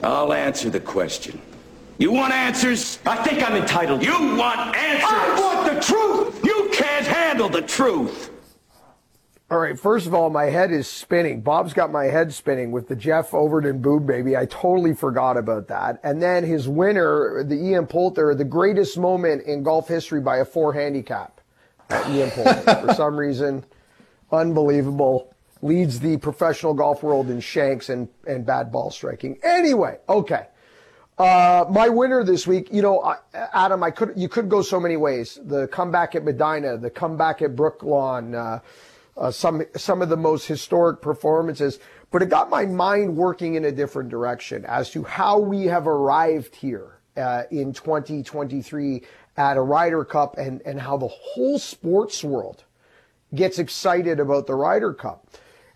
I'll 0.02 0.34
answer 0.34 0.70
the 0.70 0.80
question. 0.80 1.42
You 1.98 2.12
want 2.12 2.34
answers? 2.34 3.00
I 3.06 3.16
think 3.24 3.42
I'm 3.42 3.56
entitled. 3.56 4.04
You 4.04 4.36
want 4.36 4.76
answers? 4.76 5.10
I 5.10 5.40
want 5.40 5.74
the 5.74 5.82
truth! 5.82 6.44
You 6.46 6.70
can't 6.74 7.06
handle 7.06 7.48
the 7.48 7.62
truth! 7.62 8.32
All 9.56 9.62
right, 9.62 9.80
first 9.80 10.06
of 10.06 10.14
all, 10.14 10.30
my 10.30 10.48
head 10.48 10.74
is 10.74 10.86
spinning. 10.86 11.40
Bob's 11.40 11.72
got 11.72 11.90
my 11.90 12.08
head 12.08 12.34
spinning 12.34 12.74
with 12.74 12.90
the 12.90 12.96
Jeff 12.98 13.34
Overton 13.34 13.82
Boob 13.82 14.06
Baby. 14.06 14.36
I 14.36 14.48
totally 14.48 14.94
forgot 14.94 15.38
about 15.38 15.70
that. 15.70 15.98
And 16.04 16.22
then 16.22 16.44
his 16.44 16.68
winner, 16.68 17.42
the 17.42 17.56
Ian 17.56 17.88
Poulter, 17.88 18.36
the 18.36 18.44
greatest 18.44 18.98
moment 18.98 19.44
in 19.44 19.64
golf 19.64 19.88
history 19.88 20.20
by 20.20 20.40
a 20.40 20.46
four 20.46 20.74
handicap. 20.74 21.40
Uh, 21.90 22.04
Ian 22.10 22.32
Poulter. 22.32 22.76
For 22.86 22.94
some 22.96 23.16
reason, 23.16 23.64
Unbelievable. 24.30 25.34
Leads 25.62 26.02
the 26.02 26.18
professional 26.18 26.74
golf 26.74 27.02
world 27.02 27.30
in 27.30 27.40
shanks 27.40 27.88
and, 27.88 28.10
and 28.28 28.46
bad 28.46 28.74
ball 28.74 28.92
striking. 28.92 29.40
Anyway, 29.42 30.00
okay. 30.10 30.48
Uh, 31.18 31.64
my 31.70 31.88
winner 31.88 32.26
this 32.26 32.46
week, 32.46 32.68
you 32.74 32.82
know, 32.82 33.02
I, 33.02 33.16
Adam, 33.54 33.82
I 33.84 33.92
could 33.92 34.12
you 34.18 34.28
could 34.28 34.50
go 34.50 34.62
so 34.62 34.82
many 34.82 34.98
ways. 34.98 35.40
The 35.46 35.70
comeback 35.70 36.14
at 36.14 36.26
Medina, 36.26 36.78
the 36.78 36.90
comeback 36.90 37.42
at 37.42 37.56
Brookline, 37.56 38.36
uh, 38.36 38.60
uh, 39.18 39.32
some 39.32 39.64
some 39.76 40.02
of 40.02 40.10
the 40.10 40.18
most 40.18 40.46
historic 40.48 41.02
performances. 41.02 41.80
But 42.12 42.22
it 42.22 42.30
got 42.30 42.50
my 42.50 42.66
mind 42.66 43.16
working 43.16 43.56
in 43.56 43.66
a 43.66 43.72
different 43.72 44.10
direction 44.10 44.66
as 44.66 44.90
to 44.92 45.04
how 45.04 45.40
we 45.40 45.66
have 45.66 45.88
arrived 45.88 46.56
here 46.56 47.00
uh, 47.18 47.44
in 47.52 47.74
2023 47.74 49.04
at 49.38 49.58
a 49.58 49.62
Ryder 49.62 50.06
Cup 50.06 50.38
and 50.38 50.62
and 50.62 50.80
how 50.80 50.98
the 50.98 51.08
whole 51.08 51.60
sports 51.60 52.24
world 52.24 52.64
gets 53.34 53.60
excited 53.60 54.20
about 54.20 54.48
the 54.48 54.56
Ryder 54.56 54.94
Cup. 54.94 55.28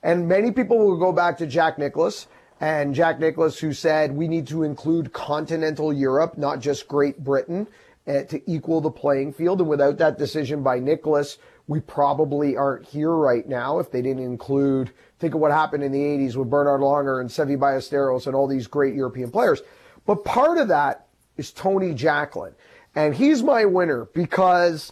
And 0.01 0.27
many 0.27 0.51
people 0.51 0.77
will 0.77 0.97
go 0.97 1.11
back 1.11 1.37
to 1.39 1.47
Jack 1.47 1.77
Nicklaus 1.77 2.27
and 2.61 2.93
Jack 2.93 3.19
Nicklaus, 3.19 3.59
who 3.59 3.73
said 3.73 4.11
we 4.11 4.27
need 4.27 4.47
to 4.47 4.63
include 4.63 5.13
continental 5.13 5.93
Europe, 5.93 6.37
not 6.37 6.59
just 6.59 6.87
Great 6.87 7.23
Britain, 7.23 7.67
uh, 8.07 8.23
to 8.23 8.41
equal 8.51 8.81
the 8.81 8.91
playing 8.91 9.33
field. 9.33 9.61
And 9.61 9.69
without 9.69 9.97
that 9.97 10.17
decision 10.17 10.63
by 10.63 10.79
Nicklaus, 10.79 11.37
we 11.69 11.79
probably 11.79 12.57
aren't 12.57 12.83
here 12.83 13.11
right 13.11 13.47
now 13.47 13.77
if 13.77 13.91
they 13.91 14.01
didn't 14.01 14.23
include, 14.23 14.89
think 15.19 15.35
of 15.35 15.39
what 15.39 15.51
happened 15.51 15.83
in 15.83 15.91
the 15.91 15.99
80s 15.99 16.35
with 16.35 16.49
Bernhard 16.49 16.81
Langer 16.81 17.21
and 17.21 17.29
Seve 17.29 17.59
Ballesteros 17.59 18.25
and 18.25 18.35
all 18.35 18.47
these 18.47 18.65
great 18.65 18.95
European 18.95 19.29
players. 19.29 19.61
But 20.07 20.25
part 20.25 20.57
of 20.57 20.69
that 20.69 21.05
is 21.37 21.51
Tony 21.51 21.93
Jacklin. 21.93 22.55
And 22.95 23.13
he's 23.13 23.43
my 23.43 23.65
winner 23.65 24.05
because 24.15 24.91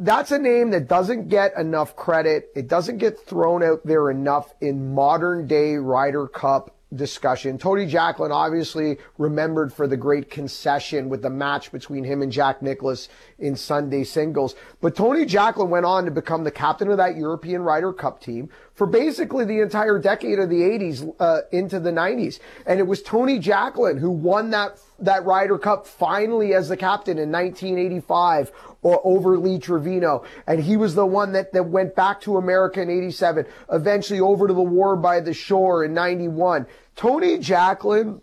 that's 0.00 0.32
a 0.32 0.40
name 0.40 0.70
that 0.70 0.88
doesn't 0.88 1.28
get 1.28 1.56
enough 1.56 1.94
credit. 1.94 2.50
It 2.56 2.66
doesn't 2.66 2.98
get 2.98 3.20
thrown 3.20 3.62
out 3.62 3.86
there 3.86 4.10
enough 4.10 4.52
in 4.60 4.92
modern 4.92 5.46
day 5.46 5.76
Ryder 5.76 6.26
Cup 6.26 6.74
discussion. 6.94 7.58
Tony 7.58 7.86
Jacklin 7.86 8.32
obviously 8.32 8.98
remembered 9.18 9.72
for 9.72 9.86
the 9.86 9.96
great 9.96 10.30
concession 10.30 11.08
with 11.08 11.22
the 11.22 11.30
match 11.30 11.70
between 11.70 12.02
him 12.02 12.22
and 12.22 12.32
Jack 12.32 12.62
Nicklaus 12.62 13.08
in 13.38 13.56
Sunday 13.56 14.04
singles. 14.04 14.54
But 14.80 14.96
Tony 14.96 15.24
Jacklin 15.24 15.70
went 15.70 15.86
on 15.86 16.04
to 16.04 16.10
become 16.10 16.44
the 16.44 16.50
captain 16.50 16.90
of 16.90 16.96
that 16.96 17.16
European 17.16 17.62
Ryder 17.62 17.92
Cup 17.92 18.20
team 18.20 18.48
for 18.74 18.86
basically 18.86 19.44
the 19.44 19.60
entire 19.60 19.98
decade 19.98 20.38
of 20.38 20.48
the 20.48 20.60
80s 20.60 21.14
uh, 21.20 21.40
into 21.52 21.78
the 21.78 21.90
90s. 21.90 22.40
And 22.66 22.80
it 22.80 22.86
was 22.86 23.02
Tony 23.02 23.38
Jacklin 23.38 23.98
who 23.98 24.10
won 24.10 24.50
that 24.50 24.78
that 25.00 25.24
Ryder 25.24 25.58
Cup 25.58 25.86
finally 25.86 26.54
as 26.54 26.68
the 26.68 26.76
captain 26.76 27.18
in 27.18 27.30
1985 27.30 28.50
or 28.82 29.00
over 29.04 29.38
Lee 29.38 29.58
Trevino. 29.58 30.24
And 30.46 30.60
he 30.60 30.76
was 30.76 30.94
the 30.94 31.06
one 31.06 31.32
that, 31.32 31.52
that 31.52 31.66
went 31.66 31.94
back 31.94 32.20
to 32.22 32.36
America 32.36 32.80
in 32.80 32.90
87, 32.90 33.46
eventually 33.70 34.20
over 34.20 34.48
to 34.48 34.54
the 34.54 34.60
war 34.60 34.96
by 34.96 35.20
the 35.20 35.32
shore 35.32 35.84
in 35.84 35.94
91. 35.94 36.66
Tony 36.96 37.38
Jacklin, 37.38 38.20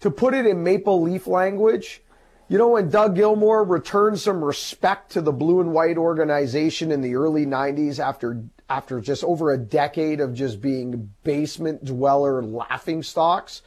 to 0.00 0.10
put 0.10 0.34
it 0.34 0.44
in 0.44 0.62
maple 0.62 1.00
leaf 1.00 1.26
language, 1.26 2.02
you 2.54 2.58
know, 2.58 2.68
when 2.68 2.88
Doug 2.88 3.16
Gilmour 3.16 3.68
returned 3.68 4.20
some 4.20 4.44
respect 4.44 5.10
to 5.10 5.20
the 5.20 5.32
blue 5.32 5.60
and 5.60 5.72
white 5.72 5.98
organization 5.98 6.92
in 6.92 7.00
the 7.00 7.16
early 7.16 7.46
90s 7.46 7.98
after 7.98 8.44
after 8.70 9.00
just 9.00 9.24
over 9.24 9.50
a 9.50 9.58
decade 9.58 10.20
of 10.20 10.34
just 10.34 10.60
being 10.60 11.12
basement 11.24 11.84
dweller 11.84 12.44
laughing 12.44 13.02
stocks, 13.02 13.62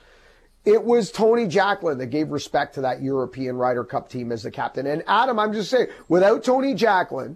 it 0.64 0.82
was 0.82 1.12
Tony 1.12 1.48
Jacklin 1.48 1.98
that 1.98 2.06
gave 2.06 2.32
respect 2.32 2.76
to 2.76 2.82
that 2.82 3.02
European 3.02 3.58
Ryder 3.58 3.84
Cup 3.84 4.08
team 4.08 4.32
as 4.32 4.44
the 4.44 4.52
captain. 4.52 4.88
And 4.88 5.04
Adam, 5.06 5.38
I'm 5.38 5.52
just 5.52 5.70
saying, 5.70 5.90
without 6.08 6.46
Tony 6.46 6.74
Jacklin 6.74 7.36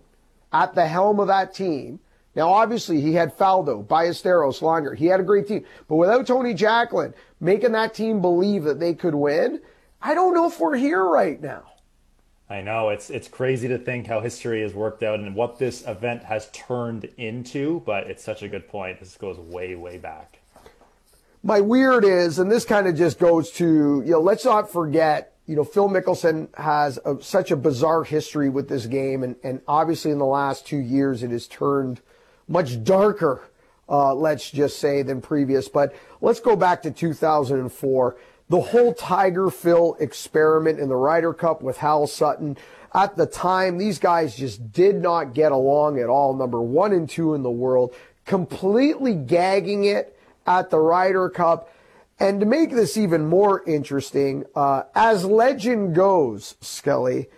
at 0.54 0.74
the 0.74 0.88
helm 0.88 1.20
of 1.20 1.28
that 1.28 1.54
team, 1.54 2.00
now 2.34 2.48
obviously 2.48 3.02
he 3.02 3.12
had 3.12 3.38
Faldo, 3.38 3.86
Ballesteros, 3.86 4.62
Langer, 4.62 4.96
he 4.96 5.08
had 5.08 5.20
a 5.20 5.24
great 5.24 5.50
team, 5.50 5.66
but 5.90 5.98
without 5.98 6.26
Tony 6.26 6.54
Jacklin 6.54 7.14
making 7.42 7.74
that 7.74 7.94
team 7.94 8.22
believe 8.22 8.64
that 8.64 8.80
they 8.80 8.94
could 8.94 9.16
win, 9.16 9.60
I 10.02 10.14
don't 10.14 10.34
know 10.34 10.48
if 10.48 10.60
we're 10.60 10.78
here 10.78 11.04
right 11.04 11.42
now. 11.42 11.64
I 12.50 12.62
know 12.62 12.90
it's 12.90 13.10
it's 13.10 13.28
crazy 13.28 13.68
to 13.70 13.78
think 13.78 14.08
how 14.08 14.20
history 14.20 14.62
has 14.62 14.74
worked 14.74 15.04
out 15.04 15.20
and 15.20 15.36
what 15.36 15.58
this 15.58 15.88
event 15.88 16.24
has 16.24 16.50
turned 16.52 17.06
into, 17.18 17.82
but 17.86 18.08
it's 18.08 18.24
such 18.24 18.44
a 18.44 18.50
good 18.50 18.68
point. 18.68 19.00
This 19.00 19.16
goes 19.16 19.38
way 19.38 19.76
way 19.76 19.98
back 19.98 20.42
my 21.44 21.60
weird 21.60 22.06
is, 22.06 22.40
and 22.40 22.52
this 22.52 22.66
kind 22.66 22.88
of 22.88 22.96
just 22.96 23.20
goes 23.20 23.52
to, 23.52 24.04
you 24.06 24.12
know, 24.12 24.20
let's 24.20 24.46
not 24.46 24.72
forget, 24.72 25.34
you 25.48 25.56
know, 25.56 25.64
Phil 25.64 25.90
Mickelson 25.90 26.54
has 26.56 27.00
a, 27.04 27.22
such 27.22 27.52
a 27.52 27.56
bizarre 27.56 28.04
history 28.04 28.50
with 28.50 28.70
this 28.70 28.86
game, 28.86 29.24
and, 29.24 29.36
and 29.44 29.62
obviously 29.68 30.12
in 30.12 30.20
the 30.20 30.26
last 30.26 30.68
two 30.68 30.78
years 30.78 31.24
it 31.24 31.32
has 31.32 31.48
turned 31.48 32.02
much 32.48 32.84
darker, 32.84 33.42
uh, 33.90 34.14
let's 34.14 34.52
just 34.52 34.78
say, 34.78 35.02
than 35.02 35.20
previous. 35.20 35.68
But 35.68 35.96
let's 36.22 36.40
go 36.40 36.56
back 36.56 36.84
to 36.84 36.92
2004. 36.92 38.16
The 38.52 38.60
whole 38.60 38.94
Tiger 38.94 39.50
Phil 39.50 39.96
experiment 40.02 40.78
in 40.78 40.90
the 40.90 40.96
Ryder 40.98 41.34
Cup 41.34 41.62
with 41.62 41.78
Hal 41.78 42.06
Sutton. 42.06 42.58
At 42.94 43.16
the 43.16 43.26
time, 43.26 43.78
these 43.78 43.98
guys 43.98 44.36
just 44.36 44.74
did 44.74 45.02
not 45.02 45.34
get 45.34 45.54
along 45.54 46.02
at 46.02 46.10
all. 46.10 46.34
Number 46.34 46.62
one 46.62 46.92
and 46.92 47.10
two 47.10 47.34
in 47.34 47.44
the 47.44 47.50
world, 47.50 47.96
completely 48.26 49.16
gagging 49.16 49.86
it 49.86 50.20
at 50.46 50.70
the 50.70 50.80
Ryder 50.80 51.30
Cup. 51.30 51.74
And 52.20 52.42
to 52.42 52.46
make 52.46 52.72
this 52.72 52.98
even 52.98 53.26
more 53.26 53.64
interesting, 53.66 54.44
uh, 54.54 54.84
as 54.96 55.24
legend 55.24 55.96
goes, 55.96 56.56
Scully, 56.60 57.30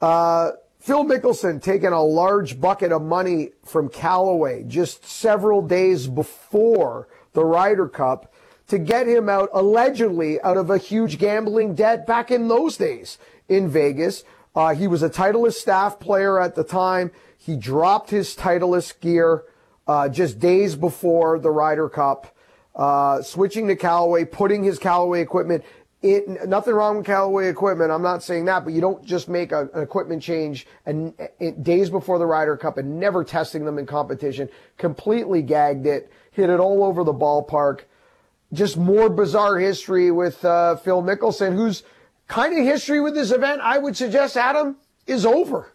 uh, 0.00 0.52
Phil 0.78 1.04
Mickelson 1.04 1.60
taking 1.60 1.88
a 1.88 2.00
large 2.04 2.60
bucket 2.60 2.92
of 2.92 3.02
money 3.02 3.50
from 3.64 3.88
Callaway 3.88 4.62
just 4.68 5.04
several 5.04 5.62
days 5.62 6.06
before 6.06 7.08
the 7.32 7.44
Ryder 7.44 7.88
Cup 7.88 8.32
to 8.70 8.78
get 8.78 9.06
him 9.06 9.28
out, 9.28 9.50
allegedly, 9.52 10.40
out 10.42 10.56
of 10.56 10.70
a 10.70 10.78
huge 10.78 11.18
gambling 11.18 11.74
debt 11.74 12.06
back 12.06 12.30
in 12.30 12.48
those 12.48 12.76
days 12.76 13.18
in 13.48 13.68
Vegas. 13.68 14.24
Uh, 14.54 14.74
he 14.74 14.86
was 14.86 15.02
a 15.02 15.10
Titleist 15.10 15.54
staff 15.54 16.00
player 16.00 16.40
at 16.40 16.54
the 16.54 16.64
time. 16.64 17.10
He 17.36 17.56
dropped 17.56 18.10
his 18.10 18.34
Titleist 18.36 19.00
gear 19.00 19.44
uh, 19.86 20.08
just 20.08 20.38
days 20.38 20.76
before 20.76 21.38
the 21.38 21.50
Ryder 21.50 21.88
Cup 21.88 22.34
uh, 22.76 23.22
switching 23.22 23.66
to 23.68 23.76
Callaway, 23.76 24.24
putting 24.24 24.62
his 24.62 24.78
Callaway 24.78 25.20
equipment 25.20 25.64
in. 26.02 26.38
Nothing 26.46 26.74
wrong 26.74 26.98
with 26.98 27.06
Callaway 27.06 27.48
equipment. 27.48 27.90
I'm 27.90 28.02
not 28.02 28.22
saying 28.22 28.44
that, 28.44 28.64
but 28.64 28.72
you 28.72 28.80
don't 28.80 29.04
just 29.04 29.28
make 29.28 29.50
a, 29.50 29.68
an 29.74 29.82
equipment 29.82 30.22
change 30.22 30.66
and, 30.86 31.12
and 31.40 31.64
days 31.64 31.90
before 31.90 32.18
the 32.18 32.26
Ryder 32.26 32.56
Cup 32.56 32.78
and 32.78 33.00
never 33.00 33.24
testing 33.24 33.64
them 33.64 33.78
in 33.78 33.86
competition. 33.86 34.48
Completely 34.76 35.42
gagged 35.42 35.86
it, 35.86 36.10
hit 36.30 36.50
it 36.50 36.60
all 36.60 36.84
over 36.84 37.02
the 37.02 37.14
ballpark. 37.14 37.80
Just 38.52 38.76
more 38.76 39.08
bizarre 39.08 39.58
history 39.58 40.10
with 40.10 40.44
uh, 40.44 40.76
Phil 40.76 41.02
Mickelson, 41.02 41.54
whose 41.54 41.84
kind 42.26 42.58
of 42.58 42.64
history 42.64 43.00
with 43.00 43.14
this 43.14 43.30
event, 43.30 43.60
I 43.62 43.78
would 43.78 43.96
suggest, 43.96 44.36
Adam, 44.36 44.76
is 45.06 45.24
over. 45.24 45.72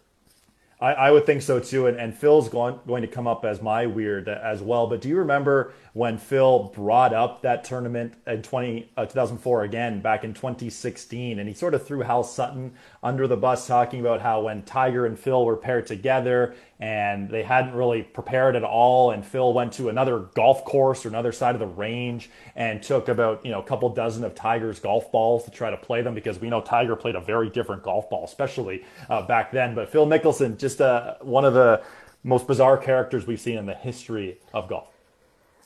I, 0.79 0.93
I, 0.93 1.11
would 1.11 1.25
think 1.25 1.41
so 1.41 1.59
too. 1.59 1.87
And, 1.87 1.97
and 1.97 2.15
Phil's 2.15 2.49
going, 2.49 2.79
going 2.85 3.01
to 3.01 3.07
come 3.07 3.27
up 3.27 3.45
as 3.45 3.61
my 3.61 3.85
weird 3.85 4.27
as 4.27 4.61
well. 4.61 4.87
But 4.87 5.01
do 5.01 5.09
you 5.09 5.17
remember 5.17 5.73
when 5.95 6.17
Phil 6.17 6.73
brought 6.75 7.13
up 7.13 7.41
that 7.43 7.63
tournament 7.63 8.13
in 8.27 8.41
20, 8.41 8.91
uh, 8.97 9.05
2004 9.05 9.63
again 9.63 10.01
back 10.01 10.25
in 10.25 10.33
2016? 10.33 11.39
And 11.39 11.47
he 11.47 11.55
sort 11.55 11.73
of 11.73 11.87
threw 11.87 12.01
Hal 12.01 12.21
Sutton 12.21 12.73
under 13.01 13.27
the 13.27 13.37
bus, 13.37 13.65
talking 13.65 14.01
about 14.01 14.19
how 14.19 14.41
when 14.41 14.63
Tiger 14.63 15.05
and 15.05 15.17
Phil 15.17 15.45
were 15.45 15.55
paired 15.55 15.87
together 15.87 16.53
and 16.81 17.29
they 17.29 17.43
hadn't 17.43 17.75
really 17.75 18.03
prepared 18.03 18.57
at 18.57 18.63
all, 18.65 19.11
and 19.11 19.25
Phil 19.25 19.53
went 19.53 19.71
to 19.73 19.87
another 19.87 20.19
golf 20.19 20.65
course 20.65 21.05
or 21.05 21.07
another 21.07 21.31
side 21.31 21.55
of 21.55 21.59
the 21.59 21.65
range 21.65 22.29
and 22.57 22.83
took 22.83 23.07
about 23.07 23.45
you 23.45 23.51
know 23.51 23.61
a 23.61 23.63
couple 23.63 23.87
dozen 23.87 24.25
of 24.25 24.35
Tiger's 24.35 24.81
golf 24.81 25.09
balls 25.13 25.45
to 25.45 25.51
try 25.51 25.69
to 25.69 25.77
play 25.77 26.01
them 26.01 26.13
because 26.13 26.41
we 26.41 26.49
know 26.49 26.59
Tiger 26.59 26.97
played 26.97 27.15
a 27.15 27.21
very 27.21 27.49
different 27.49 27.83
golf 27.83 28.09
ball, 28.09 28.25
especially 28.25 28.83
uh, 29.09 29.25
back 29.25 29.53
then. 29.53 29.73
But 29.73 29.89
Phil 29.89 30.05
Mickelson, 30.05 30.57
just 30.57 30.81
uh, 30.81 31.15
one 31.21 31.45
of 31.45 31.53
the 31.53 31.81
most 32.25 32.47
bizarre 32.47 32.77
characters 32.77 33.25
we've 33.25 33.39
seen 33.39 33.57
in 33.57 33.65
the 33.65 33.75
history 33.75 34.39
of 34.53 34.67
golf. 34.67 34.89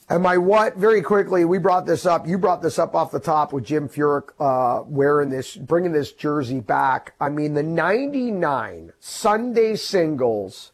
And 0.10 0.24
my 0.24 0.40
what? 0.40 0.76
Very 0.76 1.04
quickly, 1.04 1.46
we 1.46 1.60
brought 1.60 1.86
this 1.86 2.04
up. 2.08 2.28
You 2.28 2.40
brought 2.40 2.64
this 2.64 2.80
up 2.80 2.96
off 2.96 3.12
the 3.12 3.20
top 3.20 3.54
with 3.54 3.64
Jim 3.64 3.88
Furyk 3.88 4.32
uh, 4.40 4.84
wearing 4.88 5.30
this, 5.30 5.56
bringing 5.56 5.92
this 5.92 6.12
jersey 6.12 6.62
back. 6.62 7.14
I 7.22 7.30
mean, 7.30 7.54
the 7.54 7.62
'99 7.62 8.94
Sunday 9.00 9.76
Singles 9.76 10.72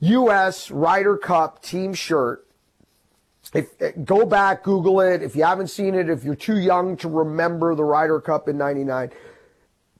U.S. 0.00 0.70
Ryder 0.70 1.16
Cup 1.16 1.62
team 1.62 1.94
shirt. 1.94 2.46
If 3.54 3.68
go 4.04 4.26
back, 4.26 4.64
Google 4.64 5.00
it. 5.00 5.22
If 5.22 5.34
you 5.34 5.44
haven't 5.44 5.68
seen 5.68 5.94
it, 5.94 6.10
if 6.10 6.22
you're 6.22 6.34
too 6.34 6.58
young 6.58 6.98
to 6.98 7.08
remember 7.08 7.74
the 7.74 7.84
Ryder 7.84 8.20
Cup 8.20 8.48
in 8.48 8.58
'99, 8.58 9.12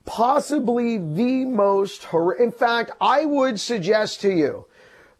possibly 0.04 0.98
the 0.98 1.46
most. 1.46 2.04
Hor- 2.04 2.34
in 2.34 2.52
fact, 2.52 2.90
I 3.00 3.24
would 3.24 3.58
suggest 3.58 4.20
to 4.20 4.30
you 4.30 4.66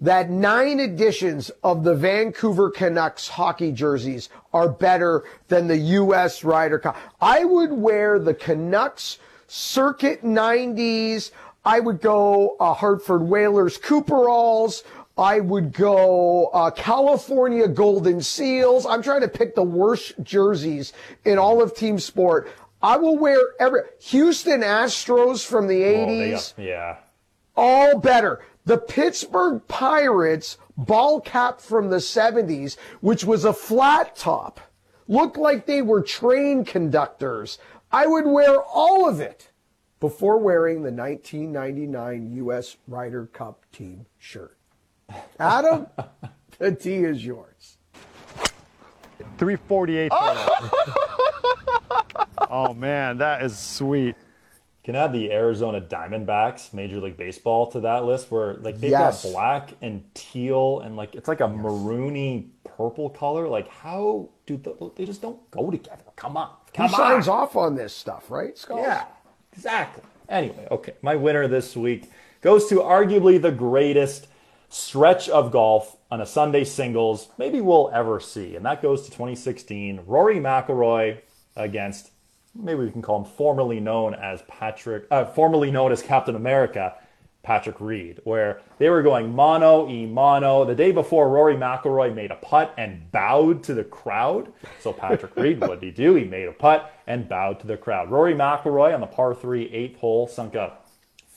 that 0.01 0.29
nine 0.31 0.79
editions 0.81 1.51
of 1.65 1.83
the 1.85 1.95
Vancouver 1.95 2.71
Canucks 2.71 3.29
hockey 3.29 3.73
jerseys 3.73 4.29
are 4.53 4.69
better 4.69 5.25
than 5.49 5.67
the 5.69 5.77
U.S. 5.77 6.45
Ryder 6.45 6.79
Cup. 6.79 6.97
I 7.21 7.45
would 7.45 7.73
wear 7.73 8.19
the 8.19 8.35
Canucks 8.35 9.19
Circuit 9.47 10.23
90s. 10.23 11.31
I 11.65 11.81
would 11.81 12.01
go 12.01 12.57
uh, 12.61 12.75
Hartford 12.75 13.23
Whalers 13.23 13.79
Cooperalls. 13.79 14.83
I 15.19 15.41
would 15.41 15.73
go 15.73 16.47
uh, 16.53 16.71
California 16.73 17.67
Golden 17.67 18.21
Seals. 18.21 18.85
I'm 18.85 19.03
trying 19.03 19.23
to 19.23 19.29
pick 19.29 19.55
the 19.55 19.63
worst 19.63 20.13
jerseys 20.23 20.93
in 21.25 21.39
all 21.39 21.63
of 21.63 21.75
team 21.75 21.99
sport. 21.99 22.51
I 22.83 22.99
will 22.99 23.17
wear 23.17 23.39
every 23.59 23.81
Houston 24.01 24.61
Astros 24.61 25.45
from 25.45 25.67
the 25.69 25.83
Oh, 25.87 26.07
they 26.07 26.31
80s. 26.33 26.55
got- 26.57 26.63
yeah. 26.65 26.97
all 27.57 27.99
better. 27.99 28.43
The 28.67 28.79
Pittsburgh 28.79 29.63
Pirates 29.69 30.59
ball 30.77 31.21
cap 31.21 31.61
from 31.61 31.89
the 31.89 31.99
70s, 31.99 32.77
which 33.01 33.25
was 33.25 33.45
a 33.45 33.53
flat 33.53 34.17
top, 34.17 34.59
looked 35.07 35.37
like 35.37 35.67
they 35.67 35.83
were 35.83 36.03
train 36.03 36.65
conductors. 36.65 37.61
I 37.93 38.09
would 38.09 38.27
wear 38.27 38.61
all 38.61 39.09
of 39.09 39.21
it 39.21 39.53
before 40.01 40.39
wearing 40.39 40.83
the 40.83 40.91
1999 40.91 42.35
U.S. 42.39 42.77
Ryder 42.89 43.27
Cup 43.27 43.65
team 43.71 44.05
shirt. 44.19 44.59
Adam, 45.39 45.87
the 46.59 46.73
tea 46.73 47.05
is 47.05 47.25
yours. 47.25 47.79
348. 49.39 50.11
oh 52.51 52.75
man, 52.75 53.19
that 53.19 53.43
is 53.43 53.57
sweet. 53.57 54.17
Can 54.87 54.95
add 54.95 55.13
the 55.13 55.33
Arizona 55.33 55.81
Diamondbacks, 55.81 56.73
Major 56.73 57.01
League 57.01 57.17
Baseball, 57.17 57.67
to 57.73 57.81
that 57.81 58.05
list 58.05 58.31
where 58.31 58.55
like 58.55 58.79
they've 58.79 58.93
Yes. 58.93 59.25
got 59.25 59.33
black 59.33 59.71
and 59.83 60.05
teal 60.15 60.79
and 60.79 60.97
like 60.97 61.17
it's 61.17 61.27
like 61.27 61.41
a 61.41 61.49
maroony 61.49 62.51
purple 62.63 63.11
color. 63.11 63.49
Like 63.49 63.67
how 63.67 64.29
do 64.47 64.57
the, 64.57 64.93
they 64.95 65.05
just 65.05 65.21
don't 65.21 65.51
go 65.51 65.73
together? 65.73 66.05
Come 66.15 66.37
on, 66.37 66.51
Who 66.77 66.85
on. 66.85 66.89
signs 66.91 67.27
off 67.27 67.57
on 67.57 67.75
this 67.75 67.93
stuff, 67.97 68.31
right, 68.31 68.57
Scott? 68.57 68.79
Yeah, 68.79 69.07
exactly. 69.53 70.05
Anyway, 70.29 70.69
okay, 70.71 70.93
my 71.03 71.17
winner 71.17 71.49
this 71.49 71.75
week 71.75 72.09
goes 72.41 72.69
to 72.69 72.77
arguably 72.77 73.43
the 73.43 73.51
greatest 73.51 74.29
stretch 74.69 75.29
of 75.29 75.51
golf 75.51 75.97
on 76.13 76.21
a 76.21 76.27
Sunday 76.27 76.63
singles 76.63 77.29
maybe 77.39 77.61
we'll 77.61 77.91
ever 77.93 78.21
see, 78.21 78.55
and 78.55 78.65
that 78.65 78.83
goes 78.83 79.03
to 79.07 79.11
2016. 79.11 80.03
Rory 80.07 80.37
McIlroy 80.37 81.19
against 81.57 82.11
maybe 82.59 82.81
we 82.81 82.91
can 82.91 83.03
call 83.03 83.19
him 83.19 83.25
formerly 83.25 83.81
known 83.81 84.15
as 84.15 84.43
Patrick, 84.49 85.07
uh, 85.11 85.25
formerly 85.25 85.71
known 85.71 85.93
as 85.93 86.03
Captain 86.03 86.37
America. 86.37 86.95
Patrick 87.47 87.81
Reed, 87.81 88.21
where 88.25 88.61
they 88.79 88.91
were 88.91 89.03
going 89.03 89.33
mono 89.33 89.89
e 89.89 90.05
mono. 90.05 90.65
The 90.65 90.75
day 90.75 90.91
before, 90.91 91.29
Rory 91.29 91.55
McIlroy 91.55 92.13
made 92.13 92.33
a 92.33 92.37
putt 92.37 92.75
and 92.77 93.13
bowed 93.13 93.63
to 93.65 93.75
the 93.75 93.85
crowd. 93.85 94.53
So 94.81 94.93
Patrick 94.93 95.37
Reed, 95.37 95.61
what 95.61 95.79
did 95.79 95.87
he 95.87 95.91
do? 95.93 96.17
He 96.17 96.25
made 96.25 96.49
a 96.49 96.53
putt 96.53 96.93
and 97.07 97.29
bowed 97.29 97.61
to 97.61 97.69
the 97.69 97.77
crowd. 97.77 98.11
Rory 98.11 98.35
McIlroy 98.35 98.93
on 98.93 99.01
the 99.01 99.07
par 99.07 99.33
three 99.33 99.73
eighth 99.73 100.01
hole 100.01 100.27
sunk 100.27 100.57
a 100.57 100.77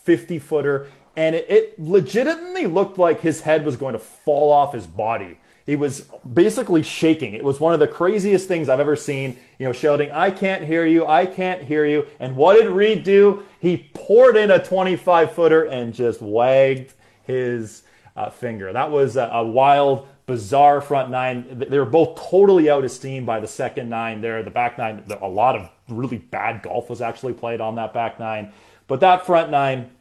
50 0.04 0.40
footer, 0.40 0.88
and 1.16 1.36
it, 1.36 1.46
it 1.48 1.80
legitimately 1.80 2.66
looked 2.66 2.98
like 2.98 3.22
his 3.22 3.42
head 3.42 3.64
was 3.64 3.78
going 3.78 3.94
to 3.94 4.00
fall 4.00 4.52
off 4.52 4.74
his 4.74 4.88
body. 4.88 5.38
He 5.70 5.76
was 5.76 6.10
basically 6.34 6.82
shaking. 6.82 7.36
It 7.36 7.44
was 7.44 7.60
one 7.60 7.76
of 7.76 7.80
the 7.80 7.88
craziest 7.88 8.48
things 8.48 8.70
I've 8.70 8.80
ever 8.80 8.96
seen. 8.96 9.38
You 9.60 9.68
know, 9.68 9.72
shouting, 9.72 10.10
"I 10.12 10.32
can't 10.32 10.64
hear 10.64 10.84
you! 10.84 11.06
I 11.06 11.28
can't 11.28 11.62
hear 11.62 11.86
you!" 11.86 12.08
And 12.20 12.36
what 12.36 12.60
did 12.60 12.72
Reed 12.72 13.04
do? 13.04 13.44
He 13.60 13.92
poured 13.94 14.36
in 14.36 14.50
a 14.50 14.58
25 14.58 15.32
footer 15.32 15.66
and 15.66 15.94
just 15.94 16.24
wagged 16.24 16.94
his 17.22 17.84
uh, 18.16 18.32
finger. 18.32 18.74
That 18.74 18.90
was 18.90 19.16
a, 19.16 19.30
a 19.32 19.46
wild, 19.46 20.08
bizarre 20.26 20.82
front 20.82 21.12
nine. 21.12 21.46
They 21.70 21.78
were 21.78 21.86
both 21.86 22.20
totally 22.20 22.68
out 22.68 22.84
of 22.84 22.90
steam 22.90 23.24
by 23.24 23.40
the 23.40 23.48
second 23.48 23.90
nine. 23.90 24.22
There, 24.22 24.42
the 24.42 24.50
back 24.50 24.80
nine. 24.80 25.04
A 25.22 25.28
lot 25.28 25.56
of 25.56 25.70
really 25.88 26.18
bad 26.18 26.64
golf 26.64 26.90
was 26.90 27.00
actually 27.00 27.34
played 27.34 27.62
on 27.62 27.76
that 27.76 27.94
back 27.94 28.20
nine, 28.20 28.54
but 28.88 29.02
that 29.02 29.24
front 29.24 29.52
nine. 29.52 29.92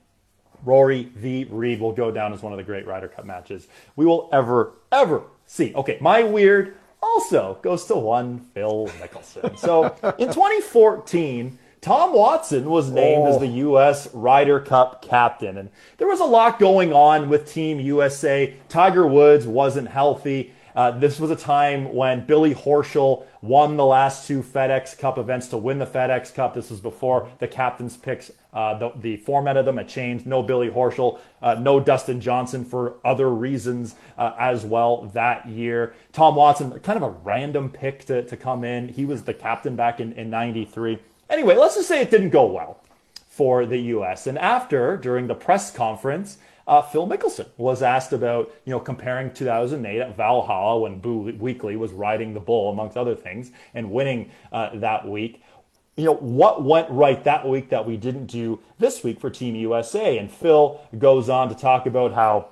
Rory 0.64 1.04
v. 1.14 1.46
Reed 1.50 1.80
will 1.80 1.92
go 1.92 2.10
down 2.10 2.32
as 2.32 2.42
one 2.42 2.52
of 2.52 2.56
the 2.56 2.64
great 2.64 2.86
Ryder 2.86 3.08
Cup 3.08 3.24
matches 3.24 3.68
we 3.96 4.04
will 4.06 4.28
ever, 4.32 4.72
ever 4.92 5.22
see. 5.46 5.74
Okay, 5.74 5.98
my 6.00 6.22
weird 6.22 6.76
also 7.02 7.58
goes 7.62 7.84
to 7.86 7.94
one 7.96 8.40
Phil 8.54 8.88
Mickelson. 9.00 9.56
So 9.58 9.84
in 10.18 10.28
2014, 10.32 11.58
Tom 11.80 12.12
Watson 12.12 12.68
was 12.68 12.90
named 12.90 13.28
as 13.28 13.38
the 13.38 13.46
U.S. 13.46 14.12
Ryder 14.12 14.60
Cup 14.60 15.00
captain, 15.02 15.58
and 15.58 15.70
there 15.98 16.08
was 16.08 16.20
a 16.20 16.24
lot 16.24 16.58
going 16.58 16.92
on 16.92 17.28
with 17.28 17.50
Team 17.52 17.78
USA. 17.78 18.54
Tiger 18.68 19.06
Woods 19.06 19.46
wasn't 19.46 19.88
healthy. 19.88 20.52
Uh, 20.74 20.90
this 20.90 21.20
was 21.20 21.30
a 21.30 21.36
time 21.36 21.94
when 21.94 22.26
Billy 22.26 22.54
Horschel 22.54 23.24
won 23.40 23.76
the 23.76 23.84
last 23.84 24.26
two 24.26 24.42
FedEx 24.42 24.98
Cup 24.98 25.18
events 25.18 25.48
to 25.48 25.56
win 25.56 25.78
the 25.78 25.86
FedEx 25.86 26.34
Cup. 26.34 26.54
This 26.54 26.70
was 26.70 26.80
before 26.80 27.28
the 27.38 27.48
captain's 27.48 27.96
picks. 27.96 28.30
Uh, 28.52 28.78
the, 28.78 28.92
the 28.96 29.16
format 29.18 29.56
of 29.56 29.64
them 29.66 29.76
had 29.76 29.88
changed. 29.88 30.26
No 30.26 30.42
Billy 30.42 30.68
Horschel, 30.68 31.20
uh, 31.42 31.54
no 31.54 31.78
Dustin 31.80 32.20
Johnson 32.20 32.64
for 32.64 32.94
other 33.04 33.28
reasons 33.30 33.94
uh, 34.16 34.34
as 34.38 34.64
well 34.64 35.04
that 35.14 35.46
year. 35.46 35.94
Tom 36.12 36.34
Watson, 36.34 36.78
kind 36.80 36.96
of 36.96 37.02
a 37.02 37.10
random 37.10 37.70
pick 37.70 38.04
to, 38.06 38.22
to 38.24 38.36
come 38.36 38.64
in. 38.64 38.88
He 38.88 39.04
was 39.04 39.22
the 39.22 39.34
captain 39.34 39.76
back 39.76 40.00
in, 40.00 40.12
in 40.14 40.30
93. 40.30 40.98
Anyway, 41.30 41.56
let's 41.56 41.76
just 41.76 41.88
say 41.88 42.00
it 42.00 42.10
didn't 42.10 42.30
go 42.30 42.46
well 42.46 42.80
for 43.28 43.66
the 43.66 43.78
U.S. 43.78 44.26
And 44.26 44.38
after, 44.38 44.96
during 44.96 45.28
the 45.28 45.34
press 45.34 45.70
conference, 45.70 46.38
uh, 46.68 46.82
Phil 46.82 47.08
Mickelson 47.08 47.46
was 47.56 47.82
asked 47.82 48.12
about, 48.12 48.54
you 48.66 48.70
know, 48.70 48.78
comparing 48.78 49.32
2008 49.32 50.00
at 50.00 50.16
Valhalla 50.16 50.80
when 50.80 51.00
Boo 51.00 51.32
Weekly 51.38 51.76
was 51.76 51.92
riding 51.92 52.34
the 52.34 52.40
bull, 52.40 52.70
amongst 52.70 52.96
other 52.96 53.14
things, 53.14 53.50
and 53.74 53.90
winning 53.90 54.30
uh, 54.52 54.70
that 54.74 55.08
week. 55.08 55.42
You 55.96 56.04
know, 56.04 56.14
what 56.14 56.62
went 56.62 56.88
right 56.90 57.24
that 57.24 57.48
week 57.48 57.70
that 57.70 57.86
we 57.86 57.96
didn't 57.96 58.26
do 58.26 58.60
this 58.78 59.02
week 59.02 59.18
for 59.18 59.30
Team 59.30 59.56
USA? 59.56 60.18
And 60.18 60.30
Phil 60.30 60.80
goes 60.96 61.28
on 61.28 61.48
to 61.48 61.54
talk 61.54 61.86
about 61.86 62.12
how 62.12 62.50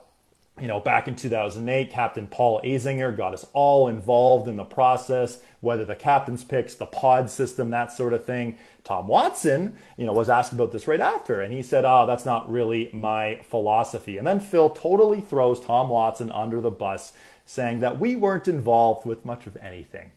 you 0.61 0.69
know, 0.69 0.81
back 0.81 1.07
in 1.07 1.15
2008, 1.15 1.91
Captain 1.91 2.27
Paul 2.27 2.63
Azinger 2.65 3.15
got 3.15 3.35
us 3.35 3.45
all 3.53 3.89
involved 3.89 4.49
in 4.49 4.57
the 4.57 4.65
process, 4.65 5.41
whether 5.61 5.85
the 5.85 5.95
captain's 5.95 6.45
picks, 6.45 6.75
the 6.75 6.87
pod 6.87 7.29
system, 7.29 7.71
that 7.71 7.93
sort 7.93 8.15
of 8.15 8.25
thing. 8.25 8.57
Tom 8.87 9.09
Watson, 9.09 9.77
you 9.97 10.07
know, 10.07 10.13
was 10.13 10.31
asked 10.31 10.53
about 10.53 10.71
this 10.71 10.87
right 10.87 11.01
after, 11.01 11.41
and 11.41 11.53
he 11.53 11.61
said, 11.61 11.85
"Oh, 11.85 12.07
that's 12.07 12.25
not 12.25 12.49
really 12.49 12.89
my 12.93 13.41
philosophy." 13.51 14.17
And 14.17 14.25
then 14.25 14.39
Phil 14.39 14.71
totally 14.71 15.21
throws 15.21 15.59
Tom 15.59 15.89
Watson 15.89 16.31
under 16.31 16.61
the 16.61 16.71
bus, 16.71 17.13
saying 17.45 17.81
that 17.81 17.99
we 17.99 18.15
weren't 18.15 18.47
involved 18.47 19.05
with 19.05 19.25
much 19.25 19.49
of 19.49 19.57
anything 19.57 20.13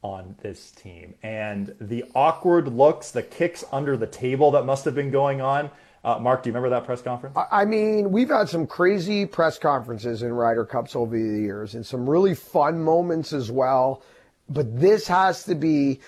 on 0.00 0.36
this 0.40 0.70
team, 0.70 1.16
and 1.22 1.74
the 1.82 2.02
awkward 2.14 2.68
looks, 2.68 3.10
the 3.10 3.22
kicks 3.22 3.62
under 3.72 3.94
the 3.94 4.06
table 4.06 4.52
that 4.52 4.64
must 4.64 4.86
have 4.86 4.94
been 4.94 5.10
going 5.10 5.42
on. 5.42 5.70
Uh, 6.02 6.18
Mark, 6.18 6.42
do 6.42 6.48
you 6.48 6.54
remember 6.54 6.70
that 6.70 6.86
press 6.86 7.02
conference? 7.02 7.36
I 7.52 7.66
mean, 7.66 8.10
we've 8.10 8.30
had 8.30 8.48
some 8.48 8.66
crazy 8.66 9.26
press 9.26 9.58
conferences 9.58 10.22
in 10.22 10.32
Ryder 10.32 10.64
Cups 10.64 10.96
over 10.96 11.14
the 11.14 11.40
years 11.40 11.74
and 11.74 11.84
some 11.84 12.08
really 12.08 12.34
fun 12.34 12.80
moments 12.80 13.34
as 13.34 13.50
well. 13.50 14.02
But 14.48 14.80
this 14.80 15.06
has 15.08 15.44
to 15.44 15.54
be 15.54 16.00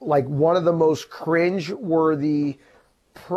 like 0.00 0.26
one 0.26 0.56
of 0.56 0.64
the 0.64 0.72
most 0.72 1.10
cringe-worthy 1.10 2.58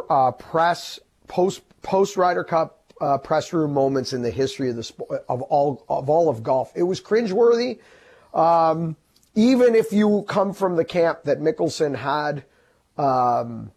uh, 0.09 0.31
press 0.31 0.99
post 1.27 1.61
post 1.81 2.17
Ryder 2.17 2.43
Cup 2.43 2.93
uh, 2.99 3.17
press 3.17 3.53
room 3.53 3.73
moments 3.73 4.13
in 4.13 4.21
the 4.21 4.31
history 4.31 4.69
of 4.69 4.75
the 4.75 5.21
of 5.29 5.41
all 5.43 5.85
of 5.89 6.09
all 6.09 6.29
of 6.29 6.43
golf. 6.43 6.71
It 6.75 6.83
was 6.83 7.01
cringeworthy. 7.01 7.79
Um, 8.33 8.95
even 9.35 9.75
if 9.75 9.91
you 9.91 10.25
come 10.27 10.53
from 10.53 10.75
the 10.75 10.85
camp 10.85 11.23
that 11.23 11.39
Mickelson 11.39 11.95
had. 11.95 12.43
Um, 12.97 13.71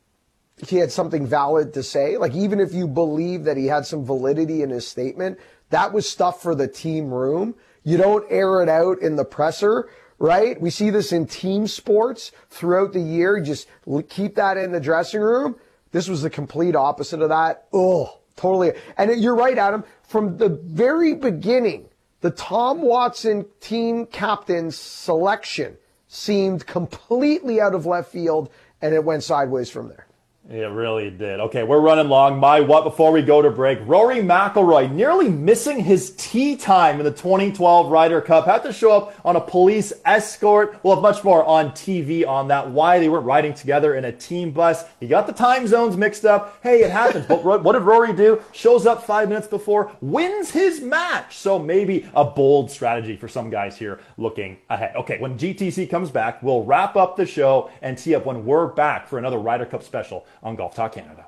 he 0.67 0.77
had 0.77 0.93
something 0.93 1.27
valid 1.27 1.75
to 1.75 1.83
say. 1.83 2.17
Like 2.17 2.35
even 2.35 2.61
if 2.61 2.75
you 2.75 2.87
believe 2.87 3.45
that 3.45 3.57
he 3.57 3.67
had 3.67 3.87
some 3.87 4.05
validity 4.05 4.63
in 4.63 4.71
his 4.71 4.87
statement, 4.87 5.39
that 5.71 5.93
was 5.93 6.09
stuff 6.09 6.43
for 6.43 6.55
the 6.55 6.69
team 6.69 7.13
room. 7.13 7.55
You 7.83 7.97
don't 7.97 8.27
air 8.31 8.63
it 8.63 8.69
out 8.69 9.01
in 9.01 9.17
the 9.17 9.25
presser, 9.25 9.89
right? 10.21 10.61
We 10.61 10.71
see 10.71 10.91
this 10.91 11.11
in 11.11 11.27
team 11.27 11.67
sports 11.67 12.31
throughout 12.51 12.93
the 12.93 13.01
year. 13.01 13.41
Just 13.41 13.67
keep 14.09 14.37
that 14.37 14.57
in 14.57 14.71
the 14.71 14.79
dressing 14.79 15.21
room. 15.21 15.57
This 15.91 16.09
was 16.09 16.23
the 16.23 16.31
complete 16.31 16.77
opposite 16.77 17.21
of 17.21 17.31
that. 17.31 17.67
Oh, 17.73 18.19
totally. 18.37 18.75
And 18.97 19.21
you're 19.21 19.35
right, 19.35 19.59
Adam. 19.59 19.83
From 20.07 20.37
the 20.37 20.51
very 20.51 21.15
beginning, 21.15 21.89
the 22.21 22.31
Tom 22.31 22.83
Watson 22.83 23.47
team 23.61 24.07
captain 24.07 24.71
selection 24.71 25.77
seemed 26.07 26.67
completely 26.67 27.61
out 27.61 27.75
of 27.75 27.87
left 27.87 28.13
field 28.13 28.51
and 28.83 28.95
it 28.95 29.03
went 29.03 29.23
sideways 29.23 29.71
from 29.71 29.89
there. 29.89 30.07
It 30.51 30.69
really 30.69 31.11
did. 31.11 31.39
Okay, 31.39 31.63
we're 31.63 31.79
running 31.79 32.09
long. 32.09 32.41
My 32.41 32.61
what 32.61 32.83
before 32.83 33.13
we 33.13 33.23
go 33.23 33.41
to 33.41 33.51
break? 33.51 33.79
Rory 33.87 34.17
McIlroy 34.17 34.91
nearly 34.91 35.29
missing 35.29 35.79
his 35.79 36.11
tee 36.17 36.57
time 36.57 36.99
in 36.99 37.05
the 37.05 37.13
2012 37.13 37.89
Ryder 37.89 38.21
Cup. 38.21 38.47
Had 38.47 38.65
to 38.65 38.73
show 38.73 38.91
up 38.91 39.15
on 39.25 39.37
a 39.37 39.41
police 39.41 39.93
escort. 40.05 40.77
We'll 40.83 40.97
have 40.97 41.03
much 41.03 41.23
more 41.23 41.45
on 41.45 41.71
TV 41.71 42.27
on 42.27 42.49
that. 42.49 42.69
Why 42.69 42.99
they 42.99 43.09
weren't 43.09 43.27
riding 43.27 43.55
together 43.55 43.95
in 43.95 44.05
a 44.05 44.11
team 44.11 44.51
bus. 44.51 44.85
He 44.99 45.07
got 45.07 45.29
the 45.29 45.33
time 45.33 45.69
zones 45.69 45.97
mixed 45.97 46.25
up. 46.25 46.59
Hey, 46.65 46.83
it 46.83 46.91
happens. 46.91 47.27
but 47.27 47.45
what 47.45 47.63
what 47.63 47.75
did 47.75 47.83
Rory 47.83 48.13
do? 48.13 48.43
Shows 48.51 48.87
up 48.87 49.05
five 49.07 49.29
minutes 49.29 49.47
before, 49.47 49.93
wins 50.01 50.51
his 50.51 50.81
match. 50.81 51.39
So 51.39 51.61
maybe 51.61 52.11
a 52.13 52.25
bold 52.25 52.73
strategy 52.73 53.17
for 53.17 53.29
some 53.29 53.51
guys 53.51 53.79
here 53.79 54.01
looking 54.17 54.59
ahead. 54.69 54.97
Okay, 54.97 55.21
when 55.21 55.39
GTC 55.39 55.89
comes 55.89 56.11
back, 56.11 56.43
we'll 56.43 56.65
wrap 56.65 56.97
up 56.97 57.17
the 57.17 57.25
show 57.25 57.71
and 57.83 57.97
tee 57.97 58.17
up 58.17 58.27
when 58.27 58.45
we're 58.45 58.67
back 58.67 59.07
for 59.07 59.17
another 59.17 59.39
Ryder 59.39 59.67
Cup 59.67 59.85
special 59.85 60.27
on 60.43 60.57
Golf 60.57 60.75
Talk 60.75 60.93
Canada. 60.93 61.27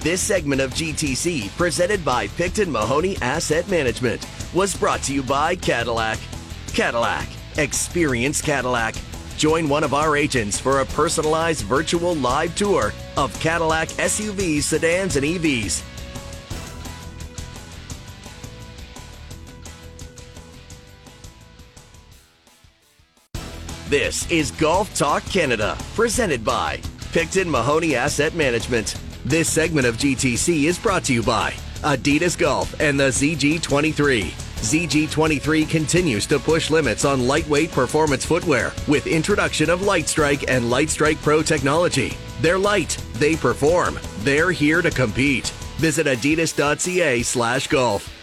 This 0.00 0.20
segment 0.20 0.60
of 0.60 0.72
GTC, 0.74 1.56
presented 1.56 2.04
by 2.04 2.28
Picton 2.28 2.70
Mahoney 2.70 3.16
Asset 3.20 3.68
Management, 3.68 4.26
was 4.54 4.76
brought 4.76 5.02
to 5.02 5.14
you 5.14 5.22
by 5.22 5.56
Cadillac. 5.56 6.18
Cadillac. 6.72 7.28
Experience 7.56 8.40
Cadillac. 8.40 8.94
Join 9.36 9.68
one 9.68 9.84
of 9.84 9.94
our 9.94 10.16
agents 10.16 10.58
for 10.58 10.80
a 10.80 10.86
personalized 10.86 11.64
virtual 11.64 12.14
live 12.14 12.54
tour 12.54 12.92
of 13.16 13.38
Cadillac 13.40 13.88
SUVs, 13.88 14.62
sedans, 14.62 15.16
and 15.16 15.24
EVs. 15.24 15.82
This 23.88 24.30
is 24.30 24.50
Golf 24.52 24.94
Talk 24.94 25.24
Canada, 25.24 25.76
presented 25.94 26.44
by 26.44 26.80
Picton 27.18 27.50
Mahoney 27.50 27.96
Asset 27.96 28.32
Management. 28.36 28.94
This 29.24 29.50
segment 29.50 29.88
of 29.88 29.96
GTC 29.96 30.66
is 30.66 30.78
brought 30.78 31.02
to 31.06 31.12
you 31.12 31.20
by 31.20 31.50
Adidas 31.82 32.38
Golf 32.38 32.80
and 32.80 32.98
the 32.98 33.08
ZG23. 33.08 34.26
ZG23 34.26 35.68
continues 35.68 36.26
to 36.26 36.38
push 36.38 36.70
limits 36.70 37.04
on 37.04 37.26
lightweight 37.26 37.72
performance 37.72 38.24
footwear 38.24 38.72
with 38.86 39.08
introduction 39.08 39.68
of 39.68 39.80
Lightstrike 39.80 40.44
and 40.46 40.66
Lightstrike 40.66 41.20
Pro 41.20 41.42
technology. 41.42 42.16
They're 42.40 42.56
light, 42.56 42.96
they 43.14 43.34
perform, 43.34 43.98
they're 44.18 44.52
here 44.52 44.80
to 44.80 44.90
compete. 44.92 45.48
Visit 45.78 46.06
adidas.ca 46.06 47.24
slash 47.24 47.66
golf. 47.66 48.17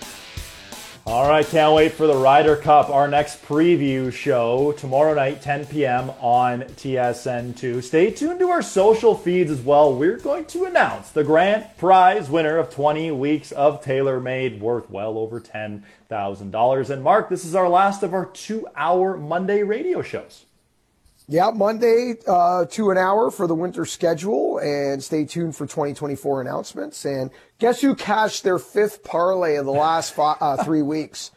All 1.08 1.30
right, 1.30 1.46
can't 1.46 1.76
wait 1.76 1.92
for 1.92 2.08
the 2.08 2.16
Ryder 2.16 2.56
Cup, 2.56 2.90
our 2.90 3.08
next 3.08 3.46
preview 3.46 4.12
show 4.12 4.72
tomorrow 4.72 5.14
night, 5.14 5.40
10 5.40 5.68
p.m. 5.68 6.10
on 6.20 6.64
TSN2. 6.64 7.84
Stay 7.84 8.10
tuned 8.10 8.40
to 8.40 8.50
our 8.50 8.64
social 8.64 9.14
feeds 9.14 9.52
as 9.52 9.62
well. 9.62 9.94
We're 9.94 10.18
going 10.18 10.46
to 10.46 10.66
announce 10.66 11.12
the 11.12 11.24
grand 11.24 11.68
prize 11.78 12.28
winner 12.28 12.58
of 12.58 12.72
20 12.72 13.12
weeks 13.12 13.52
of 13.52 13.84
TaylorMade, 13.84 14.58
worth 14.60 14.90
well 14.90 15.20
over 15.20 15.40
$10,000. 15.40 16.90
And 16.90 17.04
Mark, 17.04 17.30
this 17.30 17.46
is 17.46 17.54
our 17.54 17.70
last 17.70 18.02
of 18.02 18.16
our 18.16 18.26
two 18.26 18.68
hour 18.76 19.16
Monday 19.16 19.62
radio 19.62 20.02
shows. 20.02 20.46
Yeah, 21.28 21.50
Monday 21.50 22.14
uh, 22.28 22.66
to 22.66 22.92
an 22.92 23.00
hour 23.00 23.32
for 23.32 23.48
the 23.48 23.56
winter 23.56 23.84
schedule, 23.86 24.60
and 24.60 25.04
stay 25.04 25.26
tuned 25.26 25.56
for 25.56 25.66
2024 25.66 26.42
announcements. 26.42 27.04
And 27.04 27.32
guess 27.58 27.82
who 27.82 27.96
cashed 27.96 28.44
their 28.44 28.60
fifth 28.60 29.04
parlay 29.04 29.56
of 29.56 29.66
the 29.66 29.72
last 29.72 30.14
five, 30.14 30.38
uh, 30.40 30.58
three 30.64 30.84
weeks? 30.84 31.32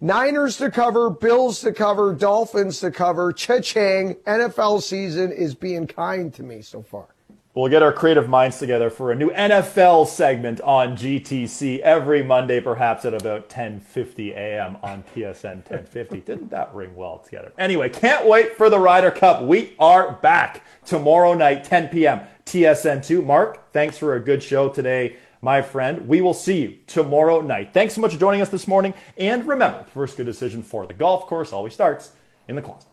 Niners 0.00 0.56
to 0.58 0.70
cover, 0.70 1.10
Bills 1.10 1.60
to 1.60 1.72
cover, 1.72 2.14
Dolphins 2.14 2.80
to 2.80 2.90
cover. 2.90 3.32
Cha-ching! 3.34 4.14
NFL 4.26 4.82
season 4.82 5.30
is 5.30 5.54
being 5.54 5.86
kind 5.86 6.32
to 6.34 6.42
me 6.42 6.62
so 6.62 6.82
far. 6.82 7.13
We'll 7.54 7.68
get 7.68 7.84
our 7.84 7.92
creative 7.92 8.28
minds 8.28 8.58
together 8.58 8.90
for 8.90 9.12
a 9.12 9.14
new 9.14 9.30
NFL 9.30 10.08
segment 10.08 10.60
on 10.62 10.96
GTC 10.96 11.78
every 11.78 12.20
Monday, 12.20 12.60
perhaps 12.60 13.04
at 13.04 13.14
about 13.14 13.48
10:50 13.48 14.32
a.m. 14.32 14.76
on 14.82 15.04
TSN 15.14 15.58
1050. 15.58 16.20
Didn't 16.22 16.50
that 16.50 16.74
ring 16.74 16.96
well 16.96 17.18
together? 17.18 17.52
Anyway, 17.56 17.90
can't 17.90 18.26
wait 18.26 18.56
for 18.56 18.68
the 18.68 18.80
Ryder 18.80 19.12
Cup. 19.12 19.44
We 19.44 19.76
are 19.78 20.14
back 20.14 20.64
tomorrow 20.84 21.32
night, 21.32 21.62
10 21.62 21.90
p.m. 21.90 22.22
TSN2. 22.44 23.24
Mark, 23.24 23.70
thanks 23.72 23.96
for 23.98 24.16
a 24.16 24.20
good 24.20 24.42
show 24.42 24.68
today, 24.68 25.14
my 25.40 25.62
friend. 25.62 26.08
We 26.08 26.22
will 26.22 26.34
see 26.34 26.60
you 26.60 26.78
tomorrow 26.88 27.40
night. 27.40 27.72
Thanks 27.72 27.94
so 27.94 28.00
much 28.00 28.14
for 28.14 28.18
joining 28.18 28.40
us 28.40 28.48
this 28.48 28.66
morning. 28.66 28.94
And 29.16 29.46
remember, 29.46 29.84
the 29.84 29.90
first 29.92 30.16
good 30.16 30.26
decision 30.26 30.64
for 30.64 30.88
the 30.88 30.94
golf 30.94 31.28
course 31.28 31.52
always 31.52 31.72
starts 31.72 32.10
in 32.48 32.56
the 32.56 32.62
closet. 32.62 32.88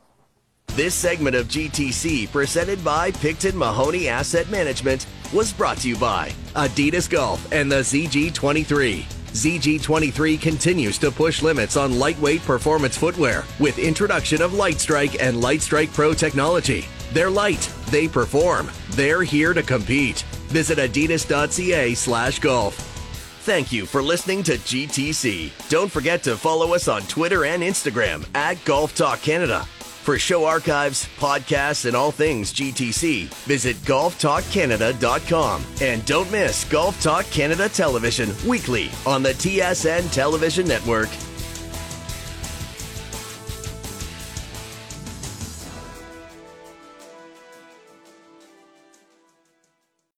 This 0.68 0.96
segment 0.96 1.36
of 1.36 1.48
GTC, 1.48 2.32
presented 2.32 2.82
by 2.82 3.12
Picton 3.12 3.58
Mahoney 3.58 4.08
Asset 4.08 4.50
Management, 4.50 5.06
was 5.34 5.52
brought 5.52 5.78
to 5.80 5.90
you 5.90 5.98
by 5.98 6.30
Adidas 6.56 7.10
Golf 7.10 7.52
and 7.52 7.70
the 7.70 7.82
ZG23. 7.82 9.04
ZG23 9.04 10.42
continues 10.42 10.98
to 10.98 11.12
push 11.12 11.42
limits 11.42 11.76
on 11.76 12.00
lightweight 12.00 12.42
performance 12.44 12.98
footwear 12.98 13.44
with 13.60 13.80
introduction 13.80 14.42
of 14.42 14.52
LightStrike 14.52 15.18
and 15.22 15.44
LightStrike 15.44 15.94
Pro 15.94 16.14
technology. 16.14 16.86
They're 17.12 17.30
light, 17.30 17.70
they 17.88 18.08
perform, 18.08 18.72
they're 18.92 19.24
here 19.24 19.54
to 19.54 19.64
compete. 19.64 20.22
Visit 20.48 20.78
adidas.ca 20.78 21.94
slash 21.96 22.40
golf. 22.40 22.76
Thank 23.44 23.72
you 23.72 23.86
for 23.86 24.02
listening 24.02 24.44
to 24.44 24.54
GTC. 24.54 25.70
Don't 25.70 25.92
forget 25.92 26.24
to 26.24 26.38
follow 26.38 26.74
us 26.76 26.88
on 26.88 27.02
Twitter 27.04 27.44
and 27.44 27.62
Instagram 27.62 28.26
at 28.36 28.64
Golf 28.64 28.96
Talk 28.96 29.22
Canada. 29.22 29.66
For 30.02 30.18
show 30.18 30.46
archives, 30.46 31.08
podcasts, 31.18 31.86
and 31.86 31.96
all 31.96 32.10
things 32.10 32.52
GTC, 32.52 33.28
visit 33.46 33.76
golftalkcanada.com. 33.78 35.64
And 35.80 36.04
don't 36.06 36.32
miss 36.32 36.64
Golf 36.66 37.00
Talk 37.04 37.26
Canada 37.28 37.70
Television 37.70 38.34
weekly 38.48 38.90
on 39.06 39.22
the 39.22 39.34
TSN 39.34 40.12
Television 40.12 40.68
Network. 40.68 41.10